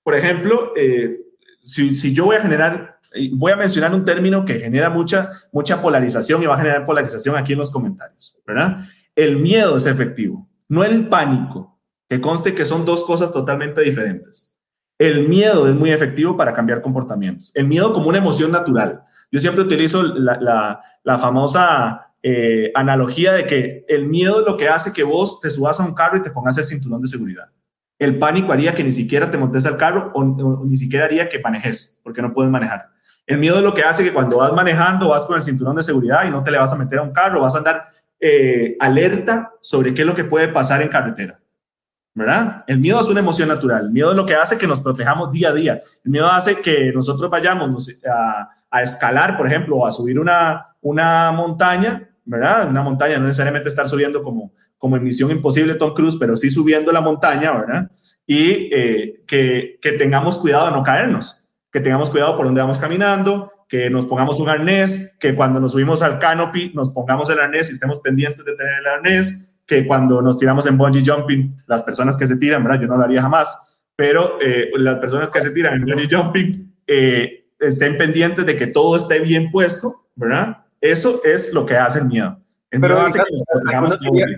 por 0.03 0.15
ejemplo, 0.15 0.73
eh, 0.75 1.19
si, 1.63 1.95
si, 1.95 2.13
yo 2.13 2.25
voy 2.25 2.35
a 2.35 2.41
generar 2.41 2.94
voy 3.33 3.51
a 3.51 3.55
mencionar 3.55 3.93
un 3.93 4.05
término 4.05 4.45
que 4.45 4.59
genera 4.59 4.89
mucha, 4.89 5.29
mucha 5.51 5.81
polarización 5.81 6.41
y 6.41 6.45
va 6.45 6.55
a 6.55 6.57
generar 6.57 6.85
polarización 6.85 7.35
aquí 7.35 7.53
en 7.53 7.59
los 7.59 7.71
comentarios, 7.71 8.37
¿verdad? 8.45 8.77
El 9.15 9.37
miedo 9.37 9.77
es 9.77 9.85
efectivo, 9.85 10.47
no 10.67 10.83
el 10.83 11.07
pánico, 11.07 11.79
que 12.09 12.21
conste 12.21 12.53
que 12.53 12.65
son 12.65 12.85
dos 12.85 13.03
cosas 13.03 13.31
totalmente 13.31 13.81
diferentes. 13.81 14.55
El 14.97 15.27
miedo 15.27 15.67
es 15.67 15.75
muy 15.75 15.91
efectivo 15.91 16.37
para 16.37 16.53
cambiar 16.53 16.81
comportamientos. 16.81 17.51
El 17.55 17.67
miedo 17.67 17.91
como 17.91 18.07
una 18.07 18.19
emoción 18.19 18.51
natural. 18.51 19.01
Yo 19.31 19.39
siempre 19.39 19.63
utilizo 19.63 20.03
la, 20.03 20.79
famosa 21.19 22.13
eh, 22.23 22.71
analogía 22.75 23.33
de 23.33 23.45
que 23.45 23.85
el 23.89 24.07
miedo 24.07 24.39
es 24.39 24.45
lo 24.45 24.55
que 24.55 24.69
hace 24.69 24.93
que 24.93 25.03
vos 25.03 25.41
te 25.41 25.49
subas 25.49 25.79
a 25.79 25.83
un 25.83 25.93
carro 25.93 26.17
y 26.17 26.21
te 26.21 26.31
pongas 26.31 26.57
el 26.57 26.65
cinturón 26.65 27.01
de 27.01 27.07
seguridad. 27.07 27.49
El 27.99 28.19
pánico 28.19 28.51
haría 28.53 28.73
que 28.73 28.83
ni 28.83 28.91
siquiera 28.91 29.29
te 29.29 29.37
montes 29.37 29.65
al 29.65 29.77
carro 29.77 30.11
o, 30.13 30.21
o 30.21 30.65
ni 30.65 30.77
siquiera 30.77 31.05
haría 31.05 31.27
que 31.27 31.39
manejes, 31.39 31.99
porque 32.03 32.21
no 32.21 32.31
puedes 32.31 32.51
manejar. 32.51 32.89
El 33.25 33.39
miedo 33.39 33.57
es 33.57 33.63
lo 33.63 33.73
que 33.73 33.83
hace 33.83 34.03
que 34.03 34.13
cuando 34.13 34.37
vas 34.37 34.53
manejando 34.53 35.09
vas 35.09 35.25
con 35.25 35.35
el 35.35 35.41
cinturón 35.41 35.75
de 35.75 35.83
seguridad 35.83 36.25
y 36.25 36.29
no 36.29 36.43
te 36.43 36.51
le 36.51 36.57
vas 36.57 36.71
a 36.71 36.75
meter 36.75 36.99
a 36.99 37.01
un 37.01 37.11
carro, 37.11 37.41
vas 37.41 37.55
a 37.55 37.59
andar 37.59 37.85
eh, 38.19 38.77
alerta 38.79 39.53
sobre 39.61 39.93
qué 39.93 40.01
es 40.01 40.07
lo 40.07 40.15
que 40.15 40.23
puede 40.23 40.47
pasar 40.47 40.81
en 40.81 40.89
carretera. 40.89 41.39
¿verdad? 42.13 42.63
El 42.65 42.79
miedo 42.79 43.01
es 43.01 43.09
una 43.09 43.19
emoción 43.19 43.49
natural. 43.49 43.87
El 43.87 43.91
miedo 43.91 44.11
es 44.11 44.15
lo 44.15 44.25
que 44.25 44.35
hace 44.35 44.57
que 44.57 44.67
nos 44.67 44.79
protejamos 44.79 45.31
día 45.31 45.49
a 45.49 45.53
día. 45.53 45.79
El 46.03 46.11
miedo 46.11 46.27
hace 46.27 46.61
que 46.61 46.93
nosotros 46.93 47.29
vayamos 47.29 47.89
a, 48.09 48.49
a 48.71 48.81
escalar, 48.81 49.37
por 49.37 49.47
ejemplo, 49.47 49.77
o 49.77 49.85
a 49.85 49.91
subir 49.91 50.17
una, 50.17 50.75
una 50.81 51.31
montaña, 51.33 52.09
¿verdad? 52.23 52.69
Una 52.69 52.81
montaña, 52.81 53.17
no 53.17 53.25
necesariamente 53.25 53.69
estar 53.69 53.87
subiendo 53.87 54.23
como, 54.23 54.53
como 54.77 54.95
en 54.95 55.03
Misión 55.03 55.29
Imposible 55.29 55.75
Tom 55.75 55.93
Cruise, 55.93 56.15
pero 56.17 56.37
sí 56.37 56.49
subiendo 56.49 56.91
la 56.91 57.01
montaña, 57.01 57.51
¿verdad? 57.51 57.91
Y 58.25 58.69
eh, 58.73 59.23
que, 59.27 59.77
que 59.81 59.91
tengamos 59.93 60.37
cuidado 60.37 60.67
de 60.67 60.71
no 60.71 60.83
caernos, 60.83 61.44
que 61.75 61.81
tengamos 61.81 62.09
cuidado 62.09 62.37
por 62.37 62.45
dónde 62.45 62.61
vamos 62.61 62.79
caminando, 62.79 63.51
que 63.67 63.89
nos 63.89 64.05
pongamos 64.05 64.39
un 64.39 64.47
arnés, 64.47 65.17
que 65.19 65.35
cuando 65.35 65.59
nos 65.59 65.73
subimos 65.73 66.01
al 66.03 66.19
canopy 66.19 66.71
nos 66.73 66.93
pongamos 66.93 67.29
el 67.29 67.37
arnés 67.37 67.67
y 67.67 67.73
estemos 67.73 67.99
pendientes 67.99 68.45
de 68.45 68.55
tener 68.55 68.75
el 68.79 68.87
arnés, 68.87 69.57
que 69.65 69.85
cuando 69.85 70.21
nos 70.21 70.37
tiramos 70.37 70.65
en 70.67 70.77
bungee 70.77 71.03
jumping, 71.05 71.53
las 71.67 71.83
personas 71.83 72.15
que 72.15 72.27
se 72.27 72.37
tiran, 72.37 72.63
¿verdad? 72.63 72.79
Yo 72.79 72.87
no 72.87 72.95
lo 72.95 73.03
haría 73.03 73.21
jamás, 73.21 73.59
pero 73.93 74.37
eh, 74.39 74.71
las 74.77 74.99
personas 74.99 75.29
que 75.29 75.41
se 75.41 75.51
tiran 75.51 75.73
en 75.73 75.81
bungee 75.81 76.07
jumping 76.09 76.75
eh, 76.87 77.49
estén 77.59 77.97
pendientes 77.97 78.45
de 78.45 78.55
que 78.55 78.67
todo 78.67 78.95
esté 78.95 79.19
bien 79.19 79.51
puesto, 79.51 80.07
¿verdad? 80.15 80.63
Eso 80.79 81.19
es 81.25 81.51
lo 81.51 81.65
que 81.65 81.75
hace 81.75 81.99
el 81.99 82.05
miedo. 82.05 82.39
pero 82.69 83.01
hace 83.01 83.19
que 83.19 83.25
algunos, 83.69 83.99
dirían, 83.99 84.29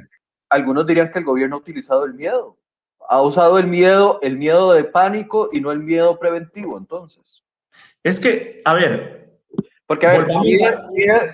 algunos 0.50 0.88
dirían 0.88 1.12
que 1.12 1.20
el 1.20 1.26
gobierno 1.26 1.58
ha 1.58 1.60
utilizado 1.60 2.04
el 2.04 2.16
miedo. 2.16 2.58
Ha 3.10 3.22
usado 3.22 3.60
el 3.60 3.68
miedo, 3.68 4.20
el 4.22 4.38
miedo 4.38 4.74
de 4.74 4.84
pánico 4.84 5.50
y 5.52 5.62
no 5.62 5.72
el 5.72 5.80
miedo 5.80 6.20
preventivo, 6.20 6.78
entonces. 6.78 7.44
Es 8.04 8.20
que, 8.20 8.62
a 8.66 8.74
ver, 8.74 9.28
porque, 9.88 10.06
a 10.06 10.20
ver, 10.20 10.28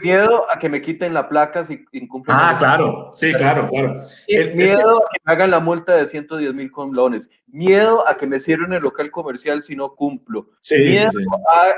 miedo, 0.04 0.46
a 0.48 0.60
que 0.60 0.70
me 0.70 0.80
quiten 0.80 1.12
la 1.12 1.28
placa 1.28 1.64
si 1.66 1.84
incumplen. 1.92 2.38
Ah, 2.40 2.56
claro, 2.60 3.10
sí, 3.12 3.34
claro, 3.34 3.68
claro. 3.68 3.96
El, 4.28 4.56
miedo 4.56 4.98
a 4.98 5.10
que 5.12 5.20
me 5.24 5.34
hagan 5.34 5.50
la 5.50 5.60
multa 5.60 5.96
de 5.96 6.06
110 6.06 6.54
mil 6.54 6.72
colones. 6.72 7.32
Miedo 7.48 8.08
a 8.08 8.16
que 8.16 8.28
me 8.28 8.40
cierren 8.40 8.72
el 8.72 8.84
local 8.84 9.10
comercial 9.10 9.64
si 9.64 9.76
no 9.76 9.96
cumplo. 9.96 10.52
Sí, 10.60 10.78
miedo 10.78 11.10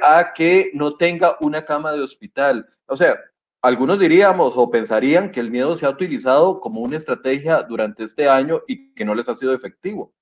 A, 0.03 0.33
que 0.33 0.71
no 0.73 0.97
tenga 0.97 1.37
una 1.39 1.63
cama 1.63 1.93
de 1.93 2.01
hospital. 2.01 2.67
O 2.87 2.97
sea, 2.97 3.17
algunos 3.65 3.99
diríamos 3.99 4.53
o 4.55 4.69
pensarían 4.69 5.31
que 5.31 5.39
el 5.39 5.49
miedo 5.49 5.75
se 5.75 5.87
ha 5.87 5.89
utilizado 5.89 6.59
como 6.59 6.81
una 6.81 6.97
estrategia 6.97 7.63
durante 7.63 8.03
este 8.03 8.29
año 8.29 8.61
y 8.67 8.93
que 8.93 9.03
no 9.03 9.15
les 9.15 9.27
ha 9.27 9.35
sido 9.35 9.53
efectivo. 9.53 10.13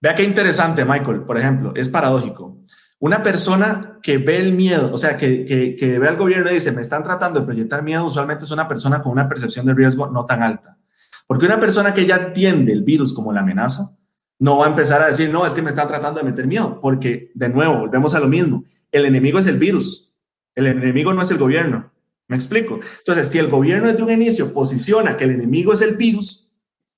Vea 0.00 0.14
qué 0.14 0.22
interesante, 0.22 0.84
Michael. 0.84 1.22
Por 1.22 1.36
ejemplo, 1.36 1.72
es 1.74 1.88
paradójico. 1.88 2.58
Una 3.00 3.24
persona 3.24 3.98
que 4.02 4.18
ve 4.18 4.38
el 4.38 4.52
miedo, 4.52 4.90
o 4.92 4.96
sea, 4.96 5.16
que, 5.16 5.44
que, 5.44 5.98
ve 5.98 6.08
al 6.08 6.16
gobierno 6.16 6.50
y 6.50 6.54
dice, 6.54 6.70
me 6.70 6.80
están 6.80 7.02
tratando 7.02 7.40
de 7.40 7.46
proyectar 7.46 7.82
miedo, 7.82 8.04
usualmente 8.04 8.44
es 8.44 8.50
una 8.52 8.68
persona 8.68 9.02
con 9.02 9.12
una 9.12 9.28
percepción 9.28 9.66
de 9.66 9.74
riesgo 9.74 10.06
no 10.08 10.24
tan 10.24 10.42
alta. 10.42 10.78
Porque 11.26 11.44
una 11.44 11.58
persona 11.58 11.92
que 11.92 12.06
ya 12.06 12.16
entiende 12.16 12.72
el 12.72 12.84
virus 12.84 13.12
como 13.12 13.32
la 13.32 13.40
amenaza, 13.40 13.98
no 14.38 14.58
va 14.58 14.66
a 14.66 14.70
empezar 14.70 15.02
a 15.02 15.08
decir, 15.08 15.30
no, 15.30 15.44
es 15.44 15.54
que 15.54 15.62
me 15.62 15.70
está 15.70 15.86
tratando 15.88 16.20
de 16.20 16.24
meter 16.24 16.46
miedo, 16.46 16.78
porque 16.80 17.32
de 17.34 17.48
nuevo, 17.48 17.80
volvemos 17.80 18.14
a 18.14 18.20
lo 18.20 18.28
mismo, 18.28 18.62
el 18.92 19.04
enemigo 19.04 19.40
es 19.40 19.46
el 19.46 19.58
virus, 19.58 20.14
el 20.54 20.66
enemigo 20.66 21.12
no 21.12 21.22
es 21.22 21.30
el 21.32 21.38
gobierno. 21.38 21.95
¿Me 22.28 22.36
explico? 22.36 22.80
Entonces, 22.98 23.28
si 23.28 23.38
el 23.38 23.48
gobierno 23.48 23.88
desde 23.88 24.02
un 24.02 24.10
inicio 24.10 24.52
posiciona 24.52 25.16
que 25.16 25.24
el 25.24 25.30
enemigo 25.30 25.72
es 25.72 25.80
el 25.80 25.96
virus 25.96 26.50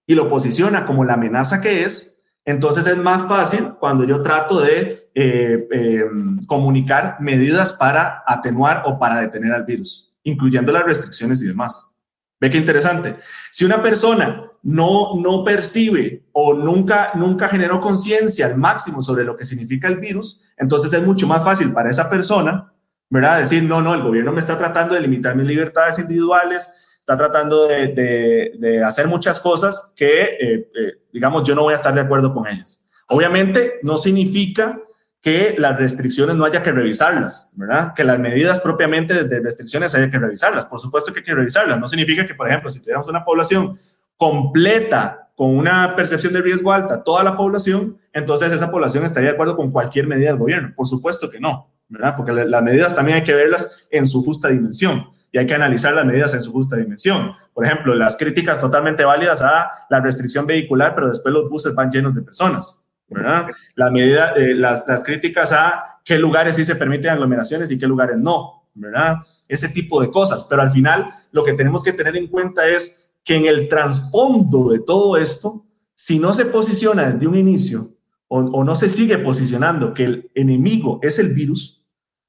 y 0.07 0.15
lo 0.15 0.29
posiciona 0.29 0.87
como 0.87 1.05
la 1.05 1.15
amenaza 1.15 1.61
que 1.61 1.85
es, 1.85 2.25
entonces 2.45 2.87
es 2.87 2.97
más 2.97 3.29
fácil 3.29 3.75
cuando 3.79 4.05
yo 4.05 4.23
trato 4.23 4.61
de 4.61 5.11
eh, 5.15 5.69
eh, 5.71 6.05
comunicar 6.47 7.19
medidas 7.21 7.75
para 7.75 8.23
atenuar 8.27 8.85
o 8.87 8.99
para 8.99 9.21
detener 9.21 9.53
al 9.53 9.65
virus, 9.65 10.15
incluyendo 10.23 10.73
las 10.73 10.85
restricciones 10.85 11.43
y 11.43 11.47
demás. 11.47 11.95
Ve 12.41 12.49
qué 12.49 12.57
interesante. 12.57 13.17
Si 13.53 13.67
una 13.67 13.83
persona 13.83 14.51
no, 14.63 15.17
no 15.17 15.45
percibe 15.45 16.25
o 16.33 16.55
nunca, 16.55 17.11
nunca 17.17 17.49
generó 17.49 17.81
conciencia 17.81 18.47
al 18.47 18.57
máximo 18.57 19.03
sobre 19.03 19.25
lo 19.25 19.37
que 19.37 19.45
significa 19.45 19.89
el 19.89 19.97
virus, 19.97 20.55
entonces 20.57 20.91
es 20.95 21.03
mucho 21.05 21.27
más 21.27 21.45
fácil 21.45 21.73
para 21.73 21.91
esa 21.91 22.09
persona, 22.09 22.73
¿verdad? 23.11 23.41
Decir, 23.41 23.63
no, 23.63 23.81
no, 23.81 23.95
el 23.95 24.03
gobierno 24.03 24.33
me 24.33 24.41
está 24.41 24.57
tratando 24.57 24.95
de 24.95 25.01
limitar 25.01 25.35
mis 25.35 25.47
libertades 25.47 25.99
individuales, 25.99 26.71
está 27.01 27.17
tratando 27.17 27.67
de, 27.67 28.83
hacer 28.85 29.07
muchas 29.07 29.41
cosas 29.41 29.93
que, 29.97 30.23
eh, 30.23 30.71
eh, 30.75 30.93
digamos, 31.13 31.43
yo 31.43 31.55
no 31.55 31.63
voy 31.63 31.73
a 31.73 31.77
estar 31.77 31.95
de 31.95 32.01
acuerdo 32.01 32.33
con 32.33 32.47
ellas. 32.47 32.85
Obviamente, 33.09 33.81
no 33.83 33.97
significa 33.97 34.79
que 35.21 35.57
las 35.59 35.77
restricciones 35.77 36.37
no 36.37 36.45
haya 36.45 36.63
que 36.63 36.71
revisarlas, 36.71 37.53
¿verdad? 37.57 37.93
Que 37.95 38.05
las 38.05 38.19
medidas 38.19 38.61
propiamente 38.61 39.25
de 39.25 39.41
restricciones 39.41 39.95
haya 39.95 40.11
que 40.11 40.19
revisarlas. 40.19 40.67
Por 40.67 40.79
supuesto 40.79 41.13
que 41.13 41.21
hay 41.21 41.25
que 41.25 41.35
revisarlas. 41.35 41.81
No 41.81 41.89
significa 41.89 42.25
que, 42.25 42.35
por 42.35 42.47
ejemplo, 42.47 42.71
si 42.71 42.81
tuviéramos 42.81 43.09
una 43.09 43.25
población 43.25 43.77
completa 44.17 45.31
con 45.35 45.57
una 45.57 45.97
percepción 45.97 46.33
de 46.33 46.43
riesgo 46.43 46.73
alta, 46.73 47.03
toda 47.03 47.23
la 47.25 47.37
población, 47.37 47.97
entonces 48.13 48.53
esa 48.53 48.71
población 48.71 49.05
estaría 49.05 49.31
de 49.31 49.35
acuerdo 49.35 49.57
con 49.57 49.71
cualquier 49.71 50.07
medida 50.07 50.29
del 50.29 50.37
gobierno. 50.37 50.73
Por 50.77 50.87
supuesto 50.87 51.31
que 51.31 51.41
no, 51.41 51.71
¿verdad? 51.89 52.15
Porque 52.17 52.33
las 52.33 52.63
medidas 52.63 52.95
también 52.95 53.19
hay 53.19 53.25
que 53.25 53.35
verlas 53.35 53.89
en 53.91 54.07
su 54.07 54.23
justa 54.23 54.49
dimensión 54.49 55.07
y 55.31 55.39
hay 55.39 55.47
que 55.47 55.55
analizar 55.55 55.95
las 55.95 56.07
medidas 56.07 56.35
en 56.35 56.43
su 56.43 56.53
justa 56.53 56.77
dimensión. 56.77 57.33
Por 57.53 57.65
ejemplo, 57.65 57.95
las 57.95 58.17
críticas 58.17 58.61
totalmente 58.61 59.05
válidas 59.05 59.43
a 59.43 59.71
la 59.91 60.01
restricción 60.01 60.47
vehicular, 60.47 60.95
pero 60.95 61.09
después 61.09 61.33
los 61.33 61.49
buses 61.49 61.75
van 61.75 61.91
llenos 61.91 62.15
de 62.15 62.23
personas. 62.23 62.89
¿verdad? 63.09 63.47
La 63.75 63.91
medida, 63.91 64.33
eh, 64.37 64.55
las, 64.55 64.87
las, 64.87 65.03
críticas 65.03 65.53
a 65.53 66.01
qué 66.05 66.19
lugares 66.19 66.57
sí 66.57 66.65
se 66.65 66.77
permiten 66.77 67.11
aglomeraciones 67.11 67.71
y 67.71 67.79
qué 67.79 67.87
lugares 67.87 68.19
no, 68.19 68.69
¿verdad? 68.75 69.17
Ese 69.49 69.69
tipo 69.69 70.01
de 70.03 70.11
cosas. 70.11 70.45
Pero 70.45 70.63
al 70.63 70.71
final, 70.71 71.09
lo 71.33 71.43
que 71.43 71.55
tenemos 71.55 71.83
que 71.83 71.93
tener 71.93 72.17
en 72.17 72.27
cuenta 72.27 72.69
es 72.69 73.17
que 73.25 73.37
en 73.37 73.47
el 73.47 73.69
trasfondo 73.69 74.71
de 74.71 74.81
todo 74.81 75.17
esto, 75.17 75.65
si 75.95 76.19
no 76.19 76.35
se 76.35 76.45
posiciona 76.47 77.11
desde 77.11 77.27
un 77.27 77.37
inicio 77.37 77.89
o, 78.29 78.41
o 78.41 78.63
no 78.63 78.75
se 78.75 78.89
sigue 78.89 79.19
posicionando 79.19 79.95
que 79.95 80.05
el 80.05 80.31
enemigo 80.35 81.01
es 81.03 81.19
el 81.19 81.33
virus, 81.33 81.78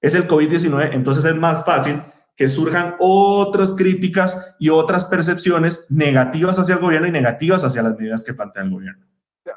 es 0.01 0.13
el 0.15 0.27
COVID-19, 0.27 0.89
entonces 0.93 1.25
es 1.25 1.35
más 1.35 1.65
fácil 1.65 2.01
que 2.35 2.47
surjan 2.47 2.95
otras 2.99 3.75
críticas 3.75 4.55
y 4.59 4.69
otras 4.69 5.03
percepciones 5.03 5.91
negativas 5.91 6.57
hacia 6.57 6.75
el 6.75 6.81
gobierno 6.81 7.07
y 7.07 7.11
negativas 7.11 7.65
hacia 7.65 7.83
las 7.83 7.97
medidas 7.97 8.23
que 8.23 8.33
plantea 8.33 8.63
el 8.63 8.69
gobierno. 8.69 9.05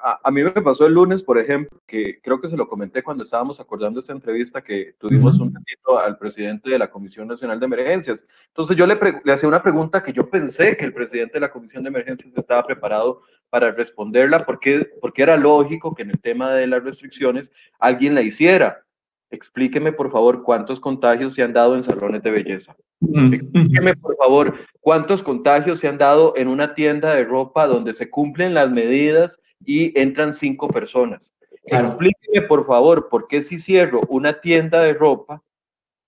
A, 0.02 0.30
mí 0.32 0.42
me 0.42 0.50
pasó 0.50 0.86
el 0.86 0.94
lunes, 0.94 1.22
por 1.22 1.38
ejemplo, 1.38 1.80
que 1.86 2.20
creo 2.20 2.40
que 2.40 2.48
se 2.48 2.56
lo 2.56 2.66
comenté 2.66 3.04
cuando 3.04 3.22
estábamos 3.22 3.60
acordando 3.60 4.00
esta 4.00 4.12
entrevista, 4.12 4.62
que 4.62 4.96
tuvimos 4.98 5.38
un 5.38 5.54
ratito 5.54 5.96
al 5.96 6.18
presidente 6.18 6.70
de 6.70 6.78
la 6.78 6.90
Comisión 6.90 7.28
Nacional 7.28 7.60
de 7.60 7.66
Emergencias. 7.66 8.24
Entonces 8.48 8.76
yo 8.76 8.84
le, 8.86 8.98
le 9.22 9.32
hacía 9.32 9.48
una 9.48 9.62
pregunta 9.62 10.02
que 10.02 10.12
yo 10.12 10.28
pensé 10.28 10.76
que 10.76 10.84
el 10.84 10.92
presidente 10.92 11.34
de 11.34 11.40
la 11.40 11.52
Comisión 11.52 11.84
de 11.84 11.90
Emergencias 11.90 12.36
estaba 12.36 12.66
preparado 12.66 13.18
para 13.48 13.70
responderla, 13.70 14.44
porque, 14.44 14.90
porque 15.00 15.22
era 15.22 15.36
lógico 15.36 15.94
que 15.94 16.02
en 16.02 16.10
el 16.10 16.20
tema 16.20 16.52
de 16.52 16.66
las 16.66 16.82
restricciones 16.82 17.52
alguien 17.78 18.16
la 18.16 18.22
hiciera 18.22 18.84
explíqueme 19.32 19.92
por 19.92 20.10
favor 20.10 20.42
cuántos 20.42 20.78
contagios 20.78 21.34
se 21.34 21.42
han 21.42 21.52
dado 21.52 21.74
en 21.74 21.82
salones 21.82 22.22
de 22.22 22.30
belleza. 22.30 22.76
Explíqueme 23.00 23.96
por 23.96 24.16
favor 24.16 24.54
cuántos 24.80 25.22
contagios 25.22 25.80
se 25.80 25.88
han 25.88 25.98
dado 25.98 26.34
en 26.36 26.48
una 26.48 26.74
tienda 26.74 27.14
de 27.14 27.24
ropa 27.24 27.66
donde 27.66 27.94
se 27.94 28.08
cumplen 28.08 28.54
las 28.54 28.70
medidas 28.70 29.40
y 29.64 29.98
entran 29.98 30.34
cinco 30.34 30.68
personas. 30.68 31.34
Explíqueme 31.64 32.46
por 32.46 32.64
favor 32.64 33.08
por 33.08 33.26
qué 33.26 33.42
si 33.42 33.58
cierro 33.58 34.02
una 34.08 34.40
tienda 34.40 34.80
de 34.80 34.94
ropa 34.94 35.42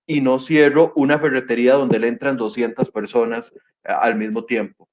y 0.06 0.20
no 0.20 0.38
cierro 0.38 0.92
una 0.96 1.18
ferretería 1.18 1.74
donde 1.74 1.98
le 1.98 2.08
entran 2.08 2.36
200 2.36 2.90
personas 2.90 3.52
eh, 3.84 3.92
al 3.92 4.16
mismo 4.16 4.44
tiempo. 4.44 4.88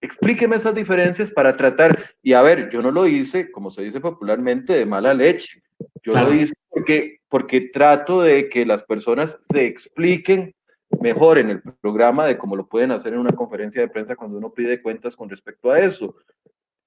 Explíqueme 0.00 0.56
esas 0.56 0.74
diferencias 0.74 1.30
para 1.30 1.56
tratar, 1.56 2.02
y 2.22 2.32
a 2.32 2.42
ver, 2.42 2.68
yo 2.70 2.82
no 2.82 2.90
lo 2.90 3.06
hice, 3.06 3.50
como 3.50 3.70
se 3.70 3.82
dice 3.82 4.00
popularmente, 4.00 4.74
de 4.74 4.84
mala 4.84 5.14
leche. 5.14 5.62
Yo 6.02 6.12
lo 6.12 6.32
hice 6.32 6.54
porque, 6.86 7.18
porque 7.28 7.60
trato 7.72 8.22
de 8.22 8.48
que 8.48 8.64
las 8.64 8.84
personas 8.84 9.38
se 9.40 9.66
expliquen 9.66 10.54
mejor 11.00 11.36
en 11.38 11.50
el 11.50 11.60
programa 11.80 12.26
de 12.26 12.38
cómo 12.38 12.54
lo 12.54 12.68
pueden 12.68 12.92
hacer 12.92 13.12
en 13.12 13.18
una 13.18 13.32
conferencia 13.32 13.80
de 13.82 13.88
prensa 13.88 14.14
cuando 14.14 14.38
uno 14.38 14.52
pide 14.52 14.80
cuentas 14.80 15.16
con 15.16 15.28
respecto 15.28 15.72
a 15.72 15.80
eso. 15.80 16.14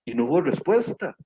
Y 0.06 0.14
no 0.14 0.24
hubo 0.24 0.40
respuesta. 0.40 1.18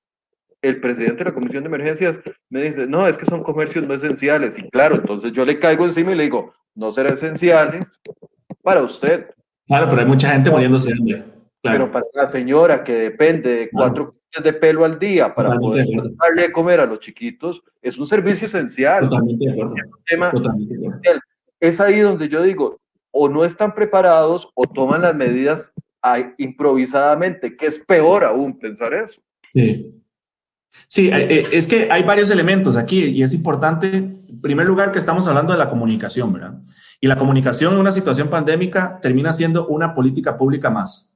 El 0.60 0.80
presidente 0.80 1.18
de 1.18 1.30
la 1.30 1.34
Comisión 1.34 1.62
de 1.62 1.68
Emergencias 1.68 2.20
me 2.50 2.62
dice, 2.62 2.88
no, 2.88 3.06
es 3.06 3.16
que 3.16 3.26
son 3.26 3.44
comercios 3.44 3.86
no 3.86 3.94
esenciales. 3.94 4.58
Y 4.58 4.68
claro, 4.70 4.96
entonces 4.96 5.30
yo 5.30 5.44
le 5.44 5.60
caigo 5.60 5.84
encima 5.84 6.10
y 6.10 6.16
le 6.16 6.24
digo, 6.24 6.52
no 6.74 6.90
serán 6.90 7.12
esenciales 7.12 8.00
para 8.60 8.82
usted. 8.82 9.30
Claro, 9.68 9.86
pero 9.88 10.00
hay 10.00 10.08
mucha 10.08 10.32
gente 10.32 10.50
muriéndose 10.50 10.88
de 10.88 10.94
hambre. 10.98 11.24
Pero 11.64 11.90
para 11.90 12.04
la 12.12 12.26
señora 12.26 12.84
que 12.84 12.92
depende 12.92 13.50
de 13.54 13.70
cuatro 13.70 14.16
de 14.42 14.52
pelo 14.52 14.84
al 14.84 14.98
día 14.98 15.34
para 15.34 15.54
poder 15.56 15.86
darle 16.18 16.42
de 16.42 16.52
comer 16.52 16.80
a 16.80 16.86
los 16.86 17.00
chiquitos, 17.00 17.62
es 17.80 17.96
un 17.98 18.06
servicio 18.06 18.46
esencial. 18.46 19.08
Es 21.60 21.80
ahí 21.80 22.00
donde 22.00 22.28
yo 22.28 22.42
digo, 22.42 22.80
o 23.10 23.28
no 23.28 23.44
están 23.44 23.74
preparados 23.74 24.50
o 24.54 24.66
toman 24.66 25.02
las 25.02 25.14
medidas 25.14 25.72
improvisadamente, 26.36 27.56
que 27.56 27.66
es 27.66 27.78
peor 27.78 28.24
aún 28.24 28.58
pensar 28.58 28.92
eso. 28.92 29.22
Sí. 29.54 30.00
Sí, 30.88 31.08
eh, 31.08 31.26
eh, 31.30 31.46
es 31.52 31.68
que 31.68 31.88
hay 31.90 32.02
varios 32.02 32.30
elementos 32.30 32.76
aquí 32.76 33.04
y 33.04 33.22
es 33.22 33.32
importante, 33.32 33.96
en 33.96 34.40
primer 34.42 34.66
lugar, 34.66 34.90
que 34.90 34.98
estamos 34.98 35.26
hablando 35.28 35.52
de 35.52 35.58
la 35.58 35.68
comunicación, 35.68 36.32
¿verdad? 36.32 36.60
Y 37.00 37.06
la 37.06 37.16
comunicación 37.16 37.74
en 37.74 37.78
una 37.78 37.92
situación 37.92 38.28
pandémica 38.28 38.98
termina 39.00 39.32
siendo 39.32 39.68
una 39.68 39.94
política 39.94 40.36
pública 40.36 40.70
más. 40.70 41.13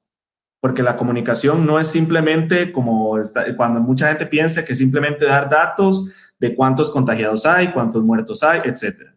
Porque 0.61 0.83
la 0.83 0.97
comunicación 0.97 1.65
no 1.67 1.79
es 1.79 1.89
simplemente 1.89 2.73
como 2.73 3.17
cuando 3.57 3.81
mucha 3.81 4.09
gente 4.09 4.27
piensa 4.27 4.65
que 4.65 4.75
simplemente 4.75 5.25
dar 5.25 5.49
datos 5.49 6.33
de 6.39 6.55
cuántos 6.55 6.91
contagiados 6.91 7.47
hay, 7.47 7.69
cuántos 7.69 8.03
muertos 8.03 8.43
hay, 8.43 8.61
etc. 8.65 9.13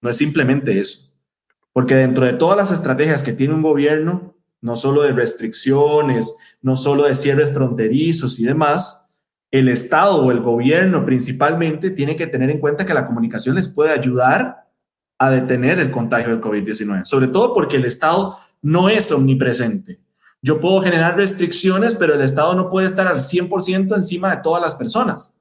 No 0.00 0.10
es 0.10 0.16
simplemente 0.16 0.78
eso, 0.78 1.12
porque 1.72 1.94
dentro 1.94 2.24
de 2.24 2.32
todas 2.32 2.56
las 2.56 2.70
estrategias 2.70 3.22
que 3.22 3.32
tiene 3.32 3.54
un 3.54 3.62
gobierno, 3.62 4.34
no 4.60 4.76
solo 4.76 5.02
de 5.02 5.12
restricciones, 5.12 6.36
no 6.60 6.76
solo 6.76 7.04
de 7.04 7.14
cierres 7.14 7.52
fronterizos 7.52 8.38
y 8.38 8.44
demás, 8.44 9.10
el 9.50 9.68
Estado 9.68 10.16
o 10.16 10.30
el 10.30 10.40
gobierno 10.40 11.04
principalmente 11.04 11.90
tiene 11.90 12.14
que 12.14 12.26
tener 12.26 12.50
en 12.50 12.60
cuenta 12.60 12.84
que 12.84 12.94
la 12.94 13.06
comunicación 13.06 13.56
les 13.56 13.68
puede 13.68 13.90
ayudar 13.90 14.68
a 15.18 15.30
detener 15.30 15.78
el 15.80 15.90
contagio 15.90 16.30
del 16.30 16.40
COVID-19, 16.40 17.04
sobre 17.04 17.28
todo 17.28 17.52
porque 17.52 17.76
el 17.76 17.84
Estado 17.84 18.36
no 18.62 18.88
es 18.88 19.10
omnipresente. 19.12 20.00
Yo 20.42 20.60
puedo 20.60 20.80
generar 20.80 21.16
restricciones, 21.16 21.94
pero 21.94 22.14
el 22.14 22.22
Estado 22.22 22.54
no 22.54 22.68
puede 22.68 22.86
estar 22.86 23.06
al 23.06 23.18
100% 23.18 23.94
encima 23.94 24.34
de 24.34 24.42
todas 24.42 24.62
las 24.62 24.74
personas. 24.74 25.34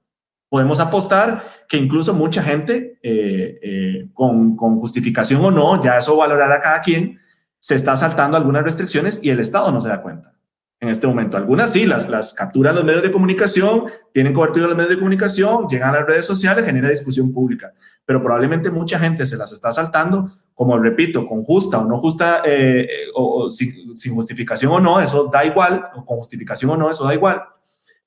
Podemos 0.49 0.79
apostar 0.79 1.43
que 1.67 1.77
incluso 1.77 2.13
mucha 2.13 2.41
gente, 2.41 2.99
eh, 3.03 3.59
eh, 3.61 4.09
con, 4.13 4.55
con 4.55 4.77
justificación 4.77 5.43
o 5.45 5.51
no, 5.51 5.81
ya 5.81 5.97
eso 5.97 6.15
valorará 6.15 6.59
cada 6.59 6.81
quien, 6.81 7.19
se 7.59 7.75
está 7.75 7.95
saltando 7.95 8.35
algunas 8.35 8.63
restricciones 8.63 9.19
y 9.21 9.29
el 9.29 9.39
Estado 9.39 9.71
no 9.71 9.79
se 9.79 9.89
da 9.89 10.01
cuenta 10.01 10.38
en 10.81 10.89
este 10.89 11.07
momento. 11.07 11.35
Algunas 11.35 11.71
sí, 11.71 11.85
las, 11.85 12.07
las 12.07 12.33
capturan 12.33 12.75
los 12.75 12.85
medios 12.85 13.03
de 13.03 13.11
comunicación, 13.11 13.83
tienen 14.13 14.33
cobertura 14.33 14.67
los 14.67 14.75
medios 14.75 14.91
de 14.91 14.97
comunicación, 14.97 15.67
llegan 15.67 15.89
a 15.89 15.99
las 15.99 16.07
redes 16.07 16.25
sociales, 16.25 16.65
genera 16.65 16.89
discusión 16.89 17.33
pública. 17.33 17.73
Pero 18.05 18.21
probablemente 18.21 18.71
mucha 18.71 18.97
gente 18.97 19.25
se 19.25 19.35
las 19.35 19.51
está 19.51 19.73
saltando, 19.73 20.29
como 20.53 20.77
repito, 20.77 21.25
con 21.25 21.43
justa 21.43 21.79
o 21.79 21.85
no 21.85 21.97
justa, 21.97 22.41
eh, 22.45 22.87
o, 23.13 23.51
sin, 23.51 24.13
justificación 24.13 24.71
o 24.71 24.79
no, 24.79 25.01
eso 25.01 25.29
da 25.31 25.43
igual, 25.43 25.83
o 25.95 26.05
con 26.05 26.17
justificación 26.17 26.71
o 26.71 26.77
no, 26.77 26.89
eso 26.89 27.03
da 27.03 27.13
igual. 27.13 27.41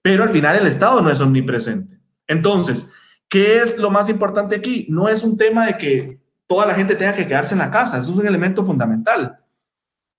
Pero 0.01 0.23
al 0.23 0.31
final 0.31 0.57
el 0.57 0.67
Estado 0.67 1.03
no 1.03 1.11
es 1.11 1.21
omnipresente. 1.21 1.99
Entonces, 2.27 2.91
¿qué 3.29 3.59
es 3.59 3.77
lo 3.79 3.91
más 3.91 4.09
importante 4.09 4.57
aquí? 4.57 4.87
No 4.89 5.09
es 5.09 5.23
un 5.23 5.37
tema 5.37 5.67
de 5.67 5.77
que 5.77 6.21
toda 6.47 6.67
la 6.67 6.75
gente 6.75 6.95
tenga 6.95 7.13
que 7.13 7.27
quedarse 7.27 7.55
en 7.55 7.59
la 7.59 7.71
casa, 7.71 7.99
eso 7.99 8.13
es 8.13 8.17
un 8.17 8.27
elemento 8.27 8.65
fundamental 8.65 9.42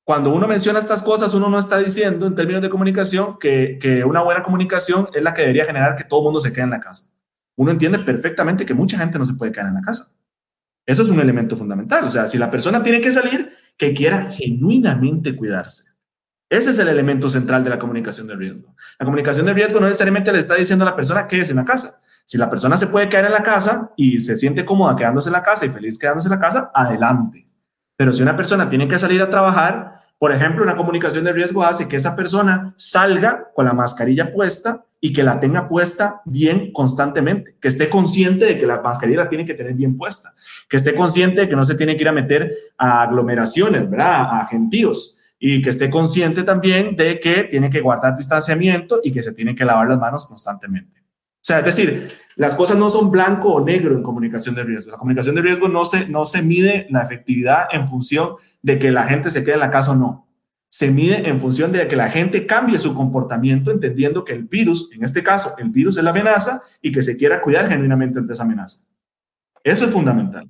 cuando 0.04 0.34
uno 0.34 0.47
menciona 0.47 0.80
estas 0.80 1.01
cosas, 1.01 1.34
uno 1.34 1.49
no 1.49 1.58
está 1.58 1.78
diciendo 1.78 2.28
en 2.28 2.36
términos 2.36 2.62
de 2.62 2.70
comunicación 2.70 3.38
que, 3.39 3.78
que, 3.82 4.04
una 4.04 4.22
buena 4.22 4.43
comunicación 4.43 5.08
es 5.14 5.24
la 5.24 5.34
que 5.34 5.43
debería 5.43 5.66
generar 5.66 5.95
que 5.95 6.04
todo 6.04 6.20
el 6.20 6.26
mundo 6.26 6.39
se 6.39 6.51
quede 6.51 6.66
en 6.66 6.72
la 6.72 6.80
casa. 6.80 7.06
Uno 7.56 7.72
entiende 7.72 7.99
perfectamente 7.99 8.66
que 8.66 8.74
mucha 8.74 8.97
gente 8.97 9.18
no 9.18 9.26
se 9.26 9.34
puede 9.34 9.51
quedar 9.51 9.68
en 9.68 9.76
la 9.76 9.82
casa. 9.82 10.12
Eso 10.86 11.04
es 11.04 11.10
un 11.10 11.20
elemento 11.20 11.56
fundamental. 11.56 12.04
O 12.06 12.10
sea, 12.10 12.28
si 12.28 12.38
la 12.38 12.51
persona 12.51 12.84
tiene 12.84 12.99
que 12.99 13.12
salir, 13.12 13.49
que 13.78 13.93
quiera 13.93 14.30
genuinamente 14.30 15.36
cuidarse. 15.36 15.93
Ese 16.49 16.72
es 16.72 16.80
el 16.80 16.88
elemento 16.88 17.30
central 17.30 17.64
de 17.64 17.70
la 17.70 17.80
comunicación 17.80 18.28
de 18.28 18.36
riesgo. 18.36 18.76
La 18.99 19.06
comunicación 19.06 19.45
de 19.45 19.54
riesgo 19.54 19.80
no 19.80 19.88
necesariamente 19.88 20.32
le 20.32 20.39
está 20.39 20.56
diciendo 20.56 20.86
a 20.86 20.89
la 20.89 20.95
persona 20.95 21.28
que 21.28 21.39
es 21.39 21.49
en 21.49 21.56
la 21.56 21.66
casa. 21.66 21.99
Si 22.26 22.38
la 22.38 22.49
persona 22.49 22.78
se 22.78 22.88
puede 22.88 23.10
quedar 23.10 23.26
en 23.26 23.32
la 23.32 23.41
casa 23.41 23.91
y 23.95 24.22
se 24.22 24.38
siente 24.38 24.66
cómoda 24.66 24.95
quedándose 24.95 25.30
en 25.30 25.34
la 25.34 25.43
casa 25.43 25.66
y 25.66 25.70
feliz 25.70 25.97
quedándose 25.97 26.28
en 26.28 26.34
la 26.34 26.39
casa, 26.39 26.72
adelante. 26.74 27.47
Pero 27.96 28.14
si 28.14 28.24
una 28.24 28.36
persona 28.36 28.70
tiene 28.70 28.88
que 28.88 28.98
salir 28.98 29.22
a 29.22 29.30
trabajar, 29.30 29.94
por 30.18 30.32
ejemplo, 30.32 30.64
una 30.64 30.76
comunicación 30.76 31.24
de 31.24 31.34
riesgo 31.34 31.64
hace 31.64 31.88
que 31.88 31.98
esa 31.98 32.16
persona 32.16 32.74
salga 32.78 33.52
con 33.54 33.66
la 33.66 33.74
mascarilla 33.74 34.32
puesta 34.32 34.86
y 35.02 35.12
que 35.12 35.24
la 35.24 35.39
tenga 35.39 35.68
puesta 35.68 36.22
bien 36.24 36.72
constantemente, 36.72 37.58
que 37.60 37.68
esté 37.68 37.89
consciente 37.89 38.46
de 38.46 38.58
que 38.58 38.66
la 38.66 38.82
mascarilla 38.82 39.24
la 39.24 39.30
tiene 39.30 39.44
que 39.44 39.54
tener 39.54 39.74
bien 39.74 39.98
puesta, 39.98 40.34
que 40.70 40.78
esté 40.78 40.96
consciente 40.96 41.41
de 41.41 41.50
que 41.50 41.56
no 41.56 41.66
se 41.66 41.76
tiene 41.76 41.98
que 41.98 42.04
ir 42.04 42.08
a 42.08 42.14
meter 42.14 42.54
a 42.78 43.02
aglomeraciones, 43.02 43.89
¿verdad? 43.89 44.39
A 44.39 44.48
gentíos 44.48 45.18
y 45.46 45.62
que 45.62 45.72
esté 45.72 45.89
consciente 45.89 46.44
también 46.44 46.96
de 46.96 47.20
que 47.20 47.44
tiene 47.44 47.70
que 47.70 47.82
guardar 47.82 48.16
distanciamiento 48.16 49.02
y 49.04 49.12
que 49.12 49.22
se 49.22 49.34
tiene 49.34 49.54
que 49.54 49.66
lavar 49.66 49.89
las 49.89 50.00
manos 50.00 50.26
constantemente. 50.26 51.02
O 51.02 51.46
sea, 51.46 51.60
es 51.60 51.66
decir, 51.66 52.10
las 52.36 52.56
cosas 52.56 52.78
no 52.78 52.90
son 52.90 53.12
blanco 53.12 53.54
o 53.54 53.64
negro 53.64 53.94
en 53.94 54.04
comunicación 54.04 54.56
de 54.56 54.64
riesgo. 54.64 54.92
La 54.92 54.98
comunicación 54.98 55.36
de 55.36 55.42
riesgo 55.42 55.68
no 55.68 55.86
se, 55.86 56.08
no 56.10 56.26
se 56.26 56.42
mide 56.42 56.88
la 56.90 57.02
efectividad 57.02 57.68
en 57.72 57.88
función 57.88 58.36
de 58.62 58.80
que 58.80 58.92
la 58.92 59.06
gente 59.06 59.30
se 59.30 59.44
quede 59.44 59.56
en 59.56 59.60
la 59.60 59.70
casa 59.70 59.92
o 59.92 59.96
no. 59.96 60.28
Se 60.70 60.90
mide 60.90 61.30
en 61.30 61.40
función 61.40 61.72
de 61.72 61.88
que 61.88 61.96
la 61.96 62.10
gente 62.10 62.48
cambie 62.48 62.80
su 62.80 62.96
comportamiento 62.96 63.70
entendiendo 63.70 64.24
que 64.24 64.34
el 64.34 64.46
virus, 64.46 64.92
en 64.94 65.04
este 65.04 65.22
caso, 65.22 65.54
el 65.60 65.70
virus 65.70 65.98
es 65.98 66.04
la 66.04 66.10
amenaza 66.10 66.62
y 66.82 66.92
que 66.92 67.04
se 67.04 67.16
quiera 67.16 67.42
cuidar 67.42 67.68
genuinamente 67.68 68.18
ante 68.18 68.34
esa 68.34 68.44
amenaza. 68.44 68.80
Eso 69.64 69.86
es 69.86 69.92
fundamental. 69.92 70.50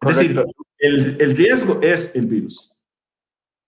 Es 0.00 0.16
decir, 0.16 0.44
el, 0.78 1.16
el 1.20 1.36
riesgo 1.36 1.80
es 1.82 2.14
el 2.14 2.26
virus. 2.26 2.71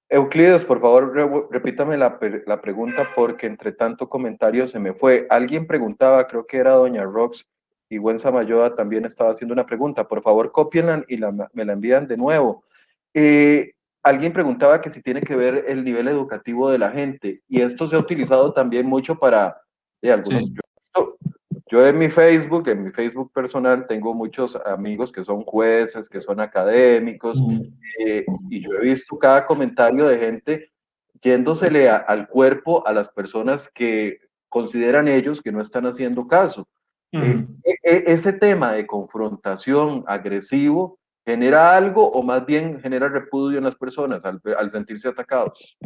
Euclides, 0.09 0.65
por 0.65 0.81
favor, 0.81 1.49
repítame 1.51 1.97
la, 1.97 2.19
la, 2.47 2.61
pregunta 2.61 3.09
porque 3.17 3.47
entre 3.47 3.73
tanto 3.73 4.09
comentario 4.09 4.69
se 4.69 4.79
me 4.79 4.93
fue. 4.93 5.27
Alguien 5.31 5.67
preguntaba, 5.67 6.27
creo 6.27 6.47
que 6.47 6.59
era 6.59 6.73
doña 6.73 7.05
Rox 7.05 7.47
y 7.89 7.99
Buen 7.99 8.19
Samayoa 8.19 8.75
también 8.75 9.05
estaba 9.05 9.31
haciendo 9.31 9.55
una 9.55 9.67
pregunta. 9.67 10.07
Por 10.07 10.23
favor, 10.23 10.53
cópienla 10.53 11.05
y 11.09 11.17
la, 11.17 11.33
me 11.53 11.65
la 11.65 11.73
envían 11.73 12.07
de 12.07 12.17
nuevo. 12.17 12.65
Eh, 13.15 13.73
alguien 14.03 14.33
preguntaba 14.33 14.81
que 14.81 14.91
si 14.91 15.01
tiene 15.01 15.23
que 15.23 15.37
ver 15.37 15.65
el 15.69 15.83
nivel 15.83 16.09
educativo 16.09 16.71
de 16.71 16.79
la 16.79 16.91
gente 16.91 17.43
y 17.49 17.63
esto 17.63 17.87
se 17.89 17.97
ha 17.97 17.99
utilizado 17.99 18.53
también 18.53 18.87
mucho 18.87 19.17
para 19.17 19.57
eh, 20.03 20.13
algunos. 20.13 20.45
Sí. 20.45 20.55
Yo 20.95 21.17
en 21.71 21.99
mi 21.99 22.09
Facebook, 22.09 22.69
en 22.69 22.85
mi 22.85 22.91
Facebook 22.91 23.33
personal, 23.33 23.87
tengo 23.87 24.15
muchos 24.15 24.57
amigos 24.67 25.11
que 25.11 25.25
son 25.25 25.43
jueces, 25.43 26.09
que 26.09 26.21
son 26.21 26.41
académicos, 26.41 27.41
eh, 27.99 28.25
y 28.51 28.61
yo 28.61 28.71
he 28.75 28.83
visto 28.83 29.19
cada 29.19 29.47
comentario 29.47 30.07
de 30.07 30.19
gente 30.19 30.71
yéndosele 31.23 31.89
al 31.89 32.29
cuerpo 32.29 32.87
a 32.87 32.93
las 32.93 33.09
personas 33.09 33.69
que 33.69 34.19
consideran 34.51 35.09
ellos 35.09 35.41
que 35.41 35.53
no 35.53 35.61
están 35.61 35.87
haciendo 35.87 36.27
caso. 36.27 36.69
Eh, 37.13 37.47
e, 37.63 38.05
ese 38.07 38.33
tema 38.33 38.73
de 38.73 38.87
confrontación 38.87 40.05
agresivo 40.07 40.99
genera 41.25 41.77
algo 41.77 42.11
o 42.11 42.23
más 42.23 42.45
bien 42.45 42.81
genera 42.81 43.09
repudio 43.09 43.59
en 43.59 43.65
las 43.65 43.77
personas 43.77 44.25
al, 44.25 44.41
al 44.59 44.71
sentirse 44.71 45.09
atacados. 45.09 45.79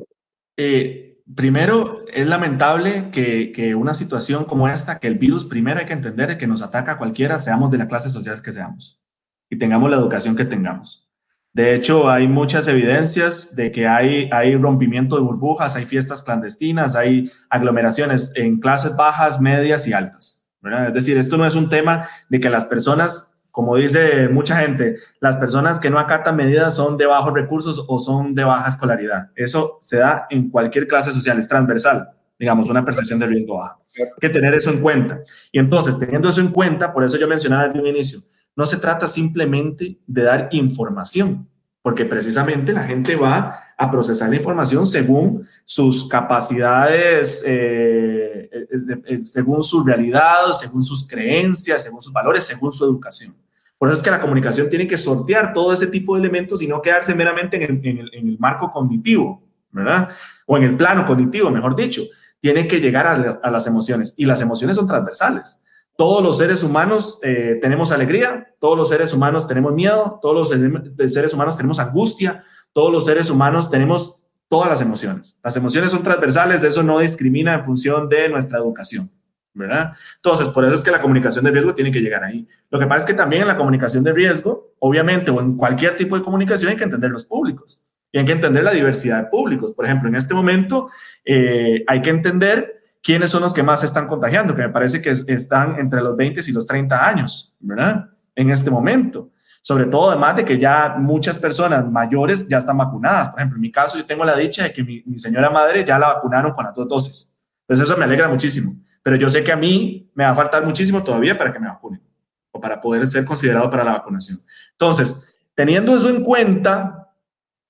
Eh, 0.60 1.22
primero, 1.36 2.04
es 2.12 2.28
lamentable 2.28 3.10
que, 3.12 3.74
una 3.76 3.94
situación 3.94 4.44
como 4.44 4.68
esta, 4.68 4.98
que 4.98 5.06
el 5.06 5.14
virus 5.14 5.44
primero 5.44 5.78
hay 5.78 5.86
que 5.86 5.92
entender 5.92 6.36
que 6.36 6.48
nos 6.48 6.62
ataca 6.62 6.98
cualquiera, 6.98 7.38
seamos 7.38 7.70
de 7.70 7.78
la 7.78 7.86
clase 7.86 8.10
social 8.10 8.42
que 8.42 8.50
seamos 8.50 9.00
y 9.48 9.56
tengamos 9.56 9.88
la 9.88 9.96
educación 9.96 10.34
que 10.34 10.44
tengamos. 10.44 11.08
De 11.52 11.74
hecho, 11.74 12.10
hay 12.10 12.26
muchas 12.26 12.66
evidencias 12.66 13.54
de 13.54 13.70
que 13.70 13.86
hay, 13.86 14.56
rompimiento 14.56 15.14
de 15.14 15.22
burbujas, 15.22 15.76
hay 15.76 15.84
fiestas 15.84 16.22
clandestinas, 16.22 16.96
hay 16.96 17.30
aglomeraciones 17.50 18.32
en 18.34 18.58
clases 18.58 18.96
bajas, 18.96 19.40
medias 19.40 19.86
y 19.86 19.92
altas. 19.92 20.48
Es 20.88 20.92
decir, 20.92 21.16
esto 21.16 21.38
no 21.38 21.46
es 21.46 21.54
un 21.54 21.68
tema 21.68 22.04
de 22.28 22.40
que 22.40 22.50
las 22.50 22.64
personas 22.64 23.37
como 23.58 23.74
dice 23.74 24.28
mucha 24.28 24.54
gente, 24.54 24.94
las 25.18 25.36
personas 25.36 25.80
que 25.80 25.90
no 25.90 25.98
acatan 25.98 26.36
medidas 26.36 26.76
son 26.76 26.96
de 26.96 27.06
bajos 27.06 27.32
recursos 27.32 27.84
o 27.88 27.98
son 27.98 28.32
de 28.32 28.44
baja 28.44 28.68
escolaridad. 28.68 29.32
Eso 29.34 29.78
se 29.80 29.96
da 29.96 30.28
en 30.30 30.48
cualquier 30.48 30.86
clase 30.86 31.12
social, 31.12 31.36
es 31.38 31.48
transversal, 31.48 32.08
digamos, 32.38 32.68
una 32.68 32.84
percepción 32.84 33.18
de 33.18 33.26
riesgo 33.26 33.56
baja. 33.56 33.76
Hay 33.98 34.06
que 34.20 34.28
tener 34.28 34.54
eso 34.54 34.70
en 34.70 34.80
cuenta. 34.80 35.22
Y 35.50 35.58
entonces, 35.58 35.98
teniendo 35.98 36.28
eso 36.28 36.40
en 36.40 36.52
cuenta, 36.52 36.92
por 36.92 37.02
eso 37.02 37.16
yo 37.18 37.26
mencionaba 37.26 37.66
desde 37.66 37.80
un 37.80 37.88
inicio, 37.88 38.20
no 38.54 38.64
se 38.64 38.76
trata 38.76 39.08
simplemente 39.08 39.98
de 40.06 40.22
dar 40.22 40.48
información, 40.52 41.48
porque 41.82 42.04
precisamente 42.04 42.72
la 42.72 42.84
gente 42.84 43.16
va 43.16 43.58
a 43.76 43.90
procesar 43.90 44.30
la 44.30 44.36
información 44.36 44.86
según 44.86 45.44
sus 45.64 46.08
capacidades, 46.08 47.42
eh, 47.44 48.48
eh, 48.52 49.02
eh, 49.04 49.24
según 49.24 49.64
su 49.64 49.82
realidad, 49.82 50.52
según 50.52 50.80
sus 50.80 51.04
creencias, 51.08 51.82
según 51.82 52.00
sus 52.00 52.12
valores, 52.12 52.44
según 52.44 52.70
su 52.70 52.84
educación. 52.84 53.34
Por 53.78 53.88
eso 53.88 53.98
es 53.98 54.02
que 54.02 54.10
la 54.10 54.20
comunicación 54.20 54.68
tiene 54.68 54.86
que 54.86 54.98
sortear 54.98 55.52
todo 55.52 55.72
ese 55.72 55.86
tipo 55.86 56.14
de 56.14 56.20
elementos 56.20 56.60
y 56.62 56.66
no 56.66 56.82
quedarse 56.82 57.14
meramente 57.14 57.62
en 57.62 57.80
el, 58.12 58.36
marco 58.38 58.70
cognitivo, 58.70 59.42
¿verdad? 59.70 60.08
O 60.46 60.56
en 60.56 60.64
el 60.64 60.76
plano 60.76 61.06
cognitivo, 61.06 61.48
mejor 61.50 61.76
dicho. 61.76 62.02
Tiene 62.40 62.66
que 62.66 62.80
llegar 62.80 63.06
a, 63.06 63.50
las 63.50 63.66
emociones 63.66 64.14
y 64.16 64.24
las 64.24 64.40
emociones 64.40 64.76
son 64.76 64.86
transversales. 64.86 65.62
Todos 65.96 66.22
los 66.22 66.38
seres 66.38 66.62
humanos 66.62 67.20
tenemos 67.20 67.90
alegría, 67.90 68.54
todos 68.60 68.76
los 68.76 68.88
seres 68.88 69.12
humanos 69.12 69.46
tenemos 69.46 69.72
miedo, 69.72 70.18
todos 70.22 70.34
los 70.34 71.12
seres 71.12 71.34
humanos 71.34 71.56
tenemos 71.56 71.78
angustia, 71.78 72.42
todos 72.72 72.92
los 72.92 73.04
seres 73.04 73.30
humanos 73.30 73.70
tenemos 73.70 74.22
todas 74.48 74.68
las 74.68 74.80
emociones. 74.80 75.38
Las 75.42 75.56
emociones 75.56 75.92
son 75.92 76.02
transversales, 76.02 76.64
eso 76.64 76.82
no 76.82 76.98
discrimina 76.98 77.54
en 77.54 77.64
función 77.64 78.08
de 78.08 78.28
nuestra 78.28 78.58
educación, 78.58 79.10
¿verdad? 79.58 79.92
Entonces, 80.16 80.48
por 80.48 80.64
eso 80.64 80.74
es 80.74 80.82
que 80.82 80.90
la 80.90 81.00
comunicación 81.00 81.44
de 81.44 81.50
riesgo 81.50 81.74
tiene 81.74 81.90
que 81.90 82.00
llegar 82.00 82.24
ahí. 82.24 82.46
Lo 82.70 82.78
que 82.78 82.86
pasa 82.86 83.00
es 83.00 83.06
que 83.06 83.14
también 83.14 83.42
en 83.42 83.48
la 83.48 83.56
comunicación 83.56 84.04
de 84.04 84.12
riesgo, 84.12 84.74
obviamente, 84.78 85.30
o 85.30 85.40
en 85.40 85.56
cualquier 85.56 85.96
tipo 85.96 86.16
de 86.16 86.22
comunicación 86.22 86.70
hay 86.70 86.76
que 86.76 86.84
entender 86.84 87.10
los 87.10 87.24
públicos 87.24 87.84
y 88.12 88.18
hay 88.18 88.24
que 88.24 88.32
entender 88.32 88.64
la 88.64 88.72
diversidad 88.72 89.24
de 89.24 89.26
públicos. 89.26 89.72
Por 89.72 89.84
ejemplo, 89.84 90.08
en 90.08 90.14
este 90.14 90.32
momento 90.32 90.88
eh, 91.24 91.84
hay 91.86 92.00
que 92.00 92.10
entender 92.10 92.80
quiénes 93.02 93.30
son 93.30 93.42
los 93.42 93.52
que 93.52 93.62
más 93.62 93.80
se 93.80 93.86
están 93.86 94.06
contagiando, 94.06 94.54
que 94.54 94.62
me 94.62 94.70
parece 94.70 95.02
que 95.02 95.10
están 95.10 95.78
entre 95.78 96.00
los 96.00 96.16
20 96.16 96.40
y 96.46 96.52
los 96.52 96.66
30 96.66 97.06
años, 97.06 97.54
¿verdad? 97.58 98.10
En 98.34 98.50
este 98.50 98.70
momento. 98.70 99.30
Sobre 99.60 99.86
todo, 99.86 100.10
además 100.10 100.36
de 100.36 100.44
que 100.44 100.58
ya 100.58 100.94
muchas 100.98 101.36
personas 101.36 101.84
mayores 101.90 102.48
ya 102.48 102.58
están 102.58 102.78
vacunadas. 102.78 103.28
Por 103.28 103.40
ejemplo, 103.40 103.56
en 103.56 103.60
mi 103.60 103.70
caso, 103.72 103.98
yo 103.98 104.06
tengo 104.06 104.24
la 104.24 104.36
dicha 104.36 104.62
de 104.62 104.72
que 104.72 104.82
mi, 104.82 105.02
señora 105.18 105.50
madre 105.50 105.84
ya 105.84 105.98
la 105.98 106.08
vacunaron 106.08 106.52
con 106.52 106.64
las 106.64 106.74
dos 106.74 106.88
dosis. 106.88 107.36
Entonces, 107.66 107.88
eso 107.88 107.98
me 107.98 108.04
alegra 108.04 108.28
muchísimo. 108.28 108.72
Pero 109.08 109.16
yo 109.16 109.30
sé 109.30 109.42
que 109.42 109.50
a 109.50 109.56
mí 109.56 110.10
me 110.14 110.24
va 110.24 110.30
a 110.32 110.34
faltar 110.34 110.66
muchísimo 110.66 111.02
todavía 111.02 111.38
para 111.38 111.50
que 111.50 111.58
me 111.58 111.66
vacunen 111.66 112.02
o 112.50 112.60
para 112.60 112.78
poder 112.78 113.08
ser 113.08 113.24
considerado 113.24 113.70
para 113.70 113.82
la 113.82 113.92
vacunación. 113.92 114.38
Entonces, 114.72 115.48
teniendo 115.54 115.96
eso 115.96 116.10
en 116.10 116.22
cuenta, 116.22 117.10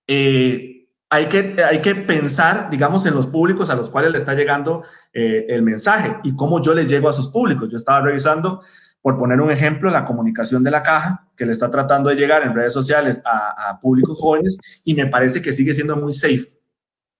eh, 0.08 0.88
hay, 1.08 1.26
que, 1.26 1.62
hay 1.62 1.80
que 1.80 1.94
pensar, 1.94 2.70
digamos, 2.70 3.06
en 3.06 3.14
los 3.14 3.28
públicos 3.28 3.70
a 3.70 3.76
los 3.76 3.88
cuales 3.88 4.10
le 4.10 4.18
está 4.18 4.34
llegando 4.34 4.82
eh, 5.12 5.46
el 5.50 5.62
mensaje 5.62 6.16
y 6.24 6.34
cómo 6.34 6.60
yo 6.60 6.74
le 6.74 6.86
llego 6.86 7.06
a 7.06 7.12
esos 7.12 7.28
públicos. 7.28 7.68
Yo 7.68 7.76
estaba 7.76 8.00
revisando 8.00 8.60
por 9.00 9.16
poner 9.16 9.40
un 9.40 9.52
ejemplo, 9.52 9.92
la 9.92 10.04
comunicación 10.04 10.64
de 10.64 10.72
la 10.72 10.82
caja, 10.82 11.28
que 11.36 11.46
le 11.46 11.52
está 11.52 11.70
tratando 11.70 12.10
de 12.10 12.16
llegar 12.16 12.42
en 12.42 12.52
redes 12.52 12.72
sociales 12.72 13.22
a, 13.24 13.78
públicos 13.80 14.18
jóvenes, 14.18 14.58
y 14.82 14.94
me 14.94 15.06
parece 15.06 15.40
que 15.40 15.52
sigue 15.52 15.72
siendo 15.72 15.94
muy 15.94 16.12
safe, 16.12 16.58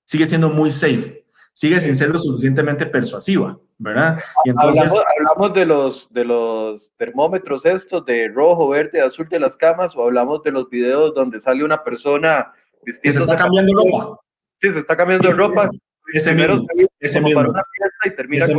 sigue 0.05 0.27
siendo 0.27 0.51
muy 0.51 0.73
safe, 0.73 1.25
sigue 1.59 1.81
sin 1.81 1.97
ser 1.97 2.11
lo 2.11 2.19
suficientemente 2.19 2.87
persuasiva, 2.87 3.59
¿verdad? 3.79 4.23
Y 4.45 4.51
entonces, 4.51 4.93
hablamos, 5.19 5.53
de, 5.55 5.67
los, 5.67 6.13
de 6.13 6.25
los 6.25 6.93
termómetros 6.97 7.67
estos 7.67 8.07
de 8.07 8.29
rojo, 8.29 8.69
verde, 8.69 9.01
azul 9.01 9.29
de 9.29 9.41
las 9.41 9.57
camas, 9.57 9.97
o 9.97 10.05
hablamos 10.05 10.45
de 10.45 10.53
los 10.53 10.71
videos 10.71 11.17
donde 11.17 11.41
sale 11.41 11.65
una 11.65 11.83
persona 11.83 12.53
vistiendo... 12.85 13.19
Se 13.19 13.25
está 13.25 13.37
cambiando 13.37 13.73
ropa. 13.75 14.21
Sí, 14.61 14.73
se 14.73 14.79
está 14.79 14.97
cambiando 14.97 15.33
ropa. 15.33 15.69
Ese, 16.13 16.33
mismo, 16.33 16.65
ese 17.01 17.21
mismo. 17.21 17.41
Para 17.41 17.51
una 17.51 17.65
fiesta 17.73 18.07
y 18.07 18.11
termina 18.17 18.47
con 18.47 18.57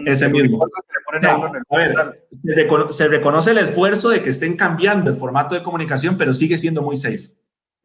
un 0.00 0.08
ese 0.08 0.28
mismo. 0.28 0.66
a 1.70 1.76
ver, 1.76 2.26
se, 2.90 3.08
reconoce 3.08 3.52
el 3.52 3.58
esfuerzo 3.58 4.08
de 4.08 4.22
que 4.22 4.30
estén 4.30 4.56
cambiando 4.56 5.08
el 5.08 5.16
formato 5.16 5.54
de 5.54 5.62
comunicación, 5.62 6.18
pero 6.18 6.34
sigue 6.34 6.58
siendo 6.58 6.82
muy 6.82 6.96
safe. 6.96 7.30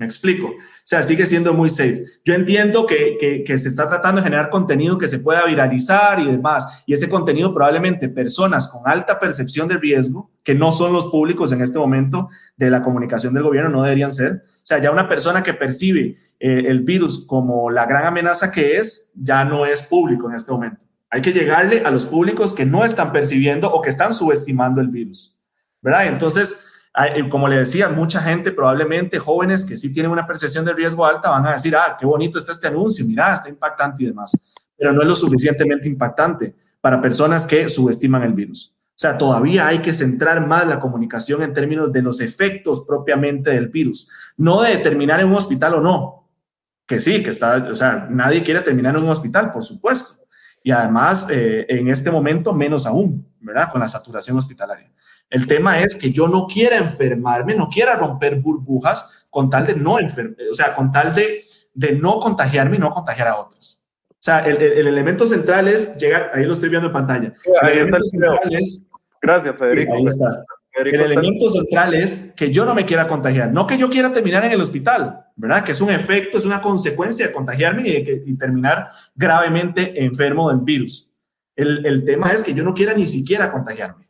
Explico. 0.04 0.48
O 0.48 0.86
sea, 0.86 1.04
sigue 1.04 1.26
siendo 1.26 1.54
muy 1.54 1.70
safe. 1.70 2.04
Yo 2.24 2.34
entiendo 2.34 2.86
que, 2.86 3.44
que, 3.46 3.58
se 3.58 3.70
está 3.70 3.88
tratando 3.88 4.22
de 4.22 4.26
generar 4.26 4.50
contenido 4.50 4.98
que 4.98 5.08
se 5.08 5.20
pueda 5.20 5.46
viralizar 5.46 6.20
y 6.20 6.26
demás. 6.26 6.84
Y 6.86 6.94
ese 6.94 7.10
contenido 7.10 7.54
probablemente 7.54 8.10
personas 8.10 8.68
con 8.68 8.82
alta 8.86 9.20
percepción 9.20 9.68
de 9.68 9.78
riesgo, 9.78 10.32
que 10.44 10.56
no 10.56 10.72
son 10.72 10.94
los 10.94 11.08
públicos 11.08 11.52
en 11.52 11.62
este 11.62 11.80
momento 11.80 12.28
de 12.58 12.70
la 12.70 12.82
comunicación 12.82 13.34
del 13.34 13.44
gobierno, 13.44 13.70
no 13.70 13.84
deberían 13.84 14.12
ser. 14.12 14.32
O 14.34 14.66
sea, 14.66 14.80
ya 14.80 14.92
una 14.92 15.08
persona 15.10 15.44
que 15.44 15.54
percibe 15.54 16.16
eh, 16.40 16.64
el 16.68 16.82
virus 16.82 17.26
como 17.26 17.70
la 17.70 17.86
gran 17.86 18.06
amenaza 18.06 18.52
que 18.52 18.78
es, 18.78 19.12
ya 19.16 19.46
no 19.46 19.66
es 19.66 19.82
público 19.84 20.30
en 20.30 20.36
este 20.36 20.52
momento. 20.52 20.86
Hay 21.10 21.22
que 21.22 21.32
llegarle 21.32 21.84
a 21.86 21.92
los 21.92 22.06
públicos 22.06 22.54
que 22.54 22.66
no 22.66 22.84
están 22.84 23.12
percibiendo 23.12 23.72
o 23.72 23.82
que 23.82 23.90
están 23.90 24.14
subestimando 24.14 24.82
el 24.82 24.88
virus, 24.88 25.40
¿verdad? 25.82 26.08
Entonces, 26.08 26.66
como 27.30 27.48
le 27.48 27.58
decía, 27.58 27.90
mucha 27.90 28.22
gente, 28.22 28.52
probablemente 28.52 29.18
jóvenes 29.20 29.66
que 29.66 29.78
sí 29.78 29.94
tienen 29.94 30.12
una 30.12 30.28
percepción 30.28 30.64
de 30.64 30.74
riesgo 30.74 31.06
alta, 31.06 31.30
van 31.30 31.48
a 31.48 31.54
decir, 31.54 31.76
ah, 31.76 31.98
qué 32.00 32.06
bonito 32.06 32.38
está 32.38 32.52
este 32.52 32.68
anuncio, 32.68 33.06
mira, 33.06 33.34
está 33.34 33.50
impactante 33.50 34.04
y 34.04 34.08
demás. 34.08 34.32
Pero 34.78 34.94
no 34.94 35.02
es 35.02 35.08
lo 35.08 35.16
suficientemente 35.16 35.88
impactante 35.88 36.56
para 36.82 37.02
personas 37.02 37.46
que 37.46 37.68
subestiman 37.70 38.24
el 38.24 38.34
virus. 38.34 38.78
O 38.90 39.00
sea, 39.04 39.18
todavía 39.18 39.68
hay 39.68 39.80
que 39.80 39.92
centrar 39.92 40.46
más 40.46 40.68
la 40.68 40.80
comunicación 40.80 41.42
en 41.42 41.54
términos 41.54 41.92
de 41.92 42.02
los 42.02 42.22
efectos 42.22 42.86
propiamente 42.88 43.50
del 43.50 43.70
virus, 43.70 44.08
no 44.38 44.62
de 44.62 44.78
terminar 44.78 45.20
en 45.20 45.28
un 45.28 45.36
hospital 45.36 45.76
o 45.76 45.82
no. 45.82 46.30
Que 46.86 47.00
sí, 47.00 47.24
que 47.24 47.32
está, 47.32 47.58
o 47.72 47.76
sea, 47.76 48.08
nadie 48.10 48.44
quiere 48.44 48.62
terminar 48.62 48.96
en 48.96 49.04
un 49.04 49.10
hospital, 49.10 49.50
por 49.52 49.64
supuesto 49.64 50.24
y 50.64 50.72
además 50.72 51.28
eh, 51.30 51.66
en 51.68 51.90
este 51.90 52.10
momento 52.10 52.54
menos 52.54 52.86
aún, 52.86 53.28
¿verdad? 53.42 53.70
Con 53.70 53.82
la 53.82 53.88
saturación 53.88 54.38
hospitalaria. 54.38 54.90
El 55.34 55.48
tema 55.48 55.82
es 55.82 55.96
que 55.96 56.12
yo 56.12 56.28
no 56.28 56.48
quiera 56.48 56.78
enfermarme, 56.78 57.56
no 57.56 57.68
quiera 57.68 57.96
romper 57.96 58.40
burbujas 58.40 59.26
con 59.30 59.50
tal 59.50 59.66
de 59.66 59.76
no 59.76 60.00
enfermar, 60.00 60.38
o 60.50 60.54
sea, 60.54 60.74
con 60.74 60.92
tal 60.92 61.14
de, 61.14 61.44
de 61.74 61.94
no 61.94 62.20
contagiarme 62.20 62.78
y 62.78 62.80
no 62.80 62.92
contagiar 62.92 63.28
a 63.30 63.40
otros. 63.40 63.84
O 64.10 64.26
sea, 64.26 64.40
el, 64.40 64.62
el, 64.62 64.88
elemento 64.88 65.28
central 65.28 65.68
es 65.68 65.98
llegar, 65.98 66.32
ahí 66.34 66.46
lo 66.46 66.54
estoy 66.54 66.70
viendo 66.70 66.88
en 66.88 66.94
pantalla. 66.94 67.34
el 67.64 67.70
elemento 67.70 68.04
central 68.04 68.40
es, 68.52 68.80
Gracias, 69.22 69.56
Federico. 69.58 69.96
Ahí 69.96 70.06
está 70.06 70.46
el 70.74 71.02
elemento 71.02 71.50
central 71.50 71.94
es 71.94 72.34
que 72.36 72.52
yo 72.52 72.66
no 72.66 72.74
me 72.74 72.86
quiera 72.86 73.08
contagiar, 73.08 73.52
no 73.52 73.68
que 73.68 73.78
yo 73.78 73.90
quiera 73.90 74.12
terminar 74.12 74.44
en 74.46 74.54
el 74.54 74.62
hospital, 74.62 75.28
¿verdad? 75.36 75.64
Que 75.64 75.74
es 75.74 75.82
un 75.82 75.92
efecto, 75.92 76.38
es 76.38 76.46
una 76.46 76.62
consecuencia 76.62 77.28
de 77.28 77.34
contagiarme 77.34 77.88
y, 77.88 78.04
de 78.04 78.36
terminar 78.38 78.88
gravemente 79.16 80.04
enfermo 80.04 80.50
del 80.50 80.62
virus. 80.62 81.12
El, 81.56 81.86
el, 81.86 82.04
tema 82.04 82.32
es 82.32 82.42
que 82.42 82.56
yo 82.56 82.64
no 82.64 82.74
quiera 82.74 82.96
ni 82.96 83.08
siquiera 83.08 83.50
contagiarme. 83.50 84.03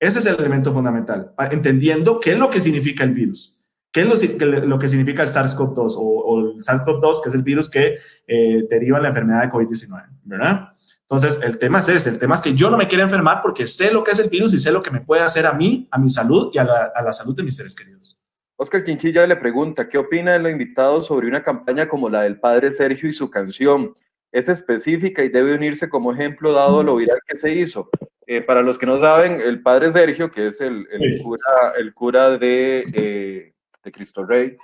Ese 0.00 0.20
es 0.20 0.26
el 0.26 0.36
elemento 0.38 0.72
fundamental, 0.72 1.34
entendiendo 1.50 2.20
qué 2.20 2.32
es 2.32 2.38
lo 2.38 2.48
que 2.48 2.60
significa 2.60 3.02
el 3.02 3.12
virus, 3.12 3.60
qué 3.92 4.02
es 4.02 4.38
lo, 4.64 4.78
que 4.78 4.88
significa 4.88 5.22
el 5.22 5.28
SARS-CoV-2 5.28 5.94
o, 5.96 6.38
el 6.38 6.58
SARS-CoV-2, 6.58 7.22
que 7.22 7.28
es 7.28 7.34
el 7.34 7.42
virus 7.42 7.68
que 7.68 7.98
eh, 8.26 8.64
deriva 8.70 9.00
la 9.00 9.08
enfermedad 9.08 9.42
de 9.42 9.50
COVID-19, 9.50 10.06
¿verdad? 10.24 10.68
Entonces, 11.10 11.40
el 11.42 11.56
tema 11.56 11.78
es 11.78 11.88
ese, 11.88 12.10
el 12.10 12.18
tema 12.18 12.34
es 12.34 12.42
que 12.42 12.54
yo 12.54 12.70
no 12.70 12.76
me 12.76 12.86
quiero 12.86 13.02
enfermar 13.02 13.40
porque 13.40 13.66
sé 13.66 13.90
lo 13.90 14.04
que 14.04 14.10
es 14.10 14.18
el 14.18 14.28
virus 14.28 14.52
y 14.52 14.58
sé 14.58 14.70
lo 14.70 14.82
que 14.82 14.90
me 14.90 15.00
puede 15.00 15.22
hacer 15.22 15.46
a 15.46 15.54
mí, 15.54 15.88
a 15.90 15.98
mi 15.98 16.10
salud 16.10 16.50
y 16.52 16.58
a 16.58 16.64
la, 16.64 17.12
salud 17.12 17.34
de 17.34 17.42
mis 17.42 17.56
seres 17.56 17.74
queridos. 17.74 18.18
Oscar 18.56 18.84
Quinchilla 18.84 19.26
le 19.26 19.36
pregunta, 19.36 19.88
¿qué 19.88 19.96
opina 19.96 20.34
de 20.34 20.38
los 20.40 20.52
invitados 20.52 21.06
sobre 21.06 21.26
una 21.26 21.42
campaña 21.42 21.88
como 21.88 22.10
la 22.10 22.22
del 22.22 22.38
padre 22.38 22.70
Sergio 22.70 23.08
y 23.08 23.14
su 23.14 23.30
canción? 23.30 23.94
Es 24.32 24.50
específica 24.50 25.24
y 25.24 25.30
debe 25.30 25.54
unirse 25.54 25.88
como 25.88 26.12
ejemplo 26.12 26.52
dado 26.52 26.82
lo 26.82 26.96
viral 26.96 27.20
que 27.26 27.36
se 27.36 27.54
hizo. 27.54 27.88
Eh, 28.30 28.42
para 28.42 28.60
los 28.60 28.76
que 28.76 28.84
no 28.84 29.00
saben, 29.00 29.40
el 29.40 29.62
padre 29.62 29.90
Sergio, 29.90 30.30
que 30.30 30.48
es 30.48 30.60
el, 30.60 30.86
cura, 31.22 31.72
el 31.78 31.94
cura 31.94 32.36
de, 32.36 32.84
eh, 32.92 33.54
de 33.82 33.90
Cristo 33.90 34.22
Rey, 34.22 34.54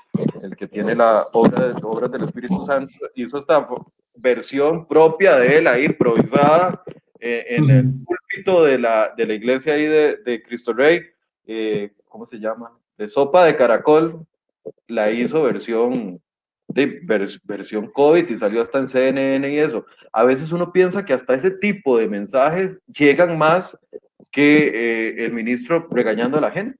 el 0.43 0.55
que 0.55 0.69
tiene 0.69 0.95
la 0.95 1.27
obra, 1.33 1.69
de, 1.69 1.81
obras 1.83 2.13
del 2.13 2.25
Espíritu 2.25 2.63
Santo, 2.67 2.93
hizo 3.15 3.39
esta 3.39 3.67
versión 4.17 4.87
propia 4.87 5.37
de 5.37 5.57
él, 5.57 5.67
ahí 5.67 5.87
improvisada 5.87 6.83
eh, 7.19 7.47
en 7.49 7.71
el 7.71 7.91
púlpito 8.05 8.65
de 8.65 8.79
la, 8.79 9.15
de 9.17 9.25
la 9.25 9.33
iglesia 9.33 9.73
ahí 9.73 9.87
de, 9.87 10.17
de 10.19 10.43
Cristo 10.43 10.75
Rey, 10.75 11.01
¿cómo 12.07 12.27
se 12.27 12.39
llama? 12.39 12.71
De 12.99 13.09
sopa 13.09 13.47
de 13.47 13.57
caracol, 13.57 14.27
la 14.89 15.11
hizo 15.11 15.43
versión 15.43 16.21
de 16.75 17.01
versión 17.45 17.91
COVID 17.93 18.29
y 18.29 18.37
salió 18.37 18.61
hasta 18.61 18.79
en 18.81 18.89
CNN 18.89 19.49
y 19.49 19.59
eso. 19.59 19.87
A 20.13 20.25
veces 20.25 20.51
uno 20.51 20.73
piensa 20.73 21.05
que 21.05 21.13
hasta 21.13 21.35
ese 21.35 21.53
tipo 21.53 21.99
de 21.99 22.09
mensajes 22.09 22.79
llegan 22.93 23.39
más 23.39 23.79
que 24.33 24.67
eh, 24.67 25.25
el 25.25 25.33
ministro 25.33 25.87
regañando 25.91 26.39
a 26.39 26.41
la 26.41 26.51
gente. 26.51 26.79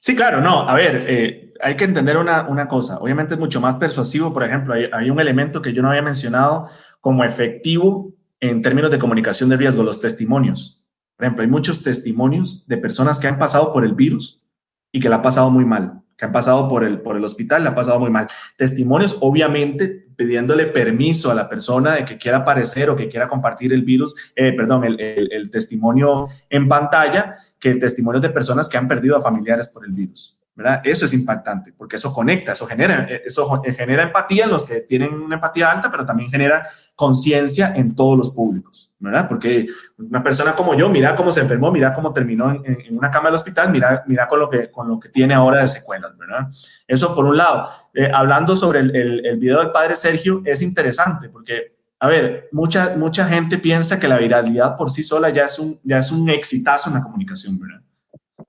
Sí, 0.00 0.16
claro, 0.16 0.40
no. 0.40 0.68
A 0.68 0.74
ver, 0.74 1.04
eh, 1.06 1.52
hay 1.60 1.76
que 1.76 1.84
entender 1.84 2.16
una, 2.16 2.48
una, 2.48 2.66
cosa. 2.66 2.98
Obviamente 2.98 3.34
es 3.34 3.40
mucho 3.40 3.60
más 3.60 3.76
persuasivo. 3.76 4.32
Por 4.32 4.42
ejemplo, 4.42 4.74
hay, 4.74 4.90
hay, 4.92 5.10
un 5.10 5.20
elemento 5.20 5.62
que 5.62 5.72
yo 5.72 5.82
no 5.82 5.90
había 5.90 6.02
mencionado 6.02 6.66
como 7.00 7.22
efectivo 7.22 8.12
en 8.40 8.62
términos 8.62 8.90
de 8.90 8.98
comunicación 8.98 9.48
de 9.48 9.56
riesgo, 9.56 9.84
los 9.84 10.00
testimonios. 10.00 10.84
Por 11.16 11.26
ejemplo, 11.26 11.42
hay 11.42 11.48
muchos 11.48 11.84
testimonios 11.84 12.66
de 12.66 12.78
personas 12.78 13.20
que 13.20 13.28
han 13.28 13.38
pasado 13.38 13.72
por 13.72 13.84
el 13.84 13.94
virus 13.94 14.42
y 14.90 14.98
que 14.98 15.08
la 15.08 15.16
han 15.16 15.22
pasado 15.22 15.50
muy 15.50 15.64
mal 15.64 16.02
que 16.16 16.24
han 16.24 16.32
pasado 16.32 16.68
por 16.68 16.84
el, 16.84 17.00
por 17.00 17.16
el 17.16 17.24
hospital, 17.24 17.62
le 17.62 17.68
ha 17.68 17.74
pasado 17.74 18.00
muy 18.00 18.10
mal. 18.10 18.26
Testimonios, 18.56 19.16
obviamente, 19.20 20.06
pidiéndole 20.16 20.66
permiso 20.66 21.30
a 21.30 21.34
la 21.34 21.48
persona 21.48 21.94
de 21.94 22.04
que 22.04 22.16
quiera 22.16 22.38
aparecer 22.38 22.88
o 22.88 22.96
que 22.96 23.08
quiera 23.08 23.28
compartir 23.28 23.72
el 23.72 23.82
virus, 23.82 24.32
eh, 24.34 24.52
perdón, 24.52 24.84
el, 24.84 24.98
el, 25.00 25.50
testimonio 25.50 26.24
en 26.48 26.68
pantalla, 26.68 27.36
que 27.58 27.74
testimonios 27.74 28.22
de 28.22 28.30
personas 28.30 28.68
que 28.68 28.78
han 28.78 28.88
perdido 28.88 29.16
a 29.16 29.20
familiares 29.20 29.68
por 29.68 29.84
el 29.84 29.92
virus. 29.92 30.38
¿Verdad? 30.56 30.80
Eso 30.82 31.04
es 31.04 31.12
impactante 31.12 31.74
porque 31.76 31.96
eso 31.96 32.12
conecta, 32.14 32.52
eso 32.52 32.66
genera, 32.66 33.06
eso 33.24 33.62
genera 33.76 34.04
empatía 34.04 34.44
en 34.44 34.50
los 34.50 34.64
que 34.64 34.80
tienen 34.80 35.12
una 35.12 35.34
empatía 35.34 35.70
alta, 35.70 35.90
pero 35.90 36.06
también 36.06 36.30
genera 36.30 36.66
conciencia 36.94 37.74
en 37.76 37.94
todos 37.94 38.16
los 38.16 38.30
públicos, 38.30 38.90
¿verdad? 38.98 39.28
Porque 39.28 39.66
una 39.98 40.22
persona 40.22 40.54
como 40.54 40.74
yo, 40.74 40.88
mira 40.88 41.14
cómo 41.14 41.30
se 41.30 41.42
enfermó, 41.42 41.70
mira 41.70 41.92
cómo 41.92 42.10
terminó 42.10 42.50
en, 42.50 42.96
una 42.96 43.10
cama 43.10 43.28
del 43.28 43.34
hospital, 43.34 43.70
mira, 43.70 44.02
mira 44.06 44.26
con, 44.26 44.40
lo 44.40 44.48
que, 44.48 44.70
con 44.70 44.88
lo 44.88 44.98
que 44.98 45.10
tiene 45.10 45.34
ahora 45.34 45.60
de 45.60 45.68
secuelas, 45.68 46.16
¿verdad? 46.16 46.48
Eso 46.88 47.14
por 47.14 47.26
un 47.26 47.36
lado. 47.36 47.68
Eh, 47.92 48.10
hablando 48.12 48.56
sobre 48.56 48.80
el, 48.80 48.96
el, 48.96 49.26
el 49.26 49.36
video 49.36 49.58
del 49.58 49.70
padre 49.72 49.94
Sergio, 49.94 50.40
es 50.46 50.62
interesante 50.62 51.28
porque 51.28 51.76
a 51.98 52.08
ver, 52.08 52.48
mucha, 52.52 52.94
mucha 52.96 53.26
gente 53.26 53.58
piensa 53.58 53.98
que 53.98 54.08
la 54.08 54.18
viralidad 54.18 54.76
por 54.76 54.90
sí 54.90 55.02
sola 55.02 55.30
ya 55.30 55.44
es 55.44 55.58
un, 55.58 55.80
ya 55.82 55.98
es 55.98 56.12
un 56.12 56.28
exitazo 56.28 56.90
en 56.90 56.96
la 56.96 57.02
comunicación, 57.02 57.58
¿verdad? 57.58 57.85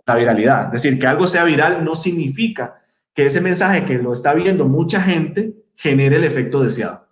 La 0.07 0.15
viralidad. 0.15 0.65
Es 0.73 0.81
decir, 0.81 0.99
que 0.99 1.05
algo 1.05 1.27
sea 1.27 1.43
viral 1.43 1.83
no 1.83 1.93
significa 1.93 2.79
que 3.13 3.25
ese 3.25 3.41
mensaje 3.41 3.83
que 3.83 3.97
lo 3.97 4.13
está 4.13 4.33
viendo 4.33 4.67
mucha 4.67 5.01
gente 5.01 5.53
genere 5.75 6.15
el 6.15 6.23
efecto 6.23 6.63
deseado. 6.63 7.07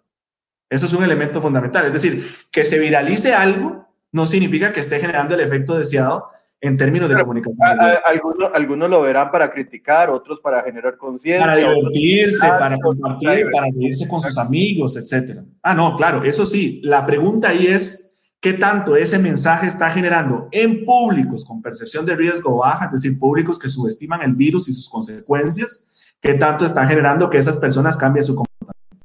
Eso 0.69 0.85
es 0.85 0.93
un 0.93 1.03
elemento 1.03 1.41
fundamental. 1.41 1.85
Es 1.85 1.93
decir, 1.93 2.25
que 2.51 2.63
se 2.63 2.79
viralice 2.79 3.33
algo 3.33 3.87
no 4.11 4.25
significa 4.25 4.71
que 4.71 4.79
esté 4.79 4.99
generando 4.99 5.35
el 5.35 5.41
efecto 5.41 5.77
deseado 5.77 6.29
en 6.61 6.77
términos 6.77 7.09
de 7.09 7.15
comunicación. 7.19 7.59
Algunos, 8.05 8.51
algunos 8.53 8.89
lo 8.89 9.01
verán 9.01 9.29
para 9.29 9.51
criticar, 9.51 10.09
otros 10.09 10.39
para 10.39 10.63
generar 10.63 10.97
conciencia. 10.97 11.45
Para 11.45 11.57
divertirse, 11.57 12.47
para 12.47 12.77
compartir, 12.77 13.51
para 13.51 13.67
reírse 13.67 14.07
con 14.07 14.21
sus 14.21 14.37
amigos, 14.37 14.95
etc. 14.95 15.41
Ah, 15.61 15.75
no, 15.75 15.95
claro, 15.97 16.23
eso 16.23 16.45
sí. 16.45 16.81
La 16.83 17.05
pregunta 17.05 17.49
ahí 17.49 17.67
es, 17.67 18.04
qué 18.45 18.53
tanto 18.53 18.95
ese 18.95 19.17
mensaje 19.17 19.65
está 19.65 19.89
generando 19.89 20.49
en 20.51 20.85
públicos 20.85 21.43
con 21.43 21.63
percepción 21.63 22.05
de 22.05 22.15
riesgo 22.15 22.57
baja, 22.57 22.85
es 22.85 22.91
decir, 22.91 23.17
públicos 23.17 23.57
que 23.57 23.67
subestiman 23.67 24.21
el 24.21 24.35
virus 24.35 24.69
y 24.69 24.73
sus 24.73 24.87
consecuencias, 24.87 25.83
qué 26.21 26.35
tanto 26.35 26.63
está 26.63 26.85
generando 26.85 27.27
que 27.27 27.39
esas 27.39 27.57
personas 27.57 27.97
cambien 27.97 28.23
su 28.23 28.35
comportamiento. 28.35 29.03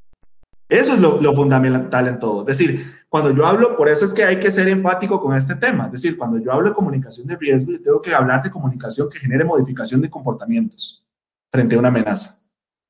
Eso 0.69 0.93
es 0.93 1.01
lo, 1.01 1.35
fundamental 1.35 2.09
en 2.09 2.19
todo. 2.19 2.43
Es 2.43 2.59
decir, 2.59 2.85
cuando 3.09 3.31
yo 3.31 3.47
hablo, 3.47 3.77
por 3.77 3.89
eso 3.89 4.05
es 4.05 4.13
que 4.13 4.25
hay 4.25 4.39
que 4.39 4.51
ser 4.51 4.69
enfático 4.69 5.19
con 5.19 5.35
este 5.35 5.55
tema. 5.55 5.87
Es 5.87 5.93
decir, 5.93 6.19
cuando 6.19 6.37
yo 6.37 6.53
hablo 6.53 6.69
de 6.69 6.75
comunicación 6.75 7.27
de 7.27 7.37
riesgo, 7.37 7.73
yo 7.73 7.81
tengo 7.81 8.03
que 8.03 8.15
hablar 8.15 8.43
de 8.43 8.51
comunicación 8.51 9.09
que 9.09 9.21
genere 9.21 9.45
modificación 9.45 10.03
de 10.03 10.11
comportamientos 10.11 11.03
frente 11.51 11.77
a 11.77 11.79
una 11.79 11.89
amenaza. 11.89 12.43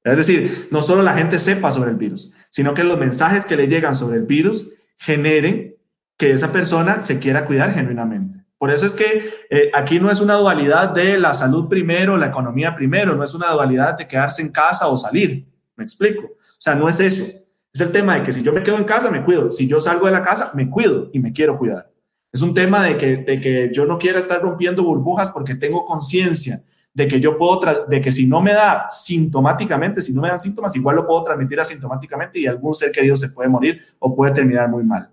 Es 0.03 0.17
decir, 0.17 0.69
no 0.73 0.83
solo 0.83 1.05
la 1.05 1.15
gente 1.15 1.39
sepa 1.39 1.71
sobre 1.71 1.91
el 1.91 1.97
virus, 1.97 2.35
sino 2.49 2.75
que 2.75 2.83
los 2.83 2.99
mensajes 2.99 3.47
que 3.47 3.55
le 3.55 3.69
llegan 3.69 3.95
sobre 3.95 4.19
el 4.19 4.27
virus 4.27 4.73
generen 4.97 5.77
que 6.21 6.33
esa 6.33 6.53
persona 6.53 7.01
se 7.01 7.19
quiera 7.19 7.47
cuidar 7.47 7.73
genuinamente. 7.73 8.45
Por 8.59 8.71
eso 8.71 8.85
es 8.85 8.95
que 8.95 9.25
eh, 9.49 9.71
aquí 9.73 9.99
no 9.99 10.11
es 10.11 10.21
una 10.21 10.35
dualidad 10.35 10.91
de 10.91 11.17
la 11.17 11.33
salud 11.33 11.67
primero, 11.67 12.19
la 12.19 12.27
economía 12.27 12.75
primero, 12.75 13.15
no 13.15 13.25
es 13.25 13.33
una 13.33 13.51
dualidad 13.53 13.97
de 13.97 14.07
quedarse 14.07 14.43
en 14.43 14.53
casa 14.53 14.87
o 14.89 14.99
salir. 14.99 15.49
¿Me 15.77 15.83
explico? 15.83 16.27
O 16.27 16.61
sea, 16.61 16.75
no 16.75 16.91
es 16.91 17.01
eso. 17.01 17.25
Es 17.73 17.81
el 17.81 17.91
tema 17.91 18.17
de 18.17 18.23
que 18.23 18.33
si 18.33 18.43
yo 18.43 18.53
me 18.53 18.63
quedo 18.63 18.77
en 18.77 18.85
casa, 18.85 19.11
me 19.11 19.25
cuido. 19.25 19.51
Si 19.51 19.67
yo 19.67 19.81
salgo 19.81 20.05
de 20.05 20.13
la 20.13 20.21
casa, 20.21 20.51
me 20.53 20.69
cuido 20.69 21.09
y 21.15 21.21
me 21.21 21.33
quiero 21.33 21.57
cuidar. 21.57 21.91
Es 22.31 22.43
un 22.43 22.53
tema 22.53 22.85
de 22.85 22.99
que, 22.99 23.17
de 23.17 23.41
que 23.41 23.71
yo 23.73 23.87
no 23.87 23.97
quiera 23.97 24.19
estar 24.19 24.43
rompiendo 24.43 24.83
burbujas 24.83 25.31
porque 25.31 25.55
tengo 25.55 25.87
conciencia 25.87 26.61
de 26.93 27.09
que 27.09 27.19
yo 27.19 27.39
puedo, 27.39 27.87
de 27.89 28.01
que 28.03 28.13
si 28.13 28.27
no 28.27 28.43
me 28.43 28.53
da 28.53 28.89
sintomáticamente, 28.91 30.03
si 30.03 30.13
no 30.13 30.21
me 30.21 30.29
dan 30.29 30.39
síntomas, 30.39 30.77
igual 30.77 30.97
lo 30.97 31.07
puedo 31.07 31.25
transmitir 31.25 31.59
asintomáticamente 31.59 32.39
y 32.39 32.47
algún 32.47 32.75
ser 32.75 32.93
querido 32.93 33.17
se 33.17 33.31
puede 33.31 33.49
morir 33.49 33.81
o 34.01 34.15
puede 34.15 34.33
terminar 34.35 34.69
muy 34.69 34.85
mal. 34.85 35.09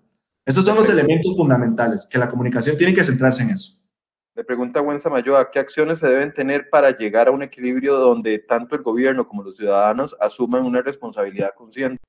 Esos 0.47 0.63
son 0.63 0.77
los 0.77 0.87
elementos 0.87 1.35
fundamentales, 1.35 2.07
que 2.09 2.17
la 2.17 2.29
comunicación 2.29 2.77
tiene 2.77 2.93
que 2.93 3.03
centrarse 3.03 3.43
en 3.43 3.49
eso. 3.49 3.81
Le 4.33 4.45
pregunta 4.45 4.79
Gwen 4.79 4.97
Samayoa, 4.97 5.51
¿qué 5.51 5.59
acciones 5.59 5.99
se 5.99 6.07
deben 6.07 6.33
tener 6.33 6.69
para 6.69 6.97
llegar 6.97 7.27
a 7.27 7.31
un 7.31 7.43
equilibrio 7.43 7.97
donde 7.97 8.39
tanto 8.39 8.77
el 8.77 8.81
gobierno 8.81 9.27
como 9.27 9.43
los 9.43 9.57
ciudadanos 9.57 10.15
asuman 10.21 10.63
una 10.63 10.81
responsabilidad 10.81 11.49
consciente? 11.53 12.01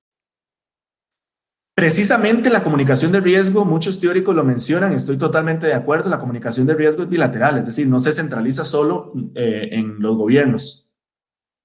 Precisamente 1.74 2.48
la 2.48 2.62
comunicación 2.62 3.10
de 3.10 3.20
riesgo, 3.20 3.64
muchos 3.64 3.98
teóricos 3.98 4.36
lo 4.36 4.44
mencionan, 4.44 4.92
estoy 4.92 5.18
totalmente 5.18 5.66
de 5.66 5.74
acuerdo, 5.74 6.08
la 6.08 6.20
comunicación 6.20 6.64
de 6.64 6.74
riesgo 6.74 7.02
es 7.02 7.08
bilateral, 7.08 7.58
es 7.58 7.66
decir, 7.66 7.88
no 7.88 7.98
se 7.98 8.12
centraliza 8.12 8.64
solo 8.64 9.12
eh, 9.34 9.70
en 9.72 9.98
los 9.98 10.16
gobiernos. 10.16 10.92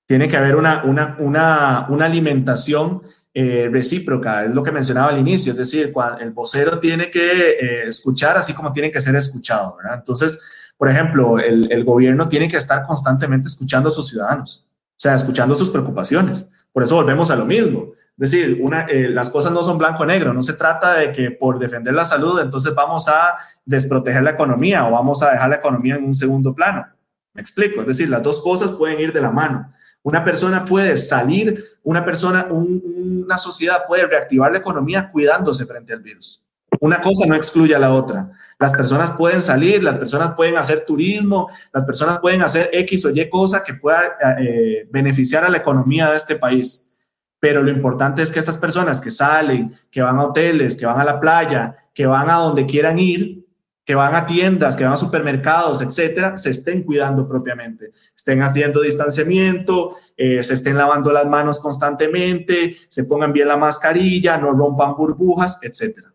Tiene 0.07 0.27
que 0.27 0.37
haber 0.37 0.55
una, 0.55 0.83
una, 0.85 1.17
una, 1.19 1.85
una 1.89 2.05
alimentación 2.05 3.03
eh, 3.33 3.69
recíproca, 3.71 4.45
es 4.45 4.51
lo 4.51 4.61
que 4.61 4.71
mencionaba 4.71 5.09
al 5.09 5.17
inicio, 5.17 5.53
es 5.53 5.57
decir, 5.57 5.91
el 6.19 6.31
vocero 6.31 6.79
tiene 6.79 7.09
que 7.09 7.51
eh, 7.51 7.87
escuchar 7.87 8.37
así 8.37 8.53
como 8.53 8.71
tiene 8.71 8.91
que 8.91 9.01
ser 9.01 9.15
escuchado, 9.15 9.75
¿verdad? 9.77 9.95
Entonces, 9.99 10.73
por 10.77 10.89
ejemplo, 10.89 11.39
el, 11.39 11.71
el, 11.71 11.83
gobierno 11.83 12.27
tiene 12.27 12.47
que 12.47 12.57
estar 12.57 12.83
constantemente 12.83 13.47
escuchando 13.47 13.89
a 13.89 13.91
sus 13.91 14.09
ciudadanos, 14.09 14.67
o 14.69 14.99
sea, 14.99 15.15
escuchando 15.15 15.55
sus 15.55 15.69
preocupaciones. 15.69 16.49
Por 16.71 16.83
eso 16.83 16.95
volvemos 16.95 17.29
a 17.31 17.35
lo 17.35 17.45
mismo. 17.45 17.93
Es 18.17 18.31
decir, 18.31 18.59
una, 18.61 18.81
eh, 18.81 19.09
las 19.09 19.29
cosas 19.31 19.51
no 19.51 19.63
son 19.63 19.77
blanco-negro, 19.77 20.33
no 20.33 20.43
se 20.43 20.53
trata 20.53 20.93
de 20.93 21.11
que 21.11 21.31
por 21.31 21.57
defender 21.57 21.93
la 21.93 22.05
salud 22.05 22.39
entonces 22.39 22.75
vamos 22.75 23.07
a 23.07 23.35
desproteger 23.65 24.21
la 24.21 24.31
economía 24.31 24.85
o 24.87 24.91
vamos 24.91 25.23
a 25.23 25.31
dejar 25.31 25.49
la 25.49 25.55
economía 25.55 25.95
en 25.95 26.05
un 26.05 26.13
segundo 26.13 26.53
plano. 26.53 26.85
Me 27.33 27.41
explico, 27.41 27.81
es 27.81 27.87
decir, 27.87 28.09
las 28.09 28.21
dos 28.21 28.41
cosas 28.41 28.71
pueden 28.71 28.99
ir 28.99 29.11
de 29.11 29.21
la 29.21 29.31
mano. 29.31 29.67
Una 30.03 30.23
persona 30.23 30.65
puede 30.65 30.97
salir, 30.97 31.63
una 31.83 32.03
persona, 32.03 32.47
una 32.51 33.37
sociedad 33.37 33.85
puede 33.87 34.05
reactivar 34.05 34.51
la 34.51 34.57
economía 34.57 35.07
cuidándose 35.07 35.65
frente 35.65 35.93
al 35.93 36.01
virus. 36.01 36.43
Una 36.79 36.99
cosa 36.99 37.25
no 37.25 37.35
excluye 37.35 37.73
a 37.73 37.79
la 37.79 37.93
otra. 37.93 38.29
Las 38.59 38.73
personas 38.73 39.11
pueden 39.11 39.41
salir, 39.41 39.81
las 39.81 39.95
personas 39.95 40.33
pueden 40.35 40.57
hacer 40.57 40.83
turismo, 40.85 41.49
las 41.71 41.85
personas 41.85 42.19
pueden 42.19 42.41
hacer 42.41 42.69
X 42.73 43.05
o 43.05 43.09
Y 43.11 43.29
cosa 43.29 43.63
que 43.63 43.75
pueda 43.75 44.17
eh, 44.39 44.87
beneficiar 44.91 45.45
a 45.45 45.49
la 45.49 45.57
economía 45.57 46.09
de 46.09 46.17
este 46.17 46.35
país. 46.35 46.93
Pero 47.39 47.61
lo 47.61 47.69
importante 47.69 48.21
es 48.21 48.31
que 48.31 48.39
esas 48.39 48.57
personas 48.57 48.99
que 48.99 49.11
salen, 49.11 49.71
que 49.89 50.01
van 50.01 50.17
a 50.17 50.25
hoteles, 50.25 50.75
que 50.75 50.85
van 50.85 50.99
a 50.99 51.05
la 51.05 51.19
playa, 51.19 51.75
que 51.93 52.05
van 52.05 52.29
a 52.29 52.35
donde 52.35 52.65
quieran 52.65 52.99
ir, 52.99 53.42
que 53.85 53.95
van 53.95 54.15
a 54.15 54.25
tiendas, 54.25 54.75
que 54.77 54.83
van 54.83 54.93
a 54.93 54.97
supermercados, 54.97 55.81
etcétera, 55.81 56.37
se 56.37 56.51
estén 56.51 56.83
cuidando 56.83 57.27
propiamente, 57.27 57.91
estén 58.15 58.41
haciendo 58.41 58.81
distanciamiento, 58.81 59.95
eh, 60.15 60.41
se 60.41 60.53
estén 60.53 60.77
lavando 60.77 61.11
las 61.11 61.25
manos 61.25 61.59
constantemente, 61.59 62.75
se 62.87 63.03
pongan 63.03 63.33
bien 63.33 63.49
la 63.49 63.57
mascarilla, 63.57 64.37
no 64.37 64.51
rompan 64.51 64.95
burbujas, 64.95 65.59
etcétera. 65.61 66.13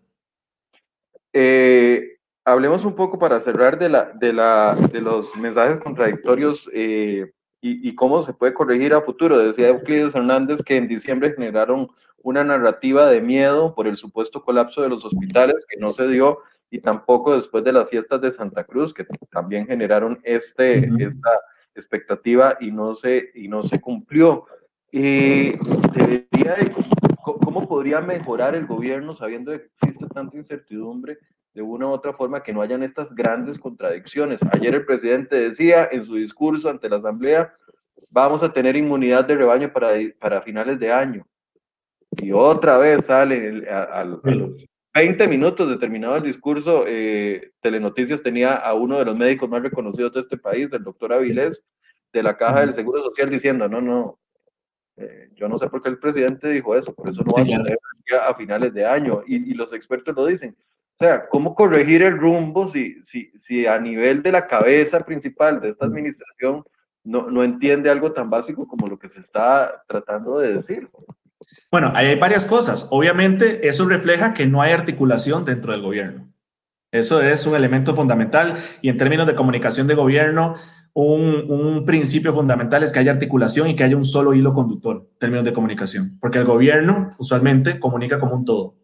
Eh, 1.33 2.19
hablemos 2.45 2.85
un 2.85 2.95
poco 2.95 3.19
para 3.19 3.39
cerrar 3.39 3.79
de, 3.79 3.91
la, 3.91 4.12
de, 4.14 4.33
la, 4.33 4.75
de 4.91 5.01
los 5.03 5.37
mensajes 5.37 5.79
contradictorios 5.79 6.71
eh, 6.73 7.31
y, 7.61 7.89
y, 7.89 7.95
cómo 7.95 8.23
se 8.23 8.33
puede 8.33 8.55
corregir 8.55 8.95
a 8.95 9.03
futuro. 9.03 9.39
Decía 9.39 9.69
Euclides 9.69 10.14
Hernández 10.14 10.62
que 10.62 10.77
en 10.77 10.89
diciembre 10.89 11.33
generaron 11.33 11.89
una 12.23 12.43
narrativa 12.45 13.11
de 13.11 13.21
miedo 13.21 13.75
por 13.75 13.87
el 13.87 13.97
supuesto 13.97 14.43
colapso 14.43 14.83
de 14.83 14.89
los 14.89 15.05
hospitales 15.05 15.64
que 15.69 15.79
no 15.79 15.93
se 15.93 16.09
dio 16.09 16.39
y 16.71 16.81
tampoco 16.81 17.37
después 17.37 17.64
de 17.64 17.73
las 17.73 17.89
fiestas 17.89 18.21
de 18.21 18.31
Santa 18.31 18.64
Cruz, 18.64 18.93
que 18.93 19.07
también 19.31 19.66
generaron 19.66 20.21
este, 20.23 20.89
esta 21.03 21.31
expectativa 21.75 22.57
y 22.61 22.71
no 22.71 22.95
se, 22.95 23.31
y 23.35 23.49
no 23.49 23.62
se 23.62 23.81
cumplió. 23.81 24.45
y 24.91 25.53
debería 25.93 26.57
¿Cómo 27.23 27.69
podría 27.69 28.01
mejorar 28.01 28.55
el 28.55 28.66
gobierno 28.66 29.14
sabiendo 29.14 29.53
que 29.53 29.66
existe 29.66 30.07
tanta 30.07 30.37
incertidumbre 30.37 31.19
de 31.53 31.62
una 31.62 31.87
u 31.87 31.91
otra 31.91 32.12
forma 32.12 32.43
que 32.43 32.53
no 32.53 32.62
hayan 32.62 32.83
estas 32.83 33.14
grandes 33.14 33.59
contradicciones? 33.59 34.41
Ayer 34.53 34.75
el 34.75 34.87
presidente 34.87 35.37
decía 35.37 35.89
en 35.91 36.05
su 36.05 36.14
discurso 36.14 36.71
ante 36.71 36.89
la 36.89 36.97
Asamblea, 36.97 37.53
vamos 38.09 38.43
a 38.43 38.53
tener 38.53 38.77
inmunidad 38.77 39.27
de 39.27 39.35
rebaño 39.35 39.73
para, 39.73 39.93
para 40.19 40.41
finales 40.41 40.79
de 40.79 40.93
año. 40.93 41.27
Y 42.23 42.33
otra 42.33 42.79
vez 42.79 43.07
sale 43.07 43.69
a, 43.69 43.83
a 43.83 44.05
los 44.05 44.23
20 44.99 45.28
minutos 45.28 45.68
de 45.68 45.76
terminado 45.76 46.16
el 46.16 46.24
discurso, 46.24 46.84
eh, 46.88 47.53
Telenoticias 47.61 48.20
tenía 48.20 48.55
a 48.55 48.74
uno 48.74 48.99
de 48.99 49.05
los 49.05 49.16
médicos 49.16 49.49
más 49.49 49.62
reconocidos 49.62 50.12
de 50.12 50.20
este 50.20 50.36
país, 50.36 50.72
el 50.72 50.82
doctor 50.82 51.12
Avilés, 51.12 51.64
de 52.12 52.22
la 52.22 52.36
Caja 52.36 52.61
del 52.61 52.74
Seguro 52.74 53.05
Social, 53.05 53.30
diciendo, 53.30 53.68
no, 53.68 53.80
no, 53.80 54.18
eh, 54.96 55.28
yo 55.34 55.49
no 55.49 55.57
sé 55.57 55.68
por 55.68 55.82
qué 55.82 55.88
el 55.90 56.01
presidente 56.01 56.49
dijo 56.49 56.74
eso, 56.74 56.92
por 56.92 57.09
eso 57.09 57.22
no 57.22 57.32
va 57.32 57.42
a 57.42 57.44
tener 57.44 57.78
a 58.20 58.34
finales 58.34 58.74
de 58.74 58.86
año, 58.86 59.22
y, 59.24 59.55
los 59.55 59.72
expertos 59.72 60.16
lo 60.16 60.26
dicen. 60.26 60.57
O 60.59 60.99
sea, 60.99 61.28
¿cómo 61.28 61.55
corregir 61.55 62.03
el 62.03 62.18
rumbo 62.18 62.66
si, 62.66 63.01
si, 63.01 63.30
si 63.36 63.66
a 63.66 63.78
nivel 63.78 64.20
de 64.20 64.32
la 64.32 64.49
cabeza 64.49 64.99
principal 65.05 65.61
de 65.61 65.68
esta 65.68 65.86
administración 65.86 66.64
no, 67.05 67.30
no 67.30 67.44
entiende 67.44 67.88
algo 67.88 68.12
tan 68.12 68.30
básico 68.30 68.66
como 68.66 68.88
lo 68.88 68.99
que 68.99 69.07
se 69.07 69.20
está 69.20 69.84
tratando 69.86 70.40
de 70.40 70.55
decir? 70.55 70.90
Bueno, 71.70 71.93
hay 71.95 72.18
varias 72.18 72.47
cosas. 72.47 72.89
Obviamente, 72.91 73.68
eso 73.68 73.86
refleja 73.86 74.34
que 74.34 74.47
no 74.47 74.62
hay 74.62 74.72
articulación 74.72 75.45
dentro 75.45 75.72
del 75.72 75.82
gobierno. 75.82 76.32
Eso 76.91 77.20
es 77.20 77.47
un 77.47 77.55
elemento 77.55 77.95
fundamental 77.95 78.55
y 78.80 78.89
en 78.89 78.97
términos 78.97 79.26
de 79.26 79.34
comunicación 79.34 79.86
de 79.86 79.95
gobierno, 79.95 80.55
un, 80.95 81.84
principio 81.86 82.32
fundamental 82.32 82.82
es 82.82 82.93
que 82.93 82.99
haya 82.99 83.12
articulación 83.12 83.68
y 83.68 83.76
que 83.76 83.84
haya 83.84 83.97
un 83.97 84.05
solo 84.05 84.34
hilo 84.34 84.53
conductor 84.53 85.07
en 85.12 85.18
términos 85.18 85.45
de 85.45 85.53
comunicación, 85.53 86.18
porque 86.18 86.39
el 86.39 86.45
gobierno 86.45 87.11
usualmente 87.18 87.78
comunica 87.78 88.18
como 88.18 88.34
un 88.34 88.45
todo, 88.45 88.76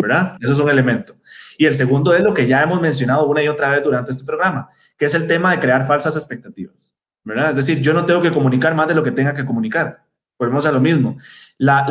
¿verdad? 0.00 0.34
Eso 0.40 0.52
es 0.52 0.58
un 0.58 0.70
elemento. 0.70 1.14
Y 1.58 1.64
el 1.64 1.74
segundo 1.74 2.14
es 2.14 2.22
lo 2.22 2.34
que 2.34 2.46
ya 2.46 2.62
hemos 2.62 2.80
mencionado 2.80 3.26
una 3.26 3.42
y 3.42 3.48
otra 3.48 3.70
vez 3.70 3.82
durante 3.82 4.12
este 4.12 4.24
programa, 4.24 4.68
que 4.96 5.06
es 5.06 5.14
el 5.14 5.26
tema 5.26 5.50
de 5.50 5.60
crear 5.60 5.86
falsas 5.86 6.14
expectativas, 6.16 6.94
¿verdad? 7.24 7.50
Es 7.50 7.56
decir, 7.56 7.80
yo 7.80 7.94
no 7.94 8.04
tengo 8.04 8.20
que 8.20 8.32
comunicar 8.32 8.74
más 8.74 8.86
de 8.86 8.94
lo 8.94 9.02
que 9.02 9.12
tenga 9.12 9.34
que 9.34 9.46
comunicar. 9.46 10.04
Volvemos 10.40 10.64
a 10.64 10.72
lo 10.72 10.80
mismo. 10.80 11.16
La, 11.58 11.86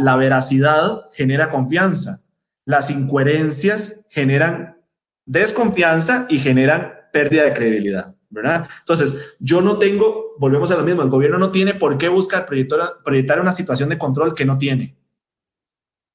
la, 0.00 0.16
veracidad 0.16 1.08
genera 1.12 1.48
confianza. 1.48 2.20
Las 2.64 2.90
incoherencias 2.90 4.04
generan 4.10 4.78
desconfianza 5.24 6.26
y 6.28 6.40
generan 6.40 6.92
pérdida 7.12 7.44
de 7.44 7.52
credibilidad, 7.52 8.16
¿verdad? 8.30 8.68
Entonces, 8.80 9.36
yo 9.38 9.60
no 9.60 9.78
tengo, 9.78 10.34
volvemos 10.38 10.72
a 10.72 10.76
lo 10.76 10.82
mismo, 10.82 11.02
el 11.02 11.08
gobierno 11.08 11.38
no 11.38 11.52
tiene 11.52 11.74
por 11.74 11.96
qué 11.98 12.08
buscar 12.08 12.46
proyectar, 12.46 12.94
proyectar 13.04 13.40
una 13.40 13.52
situación 13.52 13.90
de 13.90 13.98
control 13.98 14.34
que 14.34 14.44
no 14.44 14.58
tiene. 14.58 14.96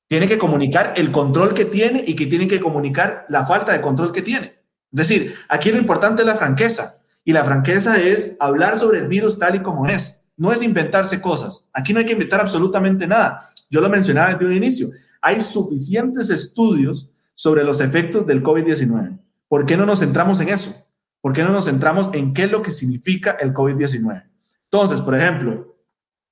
Tiene 0.09 0.27
que 0.27 0.37
comunicar 0.37 0.93
el 0.97 1.11
control 1.11 1.53
que 1.53 1.63
tiene 1.63 2.03
y 2.05 2.13
que 2.13 2.25
tiene 2.25 2.49
que 2.49 2.59
comunicar 2.59 3.25
la 3.29 3.45
falta 3.45 3.71
de 3.71 3.79
control 3.79 4.11
que 4.11 4.21
tiene. 4.21 4.47
Es 4.91 5.07
decir, 5.07 5.33
aquí 5.47 5.71
lo 5.71 5.77
importante 5.77 6.23
es 6.23 6.27
la 6.27 6.35
franqueza. 6.35 6.97
Y 7.23 7.31
la 7.31 7.45
franqueza 7.45 8.01
es 8.01 8.35
hablar 8.41 8.75
sobre 8.77 8.99
el 8.99 9.07
virus 9.07 9.39
tal 9.39 9.55
y 9.55 9.61
como 9.61 9.87
es 9.87 10.22
no 10.37 10.51
es 10.51 10.61
inventarse 10.61 11.21
cosas. 11.21 11.69
Aquí 11.73 11.93
no 11.93 11.99
hay 11.99 12.05
que 12.05 12.13
inventar 12.13 12.41
absolutamente 12.41 13.07
nada. 13.07 13.49
Yo 13.69 13.81
lo 13.81 13.89
mencionaba 13.89 14.33
desde 14.33 14.45
un 14.45 14.53
inicio. 14.53 14.87
Hay 15.21 15.41
suficientes 15.41 16.29
estudios 16.29 17.09
sobre 17.35 17.63
los 17.63 17.79
efectos 17.81 18.25
del 18.25 18.43
COVID-19. 18.43 19.19
¿Por 19.47 19.65
qué 19.65 19.77
no 19.77 19.85
nos 19.85 19.99
centramos 19.99 20.39
en 20.39 20.49
eso? 20.49 20.75
¿Por 21.21 21.33
qué 21.33 21.43
no 21.43 21.51
nos 21.51 21.65
centramos 21.65 22.09
en 22.13 22.33
qué 22.33 22.43
es 22.43 22.51
lo 22.51 22.61
que 22.61 22.71
significa 22.71 23.37
el 23.39 23.53
COVID-19? 23.53 24.23
Entonces, 24.65 25.01
por 25.01 25.15
ejemplo, 25.15 25.77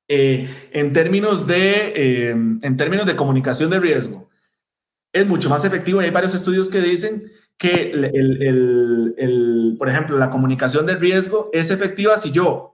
eh, 0.08 0.50
en, 0.72 0.92
términos 0.92 1.48
de, 1.48 1.94
eh, 1.96 2.30
en 2.32 2.78
términos 2.78 3.06
de 3.06 3.16
comunicación 3.16 3.70
de 3.70 3.80
riesgo, 3.80 4.30
es 5.14 5.26
mucho 5.28 5.50
más 5.50 5.64
efectivo 5.66 6.00
hay 6.00 6.10
varios 6.10 6.34
estudios 6.34 6.70
que 6.70 6.82
dicen 6.82 7.24
que, 7.58 7.92
el, 7.94 9.76
por 9.78 9.88
ejemplo, 9.88 10.18
la 10.18 10.30
comunicación 10.30 10.86
del 10.86 11.00
riesgo 11.00 11.50
es 11.54 11.70
efectiva 11.70 12.18
si 12.18 12.32
yo 12.32 12.71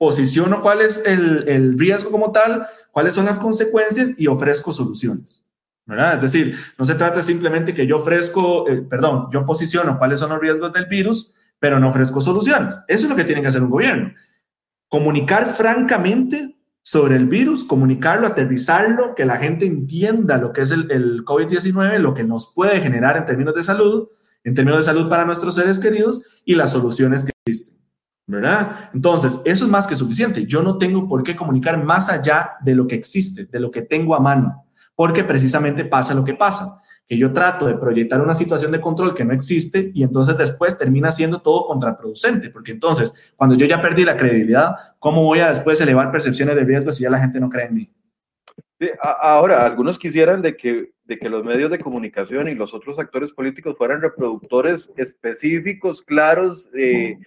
posiciono 0.00 0.62
cuál 0.62 0.80
es 0.80 1.04
el, 1.04 1.78
riesgo 1.78 2.10
como 2.10 2.32
tal, 2.32 2.66
cuáles 2.90 3.12
son 3.12 3.26
las 3.26 3.38
consecuencias 3.38 4.12
y 4.16 4.28
ofrezco 4.28 4.72
soluciones. 4.72 5.46
¿verdad? 5.84 6.14
Es 6.14 6.32
decir, 6.32 6.56
no 6.78 6.86
se 6.86 6.94
trata 6.94 7.22
simplemente 7.22 7.74
que 7.74 7.86
yo 7.86 7.96
ofrezco, 7.96 8.66
eh, 8.66 8.80
perdón, 8.80 9.28
yo 9.30 9.44
posiciono 9.44 9.98
cuáles 9.98 10.20
son 10.20 10.30
los 10.30 10.40
riesgos 10.40 10.72
del 10.72 10.86
virus, 10.86 11.34
pero 11.58 11.78
no 11.78 11.90
ofrezco 11.90 12.22
soluciones. 12.22 12.80
Eso 12.88 13.04
es 13.04 13.10
lo 13.10 13.16
que 13.16 13.24
tiene 13.24 13.42
que 13.42 13.48
hacer 13.48 13.62
un 13.62 13.68
gobierno. 13.68 14.14
Comunicar 14.88 15.46
francamente 15.48 16.56
sobre 16.80 17.16
el 17.16 17.26
virus, 17.26 17.62
comunicarlo, 17.62 18.26
aterrizarlo, 18.26 19.14
que 19.14 19.26
la 19.26 19.36
gente 19.36 19.66
entienda 19.66 20.38
lo 20.38 20.54
que 20.54 20.62
es 20.62 20.70
el, 20.70 20.90
el 20.90 21.26
COVID-19, 21.26 21.98
lo 21.98 22.14
que 22.14 22.24
nos 22.24 22.54
puede 22.54 22.80
generar 22.80 23.18
en 23.18 23.26
términos 23.26 23.54
de 23.54 23.62
salud, 23.62 24.08
en 24.44 24.54
términos 24.54 24.78
de 24.78 24.90
salud 24.90 25.10
para 25.10 25.26
nuestros 25.26 25.56
seres 25.56 25.78
queridos 25.78 26.40
y 26.46 26.54
las 26.54 26.72
soluciones 26.72 27.24
que 27.24 27.32
existen. 27.44 27.79
¿Verdad? 28.30 28.90
Entonces, 28.94 29.40
eso 29.44 29.64
es 29.64 29.70
más 29.70 29.86
que 29.86 29.96
suficiente. 29.96 30.46
Yo 30.46 30.62
no 30.62 30.78
tengo 30.78 31.08
por 31.08 31.22
qué 31.22 31.34
comunicar 31.34 31.82
más 31.82 32.08
allá 32.08 32.52
de 32.62 32.74
lo 32.74 32.86
que 32.86 32.94
existe, 32.94 33.46
de 33.46 33.60
lo 33.60 33.70
que 33.70 33.82
tengo 33.82 34.14
a 34.14 34.20
mano, 34.20 34.64
porque 34.94 35.24
precisamente 35.24 35.84
pasa 35.84 36.14
lo 36.14 36.24
que 36.24 36.34
pasa, 36.34 36.80
que 37.06 37.18
yo 37.18 37.32
trato 37.32 37.66
de 37.66 37.74
proyectar 37.74 38.20
una 38.20 38.34
situación 38.34 38.70
de 38.70 38.80
control 38.80 39.14
que 39.14 39.24
no 39.24 39.32
existe 39.32 39.90
y 39.92 40.04
entonces 40.04 40.38
después 40.38 40.78
termina 40.78 41.10
siendo 41.10 41.42
todo 41.42 41.64
contraproducente, 41.64 42.50
porque 42.50 42.70
entonces, 42.70 43.34
cuando 43.36 43.56
yo 43.56 43.66
ya 43.66 43.80
perdí 43.80 44.04
la 44.04 44.16
credibilidad, 44.16 44.76
¿cómo 44.98 45.24
voy 45.24 45.40
a 45.40 45.48
después 45.48 45.80
elevar 45.80 46.12
percepciones 46.12 46.54
de 46.54 46.64
riesgo 46.64 46.92
si 46.92 47.02
ya 47.02 47.10
la 47.10 47.18
gente 47.18 47.40
no 47.40 47.48
cree 47.48 47.66
en 47.66 47.74
mí? 47.74 47.92
Ahora, 49.02 49.64
algunos 49.66 49.98
quisieran 49.98 50.40
de 50.40 50.56
que, 50.56 50.92
de 51.04 51.18
que 51.18 51.28
los 51.28 51.44
medios 51.44 51.70
de 51.70 51.78
comunicación 51.78 52.48
y 52.48 52.54
los 52.54 52.72
otros 52.72 52.98
actores 52.98 53.32
políticos 53.32 53.76
fueran 53.76 54.00
reproductores 54.00 54.90
específicos, 54.96 56.00
claros, 56.00 56.70
eh, 56.74 57.18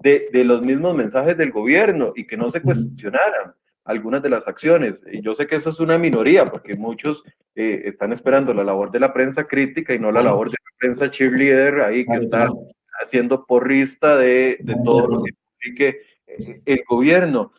de, 0.00 0.28
de, 0.32 0.44
los 0.44 0.62
mismos 0.62 0.94
mensajes 0.94 1.36
del 1.36 1.50
gobierno 1.50 2.12
y 2.16 2.26
que 2.26 2.36
no 2.36 2.50
se 2.50 2.62
cuestionaran 2.62 3.54
algunas 3.84 4.22
de 4.22 4.30
las 4.30 4.48
acciones. 4.48 5.02
Y 5.10 5.20
yo 5.20 5.34
sé 5.34 5.46
que 5.46 5.56
eso 5.56 5.70
es 5.70 5.80
una 5.80 5.98
minoría, 5.98 6.50
porque 6.50 6.74
muchos 6.76 7.22
eh, 7.54 7.82
están 7.84 8.12
esperando 8.12 8.54
la 8.54 8.64
labor 8.64 8.90
de 8.90 9.00
la 9.00 9.12
prensa 9.12 9.46
crítica 9.46 9.94
y 9.94 9.98
no 9.98 10.12
la 10.12 10.22
labor 10.22 10.48
de 10.48 10.56
la 10.64 10.76
prensa 10.78 11.10
cheerleader 11.10 11.80
ahí 11.80 12.04
que 12.04 12.16
está 12.16 12.48
haciendo 13.02 13.44
porrista 13.46 14.16
de, 14.16 14.58
de 14.60 14.76
todo 14.84 15.06
lo 15.06 15.22
que 15.22 15.32
publique 15.32 16.02
eh, 16.26 16.62
el 16.64 16.82
gobierno. 16.88 17.52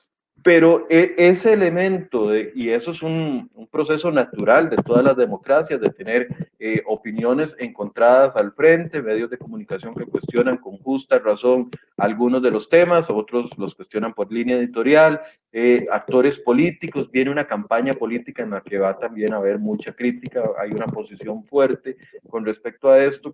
Pero 0.43 0.87
e, 0.89 1.13
ese 1.17 1.53
elemento, 1.53 2.29
de, 2.29 2.51
y 2.55 2.69
eso 2.69 2.91
es 2.91 3.01
un, 3.03 3.49
proceso 3.71 4.11
natural 4.11 4.69
de 4.69 4.75
todas 4.75 5.03
las 5.03 5.15
democracias, 5.15 5.79
de 5.79 5.89
tener 5.91 6.27
eh, 6.59 6.83
opiniones 6.85 7.55
encontradas 7.57 8.35
al 8.35 8.51
frente, 8.51 9.01
medios 9.01 9.29
de 9.29 9.37
comunicación 9.37 9.95
que 9.95 10.05
cuestionan 10.05 10.57
con 10.57 10.77
justa 10.79 11.19
razón 11.19 11.69
algunos 11.95 12.41
de 12.41 12.51
los 12.51 12.67
temas, 12.67 13.09
otros 13.09 13.57
los 13.57 13.73
cuestionan 13.75 14.13
por 14.13 14.29
línea 14.29 14.57
editorial, 14.57 15.21
eh, 15.53 15.87
actores 15.89 16.37
políticos, 16.37 17.09
viene 17.09 17.31
una 17.31 17.47
campaña 17.47 17.93
política 17.93 18.43
en 18.43 18.49
la 18.49 18.61
que 18.61 18.77
va 18.77 18.99
también 18.99 19.33
a 19.33 19.37
haber 19.37 19.57
mucha 19.57 19.93
crítica, 19.93 20.43
hay 20.59 20.71
una 20.71 20.87
posición 20.87 21.45
fuerte 21.45 21.95
con 22.29 22.45
respecto 22.45 22.89
a 22.89 23.01
esto. 23.01 23.33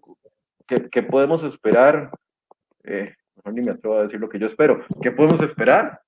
¿Qué, 0.68 1.04
podemos 1.04 1.44
esperar? 1.44 2.12
Eh, 2.84 3.14
no 3.44 3.52
ni 3.52 3.62
me 3.62 3.72
atrevo 3.72 3.98
a 3.98 4.04
decir 4.04 4.20
lo 4.20 4.30
que 4.30 4.38
yo 4.38 4.48
espero. 4.48 4.86
¿Qué 5.02 5.12
podemos 5.12 5.42
esperar? 5.42 6.02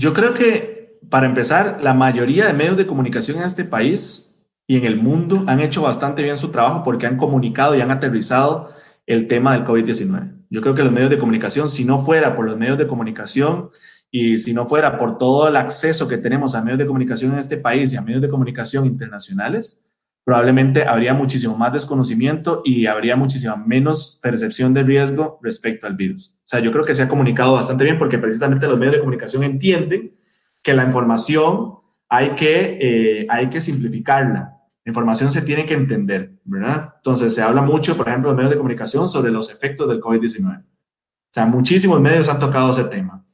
Yo 0.00 0.14
creo 0.14 0.32
que, 0.32 0.98
para 1.10 1.26
empezar, 1.26 1.80
la 1.82 1.92
mayoría 1.92 2.46
de 2.46 2.54
medios 2.54 2.78
de 2.78 2.86
comunicación 2.86 3.36
en 3.36 3.42
este 3.42 3.66
país 3.66 4.46
y 4.66 4.78
en 4.78 4.86
el 4.86 4.96
mundo 4.96 5.44
han 5.46 5.60
hecho 5.60 5.82
bastante 5.82 6.22
bien 6.22 6.38
su 6.38 6.48
trabajo 6.50 6.82
porque 6.82 7.06
han 7.06 7.18
comunicado 7.18 7.76
y 7.76 7.82
han 7.82 7.90
aterrizado 7.90 8.70
el 9.04 9.28
tema 9.28 9.52
del 9.52 9.66
COVID-19. 9.66 10.32
Yo 10.48 10.62
creo 10.62 10.74
que 10.74 10.84
los 10.84 10.90
medios 10.90 11.10
de 11.10 11.18
comunicación, 11.18 11.68
si 11.68 11.84
no 11.84 11.98
fuera 11.98 12.34
por 12.34 12.46
los 12.46 12.56
medios 12.56 12.78
de 12.78 12.86
comunicación 12.86 13.68
y 14.10 14.38
si 14.38 14.54
no 14.54 14.64
fuera 14.64 14.96
por 14.96 15.18
todo 15.18 15.48
el 15.48 15.56
acceso 15.56 16.08
que 16.08 16.16
tenemos 16.16 16.54
a 16.54 16.62
medios 16.62 16.78
de 16.78 16.86
comunicación 16.86 17.34
en 17.34 17.38
este 17.38 17.58
país 17.58 17.92
y 17.92 17.98
a 17.98 18.00
medios 18.00 18.22
de 18.22 18.30
comunicación 18.30 18.86
internacionales, 18.86 19.86
probablemente 20.24 20.84
habría 20.84 21.14
muchísimo 21.14 21.56
más 21.56 21.72
desconocimiento 21.72 22.62
y 22.64 22.86
habría 22.86 23.16
muchísima 23.16 23.56
menos 23.56 24.18
percepción 24.22 24.74
de 24.74 24.82
riesgo 24.82 25.38
respecto 25.42 25.86
al 25.86 25.96
virus. 25.96 26.36
O 26.44 26.48
sea, 26.48 26.60
yo 26.60 26.72
creo 26.72 26.84
que 26.84 26.94
se 26.94 27.02
ha 27.02 27.08
comunicado 27.08 27.54
bastante 27.54 27.84
bien 27.84 27.98
porque 27.98 28.18
precisamente 28.18 28.66
los 28.66 28.78
medios 28.78 28.94
de 28.94 29.00
comunicación 29.00 29.42
entienden 29.42 30.14
que 30.62 30.74
la 30.74 30.84
información 30.84 31.74
hay 32.08 32.34
que, 32.34 32.78
eh, 32.80 33.26
hay 33.28 33.48
que 33.48 33.60
simplificarla. 33.60 34.56
La 34.84 34.90
información 34.90 35.30
se 35.30 35.42
tiene 35.42 35.64
que 35.64 35.74
entender, 35.74 36.32
¿verdad? 36.44 36.94
Entonces, 36.96 37.34
se 37.34 37.42
habla 37.42 37.62
mucho, 37.62 37.96
por 37.96 38.08
ejemplo, 38.08 38.30
en 38.30 38.34
los 38.34 38.36
medios 38.36 38.50
de 38.50 38.58
comunicación 38.58 39.08
sobre 39.08 39.30
los 39.30 39.50
efectos 39.50 39.88
del 39.88 40.00
COVID-19. 40.00 40.60
O 40.60 41.32
sea, 41.32 41.46
muchísimos 41.46 42.00
medios 42.00 42.28
han 42.28 42.38
tocado 42.38 42.70
ese 42.70 42.84
tema. 42.84 43.24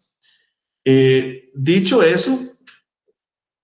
Eh, 0.84 1.50
dicho 1.54 2.02
eso, 2.02 2.38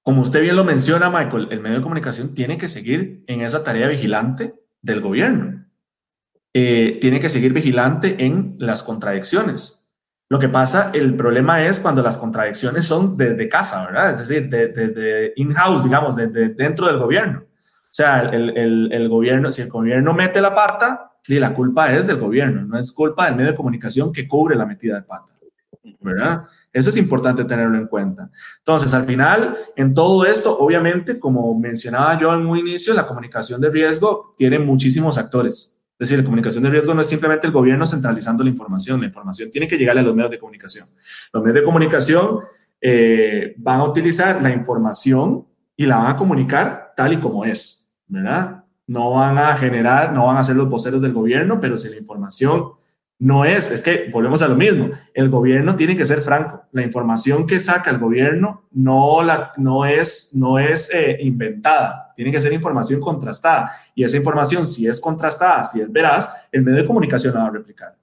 como 0.02 0.22
usted 0.22 0.40
bien 0.40 0.56
lo 0.56 0.64
menciona, 0.64 1.10
Michael, 1.10 1.48
el 1.50 1.60
medio 1.60 1.76
de 1.76 1.82
comunicación 1.82 2.34
tiene 2.34 2.58
que 2.58 2.68
seguir 2.68 3.24
en 3.26 3.40
esa 3.40 3.62
tarea 3.62 3.88
vigilante 3.88 4.54
del 4.80 5.00
gobierno. 5.00 5.64
Eh, 6.54 6.98
tiene 7.00 7.20
que 7.20 7.28
seguir 7.28 7.52
vigilante 7.52 8.16
en 8.24 8.56
las 8.58 8.82
contradicciones. 8.82 9.94
Lo 10.28 10.38
que 10.38 10.48
pasa, 10.48 10.90
el 10.92 11.14
problema 11.14 11.64
es 11.64 11.78
cuando 11.78 12.02
las 12.02 12.18
contradicciones 12.18 12.84
son 12.84 13.16
desde 13.16 13.48
casa, 13.48 13.86
¿verdad? 13.86 14.10
Es 14.10 14.26
decir, 14.26 14.48
de, 14.48 15.32
in-house, 15.36 15.84
digamos, 15.84 16.16
de, 16.16 16.26
dentro 16.26 16.86
del 16.86 16.98
gobierno. 16.98 17.40
O 17.40 17.94
sea, 17.94 18.20
el, 18.20 18.90
el, 18.90 19.08
gobierno, 19.08 19.50
si 19.50 19.62
el 19.62 19.68
gobierno 19.68 20.14
mete 20.14 20.40
la 20.40 20.54
pata, 20.54 21.12
la 21.26 21.54
culpa 21.54 21.92
es 21.92 22.06
del 22.06 22.16
gobierno, 22.16 22.62
no 22.62 22.78
es 22.78 22.90
culpa 22.92 23.26
del 23.26 23.36
medio 23.36 23.50
de 23.50 23.56
comunicación 23.56 24.12
que 24.12 24.26
cubre 24.26 24.56
la 24.56 24.66
metida 24.66 24.96
de 24.96 25.02
pata, 25.02 25.32
¿verdad? 26.02 26.44
Eso 26.72 26.90
es 26.90 26.96
importante 26.96 27.44
tenerlo 27.44 27.76
en 27.76 27.86
cuenta. 27.86 28.30
Entonces, 28.58 28.92
al 28.94 29.04
final, 29.04 29.56
en 29.76 29.92
todo 29.92 30.24
esto, 30.24 30.56
obviamente, 30.58 31.18
como 31.18 31.58
mencionaba 31.58 32.18
yo 32.18 32.34
en 32.34 32.46
un 32.46 32.56
inicio, 32.58 32.94
la 32.94 33.06
comunicación 33.06 33.60
de 33.60 33.70
riesgo 33.70 34.34
tiene 34.36 34.58
muchísimos 34.58 35.18
actores. 35.18 35.80
Es 35.98 36.08
decir, 36.08 36.18
la 36.18 36.24
comunicación 36.24 36.64
de 36.64 36.70
riesgo 36.70 36.94
no 36.94 37.02
es 37.02 37.06
simplemente 37.06 37.46
el 37.46 37.52
gobierno 37.52 37.86
centralizando 37.86 38.42
la 38.42 38.50
información, 38.50 39.00
la 39.00 39.06
información 39.06 39.50
tiene 39.50 39.68
que 39.68 39.76
llegarle 39.76 40.00
a 40.00 40.04
los 40.04 40.14
medios 40.14 40.30
de 40.30 40.38
comunicación. 40.38 40.86
Los 41.32 41.42
medios 41.42 41.60
de 41.60 41.62
comunicación 41.62 42.40
eh, 42.80 43.54
van 43.58 43.80
a 43.80 43.84
utilizar 43.84 44.42
la 44.42 44.50
información 44.50 45.46
y 45.76 45.86
la 45.86 45.98
van 45.98 46.06
a 46.06 46.16
comunicar 46.16 46.92
tal 46.96 47.12
y 47.12 47.18
como 47.18 47.44
es, 47.44 47.94
¿verdad? 48.08 48.64
No 48.86 49.12
van 49.12 49.38
a 49.38 49.56
generar, 49.56 50.12
no 50.12 50.26
van 50.26 50.38
a 50.38 50.42
ser 50.42 50.56
los 50.56 50.68
voceros 50.68 51.00
del 51.00 51.12
gobierno, 51.12 51.60
pero 51.60 51.78
si 51.78 51.88
la 51.88 51.96
información 51.96 52.72
no 53.22 53.44
es, 53.44 53.70
es 53.70 53.82
que 53.82 54.10
volvemos 54.12 54.42
a 54.42 54.48
lo 54.48 54.56
mismo, 54.56 54.90
el 55.14 55.28
gobierno 55.28 55.76
tiene 55.76 55.94
que 55.94 56.04
ser 56.04 56.22
franco. 56.22 56.64
La 56.72 56.82
información 56.82 57.46
que 57.46 57.60
saca 57.60 57.88
el 57.88 57.98
gobierno 57.98 58.64
no, 58.72 59.22
la, 59.22 59.52
no 59.58 59.86
es, 59.86 60.30
no 60.34 60.58
es 60.58 60.92
eh, 60.92 61.18
inventada, 61.20 62.12
tiene 62.16 62.32
que 62.32 62.40
ser 62.40 62.52
información 62.52 63.00
contrastada. 63.00 63.70
Y 63.94 64.02
esa 64.02 64.16
información, 64.16 64.66
si 64.66 64.88
es 64.88 65.00
contrastada, 65.00 65.62
si 65.62 65.80
es 65.80 65.92
veraz, 65.92 66.48
el 66.50 66.64
medio 66.64 66.78
de 66.78 66.84
comunicación 66.84 67.32
la 67.34 67.42
va 67.42 67.46
a 67.46 67.50
replicar. 67.52 67.96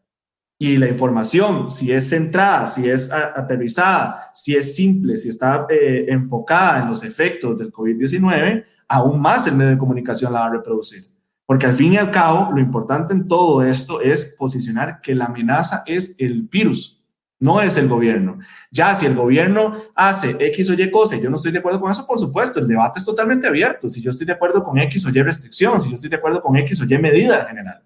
Y 0.57 0.77
la 0.77 0.87
información, 0.87 1.69
si 1.69 1.91
es 1.91 2.07
centrada, 2.07 2.65
si 2.67 2.89
es 2.89 3.11
aterrizada, 3.11 4.31
si 4.33 4.55
es 4.55 4.73
simple, 4.73 5.17
si 5.17 5.27
está 5.27 5.67
eh, 5.69 6.05
enfocada 6.07 6.79
en 6.79 6.87
los 6.87 7.03
efectos 7.03 7.59
del 7.59 7.73
COVID-19, 7.73 8.63
aún 8.87 9.19
más 9.19 9.47
el 9.47 9.55
medio 9.55 9.71
de 9.71 9.77
comunicación 9.77 10.31
la 10.31 10.39
va 10.39 10.45
a 10.45 10.51
reproducir. 10.51 11.08
Porque 11.49 11.65
al 11.65 11.73
fin 11.73 11.93
y 11.93 11.97
al 11.97 12.11
cabo, 12.11 12.51
lo 12.53 12.59
importante 12.59 13.11
en 13.11 13.27
todo 13.27 13.63
esto 13.63 14.01
es 14.01 14.35
posicionar 14.37 15.01
que 15.01 15.15
la 15.15 15.25
amenaza 15.25 15.81
es 15.87 16.15
el 16.19 16.43
virus, 16.43 17.03
no 17.39 17.59
es 17.59 17.75
el 17.75 17.87
gobierno. 17.87 18.37
Ya 18.69 18.93
si 18.93 19.07
el 19.07 19.15
gobierno 19.15 19.71
hace 19.95 20.35
X 20.39 20.69
o 20.69 20.73
Y 20.73 20.91
cosa 20.91 21.15
yo 21.17 21.27
no 21.31 21.37
estoy 21.37 21.51
de 21.51 21.57
acuerdo 21.57 21.79
con 21.79 21.89
eso, 21.89 22.05
por 22.05 22.19
supuesto, 22.19 22.59
el 22.59 22.67
debate 22.67 22.99
es 22.99 23.05
totalmente 23.05 23.47
abierto. 23.47 23.89
Si 23.89 23.99
yo 23.99 24.11
estoy 24.11 24.27
de 24.27 24.33
acuerdo 24.33 24.63
con 24.63 24.77
X 24.77 25.03
o 25.07 25.09
Y 25.09 25.23
restricción, 25.23 25.81
si 25.81 25.89
yo 25.89 25.95
estoy 25.95 26.11
de 26.11 26.17
acuerdo 26.17 26.39
con 26.39 26.55
X 26.55 26.81
o 26.81 26.85
Y 26.85 26.99
medida 26.99 27.43
general. 27.47 27.81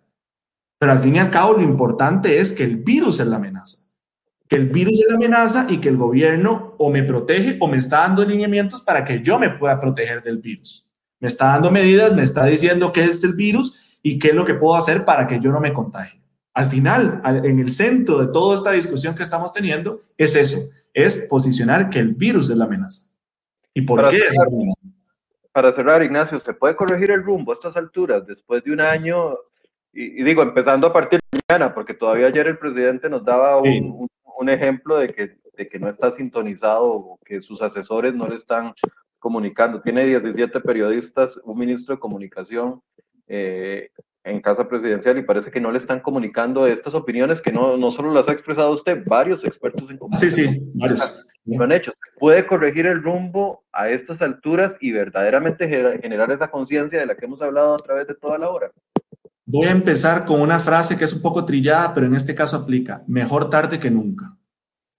Pero 0.78 0.92
al 0.92 1.00
fin 1.00 1.16
y 1.16 1.20
al 1.20 1.30
cabo, 1.30 1.54
lo 1.54 1.62
importante 1.62 2.40
es 2.40 2.52
que 2.52 2.66
el 2.66 2.76
virus 2.76 3.22
es 3.22 3.28
la 3.28 3.38
amenaza. 3.38 3.78
Que 4.50 4.58
el 4.58 4.68
virus 4.68 5.00
es 5.00 5.06
la 5.08 5.16
amenaza 5.16 5.68
y 5.70 5.78
que 5.78 5.88
el 5.88 5.96
gobierno 5.96 6.76
o 6.78 6.90
me 6.90 7.04
protege 7.04 7.56
o 7.62 7.70
me 7.70 7.78
está 7.78 8.00
dando 8.00 8.26
lineamientos 8.26 8.82
para 8.82 9.06
que 9.06 9.22
yo 9.22 9.40
me 9.40 9.52
pueda 9.52 9.80
proteger 9.80 10.22
del 10.22 10.40
virus 10.40 10.90
me 11.24 11.30
está 11.30 11.46
dando 11.46 11.72
medidas, 11.72 12.14
me 12.14 12.22
está 12.22 12.44
diciendo 12.44 12.92
qué 12.92 13.06
es 13.06 13.24
el 13.24 13.34
virus 13.34 13.98
y 14.04 14.20
qué 14.20 14.28
es 14.28 14.36
lo 14.36 14.44
que 14.44 14.56
puedo 14.56 14.76
hacer 14.76 15.06
para 15.06 15.26
que 15.26 15.40
yo 15.40 15.54
no 15.54 15.62
me 15.62 15.72
contagie. 15.72 16.22
Al 16.54 16.68
final, 16.68 17.22
en 17.24 17.60
el 17.60 17.72
centro 17.72 18.18
de 18.18 18.28
toda 18.28 18.56
esta 18.56 18.72
discusión 18.74 19.16
que 19.16 19.24
estamos 19.24 19.54
teniendo, 19.54 20.02
es 20.18 20.36
eso, 20.36 20.58
es 20.94 21.28
posicionar 21.30 21.90
que 21.90 22.00
el 22.00 22.14
virus 22.14 22.50
es 22.50 22.58
la 22.58 22.66
amenaza. 22.66 23.14
¿Y 23.74 23.84
por 23.84 24.06
qué 24.10 24.18
es 24.18 24.36
la 24.36 24.44
amenaza? 24.44 24.82
Para 25.54 25.72
cerrar, 25.72 26.04
Ignacio, 26.04 26.38
¿se 26.40 26.54
puede 26.54 26.76
corregir 26.76 27.10
el 27.10 27.24
rumbo 27.24 27.54
a 27.54 27.56
estas 27.56 27.78
alturas 27.78 28.28
después 28.28 28.62
de 28.66 28.74
un 28.74 28.82
año? 28.82 29.38
Y, 29.94 30.24
digo, 30.24 30.42
empezando 30.42 30.88
a 30.88 30.92
partir 30.92 31.22
de 31.32 31.40
mañana, 31.48 31.74
porque 31.74 31.94
todavía 31.94 32.28
ayer 32.28 32.48
el 32.48 32.58
presidente 32.58 33.10
nos 33.10 33.24
daba 33.24 33.62
un, 33.62 34.10
ejemplo 34.50 34.98
de 34.98 35.14
que, 35.14 35.38
de 35.56 35.70
que 35.70 35.80
no 35.80 35.88
está 35.88 36.12
sintonizado 36.12 36.84
o 36.84 37.20
que 37.24 37.40
sus 37.40 37.62
asesores 37.62 38.14
no 38.14 38.28
le 38.28 38.36
están 38.36 38.74
comunicando. 39.24 39.82
Tiene 39.82 40.06
17 40.06 40.60
periodistas, 40.60 41.40
un 41.46 41.58
ministro 41.58 41.96
de 41.96 42.00
comunicación 42.00 42.82
eh, 43.28 43.90
en 44.26 44.42
casa 44.42 44.68
presidencial 44.68 45.18
y 45.18 45.24
parece 45.24 45.50
que 45.50 45.62
no 45.62 45.72
le 45.72 45.78
están 45.78 46.02
comunicando 46.02 46.68
estas 46.68 46.94
opiniones 46.94 47.42
que 47.42 47.54
no, 47.54 47.78
no 47.78 47.90
solo 47.90 48.12
las 48.12 48.28
ha 48.28 48.34
expresado 48.34 48.72
usted, 48.72 49.02
varios 49.06 49.46
expertos 49.46 49.90
en 49.90 49.98
comunicación. 49.98 50.32
Sí, 50.32 50.46
sí, 50.46 50.72
varios. 50.76 51.26
Lo 51.46 51.64
han 51.64 51.72
hecho. 51.72 51.94
Puede 52.20 52.46
corregir 52.46 52.86
el 52.86 53.02
rumbo 53.02 53.64
a 53.72 53.90
estas 53.90 54.22
alturas 54.22 54.78
y 54.82 54.92
verdaderamente 54.92 55.70
generar 55.70 56.30
esa 56.32 56.52
conciencia 56.52 57.00
de 57.00 57.06
la 57.06 57.16
que 57.16 57.26
hemos 57.26 57.42
hablado 57.42 57.76
a 57.76 57.80
través 57.80 58.08
de 58.08 58.16
toda 58.16 58.38
la 58.38 58.50
hora. 58.50 58.72
Voy 59.46 59.68
a 59.68 59.72
empezar 59.72 60.26
con 60.26 60.42
una 60.42 60.60
frase 60.60 60.98
que 60.98 61.06
es 61.06 61.14
un 61.14 61.22
poco 61.22 61.46
trillada, 61.46 61.94
pero 61.94 62.08
en 62.08 62.16
este 62.16 62.36
caso 62.36 62.58
aplica. 62.58 63.04
Mejor 63.08 63.50
tarde 63.50 63.80
que 63.80 63.90
nunca. 63.90 64.38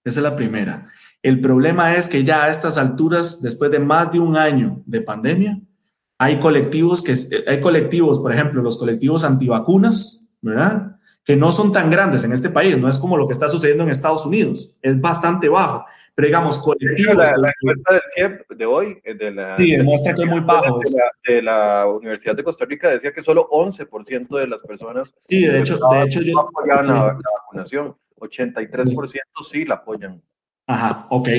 Esa 0.03 0.19
es 0.19 0.23
la 0.23 0.35
primera. 0.35 0.87
El 1.25 1.41
problema 1.41 1.95
es 1.95 2.07
que 2.07 2.23
ya 2.23 2.43
a 2.43 2.49
estas 2.51 2.77
alturas, 2.77 3.41
después 3.41 3.71
de 3.71 3.79
más 3.79 4.11
de 4.11 4.19
un 4.19 4.37
año 4.37 4.83
de 4.85 5.01
pandemia, 5.01 5.59
hay 6.19 6.39
colectivos 6.39 7.01
que 7.01 7.15
hay 7.47 7.59
colectivos, 7.59 8.19
por 8.19 8.31
ejemplo, 8.31 8.61
los 8.61 8.77
colectivos 8.77 9.23
antivacunas, 9.23 10.35
¿verdad? 10.39 10.97
Que 11.23 11.35
no 11.35 11.51
son 11.51 11.71
tan 11.73 11.89
grandes 11.89 12.23
en 12.25 12.31
este 12.31 12.51
país, 12.51 12.77
no 12.77 12.87
es 12.87 12.99
como 12.99 13.17
lo 13.17 13.25
que 13.25 13.33
está 13.33 13.49
sucediendo 13.49 13.83
en 13.83 13.89
Estados 13.89 14.23
Unidos, 14.27 14.75
es 14.83 15.01
bastante 15.01 15.49
bajo. 15.49 15.83
Pero 16.13 16.27
digamos, 16.27 16.59
colectivos. 16.59 17.15
La, 17.15 17.35
la 17.37 17.51
encuesta 17.59 17.93
del 17.93 18.01
CIEP 18.13 18.47
de 18.51 18.65
hoy, 18.67 19.01
eh, 19.03 19.15
de 19.15 19.31
la, 19.31 19.57
sí, 19.57 19.75
demuestra 19.75 20.13
que 20.13 20.21
es 20.21 20.29
muy 20.29 20.41
bajo. 20.41 20.77
De 20.77 20.91
la, 20.91 21.33
de 21.33 21.41
la, 21.41 21.87
Universidad 21.87 22.35
de 22.35 22.43
Costa 22.43 22.65
Rica 22.65 22.89
decía 22.89 23.11
que 23.11 23.23
solo 23.23 23.49
11% 23.49 24.37
de 24.37 24.47
las 24.47 24.61
personas. 24.61 25.15
Sí, 25.17 25.41
de 25.41 25.57
hecho, 25.57 25.79
de 25.91 26.03
hecho 26.03 26.21
yo. 26.21 26.39
apoyaban 26.39 26.85
la, 26.85 26.93
la 27.07 27.31
vacunación, 27.39 27.95
83% 28.19 29.19
sí 29.43 29.65
la 29.65 29.73
apoyan. 29.73 30.21
Ajá, 30.67 31.05
ok. 31.09 31.29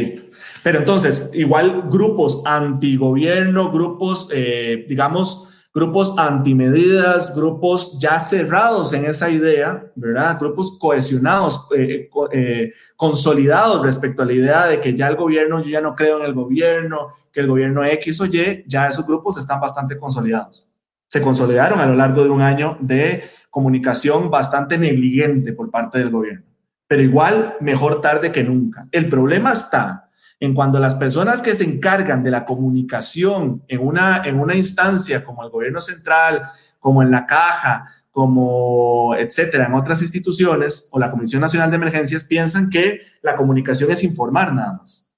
Pero 0.62 0.79
entonces, 0.79 1.31
igual 1.35 1.89
grupos 1.91 2.43
antigobierno, 2.45 3.72
grupos, 3.72 4.29
eh, 4.33 4.87
digamos, 4.89 5.68
grupos 5.74 6.16
antimedidas, 6.16 7.35
grupos 7.35 7.99
ya 7.99 8.20
cerrados 8.20 8.93
en 8.93 9.05
esa 9.05 9.29
idea, 9.29 9.91
¿verdad? 9.97 10.39
Grupos 10.39 10.79
cohesionados, 10.79 11.66
eh, 11.77 12.09
eh, 12.33 12.72
consolidados 12.97 13.83
respecto 13.83 14.22
a 14.22 14.27
la 14.27 14.33
idea 14.33 14.66
de 14.66 14.81
que 14.81 14.95
ya 14.95 15.09
el 15.09 15.16
gobierno, 15.16 15.61
yo 15.61 15.70
ya 15.70 15.81
no 15.81 15.97
creo 15.97 16.20
en 16.20 16.27
el 16.27 16.33
gobierno, 16.33 17.09
que 17.33 17.41
el 17.41 17.49
gobierno 17.49 17.85
X 17.85 18.20
o 18.20 18.27
Y, 18.27 18.64
ya 18.66 18.89
esos 18.89 19.07
grupos 19.07 19.39
están 19.39 19.61
bastante 19.61 19.97
consolidados. 19.97 20.66
Se 21.09 21.20
consolidaron 21.20 21.81
a 21.81 21.87
lo 21.87 21.95
largo 21.95 22.22
de 22.22 22.31
un 22.31 22.43
año 22.43 22.79
de 22.81 23.24
comunicación 23.51 24.31
bastante 24.31 24.79
negligente 24.79 25.53
por 25.53 25.70
parte 25.70 25.99
del 25.99 26.11
gobierno 26.11 26.56
pero 26.87 27.03
igual 27.03 27.57
mejor 27.61 28.01
tarde 28.01 28.32
que 28.32 28.45
nunca. 28.45 28.87
El 28.93 29.09
problema 29.09 29.53
está 29.53 30.11
en 30.39 30.55
cuando 30.55 30.78
las 30.78 30.95
personas 30.95 31.43
que 31.43 31.55
se 31.55 31.64
encargan 31.64 32.22
de 32.22 32.30
la 32.30 32.45
comunicación 32.45 33.62
en 33.68 33.80
una, 33.80 34.22
en 34.24 34.39
una 34.39 34.55
instancia 34.55 35.24
como 35.24 35.43
el 35.43 35.51
gobierno 35.51 35.80
central, 35.80 36.43
como 36.78 37.03
en 37.03 37.11
la 37.11 37.26
caja, 37.26 37.84
como 38.11 39.14
etcétera, 39.16 39.66
en 39.66 39.74
otras 39.74 40.01
instituciones 40.03 40.89
o 40.91 40.99
la 40.99 41.11
Comisión 41.11 41.41
Nacional 41.41 41.70
de 41.70 41.76
Emergencias 41.76 42.24
piensan 42.24 42.70
que 42.70 43.01
la 43.22 43.37
comunicación 43.37 43.91
es 43.91 44.03
informar 44.05 44.55
nada 44.55 44.74
más. 44.74 45.14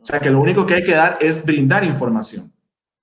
O 0.00 0.04
sea, 0.04 0.18
que 0.18 0.30
lo 0.30 0.40
único 0.40 0.64
que 0.66 0.74
hay 0.74 0.82
que 0.82 0.94
dar 0.94 1.18
es 1.20 1.44
brindar 1.44 1.84
información. 1.84 2.52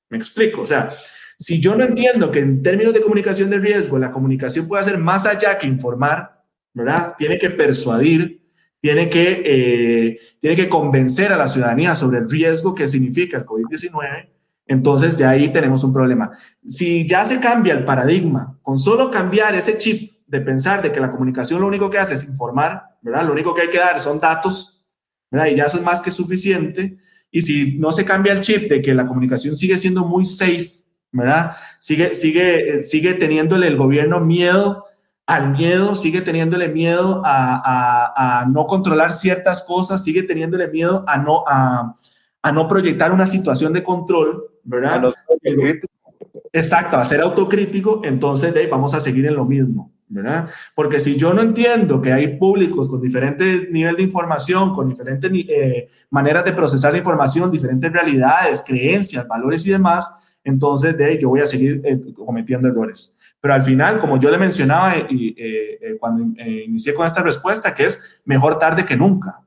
¿Me 0.10 0.18
explico? 0.18 0.62
O 0.62 0.66
sea, 0.66 0.92
si 1.38 1.62
yo 1.62 1.76
no 1.76 1.84
entiendo 1.84 2.32
que 2.32 2.40
en 2.40 2.64
términos 2.64 2.94
de 2.94 3.02
comunicación 3.02 3.50
de 3.50 3.60
riesgo 3.60 4.00
la 4.00 4.12
comunicación 4.12 4.68
puede 4.68 4.84
ser 4.84 4.98
más 4.98 5.26
allá 5.26 5.58
que 5.58 5.68
informar, 5.68 6.37
¿verdad? 6.78 7.16
Tiene 7.18 7.40
que 7.40 7.50
persuadir, 7.50 8.42
tiene 8.80 9.10
que, 9.10 9.42
eh, 9.44 10.20
tiene 10.40 10.56
que 10.56 10.70
convencer 10.70 11.34
a 11.34 11.38
la 11.38 11.48
ciudadanía 11.48 11.96
sobre 11.96 12.20
el 12.20 12.30
riesgo 12.30 12.76
que 12.76 12.88
significa 12.88 13.38
el 13.38 13.46
COVID-19. 13.46 14.30
Entonces, 14.68 15.18
de 15.18 15.26
ahí 15.26 15.50
tenemos 15.50 15.84
un 15.84 15.92
problema. 15.92 16.30
Si 16.66 17.08
ya 17.08 17.26
se 17.26 17.40
cambia 17.40 17.74
el 17.74 17.84
paradigma, 17.84 18.60
con 18.62 18.78
solo 18.78 19.10
cambiar 19.10 19.56
ese 19.56 19.78
chip 19.78 20.12
de 20.28 20.42
pensar 20.42 20.82
de 20.84 20.92
que 20.92 21.00
la 21.00 21.10
comunicación 21.10 21.62
lo 21.62 21.68
único 21.68 21.90
que 21.90 21.98
hace 21.98 22.14
es 22.14 22.24
informar, 22.26 22.84
¿verdad? 23.02 23.26
Lo 23.26 23.32
único 23.32 23.56
que 23.56 23.64
hay 23.64 23.70
que 23.70 23.80
dar 23.80 24.00
son 24.00 24.20
datos, 24.20 24.86
¿verdad? 25.32 25.48
Y 25.48 25.56
ya 25.56 25.64
eso 25.66 25.78
es 25.78 25.84
más 25.84 26.02
que 26.02 26.12
suficiente. 26.12 26.98
Y 27.32 27.42
si 27.42 27.78
no 27.80 27.92
se 27.92 28.06
cambia 28.06 28.34
el 28.34 28.42
chip 28.42 28.70
de 28.70 28.82
que 28.82 28.94
la 28.94 29.06
comunicación 29.06 29.56
sigue 29.56 29.78
siendo 29.78 30.06
muy 30.06 30.26
safe, 30.26 30.70
¿verdad? 31.12 31.56
Sigue, 31.80 32.14
sigue, 32.14 32.84
sigue 32.84 33.16
teniéndole 33.16 33.68
el 33.68 33.78
gobierno 33.78 34.20
miedo 34.20 34.87
al 35.28 35.52
miedo, 35.52 35.94
sigue 35.94 36.22
teniéndole 36.22 36.70
miedo 36.70 37.22
a, 37.26 38.48
no 38.50 38.66
controlar 38.66 39.12
ciertas 39.12 39.62
cosas, 39.64 40.02
sigue 40.02 40.24
teniéndole 40.24 40.70
miedo 40.70 41.04
a 41.06 41.18
no, 41.18 41.44
a, 41.46 41.94
no 42.54 42.68
proyectar 42.68 43.12
una 43.12 43.26
situación 43.26 43.74
de 43.74 43.84
control, 43.84 44.46
¿verdad? 44.64 45.12
Exacto, 46.54 46.96
a 46.96 47.04
ser 47.04 47.20
autocrítico, 47.20 48.02
entonces 48.06 48.54
de 48.54 48.62
ahí 48.62 48.68
vamos 48.68 48.94
a 48.94 49.02
seguir 49.02 49.26
en 49.26 49.36
lo 49.36 49.44
mismo, 49.44 49.92
¿verdad? 50.08 50.50
Porque 50.74 51.02
si 51.02 51.18
yo 51.18 51.34
no 51.34 51.42
entiendo 51.42 52.02
que 52.02 52.14
hay 52.14 52.38
públicos 52.38 52.88
con 52.88 53.02
diferentes 53.02 53.70
nivel 53.70 53.98
de 53.98 54.04
información, 54.04 54.74
con 54.74 54.88
diferentes 54.88 55.30
eh, 55.34 55.90
maneras 56.10 56.46
de 56.46 56.54
procesar 56.54 56.94
la 56.94 57.00
información, 57.00 57.52
diferentes 57.52 57.92
realidades, 57.92 58.64
creencias, 58.66 59.28
valores 59.28 59.66
y 59.68 59.72
demás, 59.72 60.38
entonces 60.42 60.98
de 60.98 61.04
ahí 61.04 61.20
yo 61.20 61.28
voy 61.28 61.42
a 61.42 61.48
seguir 61.48 61.82
eh, 61.84 62.00
cometiendo 62.16 62.70
errores. 62.70 63.17
Pero 63.40 63.54
al 63.54 63.64
final, 63.64 64.00
como 64.00 64.20
yo 64.20 64.32
le 64.32 64.38
mencionaba 64.38 64.96
y, 65.10 65.30
eh, 65.38 65.80
eh, 65.82 65.98
cuando 66.00 66.24
eh, 66.42 66.64
inicié 66.66 66.94
con 66.94 67.06
esta 67.06 67.22
respuesta, 67.22 67.74
que 67.74 67.86
es 67.86 68.22
mejor 68.26 68.58
tarde 68.58 68.86
que 68.86 68.98
nunca. 68.98 69.42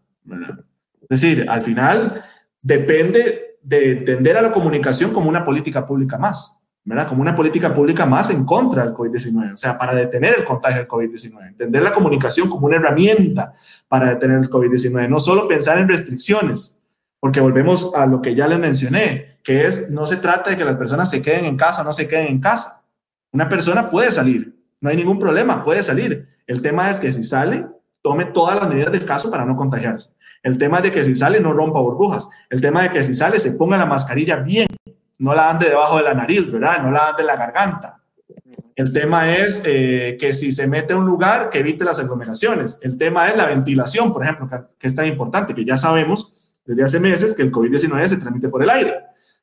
Es 1.02 1.20
decir, 1.20 1.46
al 1.48 1.60
final 1.62 2.22
depende 2.62 3.56
de 3.62 3.92
entender 3.92 4.36
a 4.36 4.42
la 4.42 4.52
comunicación 4.52 5.12
como 5.12 5.28
una 5.28 5.44
política 5.44 5.84
pública 5.84 6.16
más, 6.18 6.64
¿verdad? 6.84 7.08
Como 7.08 7.20
una 7.20 7.34
política 7.34 7.74
pública 7.74 8.06
más 8.06 8.30
en 8.30 8.44
contra 8.44 8.84
del 8.84 8.94
COVID-19, 8.94 9.54
o 9.54 9.56
sea, 9.56 9.76
para 9.76 9.92
detener 9.94 10.36
el 10.38 10.44
contagio 10.44 10.78
del 10.78 10.88
COVID-19. 10.88 11.48
Entender 11.48 11.82
la 11.82 11.92
comunicación 11.92 12.48
como 12.48 12.66
una 12.66 12.76
herramienta 12.76 13.52
para 13.88 14.08
detener 14.10 14.38
el 14.38 14.48
COVID-19, 14.48 15.08
no 15.08 15.18
solo 15.18 15.48
pensar 15.48 15.78
en 15.78 15.88
restricciones, 15.88 16.80
porque 17.18 17.40
volvemos 17.40 17.92
a 17.94 18.06
lo 18.06 18.22
que 18.22 18.34
ya 18.36 18.46
les 18.46 18.58
mencioné, 18.58 19.38
que 19.42 19.66
es, 19.66 19.90
no 19.90 20.06
se 20.06 20.16
trata 20.16 20.50
de 20.50 20.56
que 20.56 20.64
las 20.64 20.76
personas 20.76 21.10
se 21.10 21.20
queden 21.20 21.44
en 21.44 21.56
casa 21.56 21.82
o 21.82 21.84
no 21.84 21.92
se 21.92 22.06
queden 22.06 22.28
en 22.28 22.40
casa 22.40 22.79
una 23.32 23.48
persona 23.48 23.90
puede 23.90 24.10
salir, 24.10 24.54
no 24.80 24.90
hay 24.90 24.96
ningún 24.96 25.18
problema, 25.18 25.62
puede 25.62 25.82
salir. 25.82 26.28
El 26.46 26.62
tema 26.62 26.90
es 26.90 26.98
que 26.98 27.12
si 27.12 27.22
sale, 27.22 27.66
tome 28.02 28.24
todas 28.26 28.56
las 28.56 28.68
medidas 28.68 28.92
del 28.92 29.04
caso 29.04 29.30
para 29.30 29.44
no 29.44 29.56
contagiarse. 29.56 30.10
El 30.42 30.56
tema 30.56 30.78
es 30.78 30.84
de 30.84 30.92
que 30.92 31.04
si 31.04 31.14
sale, 31.14 31.38
no 31.38 31.52
rompa 31.52 31.80
burbujas. 31.80 32.28
El 32.48 32.60
tema 32.60 32.82
de 32.82 32.90
que 32.90 33.04
si 33.04 33.14
sale, 33.14 33.38
se 33.38 33.52
ponga 33.52 33.76
la 33.76 33.86
mascarilla 33.86 34.36
bien, 34.36 34.66
no 35.18 35.34
la 35.34 35.50
ande 35.50 35.68
debajo 35.68 35.98
de 35.98 36.04
la 36.04 36.14
nariz, 36.14 36.50
¿verdad? 36.50 36.82
No 36.82 36.90
la 36.90 37.10
ande 37.10 37.22
en 37.22 37.26
la 37.26 37.36
garganta. 37.36 38.00
El 38.74 38.92
tema 38.92 39.36
es 39.36 39.62
eh, 39.66 40.16
que 40.18 40.32
si 40.32 40.52
se 40.52 40.66
mete 40.66 40.94
a 40.94 40.96
un 40.96 41.04
lugar, 41.04 41.50
que 41.50 41.58
evite 41.58 41.84
las 41.84 42.00
aglomeraciones. 42.00 42.78
El 42.80 42.96
tema 42.96 43.28
es 43.28 43.36
la 43.36 43.44
ventilación, 43.44 44.10
por 44.12 44.22
ejemplo, 44.22 44.48
que, 44.78 44.86
es 44.86 44.94
tan 44.94 45.06
importante, 45.06 45.54
que 45.54 45.66
ya 45.66 45.76
sabemos 45.76 46.50
desde 46.64 46.82
hace 46.84 47.00
meses 47.00 47.34
que 47.34 47.42
el 47.42 47.52
COVID-19 47.52 48.06
se 48.06 48.16
transmite 48.16 48.48
por 48.48 48.62
el 48.62 48.70
aire. 48.70 48.94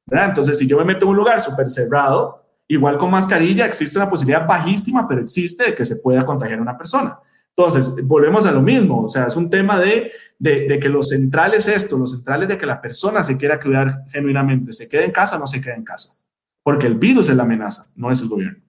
¿verdad? 0.07 0.29
Entonces, 0.29 0.57
si 0.57 0.65
yo 0.65 0.77
me 0.77 0.85
meto 0.85 1.05
en 1.05 1.11
un 1.11 1.17
lugar 1.17 1.39
súper 1.39 1.69
cerrado, 1.69 2.46
Igual 2.67 2.97
con 2.97 3.11
mascarilla 3.11 3.65
existe 3.65 3.97
una 3.97 4.09
posibilidad 4.09 4.45
bajísima, 4.45 5.07
pero 5.07 5.21
existe 5.21 5.65
de 5.65 5.75
que 5.75 5.85
se 5.85 5.97
pueda 5.97 6.25
contagiar 6.25 6.59
a 6.59 6.61
una 6.61 6.77
persona. 6.77 7.17
Entonces, 7.55 8.05
volvemos 8.05 8.45
a 8.45 8.51
lo 8.51 8.61
mismo, 8.61 9.03
o 9.03 9.09
sea, 9.09 9.25
es 9.27 9.35
un 9.35 9.49
tema 9.49 9.79
de, 9.79 10.11
de, 10.37 10.79
que 10.79 10.89
lo 10.89 11.01
central 11.01 11.55
es 11.55 11.67
esto, 11.67 11.97
lo 11.97 12.05
central 12.05 12.43
es 12.43 12.49
de 12.49 12.57
que 12.57 12.67
la 12.67 12.79
persona 12.79 13.23
se 13.23 13.35
quiera 13.35 13.59
cuidar 13.59 14.05
genuinamente, 14.09 14.73
se 14.73 14.87
quede 14.87 15.05
en 15.05 15.11
casa 15.11 15.37
o 15.37 15.39
no 15.39 15.47
se 15.47 15.59
quede 15.59 15.73
en 15.73 15.83
casa, 15.83 16.23
porque 16.61 16.85
el 16.85 16.95
virus 16.95 17.29
es 17.29 17.35
la 17.35 17.43
amenaza, 17.43 17.85
no 17.95 18.11
es 18.11 18.21
el 18.21 18.29
gobierno. 18.29 18.63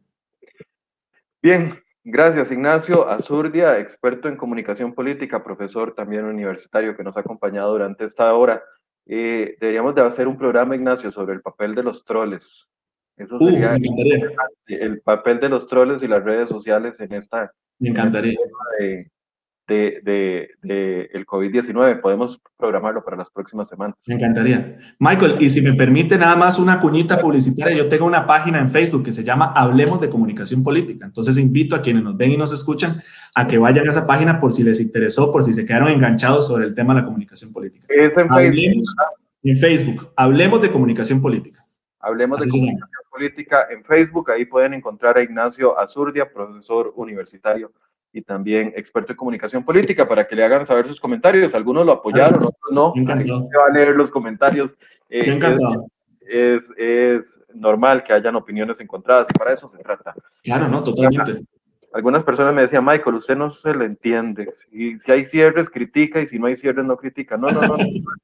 Bien, 1.43 1.75
gracias 2.03 2.51
Ignacio 2.51 3.07
Azurdia, 3.07 3.79
experto 3.79 4.27
en 4.27 4.37
comunicación 4.37 4.95
política, 4.95 5.43
profesor 5.43 5.95
también 5.95 6.25
universitario 6.25 6.97
que 6.97 7.05
nos 7.05 7.16
ha 7.19 7.20
acompañado 7.20 7.73
durante 7.73 8.07
esta 8.07 8.33
hora. 8.33 8.62
Eh, 9.05 9.57
deberíamos 9.61 9.95
de 9.95 10.01
hacer 10.01 10.27
un 10.27 10.39
programa, 10.39 10.75
Ignacio, 10.75 11.11
sobre 11.11 11.35
el 11.35 11.43
papel 11.43 11.75
de 11.75 11.83
los 11.83 12.07
troles 12.07 12.69
eso 13.19 13.36
uh, 13.39 13.51
sería 13.51 13.77
el 14.66 15.01
papel 15.01 15.40
de 15.40 15.49
los 15.49 15.66
troles 15.66 16.03
y 16.03 16.09
las 16.09 16.24
redes 16.24 16.49
sociales 16.49 17.01
en 17.01 17.12
esta. 17.12 17.53
Me 17.78 17.89
este 17.89 18.01
encantaría. 18.01 18.39
de, 19.69 20.01
de, 20.03 20.49
de, 20.62 21.11
el 21.12 21.27
COVID-19. 21.27 22.01
Podemos 22.01 22.40
programarlo 22.57 23.05
para 23.05 23.16
las 23.16 23.31
próximas 23.31 23.69
semanas. 23.69 24.03
Me 24.07 24.15
encantaría. 24.15 24.78
Michael, 24.99 25.36
y 25.40 25.51
si 25.51 25.61
me 25.61 25.74
permite 25.74 26.16
nada 26.16 26.36
más 26.36 26.59
una 26.59 26.81
cuñita 26.81 27.20
publicitaria, 27.20 27.77
yo 27.77 27.89
tengo 27.89 28.07
una 28.07 28.27
página 28.27 28.59
en 28.59 28.70
Facebook 28.70 29.05
que 29.05 29.12
se 29.12 29.24
llama 29.24 29.53
Hablemos 29.55 30.01
de 30.01 30.09
Comunicación 30.09 30.62
Política. 30.62 31.07
Entonces 31.07 31.36
invito 31.39 31.77
a 31.77 31.82
quienes 31.82 32.03
nos 32.03 32.16
ven 32.16 32.32
y 32.32 32.36
nos 32.36 32.53
escuchan 32.53 32.97
a 33.35 33.47
que 33.47 33.59
vayan 33.59 33.86
a 33.86 33.90
esa 33.90 34.07
página 34.07 34.40
por 34.40 34.53
si 34.53 34.62
les 34.62 34.81
interesó, 34.81 35.31
por 35.31 35.45
si 35.45 35.53
se 35.53 35.65
quedaron 35.65 35.89
enganchados 35.89 36.47
sobre 36.47 36.66
el 36.66 36.74
tema 36.74 36.95
de 36.95 37.01
la 37.01 37.07
comunicación 37.07 37.53
política. 37.53 37.86
Es 37.89 38.16
en 38.16 38.28
Facebook. 38.28 38.85
En 39.43 39.57
Facebook. 39.57 40.12
Hablemos 40.16 40.61
de 40.62 40.70
Comunicación 40.70 41.20
Política. 41.20 41.65
Hablemos 42.01 42.40
de 42.40 42.49
Comunicación 42.49 42.89
Política 43.19 43.66
en 43.69 43.85
Facebook. 43.85 44.31
Ahí 44.31 44.45
pueden 44.45 44.74
encontrar 44.74 45.19
a 45.19 45.23
Ignacio 45.23 45.78
Azurdia, 45.78 46.32
profesor 46.32 46.93
universitario 46.95 47.73
y 48.12 48.23
también 48.23 48.73
experto 48.77 49.12
en 49.12 49.16
comunicación 49.16 49.65
política, 49.65 50.07
para 50.07 50.27
que 50.27 50.36
le 50.36 50.45
hagan 50.45 50.65
saber 50.65 50.86
sus 50.86 51.01
comentarios. 51.01 51.55
Algunos 51.55 51.85
lo 51.85 51.93
apoyaron, 51.93 52.36
otros 52.36 52.73
no. 52.73 52.95
Va 52.97 53.66
a 53.69 53.73
leer 53.73 53.97
los 53.97 54.11
comentarios. 54.11 54.77
Eh, 55.11 55.39
es, 56.28 56.73
es 56.77 57.40
normal 57.55 58.03
que 58.05 58.12
hayan 58.12 58.36
opiniones 58.36 58.81
encontradas 58.81 59.27
y 59.28 59.36
para 59.36 59.53
eso 59.53 59.66
se 59.66 59.78
trata. 59.78 60.15
Claro, 60.45 60.69
no, 60.69 60.82
totalmente. 60.82 61.43
Algunas 61.93 62.23
personas 62.23 62.55
me 62.55 62.62
decían, 62.62 62.85
Michael, 62.85 63.16
usted 63.16 63.36
no 63.36 63.51
se 63.51 63.74
le 63.74 63.86
entiende. 63.86 64.53
Si, 64.53 65.01
si 65.01 65.11
hay 65.11 65.24
cierres, 65.24 65.70
critica 65.70 66.20
y 66.20 66.27
si 66.27 66.39
no 66.39 66.47
hay 66.47 66.55
cierres, 66.55 66.85
no 66.85 66.97
critica. 66.97 67.36
No, 67.36 67.49
no, 67.49 67.62
no. 67.62 67.77
no, 67.77 67.78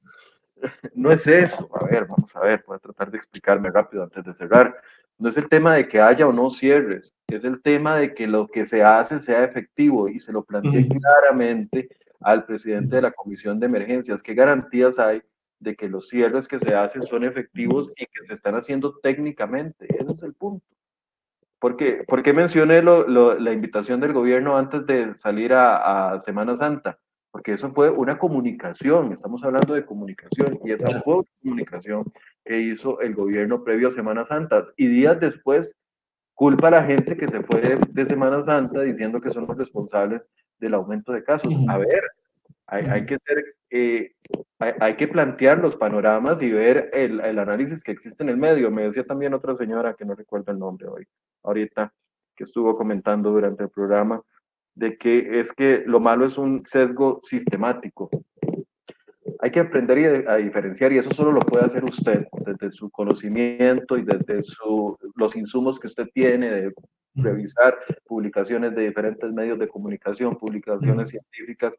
no 0.94 1.10
es 1.10 1.26
eso. 1.26 1.68
A 1.74 1.84
ver, 1.84 2.06
vamos 2.06 2.34
a 2.36 2.40
ver, 2.40 2.64
voy 2.66 2.76
a 2.76 2.80
tratar 2.80 3.10
de 3.10 3.16
explicarme 3.16 3.70
rápido 3.70 4.02
antes 4.02 4.24
de 4.24 4.34
cerrar. 4.34 4.76
No 5.18 5.28
es 5.28 5.36
el 5.36 5.48
tema 5.48 5.74
de 5.74 5.86
que 5.86 6.00
haya 6.00 6.26
o 6.26 6.32
no 6.32 6.50
cierres, 6.50 7.14
es 7.28 7.44
el 7.44 7.60
tema 7.62 7.96
de 7.96 8.14
que 8.14 8.26
lo 8.26 8.48
que 8.48 8.64
se 8.64 8.82
hace 8.82 9.20
sea 9.20 9.44
efectivo 9.44 10.08
y 10.08 10.18
se 10.18 10.32
lo 10.32 10.44
planteé 10.44 10.88
claramente 10.88 11.88
al 12.20 12.44
presidente 12.44 12.96
de 12.96 13.02
la 13.02 13.12
Comisión 13.12 13.60
de 13.60 13.66
Emergencias. 13.66 14.22
¿Qué 14.22 14.34
garantías 14.34 14.98
hay 14.98 15.22
de 15.60 15.76
que 15.76 15.88
los 15.88 16.08
cierres 16.08 16.48
que 16.48 16.58
se 16.58 16.74
hacen 16.74 17.02
son 17.02 17.24
efectivos 17.24 17.92
y 17.96 18.06
que 18.06 18.24
se 18.24 18.34
están 18.34 18.54
haciendo 18.54 18.98
técnicamente? 18.98 19.86
Ese 19.98 20.10
es 20.10 20.22
el 20.22 20.34
punto. 20.34 20.64
¿Por 21.58 21.76
qué, 21.76 22.04
¿Por 22.06 22.22
qué 22.22 22.32
mencioné 22.32 22.82
lo, 22.82 23.08
lo, 23.08 23.38
la 23.38 23.52
invitación 23.52 24.00
del 24.00 24.12
gobierno 24.12 24.56
antes 24.58 24.84
de 24.86 25.14
salir 25.14 25.54
a, 25.54 26.12
a, 26.12 26.20
Semana 26.20 26.56
Santa? 26.56 26.98
Porque 27.34 27.54
eso 27.54 27.68
fue 27.68 27.90
una 27.90 28.16
comunicación, 28.16 29.12
estamos 29.12 29.42
hablando 29.42 29.74
de 29.74 29.84
comunicación, 29.84 30.60
y 30.64 30.70
esa 30.70 31.02
fue 31.02 31.16
una 31.16 31.26
comunicación 31.42 32.04
que 32.44 32.60
hizo 32.60 33.00
el 33.00 33.12
gobierno 33.12 33.64
previo 33.64 33.88
a 33.88 33.90
Semana 33.90 34.22
Santa. 34.22 34.62
Y 34.76 34.86
días 34.86 35.18
después, 35.18 35.74
culpa 36.34 36.68
a 36.68 36.70
la 36.70 36.84
gente 36.84 37.16
que 37.16 37.26
se 37.26 37.42
fue 37.42 37.60
de, 37.60 37.80
de 37.90 38.06
Semana 38.06 38.40
Santa 38.40 38.82
diciendo 38.82 39.20
que 39.20 39.32
son 39.32 39.48
los 39.48 39.58
responsables 39.58 40.30
del 40.60 40.74
aumento 40.74 41.10
de 41.10 41.24
casos. 41.24 41.52
A 41.68 41.76
ver, 41.76 42.04
hay, 42.68 42.84
hay 42.84 43.04
que 43.04 43.18
ser, 43.26 43.44
eh, 43.70 44.12
hay, 44.60 44.72
hay, 44.78 44.94
que 44.94 45.08
plantear 45.08 45.58
los 45.58 45.74
panoramas 45.74 46.40
y 46.40 46.52
ver 46.52 46.88
el, 46.92 47.18
el, 47.18 47.40
análisis 47.40 47.82
que 47.82 47.90
existe 47.90 48.22
en 48.22 48.28
el 48.28 48.36
medio. 48.36 48.70
Me 48.70 48.84
decía 48.84 49.04
también 49.04 49.34
otra 49.34 49.56
señora 49.56 49.94
que 49.94 50.04
no 50.04 50.14
recuerdo 50.14 50.52
el 50.52 50.60
nombre 50.60 50.86
hoy, 50.86 51.04
ahorita, 51.42 51.92
que 52.36 52.44
estuvo 52.44 52.76
comentando 52.76 53.32
durante 53.32 53.64
el 53.64 53.70
programa, 53.70 54.22
de 54.74 54.96
que 54.96 55.40
es 55.40 55.52
que 55.52 55.82
lo 55.86 56.00
malo 56.00 56.26
es 56.26 56.38
un 56.38 56.64
sesgo 56.66 57.20
sistemático. 57.22 58.10
Hay 59.40 59.50
que 59.50 59.60
aprender 59.60 60.28
a 60.28 60.36
diferenciar 60.36 60.92
y 60.92 60.98
eso 60.98 61.12
solo 61.12 61.32
lo 61.32 61.40
puede 61.40 61.64
hacer 61.64 61.84
usted 61.84 62.26
desde 62.46 62.72
su 62.72 62.90
conocimiento 62.90 63.98
y 63.98 64.04
desde 64.04 64.42
su, 64.42 64.96
los 65.14 65.36
insumos 65.36 65.78
que 65.78 65.86
usted 65.86 66.06
tiene 66.14 66.50
de 66.50 66.72
revisar 67.16 67.78
publicaciones 68.04 68.74
de 68.74 68.86
diferentes 68.86 69.30
medios 69.32 69.58
de 69.58 69.68
comunicación, 69.68 70.36
publicaciones 70.36 71.10
científicas. 71.10 71.74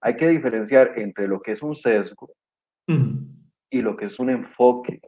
Hay 0.00 0.16
que 0.16 0.28
diferenciar 0.28 0.94
entre 0.96 1.28
lo 1.28 1.40
que 1.40 1.52
es 1.52 1.62
un 1.62 1.74
sesgo 1.74 2.30
y 3.70 3.82
lo 3.82 3.96
que 3.96 4.06
es 4.06 4.18
un 4.18 4.30
enfoque 4.30 5.00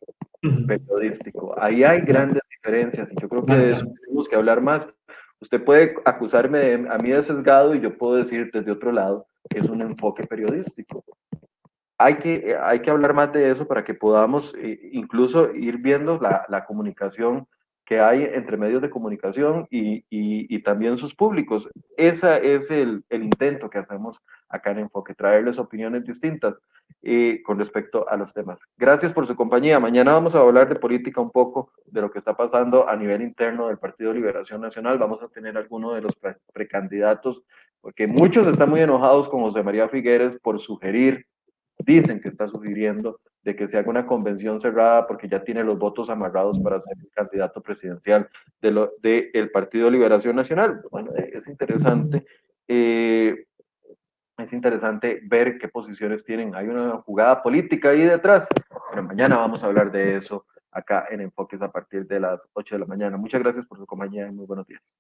periodístico. 0.67 1.55
Ahí 1.61 1.83
hay 1.83 2.01
grandes 2.03 2.43
diferencias 2.51 3.13
y 3.13 3.21
yo 3.21 3.29
creo 3.29 3.45
que 3.45 3.55
de 3.55 3.73
eso 3.73 3.87
tenemos 4.05 4.29
que 4.29 4.37
hablar 4.37 4.61
más. 4.61 4.87
Usted 5.43 5.65
puede 5.65 5.97
acusarme 6.05 6.59
de, 6.59 6.89
a 6.89 6.99
mí 6.99 7.11
de 7.11 7.21
sesgado 7.21 7.75
y 7.75 7.81
yo 7.81 7.99
puedo 7.99 8.15
decir 8.15 8.49
desde 8.53 8.71
otro 8.71 8.93
lado 8.93 9.27
es 9.51 9.69
un 9.69 9.83
enfoque 9.83 10.25
periodístico. 10.25 11.05
Hay 11.99 12.15
que, 12.15 12.57
hay 12.63 12.79
que 12.79 12.91
hablar 12.91 13.13
más 13.13 13.33
de 13.33 13.51
eso 13.51 13.67
para 13.67 13.83
que 13.83 13.93
podamos 13.93 14.55
eh, 14.55 14.79
incluso 14.93 15.53
ir 15.53 15.79
viendo 15.79 16.21
la, 16.21 16.47
la 16.49 16.65
comunicación 16.65 17.49
que 17.93 18.01
hay 18.01 18.23
entre 18.23 18.57
medios 18.57 18.81
de 18.81 18.89
comunicación 18.89 19.67
y, 19.71 19.97
y, 20.09 20.47
y 20.49 20.63
también 20.63 20.97
sus 20.97 21.15
públicos. 21.15 21.69
Ese 21.99 22.55
es 22.55 22.71
el, 22.71 23.05
el, 23.11 23.23
intento 23.23 23.69
que 23.69 23.77
hacemos 23.77 24.23
acá 24.49 24.71
en 24.71 24.79
Enfoque, 24.79 25.15
traerles 25.15 25.59
opiniones 25.59 26.03
distintas 26.07 26.63
eh, 27.03 27.43
con 27.45 27.59
respecto 27.59 28.09
a 28.09 28.17
los 28.17 28.33
temas. 28.33 28.67
Gracias 28.79 29.13
por 29.13 29.27
su 29.27 29.37
compañía. 29.37 29.79
Mañana 29.79 30.15
vamos 30.15 30.35
a 30.35 30.39
hablar 30.39 30.71
de 30.71 30.77
política 30.77 31.21
un 31.21 31.31
poco, 31.31 31.71
de 31.85 32.01
lo 32.01 32.11
que 32.11 32.21
está 32.21 32.35
pasando 32.35 32.89
a 32.89 32.97
nivel 32.97 33.21
interno 33.21 33.69
del 33.69 33.77
Partido 33.77 34.15
Liberación 34.15 34.63
Nacional. 34.63 34.97
Vamos 34.97 35.23
a 35.23 35.29
tener 35.29 35.59
algunos 35.59 35.95
de 35.95 36.01
los 36.01 36.17
pre 36.17 36.39
precandidatos, 36.55 37.45
porque 37.83 38.07
muchos 38.07 38.47
están 38.47 38.71
muy 38.71 38.81
enojados 38.81 39.29
con 39.29 39.43
José 39.43 39.63
María 39.63 39.87
Figueres 39.91 40.39
por 40.39 40.59
sugerir 40.59 41.27
dicen 41.85 42.21
que 42.21 42.29
está 42.29 42.49
sugiriendo 42.49 43.21
de 43.43 43.57
que 43.57 43.67
se 43.67 43.79
haga 43.79 43.91
una 43.91 44.07
convención 44.07 44.61
cerrada 44.61 45.07
porque 45.07 45.29
ya 45.29 45.43
tiene 45.43 45.65
los 45.65 45.79
votos 45.79 46.11
amarrados 46.11 46.59
para 46.61 46.81
ser 46.81 46.97
candidato 47.13 47.61
presidencial 47.61 48.29
del 48.61 48.89
de 49.01 49.31
el 49.35 49.51
Partido 49.51 49.91
Liberación 49.91 50.37
Nacional. 50.37 50.83
Bueno, 50.91 51.13
es 51.15 51.49
interesante. 51.49 52.25
Eh, 52.69 53.47
es 54.39 54.53
interesante 54.53 55.21
ver 55.25 55.59
qué 55.59 55.69
posiciones 55.69 56.25
tienen. 56.25 56.55
Hay 56.55 56.69
una 56.69 56.99
jugada 56.99 57.43
política 57.43 57.91
ahí 57.91 58.03
detrás, 58.03 58.49
pero 58.91 59.03
mañana 59.03 59.37
vamos 59.37 59.63
a 59.63 59.67
hablar 59.67 59.93
de 59.93 60.17
eso 60.17 60.47
acá 60.71 61.07
en 61.11 61.21
Enfoques 61.21 61.63
a 61.63 61.71
partir 61.71 62.07
de 62.07 62.21
las 62.21 62.49
8 62.55 62.77
de 62.77 62.79
la 62.81 62.87
mañana. 62.87 63.17
Muchas 63.17 63.43
gracias 63.43 63.67
por 63.67 63.79
su 63.79 63.87
compañía 63.87 64.27
y 64.27 64.33
muy 64.33 64.47
buenos 64.47 64.67
días. 64.67 64.95